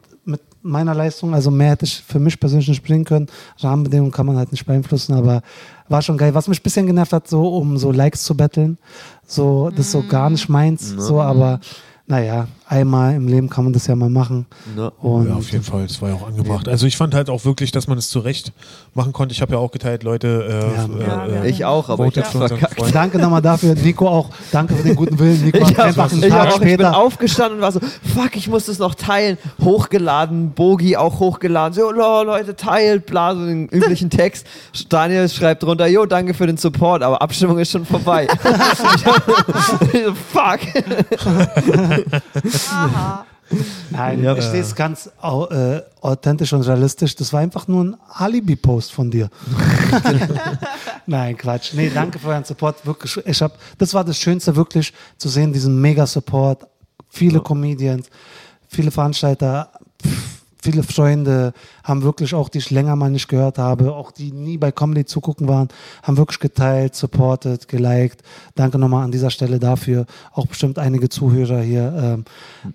meiner 0.62 0.94
Leistung. 0.94 1.34
Also 1.34 1.52
mehr 1.52 1.72
hätte 1.72 1.86
ich 1.86 2.02
für 2.02 2.20
mich 2.20 2.40
persönlich 2.40 2.68
nicht 2.68 2.84
bringen 2.84 3.06
können. 3.06 3.28
Rahmenbedingungen 3.60 4.12
kann 4.12 4.26
man 4.26 4.38
halt 4.38 4.52
nicht 4.52 4.66
beeinflussen, 4.66 5.14
aber 5.14 5.42
war 5.88 6.02
schon 6.02 6.18
geil. 6.18 6.34
Was 6.36 6.48
mich 6.48 6.60
ein 6.60 6.64
bisschen 6.64 6.88
genervt 6.88 7.14
hat, 7.14 7.28
so 7.28 7.48
um 7.58 7.78
so 7.78 7.92
Likes 7.92 8.24
zu 8.24 8.36
betteln, 8.36 8.78
so 9.26 9.70
das 9.70 9.88
ist 9.88 9.92
so 9.92 10.04
gar 10.08 10.30
nicht 10.30 10.50
meins, 10.50 10.90
so 10.90 11.22
aber 11.22 11.60
naja, 12.10 12.48
einmal 12.68 13.14
im 13.14 13.28
Leben 13.28 13.50
kann 13.50 13.64
man 13.66 13.72
das 13.72 13.86
ja 13.86 13.96
mal 13.96 14.10
machen. 14.10 14.48
Ja. 14.76 14.92
Und 15.00 15.30
ja, 15.30 15.36
auf 15.36 15.52
jeden 15.52 15.64
Fall, 15.64 15.86
das 15.86 16.02
war 16.02 16.10
ja 16.10 16.16
auch 16.16 16.28
angebracht. 16.28 16.68
Also 16.68 16.88
ich 16.88 16.98
fand 16.98 17.14
halt 17.14 17.30
auch 17.30 17.46
wirklich, 17.46 17.72
dass 17.72 17.88
man 17.88 18.00
es 18.00 18.10
zurecht 18.10 18.52
machen 18.96 19.14
konnte. 19.14 19.34
Ich 19.34 19.42
habe 19.44 19.54
ja 19.54 19.60
auch 19.60 19.70
geteilt, 19.70 20.02
Leute. 20.02 20.28
Äh, 20.28 21.04
Ja, 21.04 21.06
ja, 21.08 21.26
äh, 21.26 21.36
ja. 21.36 21.44
Ich 21.46 21.66
auch, 21.66 21.88
aber 21.88 22.08
ich 22.08 22.18
hab's 22.18 22.32
verkackt. 22.32 22.82
Danke 22.96 23.20
nochmal 23.20 23.44
dafür, 23.44 23.76
Nico 23.76 24.08
auch. 24.08 24.32
Danke 24.52 24.74
für 24.76 24.82
den 24.84 24.96
guten 24.96 25.20
Willen. 25.20 25.40
Nico 25.46 25.60
hat 25.64 25.70
Ich, 25.72 25.78
hab, 25.78 25.86
einfach 25.86 26.12
einen 26.12 26.24
ich, 26.24 26.30
Tag 26.30 26.48
auch, 26.48 26.54
ich 26.56 26.60
bin 26.62 26.68
später. 26.70 26.98
aufgestanden 26.98 27.58
und 27.58 27.62
war 27.62 27.72
so, 27.72 27.80
fuck, 27.80 28.36
ich 28.36 28.48
muss 28.48 28.66
das 28.66 28.80
noch 28.80 28.96
teilen. 28.96 29.38
Hochgeladen, 29.64 30.50
Bogi 30.54 30.98
auch 30.98 31.20
hochgeladen. 31.20 31.74
So, 31.76 31.92
lo, 31.92 32.24
Leute, 32.24 32.56
teilt, 32.56 33.06
bla, 33.06 33.36
so 33.36 33.46
den 33.46 33.68
üblichen 33.70 34.10
Text. 34.10 34.48
Daniel 34.90 35.30
schreibt 35.30 35.62
drunter, 35.62 35.86
jo, 35.86 36.08
danke 36.08 36.34
für 36.34 36.48
den 36.48 36.58
Support, 36.58 37.04
aber 37.04 37.22
Abstimmung 37.22 37.60
ist 37.60 37.70
schon 37.72 37.86
vorbei. 37.86 38.28
ich 38.34 39.02
so, 40.06 40.14
fuck. 40.34 40.60
Aha. 42.72 43.26
Nein, 43.90 44.22
Ja. 44.24 44.36
ich 44.38 44.44
sehe 44.44 44.62
es 44.62 44.76
ganz 44.76 45.08
äh, 45.24 45.82
authentisch 46.02 46.54
und 46.54 46.62
realistisch. 46.62 47.16
Das 47.16 47.34
war 47.34 47.40
einfach 47.40 47.68
nur 47.68 47.84
ein 47.84 47.98
Alibi-Post 48.14 48.92
von 48.92 49.10
dir. 49.10 49.30
Nein, 51.08 51.36
Quatsch. 51.38 51.74
Nee, 51.74 51.90
danke 51.94 52.20
für 52.20 52.28
euren 52.30 52.44
Support. 52.44 52.86
Wirklich, 52.86 53.18
ich 53.26 53.42
hab, 53.42 53.58
das 53.78 53.94
war 53.94 54.04
das 54.04 54.18
Schönste, 54.18 54.56
wirklich 54.56 54.94
zu 55.18 55.30
sehen, 55.30 55.52
diesen 55.52 55.82
Mega-Support. 55.82 56.68
Viele 57.10 57.42
Comedians, 57.42 58.08
viele 58.68 58.92
Veranstalter, 58.92 59.72
pff, 60.06 60.39
viele 60.62 60.84
Freunde 60.84 61.54
haben 61.84 62.04
wirklich 62.04 62.34
auch, 62.34 62.50
die 62.50 62.58
ich 62.58 62.70
länger 62.70 62.96
mal 62.96 63.10
nicht 63.10 63.28
gehört 63.28 63.58
habe, 63.58 63.94
auch 63.94 64.12
die 64.12 64.32
nie 64.32 64.58
bei 64.58 64.72
Comedy 64.72 65.06
zugucken 65.06 65.48
waren, 65.48 65.70
haben 66.04 66.18
wirklich 66.18 66.40
geteilt, 66.40 66.96
supported, 66.96 67.68
geliked. 67.68 68.22
Danke 68.56 68.78
nochmal 68.78 69.06
an 69.06 69.12
dieser 69.12 69.30
Stelle 69.30 69.60
dafür. 69.60 70.06
Auch 70.34 70.48
bestimmt 70.48 70.78
einige 70.78 71.10
Zuhörer 71.10 71.62
hier. 71.62 71.94
Ähm, 71.96 72.26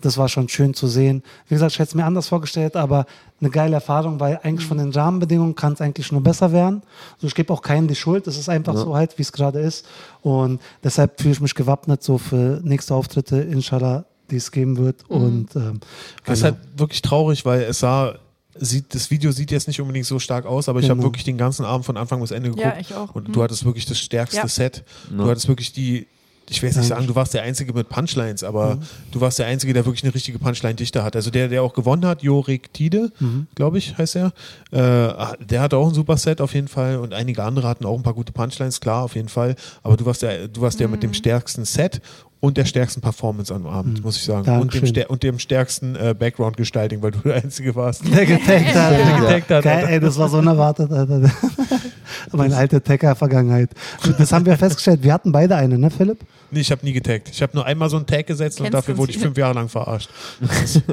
das 0.01 0.16
war 0.16 0.28
schon 0.28 0.49
schön 0.49 0.74
zu 0.74 0.87
sehen. 0.87 1.22
Wie 1.49 1.55
gesagt, 1.55 1.72
ich 1.72 1.78
hätte 1.78 1.91
es 1.91 1.95
mir 1.95 2.05
anders 2.05 2.28
vorgestellt, 2.28 2.76
aber 2.76 3.07
eine 3.41 3.51
geile 3.51 3.74
Erfahrung, 3.74 4.18
weil 4.20 4.41
eigentlich 4.43 4.66
von 4.66 4.78
den 4.78 4.91
Rahmenbedingungen 4.91 5.55
kann 5.55 5.74
es 5.74 5.80
eigentlich 5.80 6.11
nur 6.11 6.22
besser 6.22 6.53
werden. 6.53 6.82
Also 7.16 7.26
ich 7.26 7.35
gebe 7.35 7.53
auch 7.53 7.61
keinen 7.61 7.89
die 7.89 7.95
Schuld. 7.95 8.26
Es 8.26 8.39
ist 8.39 8.49
einfach 8.49 8.76
so 8.76 8.97
halt, 8.97 9.18
wie 9.18 9.22
es 9.22 9.32
gerade 9.32 9.61
ist. 9.61 9.85
Und 10.22 10.61
deshalb 10.82 11.20
fühle 11.20 11.32
ich 11.32 11.41
mich 11.41 11.55
gewappnet 11.55 12.03
so 12.03 12.16
für 12.16 12.61
nächste 12.62 12.95
Auftritte, 12.95 13.41
inshallah, 13.41 14.05
die 14.31 14.37
es 14.37 14.51
geben 14.51 14.77
wird. 14.77 15.09
Und 15.09 15.55
ähm, 15.57 15.81
Das 16.25 16.39
ist 16.39 16.45
genau. 16.45 16.57
halt 16.57 16.57
wirklich 16.79 17.03
traurig, 17.03 17.45
weil 17.45 17.62
es 17.62 17.81
sah, 17.81 18.14
sieht, 18.57 18.95
das 18.95 19.11
Video 19.11 19.33
sieht 19.33 19.51
jetzt 19.51 19.66
nicht 19.68 19.81
unbedingt 19.81 20.07
so 20.07 20.18
stark 20.18 20.47
aus, 20.47 20.68
aber 20.68 20.79
ich 20.81 20.87
habe 20.89 20.97
Genau. 20.99 21.09
wirklich 21.09 21.25
den 21.25 21.37
ganzen 21.39 21.64
Abend 21.64 21.85
von 21.87 21.97
Anfang 21.97 22.20
bis 22.20 22.31
Ende 22.31 22.51
geguckt. 22.51 22.64
Ja, 22.66 22.81
ich 22.81 22.95
auch. 22.95 23.14
Und 23.14 23.29
Mhm. 23.29 23.33
du 23.33 23.43
hattest 23.43 23.64
wirklich 23.64 23.85
das 23.87 23.99
stärkste 23.99 24.37
Ja. 24.39 24.49
Set. 24.49 24.85
Du 25.11 25.25
hattest 25.29 25.49
wirklich 25.49 25.72
die, 25.72 26.07
ich 26.49 26.61
will 26.62 26.68
jetzt 26.68 26.77
nicht 26.77 26.87
sagen, 26.89 27.07
du 27.07 27.14
warst 27.16 27.33
der 27.35 27.43
Einzige 27.43 27.72
mit 27.72 27.89
Punchlines, 27.89 28.43
Mhm. 28.43 28.49
aber 28.49 28.79
du 29.11 29.20
warst 29.20 29.39
der 29.41 29.47
Einzige, 29.47 29.72
der 29.72 29.85
wirklich 29.87 30.05
eine 30.05 30.14
richtige 30.14 30.39
Punchline-Dichte 30.39 31.03
hat. 31.03 31.16
Also 31.16 31.31
der, 31.31 31.49
der 31.49 31.62
auch 31.64 31.72
gewonnen 31.72 32.05
hat, 32.07 32.22
Jorik 32.22 32.72
Tide, 32.72 33.11
Mhm. 33.18 33.47
glaube 33.57 33.79
ich, 33.79 33.97
heißt 33.99 34.14
er. 34.16 34.27
Äh, 34.70 35.37
der 35.45 35.61
hatte 35.61 35.77
auch 35.77 35.89
ein 35.89 35.95
super 35.95 36.16
Set 36.16 36.41
auf 36.41 36.55
jeden 36.55 36.68
Fall 36.68 36.99
und 36.99 37.12
einige 37.14 37.43
andere 37.43 37.66
hatten 37.66 37.85
auch 37.87 37.97
ein 37.97 38.03
paar 38.03 38.14
gute 38.14 38.33
Punchlines, 38.33 38.79
klar, 38.81 39.03
auf 39.05 39.14
jeden 39.16 39.29
Fall. 39.31 39.57
Aber 39.83 39.97
du 39.97 40.05
warst 40.07 40.22
der, 40.22 40.47
du 40.49 40.61
warst 40.61 40.79
der 40.81 40.89
mit 40.89 41.03
dem 41.03 41.11
Mhm. 41.11 41.14
stärksten 41.14 41.64
Set 41.64 42.01
und 42.45 42.57
der 42.59 42.66
stärksten 42.66 43.01
Performance 43.01 43.53
am 43.55 43.66
Abend, 43.66 44.05
muss 44.05 44.16
ich 44.16 44.24
sagen. 44.24 44.61
Und 44.61 44.74
dem, 44.74 45.07
und 45.09 45.22
dem 45.22 45.38
stärksten 45.38 45.97
äh, 45.97 46.14
Background-Gestalting, 46.18 47.03
weil 47.03 47.12
du 47.12 47.20
der 47.20 47.36
Einzige 47.36 47.74
warst. 47.74 48.03
Der 48.14 48.26
getaggt 48.26 48.74
hat. 48.74 48.92
Der 48.92 49.18
getaggt 49.18 49.51
hat, 49.51 49.64
Geil, 49.64 49.86
ey, 49.88 50.01
das 50.01 50.18
war 50.18 50.28
so 50.28 50.38
unerwartet, 50.38 50.90
Alter. 50.92 51.30
Meine 52.32 52.57
alte 52.57 52.82
Tagger-Vergangenheit. 52.82 53.70
Das 54.18 54.32
haben 54.32 54.45
wir 54.47 54.57
festgestellt. 54.57 55.03
Wir 55.03 55.12
hatten 55.12 55.32
beide 55.32 55.57
eine, 55.57 55.78
ne, 55.78 55.90
Philipp? 55.90 56.18
Nee, 56.51 56.61
ich 56.61 56.70
habe 56.70 56.84
nie 56.84 56.92
getaggt. 56.92 57.30
Ich 57.32 57.42
habe 57.42 57.53
nur 57.57 57.64
einmal 57.66 57.88
so 57.90 57.97
einen 57.97 58.07
Tag 58.07 58.26
gesetzt 58.26 58.61
und 58.61 58.64
Kennst 58.64 58.74
dafür 58.74 58.95
du 58.95 58.99
wurde 59.01 59.12
ich 59.12 59.18
fünf 59.18 59.36
Jahre 59.36 59.55
lang 59.55 59.68
verarscht. 59.68 60.09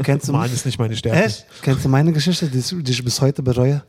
Kennst 0.04 0.28
du 0.28 0.32
Malen 0.32 0.52
ist 0.54 0.66
nicht 0.66 0.80
meine 0.80 0.96
Stärke. 0.96 1.24
Echt? 1.24 1.46
Kennst 1.62 1.86
du 1.86 1.90
meine 1.90 2.12
Geschichte, 2.12 2.48
die, 2.48 2.60
ich- 2.92 3.04
bis 3.04 3.22
heute 3.22 3.44
bereue? 3.44 3.84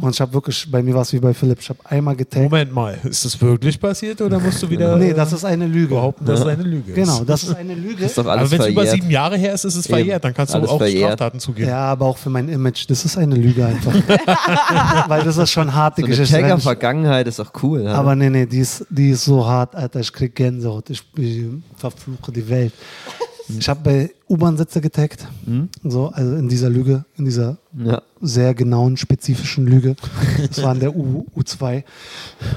Und 0.00 0.14
ich 0.14 0.20
habe 0.22 0.32
wirklich, 0.32 0.70
bei 0.70 0.82
mir 0.82 0.94
war 0.94 1.02
es 1.02 1.12
wie 1.12 1.18
bei 1.18 1.34
Philipp, 1.34 1.58
ich 1.60 1.68
habe 1.68 1.78
einmal 1.84 2.16
getaggt. 2.16 2.44
Moment 2.44 2.72
mal, 2.72 2.98
ist 3.04 3.24
das 3.26 3.38
wirklich 3.42 3.78
passiert 3.78 4.22
oder 4.22 4.40
musst 4.40 4.62
du 4.62 4.70
wieder 4.70 4.96
Nee, 4.96 5.12
das 5.12 5.34
ist 5.34 5.44
eine 5.44 5.66
Lüge. 5.66 5.88
behaupten, 5.94 6.24
dass 6.24 6.40
es 6.40 6.46
eine 6.46 6.62
Lüge 6.62 6.92
ist? 6.92 6.94
Genau, 7.06 7.24
das 7.24 7.42
ist 7.44 7.54
eine 7.54 7.74
Lüge. 7.74 8.04
Ist 8.04 8.18
doch 8.18 8.24
Aber 8.24 8.32
alles 8.32 8.50
wenn 8.50 8.60
es 8.60 8.66
über 8.68 8.86
sieben 8.86 9.10
Jahre 9.10 9.36
her 9.36 9.54
ist, 9.54 9.64
ist 9.64 9.76
es 9.76 9.86
verjährt. 9.86 10.24
Dann 10.24 10.34
kannst 10.34 10.52
du 10.54 10.58
Alles 10.58 10.70
auch 10.70 10.78
verjährt. 10.78 11.04
Straftaten 11.14 11.40
zugeben. 11.40 11.68
Ja, 11.68 11.78
aber 11.86 12.06
auch 12.06 12.18
für 12.18 12.30
mein 12.30 12.48
Image. 12.48 12.84
Das 12.88 13.04
ist 13.04 13.16
eine 13.16 13.34
Lüge 13.34 13.64
einfach. 13.66 13.92
Weil 15.08 15.22
das 15.22 15.36
ist 15.36 15.50
schon 15.50 15.74
harte 15.74 16.00
So 16.02 16.06
Geschichte. 16.06 16.34
Wenn 16.34 16.44
ich- 16.44 16.50
Tagger-Vergangenheit 16.50 17.26
ist 17.28 17.40
auch 17.40 17.52
cool. 17.62 17.82
Ja. 17.82 17.94
Aber 17.94 18.14
nee, 18.14 18.30
nee, 18.30 18.46
die 18.46 18.58
ist, 18.58 18.84
die 18.90 19.10
ist 19.10 19.24
so 19.24 19.46
hart, 19.46 19.74
Alter. 19.74 20.00
Ich 20.00 20.12
krieg 20.12 20.34
Gänsehaut. 20.34 20.90
Ich, 20.90 21.02
ich 21.16 21.44
verfluche 21.76 22.32
die 22.32 22.48
Welt. 22.48 22.72
Ich 23.48 23.68
habe 23.68 23.80
bei 23.82 24.10
U-Bahn-Sitze 24.28 24.80
getaggt. 24.80 25.26
So, 25.84 26.08
also 26.08 26.34
in 26.36 26.48
dieser 26.48 26.68
Lüge, 26.68 27.04
in 27.16 27.24
dieser 27.26 27.58
ja. 27.76 28.02
sehr 28.20 28.54
genauen, 28.54 28.96
spezifischen 28.96 29.66
Lüge. 29.66 29.94
Das 30.48 30.62
war 30.62 30.74
in 30.74 30.80
der 30.80 30.94
U, 30.96 31.24
U2. 31.36 31.84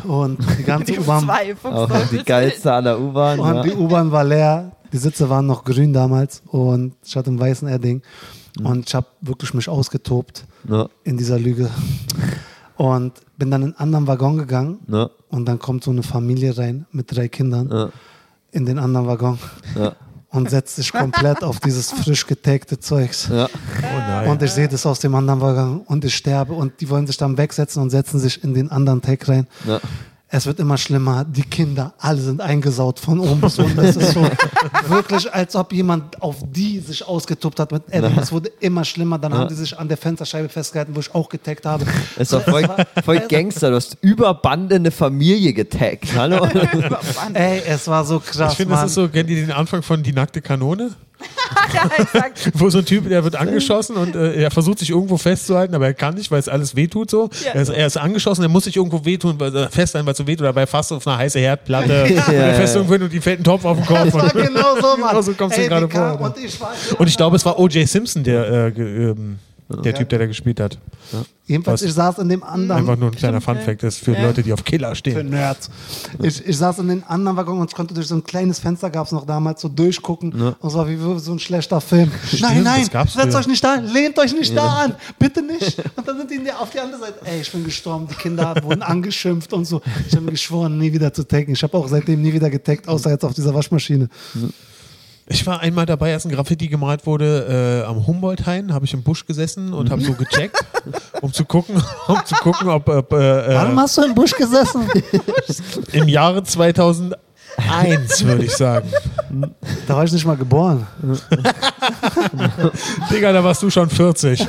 Und 0.08 0.40
die 0.58 0.64
ganze 0.64 1.00
U-Bahn 1.00 1.30
Auch 1.64 1.90
die 2.12 2.24
geilste 2.24 2.74
aller 2.74 3.00
U-Bahn. 3.00 3.40
und 3.40 3.56
Ja. 3.56 3.64
die 3.64 3.74
U-Bahn 3.76 4.12
war 4.12 4.24
leer. 4.24 4.72
Die 4.92 4.98
Sitze 4.98 5.30
waren 5.30 5.46
noch 5.46 5.64
grün 5.64 5.94
damals 5.94 6.42
und 6.48 6.94
ich 7.06 7.16
hatte 7.16 7.30
einen 7.30 7.40
weißen 7.40 7.68
Edding. 7.68 8.02
Und 8.64 8.88
ich 8.90 8.96
habe 8.96 9.06
wirklich 9.22 9.54
mich 9.54 9.70
ausgetobt 9.70 10.46
Ja. 10.68 10.90
in 11.04 11.18
dieser 11.18 11.38
Lüge. 11.38 11.70
Und 12.78 13.14
bin 13.38 13.52
dann 13.52 13.62
in 13.62 13.68
einen 13.70 13.78
anderen 13.78 14.08
Waggon 14.08 14.38
gegangen. 14.38 14.80
Ja. 14.88 15.10
Und 15.30 15.46
dann 15.46 15.60
kommt 15.60 15.84
so 15.84 15.92
eine 15.92 16.02
Familie 16.02 16.58
rein 16.58 16.86
mit 16.92 17.16
drei 17.16 17.28
Kindern 17.28 17.70
Ja. 17.72 17.90
in 18.52 18.66
den 18.66 18.80
anderen 18.80 19.06
Waggon 19.06 19.38
Ja. 19.78 19.94
Und 20.32 20.49
setzt 20.49 20.75
sich 20.75 20.91
komplett 20.91 21.43
auf 21.43 21.59
dieses 21.59 21.91
frisch 21.91 22.25
getagte 22.27 22.80
Zeugs. 22.80 23.30
Ja. 23.32 23.45
Oh 23.47 23.97
nein. 23.97 24.30
Und 24.30 24.43
ich 24.43 24.51
sehe 24.51 24.67
das 24.67 24.86
aus 24.86 24.99
dem 24.99 25.15
anderen 25.15 25.41
Waggon 25.41 25.82
und 25.82 26.05
ich 26.05 26.15
sterbe 26.15 26.53
und 26.53 26.80
die 26.82 26.89
wollen 26.89 27.07
sich 27.07 27.17
dann 27.17 27.38
wegsetzen 27.38 27.82
und 27.82 27.89
setzen 27.89 28.19
sich 28.19 28.43
in 28.43 28.53
den 28.53 28.69
anderen 28.69 29.01
Tag 29.01 29.27
rein. 29.27 29.47
Ja. 29.65 29.80
Es 30.32 30.45
wird 30.45 30.59
immer 30.59 30.77
schlimmer. 30.77 31.25
Die 31.25 31.41
Kinder, 31.41 31.93
alle 31.97 32.21
sind 32.21 32.39
eingesaut 32.39 32.99
von 32.99 33.19
oben 33.19 33.41
bis 33.41 33.57
unten. 33.57 33.80
Es 33.80 33.95
ist 33.95 34.13
so 34.13 34.21
wirklich, 34.88 35.34
als 35.34 35.55
ob 35.55 35.73
jemand 35.73 36.21
auf 36.21 36.38
die 36.45 36.80
sich 36.80 37.05
ausgetobt 37.07 37.59
hat 37.59 37.71
mit 37.71 37.82
Edding. 37.89 38.15
Es 38.15 38.32
wurde 38.32 38.51
immer 38.59 38.86
schlimmer. 38.86 39.17
Dann 39.17 39.34
haben 39.34 39.47
die 39.47 39.55
sich 39.55 39.77
an 39.77 39.88
der 39.88 39.97
Fensterscheibe 39.97 40.47
festgehalten, 40.47 40.95
wo 40.95 40.99
ich 40.99 41.15
auch 41.15 41.30
getaggt 41.30 41.65
habe. 41.65 41.84
Ist 42.15 42.32
doch 42.32 42.43
voll, 42.43 42.67
voll 43.03 43.19
Gangster. 43.27 43.71
Du 43.71 43.75
hast 43.77 43.97
über 44.01 44.36
Bande 44.36 44.75
eine 44.75 44.91
Familie 44.91 45.51
getaggt. 45.51 46.09
Hallo? 46.15 46.47
Ey, 47.34 47.63
es 47.65 47.88
war 47.88 48.05
so 48.05 48.19
krass, 48.19 48.51
ich 48.51 48.57
finde, 48.57 48.75
das 48.75 48.86
ist 48.86 48.93
so, 48.93 49.09
kennt 49.09 49.32
ihr 49.32 49.47
den 49.47 49.51
Anfang 49.51 49.82
von 49.82 50.03
Die 50.03 50.13
nackte 50.13 50.41
Kanone? 50.41 50.91
ja. 51.74 51.89
Wo 52.53 52.70
so 52.70 52.80
ein 52.80 52.86
Typ, 52.86 53.07
der 53.09 53.24
wird 53.24 53.36
angeschossen 53.36 53.95
und 53.95 54.15
äh, 54.15 54.41
er 54.43 54.51
versucht 54.51 54.80
sich 54.80 54.89
irgendwo 54.89 55.17
festzuhalten, 55.17 55.76
aber 55.76 55.88
er 55.88 55.93
kann 55.93 56.15
nicht, 56.15 56.32
weil 56.32 56.39
es 56.39 56.47
alles 56.47 56.76
wehtut 56.76 57.09
so. 57.09 57.30
Ja. 57.43 57.51
Er, 57.53 57.61
ist, 57.61 57.70
er 57.70 57.88
ist 57.88 57.97
angeschossen, 57.97 58.43
er 58.43 58.49
muss 58.49 58.63
sich 58.65 58.76
irgendwo 58.78 59.03
wehtun, 59.05 59.39
weil, 59.39 59.55
äh, 59.55 59.70
festhalten, 59.70 60.05
weil 60.05 60.13
es 60.13 60.17
so 60.17 60.28
wehtut, 60.28 60.45
dabei 60.45 60.65
fast 60.65 60.91
auf 60.93 61.05
eine 61.07 61.17
heiße 61.17 61.39
Herdplatte. 61.39 62.03
und 62.28 62.34
er 62.34 62.47
ja. 62.49 62.53
fest 62.53 62.76
irgendwo 62.76 62.93
hin 62.93 63.03
und 63.03 63.13
die 63.13 63.20
fällt 63.20 63.41
ein 63.41 63.43
Topf 63.43 63.65
auf 63.65 63.78
den 63.78 63.86
Kopf. 63.86 64.05
Das 64.05 64.13
war 64.13 64.24
Und, 64.24 64.34
genau 64.34 64.76
so, 64.76 64.97
Mann. 64.97 65.09
Genau 65.09 65.22
so 65.22 65.34
kommst 65.34 65.57
du 65.57 65.67
gerade 65.67 65.89
vor, 65.89 66.20
Und 66.22 66.38
ich 66.38 66.59
und 66.97 67.07
ich 67.07 67.17
glaube, 67.17 67.36
es 67.36 67.45
war 67.45 67.59
O.J. 67.59 67.88
Simpson, 67.88 68.24
der 68.24 68.67
äh, 68.67 68.72
ge- 68.72 69.11
ähm, 69.11 69.39
Der 69.70 69.93
Typ, 69.93 70.09
der 70.09 70.20
da 70.20 70.26
gespielt 70.26 70.59
hat. 70.59 70.80
Jedenfalls, 71.45 71.82
Was? 71.82 71.88
ich 71.88 71.93
saß 71.93 72.17
in 72.20 72.30
dem 72.30 72.43
anderen. 72.43 72.82
Einfach 72.82 72.97
nur 72.97 73.09
ein 73.09 73.15
kleiner 73.15 73.39
Stimmt, 73.39 73.57
Fun-Fact 73.59 73.84
ist 73.84 73.99
für 73.99 74.13
ja. 74.13 74.24
Leute, 74.24 74.41
die 74.41 74.51
auf 74.51 74.63
Killer 74.63 74.89
Für 74.89 74.95
stehen. 74.95 75.30
Nerds. 75.30 75.70
Ich, 76.24 76.43
ich 76.43 76.57
saß 76.57 76.80
in 76.80 76.88
den 76.88 77.03
anderen 77.03 77.38
Waggon 77.38 77.59
und 77.59 77.70
ich 77.70 77.76
konnte 77.76 77.93
durch 77.93 78.07
so 78.07 78.15
ein 78.15 78.24
kleines 78.24 78.57
Fenster, 78.57 78.89
gab 78.89 79.05
es 79.05 79.11
noch 79.11 79.28
damals, 79.28 79.61
so 79.61 79.70
durchgucken. 79.70 80.34
Und 80.34 80.55
es 80.63 80.74
war 80.74 80.89
wie 80.89 80.97
so 81.20 81.32
ein 81.32 81.39
schlechter 81.39 81.82
Film. 81.82 82.11
nein, 82.39 82.63
nein, 82.63 82.88
gab's 82.91 83.13
setzt 83.13 83.28
früher. 83.28 83.39
euch 83.39 83.47
nicht 83.47 83.63
da, 83.63 83.76
an, 83.76 83.86
lehnt 83.86 84.17
euch 84.17 84.34
nicht 84.34 84.55
da 84.57 84.86
an, 84.86 84.95
bitte 85.20 85.43
nicht. 85.43 85.78
Und 85.95 86.07
dann 86.07 86.17
sind 86.17 86.32
die 86.32 86.51
auf 86.51 86.72
die 86.72 86.80
andere 86.80 87.01
Seite. 87.01 87.20
Ey, 87.26 87.41
ich 87.41 87.51
bin 87.51 87.63
gestorben, 87.63 88.07
die 88.07 88.15
Kinder 88.15 88.55
wurden 88.63 88.82
angeschimpft 88.82 89.53
und 89.53 89.65
so. 89.65 89.82
Ich 90.07 90.13
habe 90.13 90.26
mir 90.26 90.32
geschworen, 90.32 90.80
nie 90.80 90.91
wieder 90.91 91.13
zu 91.13 91.28
taggen. 91.28 91.53
Ich 91.53 91.61
habe 91.61 91.78
auch 91.78 91.88
seitdem 91.88 92.24
nie 92.24 92.34
wieder 92.34 92.49
getaggt, 92.49 92.88
außer 92.88 93.11
jetzt 93.11 93.24
auf 93.24 93.34
dieser 93.36 93.53
Waschmaschine. 93.53 94.09
Ich 95.32 95.45
war 95.45 95.59
einmal 95.59 95.86
dabei, 95.86 96.13
als 96.13 96.25
ein 96.25 96.32
Graffiti 96.32 96.67
gemalt 96.67 97.05
wurde 97.05 97.84
äh, 97.86 97.88
am 97.88 98.07
Humboldt-Hain, 98.07 98.73
habe 98.73 98.86
ich 98.86 98.93
im 98.95 99.03
Busch 99.03 99.27
gesessen 99.27 99.73
und 99.73 99.91
habe 99.91 100.01
so 100.01 100.13
gecheckt, 100.13 100.57
um 101.21 101.32
zu 101.32 101.45
gucken, 101.45 101.75
um 102.07 102.17
zu 102.25 102.34
gucken, 102.36 102.67
ob, 102.67 102.89
ob 102.89 103.13
äh, 103.13 103.53
Warum 103.53 103.77
äh, 103.77 103.82
hast 103.82 103.97
du 103.99 104.01
im 104.05 104.15
Busch 104.15 104.36
gesessen? 104.36 104.89
im 105.91 106.07
Jahre 106.07 106.41
2001, 107.60 108.26
würde 108.26 108.45
ich 108.45 108.51
sagen. 108.55 108.89
da 109.88 109.95
war 109.95 110.03
ich 110.03 110.12
nicht 110.12 110.26
mal 110.26 110.36
geboren. 110.38 110.86
Digga, 113.12 113.32
da 113.32 113.43
warst 113.43 113.62
du 113.64 113.70
schon 113.70 113.89
40. 113.89 114.45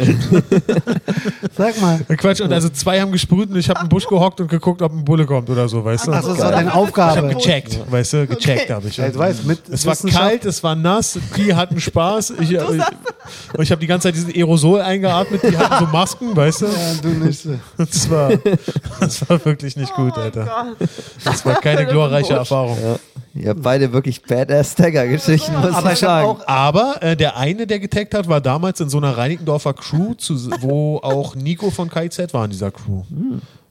Sag 1.57 1.81
mal. 1.81 2.01
Quatsch, 2.17 2.41
und 2.41 2.53
also 2.53 2.69
zwei 2.69 3.01
haben 3.01 3.13
gesprüht 3.13 3.51
und 3.51 3.57
ich 3.57 3.69
habe 3.69 3.81
im 3.81 3.89
Busch 3.89 4.07
gehockt 4.07 4.41
und 4.41 4.49
geguckt, 4.49 4.83
ob 4.83 4.93
ein 4.93 5.05
Bulle 5.05 5.27
kommt 5.27 5.49
oder 5.51 5.69
so, 5.69 5.85
weißt 5.85 6.07
du? 6.07 6.13
Also, 6.13 6.31
das 6.31 6.39
war 6.41 6.51
deine 6.53 6.69
Ich 6.69 6.75
habe 6.75 6.83
Aufgabe. 6.85 7.29
gecheckt, 7.35 7.79
weißt 7.91 8.13
du, 8.15 8.27
gecheckt 8.27 8.63
Okay. 8.65 8.73
habe 8.73 8.89
ich. 8.89 8.99
Ey, 8.99 9.13
du 9.13 9.19
weißt, 9.19 9.45
mit 9.47 9.69
es 9.69 9.87
war 9.87 9.97
kalt, 9.97 10.45
es 10.45 10.63
war 10.63 10.75
nass, 10.75 11.19
die 11.37 11.55
hatten 11.55 11.81
Spaß. 11.81 12.35
Ich, 12.41 12.53
ich, 12.53 12.59
und 12.61 13.63
ich 13.63 13.71
habe 13.71 13.81
die 13.81 13.87
ganze 13.87 14.09
Zeit 14.09 14.15
diesen 14.17 14.33
Aerosol 14.35 14.81
eingeatmet, 14.81 15.43
die 15.43 15.57
hatten 15.57 15.85
so 15.87 15.91
Masken, 15.91 16.35
weißt 16.37 16.63
du? 16.63 16.67
Ja, 16.67 16.73
du 17.03 17.09
nicht. 17.09 17.47
Das 17.77 18.11
war, 18.11 18.31
das 19.01 19.29
war 19.29 19.45
wirklich 19.45 19.77
nicht 19.77 19.95
gut, 19.95 20.13
Oh 20.17 20.21
Alter. 20.21 20.45
Gott. 20.79 20.89
Das 21.25 21.45
war 21.45 21.55
keine 21.57 21.87
glorreiche 21.87 22.35
Erfahrung. 22.35 22.77
Ihr 23.41 23.51
habt 23.51 23.63
beide 23.63 23.93
wirklich 23.93 24.23
badass 24.23 24.75
Tagger-Geschichten, 24.75 25.55
muss 25.61 25.75
Aber 25.75 25.93
ich 25.93 25.99
sagen. 25.99 26.27
auch 26.27 26.47
Aber 26.47 27.03
äh, 27.03 27.17
der 27.17 27.37
eine, 27.37 27.67
der 27.67 27.79
getaggt 27.81 28.15
hat, 28.15 28.29
war 28.29 28.41
damals 28.41 28.81
in 28.81 28.91
so 28.91 28.99
einer 28.99 29.17
Reinickendorfer 29.17 29.73
Crew, 29.73 30.15
zu, 30.15 30.35
wo 30.61 30.99
auch 30.99 31.35
Nico 31.35 31.71
von 31.71 31.89
KIZ 31.89 32.35
war 32.35 32.45
in 32.45 32.51
dieser 32.51 32.71
Crew. 32.71 33.03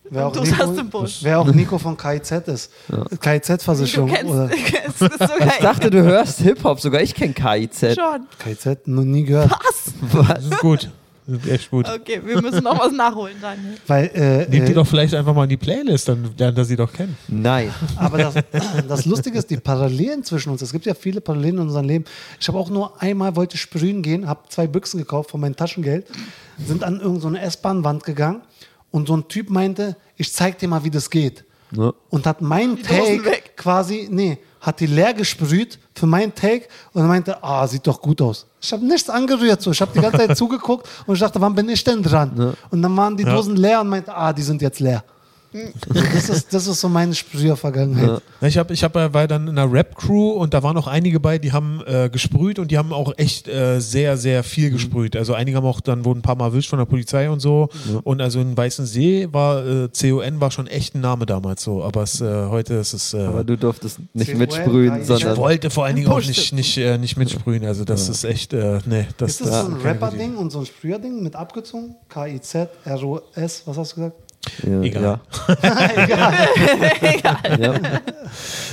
Wer 0.09 0.27
auch, 0.27 0.31
Du 0.33 0.41
Nico, 0.41 1.05
wer 1.21 1.39
auch 1.39 1.47
Nico 1.51 1.77
von 1.77 1.95
KIZ 1.95 2.31
ist. 2.47 2.71
Du 2.87 3.17
KIZ-Versicherung. 3.17 4.09
Oder 4.09 4.47
kennst 4.47 5.01
Ich 5.03 5.57
dachte, 5.61 5.91
du 5.91 6.01
hörst 6.01 6.39
Hip-Hop, 6.39 6.79
sogar 6.79 7.01
ich 7.01 7.13
kenne 7.13 7.33
KIZ. 7.33 7.95
schon. 7.95 8.27
KIZ, 8.39 8.87
noch 8.87 9.03
nie 9.03 9.23
gehört. 9.23 9.51
Was? 9.51 9.93
Das 10.27 10.45
ist 10.45 10.59
gut. 10.59 10.89
Das 11.29 11.45
ist 11.45 11.51
echt 11.51 11.69
gut. 11.69 11.87
Okay, 11.87 12.21
wir 12.23 12.41
müssen 12.41 12.63
noch 12.63 12.79
was 12.79 12.91
nachholen, 12.91 13.35
Daniel. 13.39 13.75
Weil, 13.85 14.05
äh, 14.15 14.37
Nehmt 14.49 14.67
die 14.67 14.71
äh, 14.71 14.75
doch 14.75 14.87
vielleicht 14.87 15.13
einfach 15.13 15.33
mal 15.35 15.43
in 15.43 15.49
die 15.49 15.57
Playlist, 15.57 16.07
dann 16.07 16.31
lernt 16.37 16.57
er 16.57 16.65
sie 16.65 16.75
doch 16.75 16.91
kennen. 16.91 17.15
Nein. 17.27 17.71
aber 17.97 18.17
das, 18.17 18.33
das 18.87 19.05
Lustige 19.05 19.37
ist, 19.37 19.49
die 19.49 19.57
Parallelen 19.57 20.23
zwischen 20.23 20.49
uns. 20.49 20.61
Es 20.61 20.71
gibt 20.71 20.85
ja 20.85 20.95
viele 20.95 21.21
Parallelen 21.21 21.57
in 21.57 21.61
unserem 21.63 21.85
Leben. 21.85 22.05
Ich 22.39 22.47
habe 22.47 22.57
auch 22.57 22.69
nur 22.69 22.99
einmal 23.01 23.35
wollte 23.35 23.57
sprühen 23.57 24.01
gehen, 24.01 24.27
habe 24.27 24.41
zwei 24.49 24.65
Büchsen 24.65 24.99
gekauft 24.99 25.29
von 25.29 25.39
meinem 25.39 25.55
Taschengeld, 25.55 26.07
sind 26.65 26.83
an 26.83 26.99
irgendeine 26.99 27.39
so 27.39 27.45
S-Bahn-Wand 27.45 28.03
gegangen 28.03 28.41
und 28.91 29.07
so 29.07 29.15
ein 29.15 29.27
Typ 29.27 29.49
meinte, 29.49 29.95
ich 30.15 30.33
zeig 30.33 30.57
dir 30.57 30.67
mal, 30.67 30.83
wie 30.83 30.89
das 30.89 31.09
geht. 31.09 31.45
Ja. 31.71 31.93
Und 32.09 32.25
hat 32.25 32.41
mein 32.41 32.81
Take 32.81 33.21
quasi, 33.55 34.07
nee, 34.09 34.39
hat 34.61 34.79
die 34.79 34.85
leer 34.87 35.13
gesprüht 35.13 35.79
für 35.95 36.05
meinen 36.05 36.33
Take 36.33 36.67
und 36.93 37.07
meinte, 37.07 37.41
ah, 37.43 37.65
sieht 37.67 37.85
doch 37.87 38.01
gut 38.01 38.21
aus. 38.21 38.45
Ich 38.61 38.71
habe 38.73 38.85
nichts 38.85 39.09
angerührt, 39.09 39.61
so. 39.61 39.71
ich 39.71 39.81
habe 39.81 39.91
die 39.93 39.99
ganze 40.01 40.17
Zeit 40.17 40.37
zugeguckt 40.37 40.87
und 41.05 41.13
ich 41.15 41.19
dachte, 41.21 41.39
wann 41.39 41.55
bin 41.55 41.69
ich 41.69 41.83
denn 41.83 42.03
dran? 42.03 42.55
Und 42.69 42.81
dann 42.81 42.95
waren 42.97 43.15
die 43.15 43.23
Ja. 43.23 43.33
Dosen 43.33 43.55
leer 43.55 43.81
und 43.81 43.89
meinte, 43.89 44.13
ah, 44.13 44.33
die 44.33 44.41
sind 44.41 44.61
jetzt 44.61 44.79
leer. 44.79 45.03
Das 45.93 46.29
ist, 46.29 46.53
das 46.53 46.67
ist 46.67 46.79
so 46.79 46.89
meine 46.89 47.15
Sprüher-Vergangenheit. 47.15 48.21
Na, 48.39 48.47
Ich 48.47 48.57
habe, 48.57 48.73
ich 48.73 48.83
hab, 48.83 48.95
äh, 48.95 49.13
war 49.13 49.27
dann 49.27 49.47
in 49.47 49.57
einer 49.57 49.71
Rap-Crew 49.71 50.31
und 50.31 50.53
da 50.53 50.61
waren 50.63 50.77
auch 50.77 50.87
einige 50.87 51.19
bei, 51.19 51.39
die 51.39 51.51
haben 51.51 51.81
äh, 51.87 52.09
gesprüht 52.09 52.59
und 52.59 52.69
die 52.71 52.77
haben 52.77 52.93
auch 52.93 53.13
echt 53.17 53.47
äh, 53.47 53.79
sehr, 53.79 54.17
sehr 54.17 54.43
viel 54.43 54.69
gesprüht. 54.69 55.15
Also 55.15 55.33
einige 55.33 55.57
haben 55.57 55.65
auch 55.65 55.81
dann 55.81 56.05
wurden 56.05 56.19
ein 56.19 56.21
paar 56.21 56.35
Mal 56.35 56.45
erwischt 56.47 56.69
von 56.69 56.77
der 56.79 56.85
Polizei 56.85 57.29
und 57.29 57.39
so. 57.39 57.69
Und 58.03 58.21
also 58.21 58.39
in 58.39 58.55
Weißen 58.55 58.85
See 58.85 59.27
war 59.31 59.65
äh, 59.65 59.89
CON 59.89 60.39
war 60.39 60.51
schon 60.51 60.67
echt 60.67 60.95
ein 60.95 61.01
Name 61.01 61.25
damals 61.25 61.63
so, 61.63 61.83
aber 61.83 62.03
es, 62.03 62.21
äh, 62.21 62.47
heute 62.47 62.75
ist 62.75 62.93
es. 62.93 63.13
Äh, 63.13 63.21
Aber 63.21 63.43
du 63.43 63.57
durftest 63.57 63.99
nicht 64.13 64.35
mitsprühen, 64.35 64.95
ich 64.95 65.01
ich 65.01 65.07
sondern. 65.07 65.37
wollte 65.37 65.69
vor 65.69 65.85
allen 65.85 65.95
Dingen 65.95 66.07
auch 66.09 66.19
nicht, 66.19 66.53
nicht, 66.53 66.77
äh, 66.77 66.97
nicht 66.97 67.17
mitsprühen. 67.17 67.65
Also 67.65 67.85
das 67.85 68.07
ist 68.09 68.23
echt, 68.23 68.53
äh, 68.53 68.79
nee, 68.85 69.07
das, 69.17 69.31
Ist 69.31 69.41
das 69.41 69.65
so 69.65 69.71
ein 69.71 69.81
Rapper-Ding 69.81 70.35
und 70.37 70.51
so 70.51 70.59
ein 70.59 70.65
Sprüher-Ding 70.65 71.23
mit 71.23 71.35
abgezogen? 71.35 71.95
K-I-Z, 72.07 72.69
R-O-S, 72.85 73.63
was 73.65 73.77
hast 73.77 73.91
du 73.91 73.95
gesagt? 73.95 74.15
Ja, 74.65 74.81
Egal. 74.81 75.03
Ja. 75.03 75.19
Ja. 77.59 77.73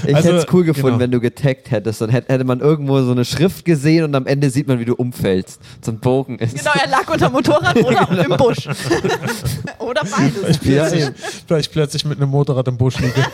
Ich 0.06 0.14
Also, 0.14 0.28
hätte 0.28 0.36
es 0.38 0.46
cool 0.52 0.64
gefunden, 0.64 0.88
genau. 0.90 0.98
wenn 1.00 1.10
du 1.10 1.20
getaggt 1.20 1.70
hättest. 1.70 2.00
Dann 2.00 2.10
hätte, 2.10 2.44
man 2.44 2.60
irgendwo 2.60 3.00
so 3.02 3.10
eine 3.10 3.24
Schrift 3.24 3.64
gesehen 3.64 4.04
und 4.04 4.14
am 4.14 4.26
Ende 4.26 4.50
sieht 4.50 4.68
man, 4.68 4.78
wie 4.78 4.84
du 4.84 4.94
umfällst. 4.94 5.60
So 5.84 5.90
ein 5.92 5.98
Bogen 5.98 6.38
ist. 6.38 6.56
Genau, 6.56 6.70
er 6.80 6.88
lag 6.90 7.08
unter 7.10 7.28
dem 7.28 7.32
Motorrad 7.32 7.76
oder 7.82 8.24
im 8.30 8.36
Busch. 8.36 8.68
oder 9.78 10.02
beides. 10.02 10.58
Ja, 10.62 10.84
Plötzlich, 10.84 11.10
vielleicht 11.46 11.72
plötzlich 11.72 12.04
mit 12.04 12.20
einem 12.20 12.30
Motorrad 12.30 12.68
im 12.68 12.76
Busch 12.76 12.98
liege. 12.98 13.24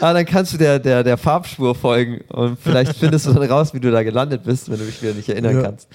Ah, 0.00 0.12
dann 0.12 0.24
kannst 0.26 0.54
du 0.54 0.58
der, 0.58 0.78
der, 0.78 1.04
der 1.04 1.16
Farbspur 1.16 1.74
folgen 1.74 2.20
und 2.28 2.58
vielleicht 2.60 2.96
findest 2.96 3.26
du 3.26 3.32
dann 3.32 3.50
raus, 3.50 3.72
wie 3.74 3.80
du 3.80 3.90
da 3.90 4.02
gelandet 4.02 4.42
bist, 4.44 4.70
wenn 4.70 4.78
du 4.78 4.84
dich 4.84 5.00
wieder 5.02 5.14
nicht 5.14 5.28
erinnern 5.28 5.56
Ja. 5.56 5.62
kannst. 5.62 5.88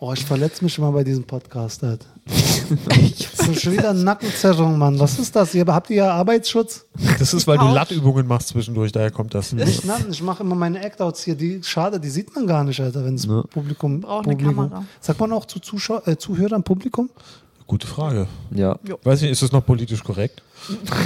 Oh, 0.00 0.12
ich 0.12 0.24
verletze 0.24 0.62
mich 0.62 0.78
immer 0.78 0.92
bei 0.92 1.02
diesem 1.02 1.24
Podcast. 1.24 1.82
Halt. 1.82 2.06
Das 2.28 3.48
ist 3.48 3.62
schon 3.62 3.72
wieder 3.72 3.92
Nackenzerrung, 3.92 4.78
Mann. 4.78 4.98
Was 5.00 5.18
ist 5.18 5.34
das? 5.34 5.54
Ihr, 5.54 5.66
habt 5.66 5.90
ihr 5.90 5.96
ja 5.96 6.12
Arbeitsschutz? 6.12 6.84
Das 7.18 7.34
ist, 7.34 7.46
weil 7.48 7.58
du. 7.58 7.64
Lattübungen 7.66 8.26
machst 8.26 8.48
zwischendurch, 8.48 8.92
daher 8.92 9.10
kommt 9.10 9.34
das. 9.34 9.52
Nicht 9.52 9.84
Nacken. 9.84 10.12
Ich 10.12 10.22
mache 10.22 10.42
immer 10.44 10.54
meine 10.54 10.80
Act-Outs 10.84 11.24
hier. 11.24 11.34
Die, 11.34 11.60
schade, 11.64 11.98
die 11.98 12.10
sieht 12.10 12.32
man 12.34 12.46
gar 12.46 12.62
nicht, 12.62 12.80
Alter, 12.80 13.04
wenn 13.04 13.16
das 13.16 13.26
Publikum. 13.26 14.00
Braucht 14.02 14.26
eine 14.26 14.36
Publikum. 14.36 14.68
Kamera. 14.70 14.84
Sagt 15.00 15.18
man 15.18 15.32
auch 15.32 15.46
zu 15.46 15.58
Zuschau 15.58 16.00
äh, 16.06 16.16
Zuhörern 16.16 16.62
Publikum? 16.62 17.10
Gute 17.66 17.86
Frage. 17.86 18.28
Ja. 18.54 18.78
Weiß 19.04 19.20
nicht, 19.22 19.30
ist 19.32 19.42
das 19.42 19.52
noch 19.52 19.64
politisch 19.66 20.02
korrekt? 20.04 20.42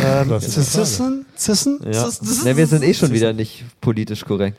Ähm, 0.05 0.29
Das 0.29 0.45
ist 0.47 0.57
eine 0.57 0.65
Frage. 0.67 0.85
Zissen? 0.87 1.27
Zissen? 1.35 1.81
ja. 1.91 2.07
Ist- 2.07 2.45
Ne, 2.45 2.57
wir 2.57 2.67
sind 2.67 2.83
eh 2.85 2.93
schon 2.95 3.11
wieder 3.13 3.33
nicht 3.33 3.65
politisch 3.81 4.25
korrekt. 4.25 4.59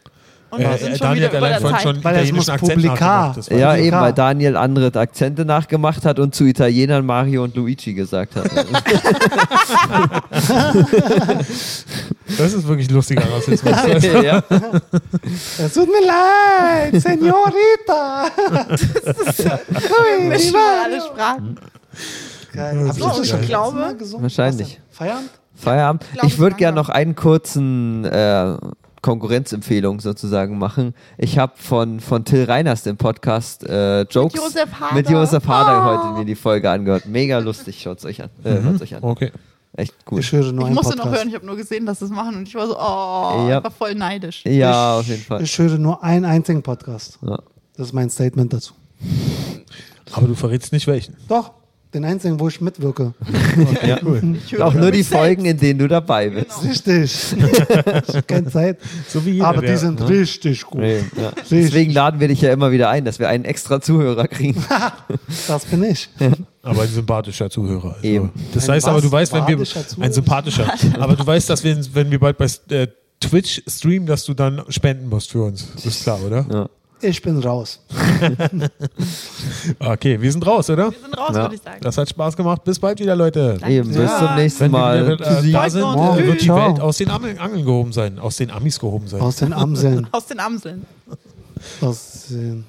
Und 0.54 0.60
wir 0.60 0.78
sind 0.78 0.80
schon 0.80 0.94
Äh, 0.94 1.00
Daniel 1.00 1.16
wieder 1.16 1.28
hat 1.28 1.36
allein 1.36 1.62
vorhin 1.62 1.80
schon 1.80 2.04
Weil 2.04 2.14
italienischen 2.16 2.52
Akzent 2.52 2.74
Publika. 2.76 3.34
Das 3.36 3.50
Ja, 3.50 3.76
eben, 3.76 3.98
weil 4.00 4.14
Daniel 4.14 4.56
andere 4.56 5.00
Akzente 5.00 5.46
nachgemacht 5.46 6.06
hat 6.06 6.20
und 6.20 6.36
zu 6.36 6.44
Italienern 6.46 7.06
Mario 7.06 7.44
und 7.44 7.56
Luigi 7.56 7.94
gesagt 7.94 8.36
hat. 8.36 8.52
Das 12.38 12.54
ist 12.54 12.68
wirklich 12.68 12.90
lustiger 12.90 13.24
Rassismus. 13.32 13.76
ja. 14.24 14.44
Es 15.60 15.74
tut 15.74 15.88
mir 15.88 16.06
leid, 16.08 17.00
Senorita. 17.02 18.26
Ui, 18.50 20.30
die 20.30 20.44
schon 20.44 20.54
war- 20.54 20.84
alle 20.86 21.02
Sprachen. 21.02 21.60
Geil. 22.54 22.86
Ihr 22.88 22.94
So, 22.94 23.08
das 23.08 23.20
ich 23.20 23.30
schon 23.30 23.42
glaube-? 23.42 23.96
Wahrscheinlich. 24.20 24.80
Feierabend? 24.90 25.30
Feierabend. 25.56 26.06
Ich 26.24 26.40
würde 26.40 26.56
gerne 26.56 26.76
noch 26.76 26.90
einen 26.90 27.16
kurzen 27.16 28.06
äh, 28.06 28.56
Konkurrenzempfehlung 29.04 30.00
sozusagen 30.00 30.58
machen. 30.58 30.96
Ich 31.20 31.38
habe 31.38 31.54
von, 31.58 32.00
von 32.00 32.26
Till 32.26 32.46
Reiners 32.46 32.82
den 32.82 32.98
Podcast 32.98 33.64
äh, 33.68 34.02
Jokes 34.04 34.34
Josef 34.36 34.72
Hader. 34.80 34.96
mit 34.96 35.08
Josef 35.10 35.48
Hader 35.48 35.82
Oh. 35.82 35.86
heute 36.10 36.20
mir 36.20 36.26
die 36.26 36.34
Folge 36.36 36.72
angehört. 36.72 37.06
Mega 37.06 37.38
lustig, 37.38 37.80
schaut's 37.82 38.06
euch 38.06 38.24
an. 38.24 38.30
Äh, 38.44 38.62
hört's 38.62 38.82
euch 38.82 38.96
an. 38.96 39.04
Okay. 39.04 39.32
Echt 39.76 39.94
cool. 40.10 40.20
Ich 40.20 40.32
höre 40.32 40.52
nur 40.52 40.68
Ich 40.70 40.74
musste 40.74 40.94
Podcast. 40.96 41.12
noch 41.12 41.18
hören, 41.18 41.28
ich 41.30 41.36
habe 41.36 41.46
nur 41.46 41.56
gesehen, 41.58 41.86
dass 41.86 42.00
sie 42.00 42.06
es 42.06 42.12
machen 42.12 42.36
und 42.38 42.48
ich 42.48 42.56
war 42.56 42.66
so, 42.68 42.76
oh, 42.78 43.50
Ja. 43.50 43.58
ich 43.60 43.64
war 43.64 43.72
voll 43.72 43.94
neidisch. 43.96 44.44
Ja, 44.46 44.98
auf 45.00 45.08
jeden 45.08 45.22
Fall. 45.24 45.42
Ich 45.44 45.58
höre 45.60 45.78
nur 45.78 46.04
einen 46.04 46.26
einzigen 46.26 46.64
Podcast. 46.64 47.20
Ja. 47.22 47.40
Das 47.76 47.88
ist 47.88 47.94
mein 47.94 48.10
Statement 48.10 48.54
dazu. 48.54 48.74
Aber 50.14 50.28
du 50.28 50.36
verrätst 50.36 50.72
nicht 50.74 50.88
welchen. 50.88 51.16
Doch, 51.28 51.52
den 51.94 52.06
einzigen, 52.06 52.40
wo 52.40 52.48
ich 52.48 52.62
mitwirke. 52.62 53.14
Ja. 53.86 54.00
Ich 54.46 54.54
höre 54.54 54.66
Auch 54.66 54.74
nur 54.74 54.92
die 54.92 55.04
Folgen, 55.04 55.44
selbst. 55.44 55.62
in 55.62 55.68
denen 55.68 55.80
du 55.80 55.88
dabei 55.88 56.30
bist. 56.30 56.64
Richtig. 56.64 57.14
ich 58.08 58.16
hab 58.16 58.28
keine 58.28 58.50
Zeit. 58.50 58.80
So 59.08 59.26
wie 59.26 59.32
jeder, 59.32 59.48
Aber 59.48 59.62
die 59.62 59.76
sind 59.76 60.08
richtig 60.08 60.64
gut. 60.64 60.82
Nee, 60.82 61.00
ja. 61.18 61.32
Deswegen 61.50 61.92
laden 61.92 62.20
wir 62.20 62.28
dich 62.30 62.42
ja 62.42 62.52
immer 62.52 62.72
wieder 62.72 62.90
ein, 62.90 63.06
dass 63.06 63.20
wir 63.20 63.30
einen 63.30 63.46
extra 63.46 63.82
Zuhörer 63.82 64.28
kriegen. 64.28 64.64
Das 65.48 65.66
bin 65.66 65.84
ich. 65.84 66.10
Aber 66.62 66.84
ein 66.84 66.88
sympathischer 66.88 67.50
Zuhörer. 67.50 67.96
Also. 67.96 68.08
Eben. 68.08 68.32
Das 68.54 68.68
Ein 68.70 68.76
heißt 68.76 68.88
aber, 68.88 69.02
du 69.02 69.12
weißt, 69.12 69.34
wenn 69.34 69.48
wir. 69.48 69.58
Sympathischer 69.58 69.88
Zuhörer? 69.88 70.06
Ein 70.06 70.14
sympathischer. 70.14 70.74
aber 71.00 71.16
du 71.16 71.26
weißt, 71.26 71.50
dass 71.50 71.64
wir, 71.64 71.78
wenn 71.94 72.12
wir 72.12 72.20
bald 72.20 72.38
bei 72.38 72.48
äh, 72.70 72.88
Twitch 73.20 73.62
streamen, 73.68 74.06
dass 74.06 74.26
du 74.26 74.34
dann 74.34 74.62
spenden 74.70 75.10
musst 75.10 75.32
für 75.32 75.44
uns. 75.44 75.68
Das 75.76 75.86
ist 75.86 76.04
klar, 76.04 76.20
oder? 76.26 76.46
Ja. 76.52 76.70
Ich 77.04 77.22
bin 77.22 77.38
raus. 77.40 77.80
Okay, 79.80 80.20
wir 80.22 80.32
sind 80.32 80.46
raus, 80.46 80.70
oder? 80.70 80.92
Wir 80.92 81.00
sind 81.00 81.18
raus, 81.18 81.30
Ja. 81.36 81.42
würde 81.44 81.56
ich 81.56 81.62
sagen. 81.62 81.80
Das 81.82 81.98
hat 81.98 82.10
Spaß 82.10 82.36
gemacht. 82.38 82.64
Bis 82.64 82.80
bald 82.80 83.00
wieder, 83.00 83.16
Leute. 83.16 83.58
Eben, 83.68 83.88
bis 83.90 83.98
Ja. 83.98 84.20
zum 84.20 84.36
nächsten 84.36 84.60
Wenn 84.62 84.72
wir 84.72 84.78
Mal. 84.80 85.06
wieder 85.06 85.14
äh, 85.14 85.52
da 85.52 85.70
sind, 85.70 85.82
äh, 85.84 86.28
wird 86.28 86.42
die 86.42 86.46
Ciao. 86.46 86.58
Welt 86.70 86.80
aus 86.80 86.98
den 86.98 87.10
Angeln, 87.10 87.38
Angeln 87.40 87.66
gehoben 87.66 87.92
sein. 87.94 88.20
Aus 88.20 88.38
den 88.38 88.52
Amis 88.52 88.80
gehoben 88.80 89.08
sein. 89.08 89.22
Aus 89.22 89.38
den 89.38 89.54
Amseln. 89.54 90.08
Aus 90.12 90.26
den 90.28 90.40
Amseln. 90.40 90.86
Aus 91.82 92.26
den 92.30 92.66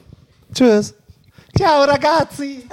Tschüss. 0.53 0.95
Ciao 1.57 1.85
ragazzi! 1.85 2.65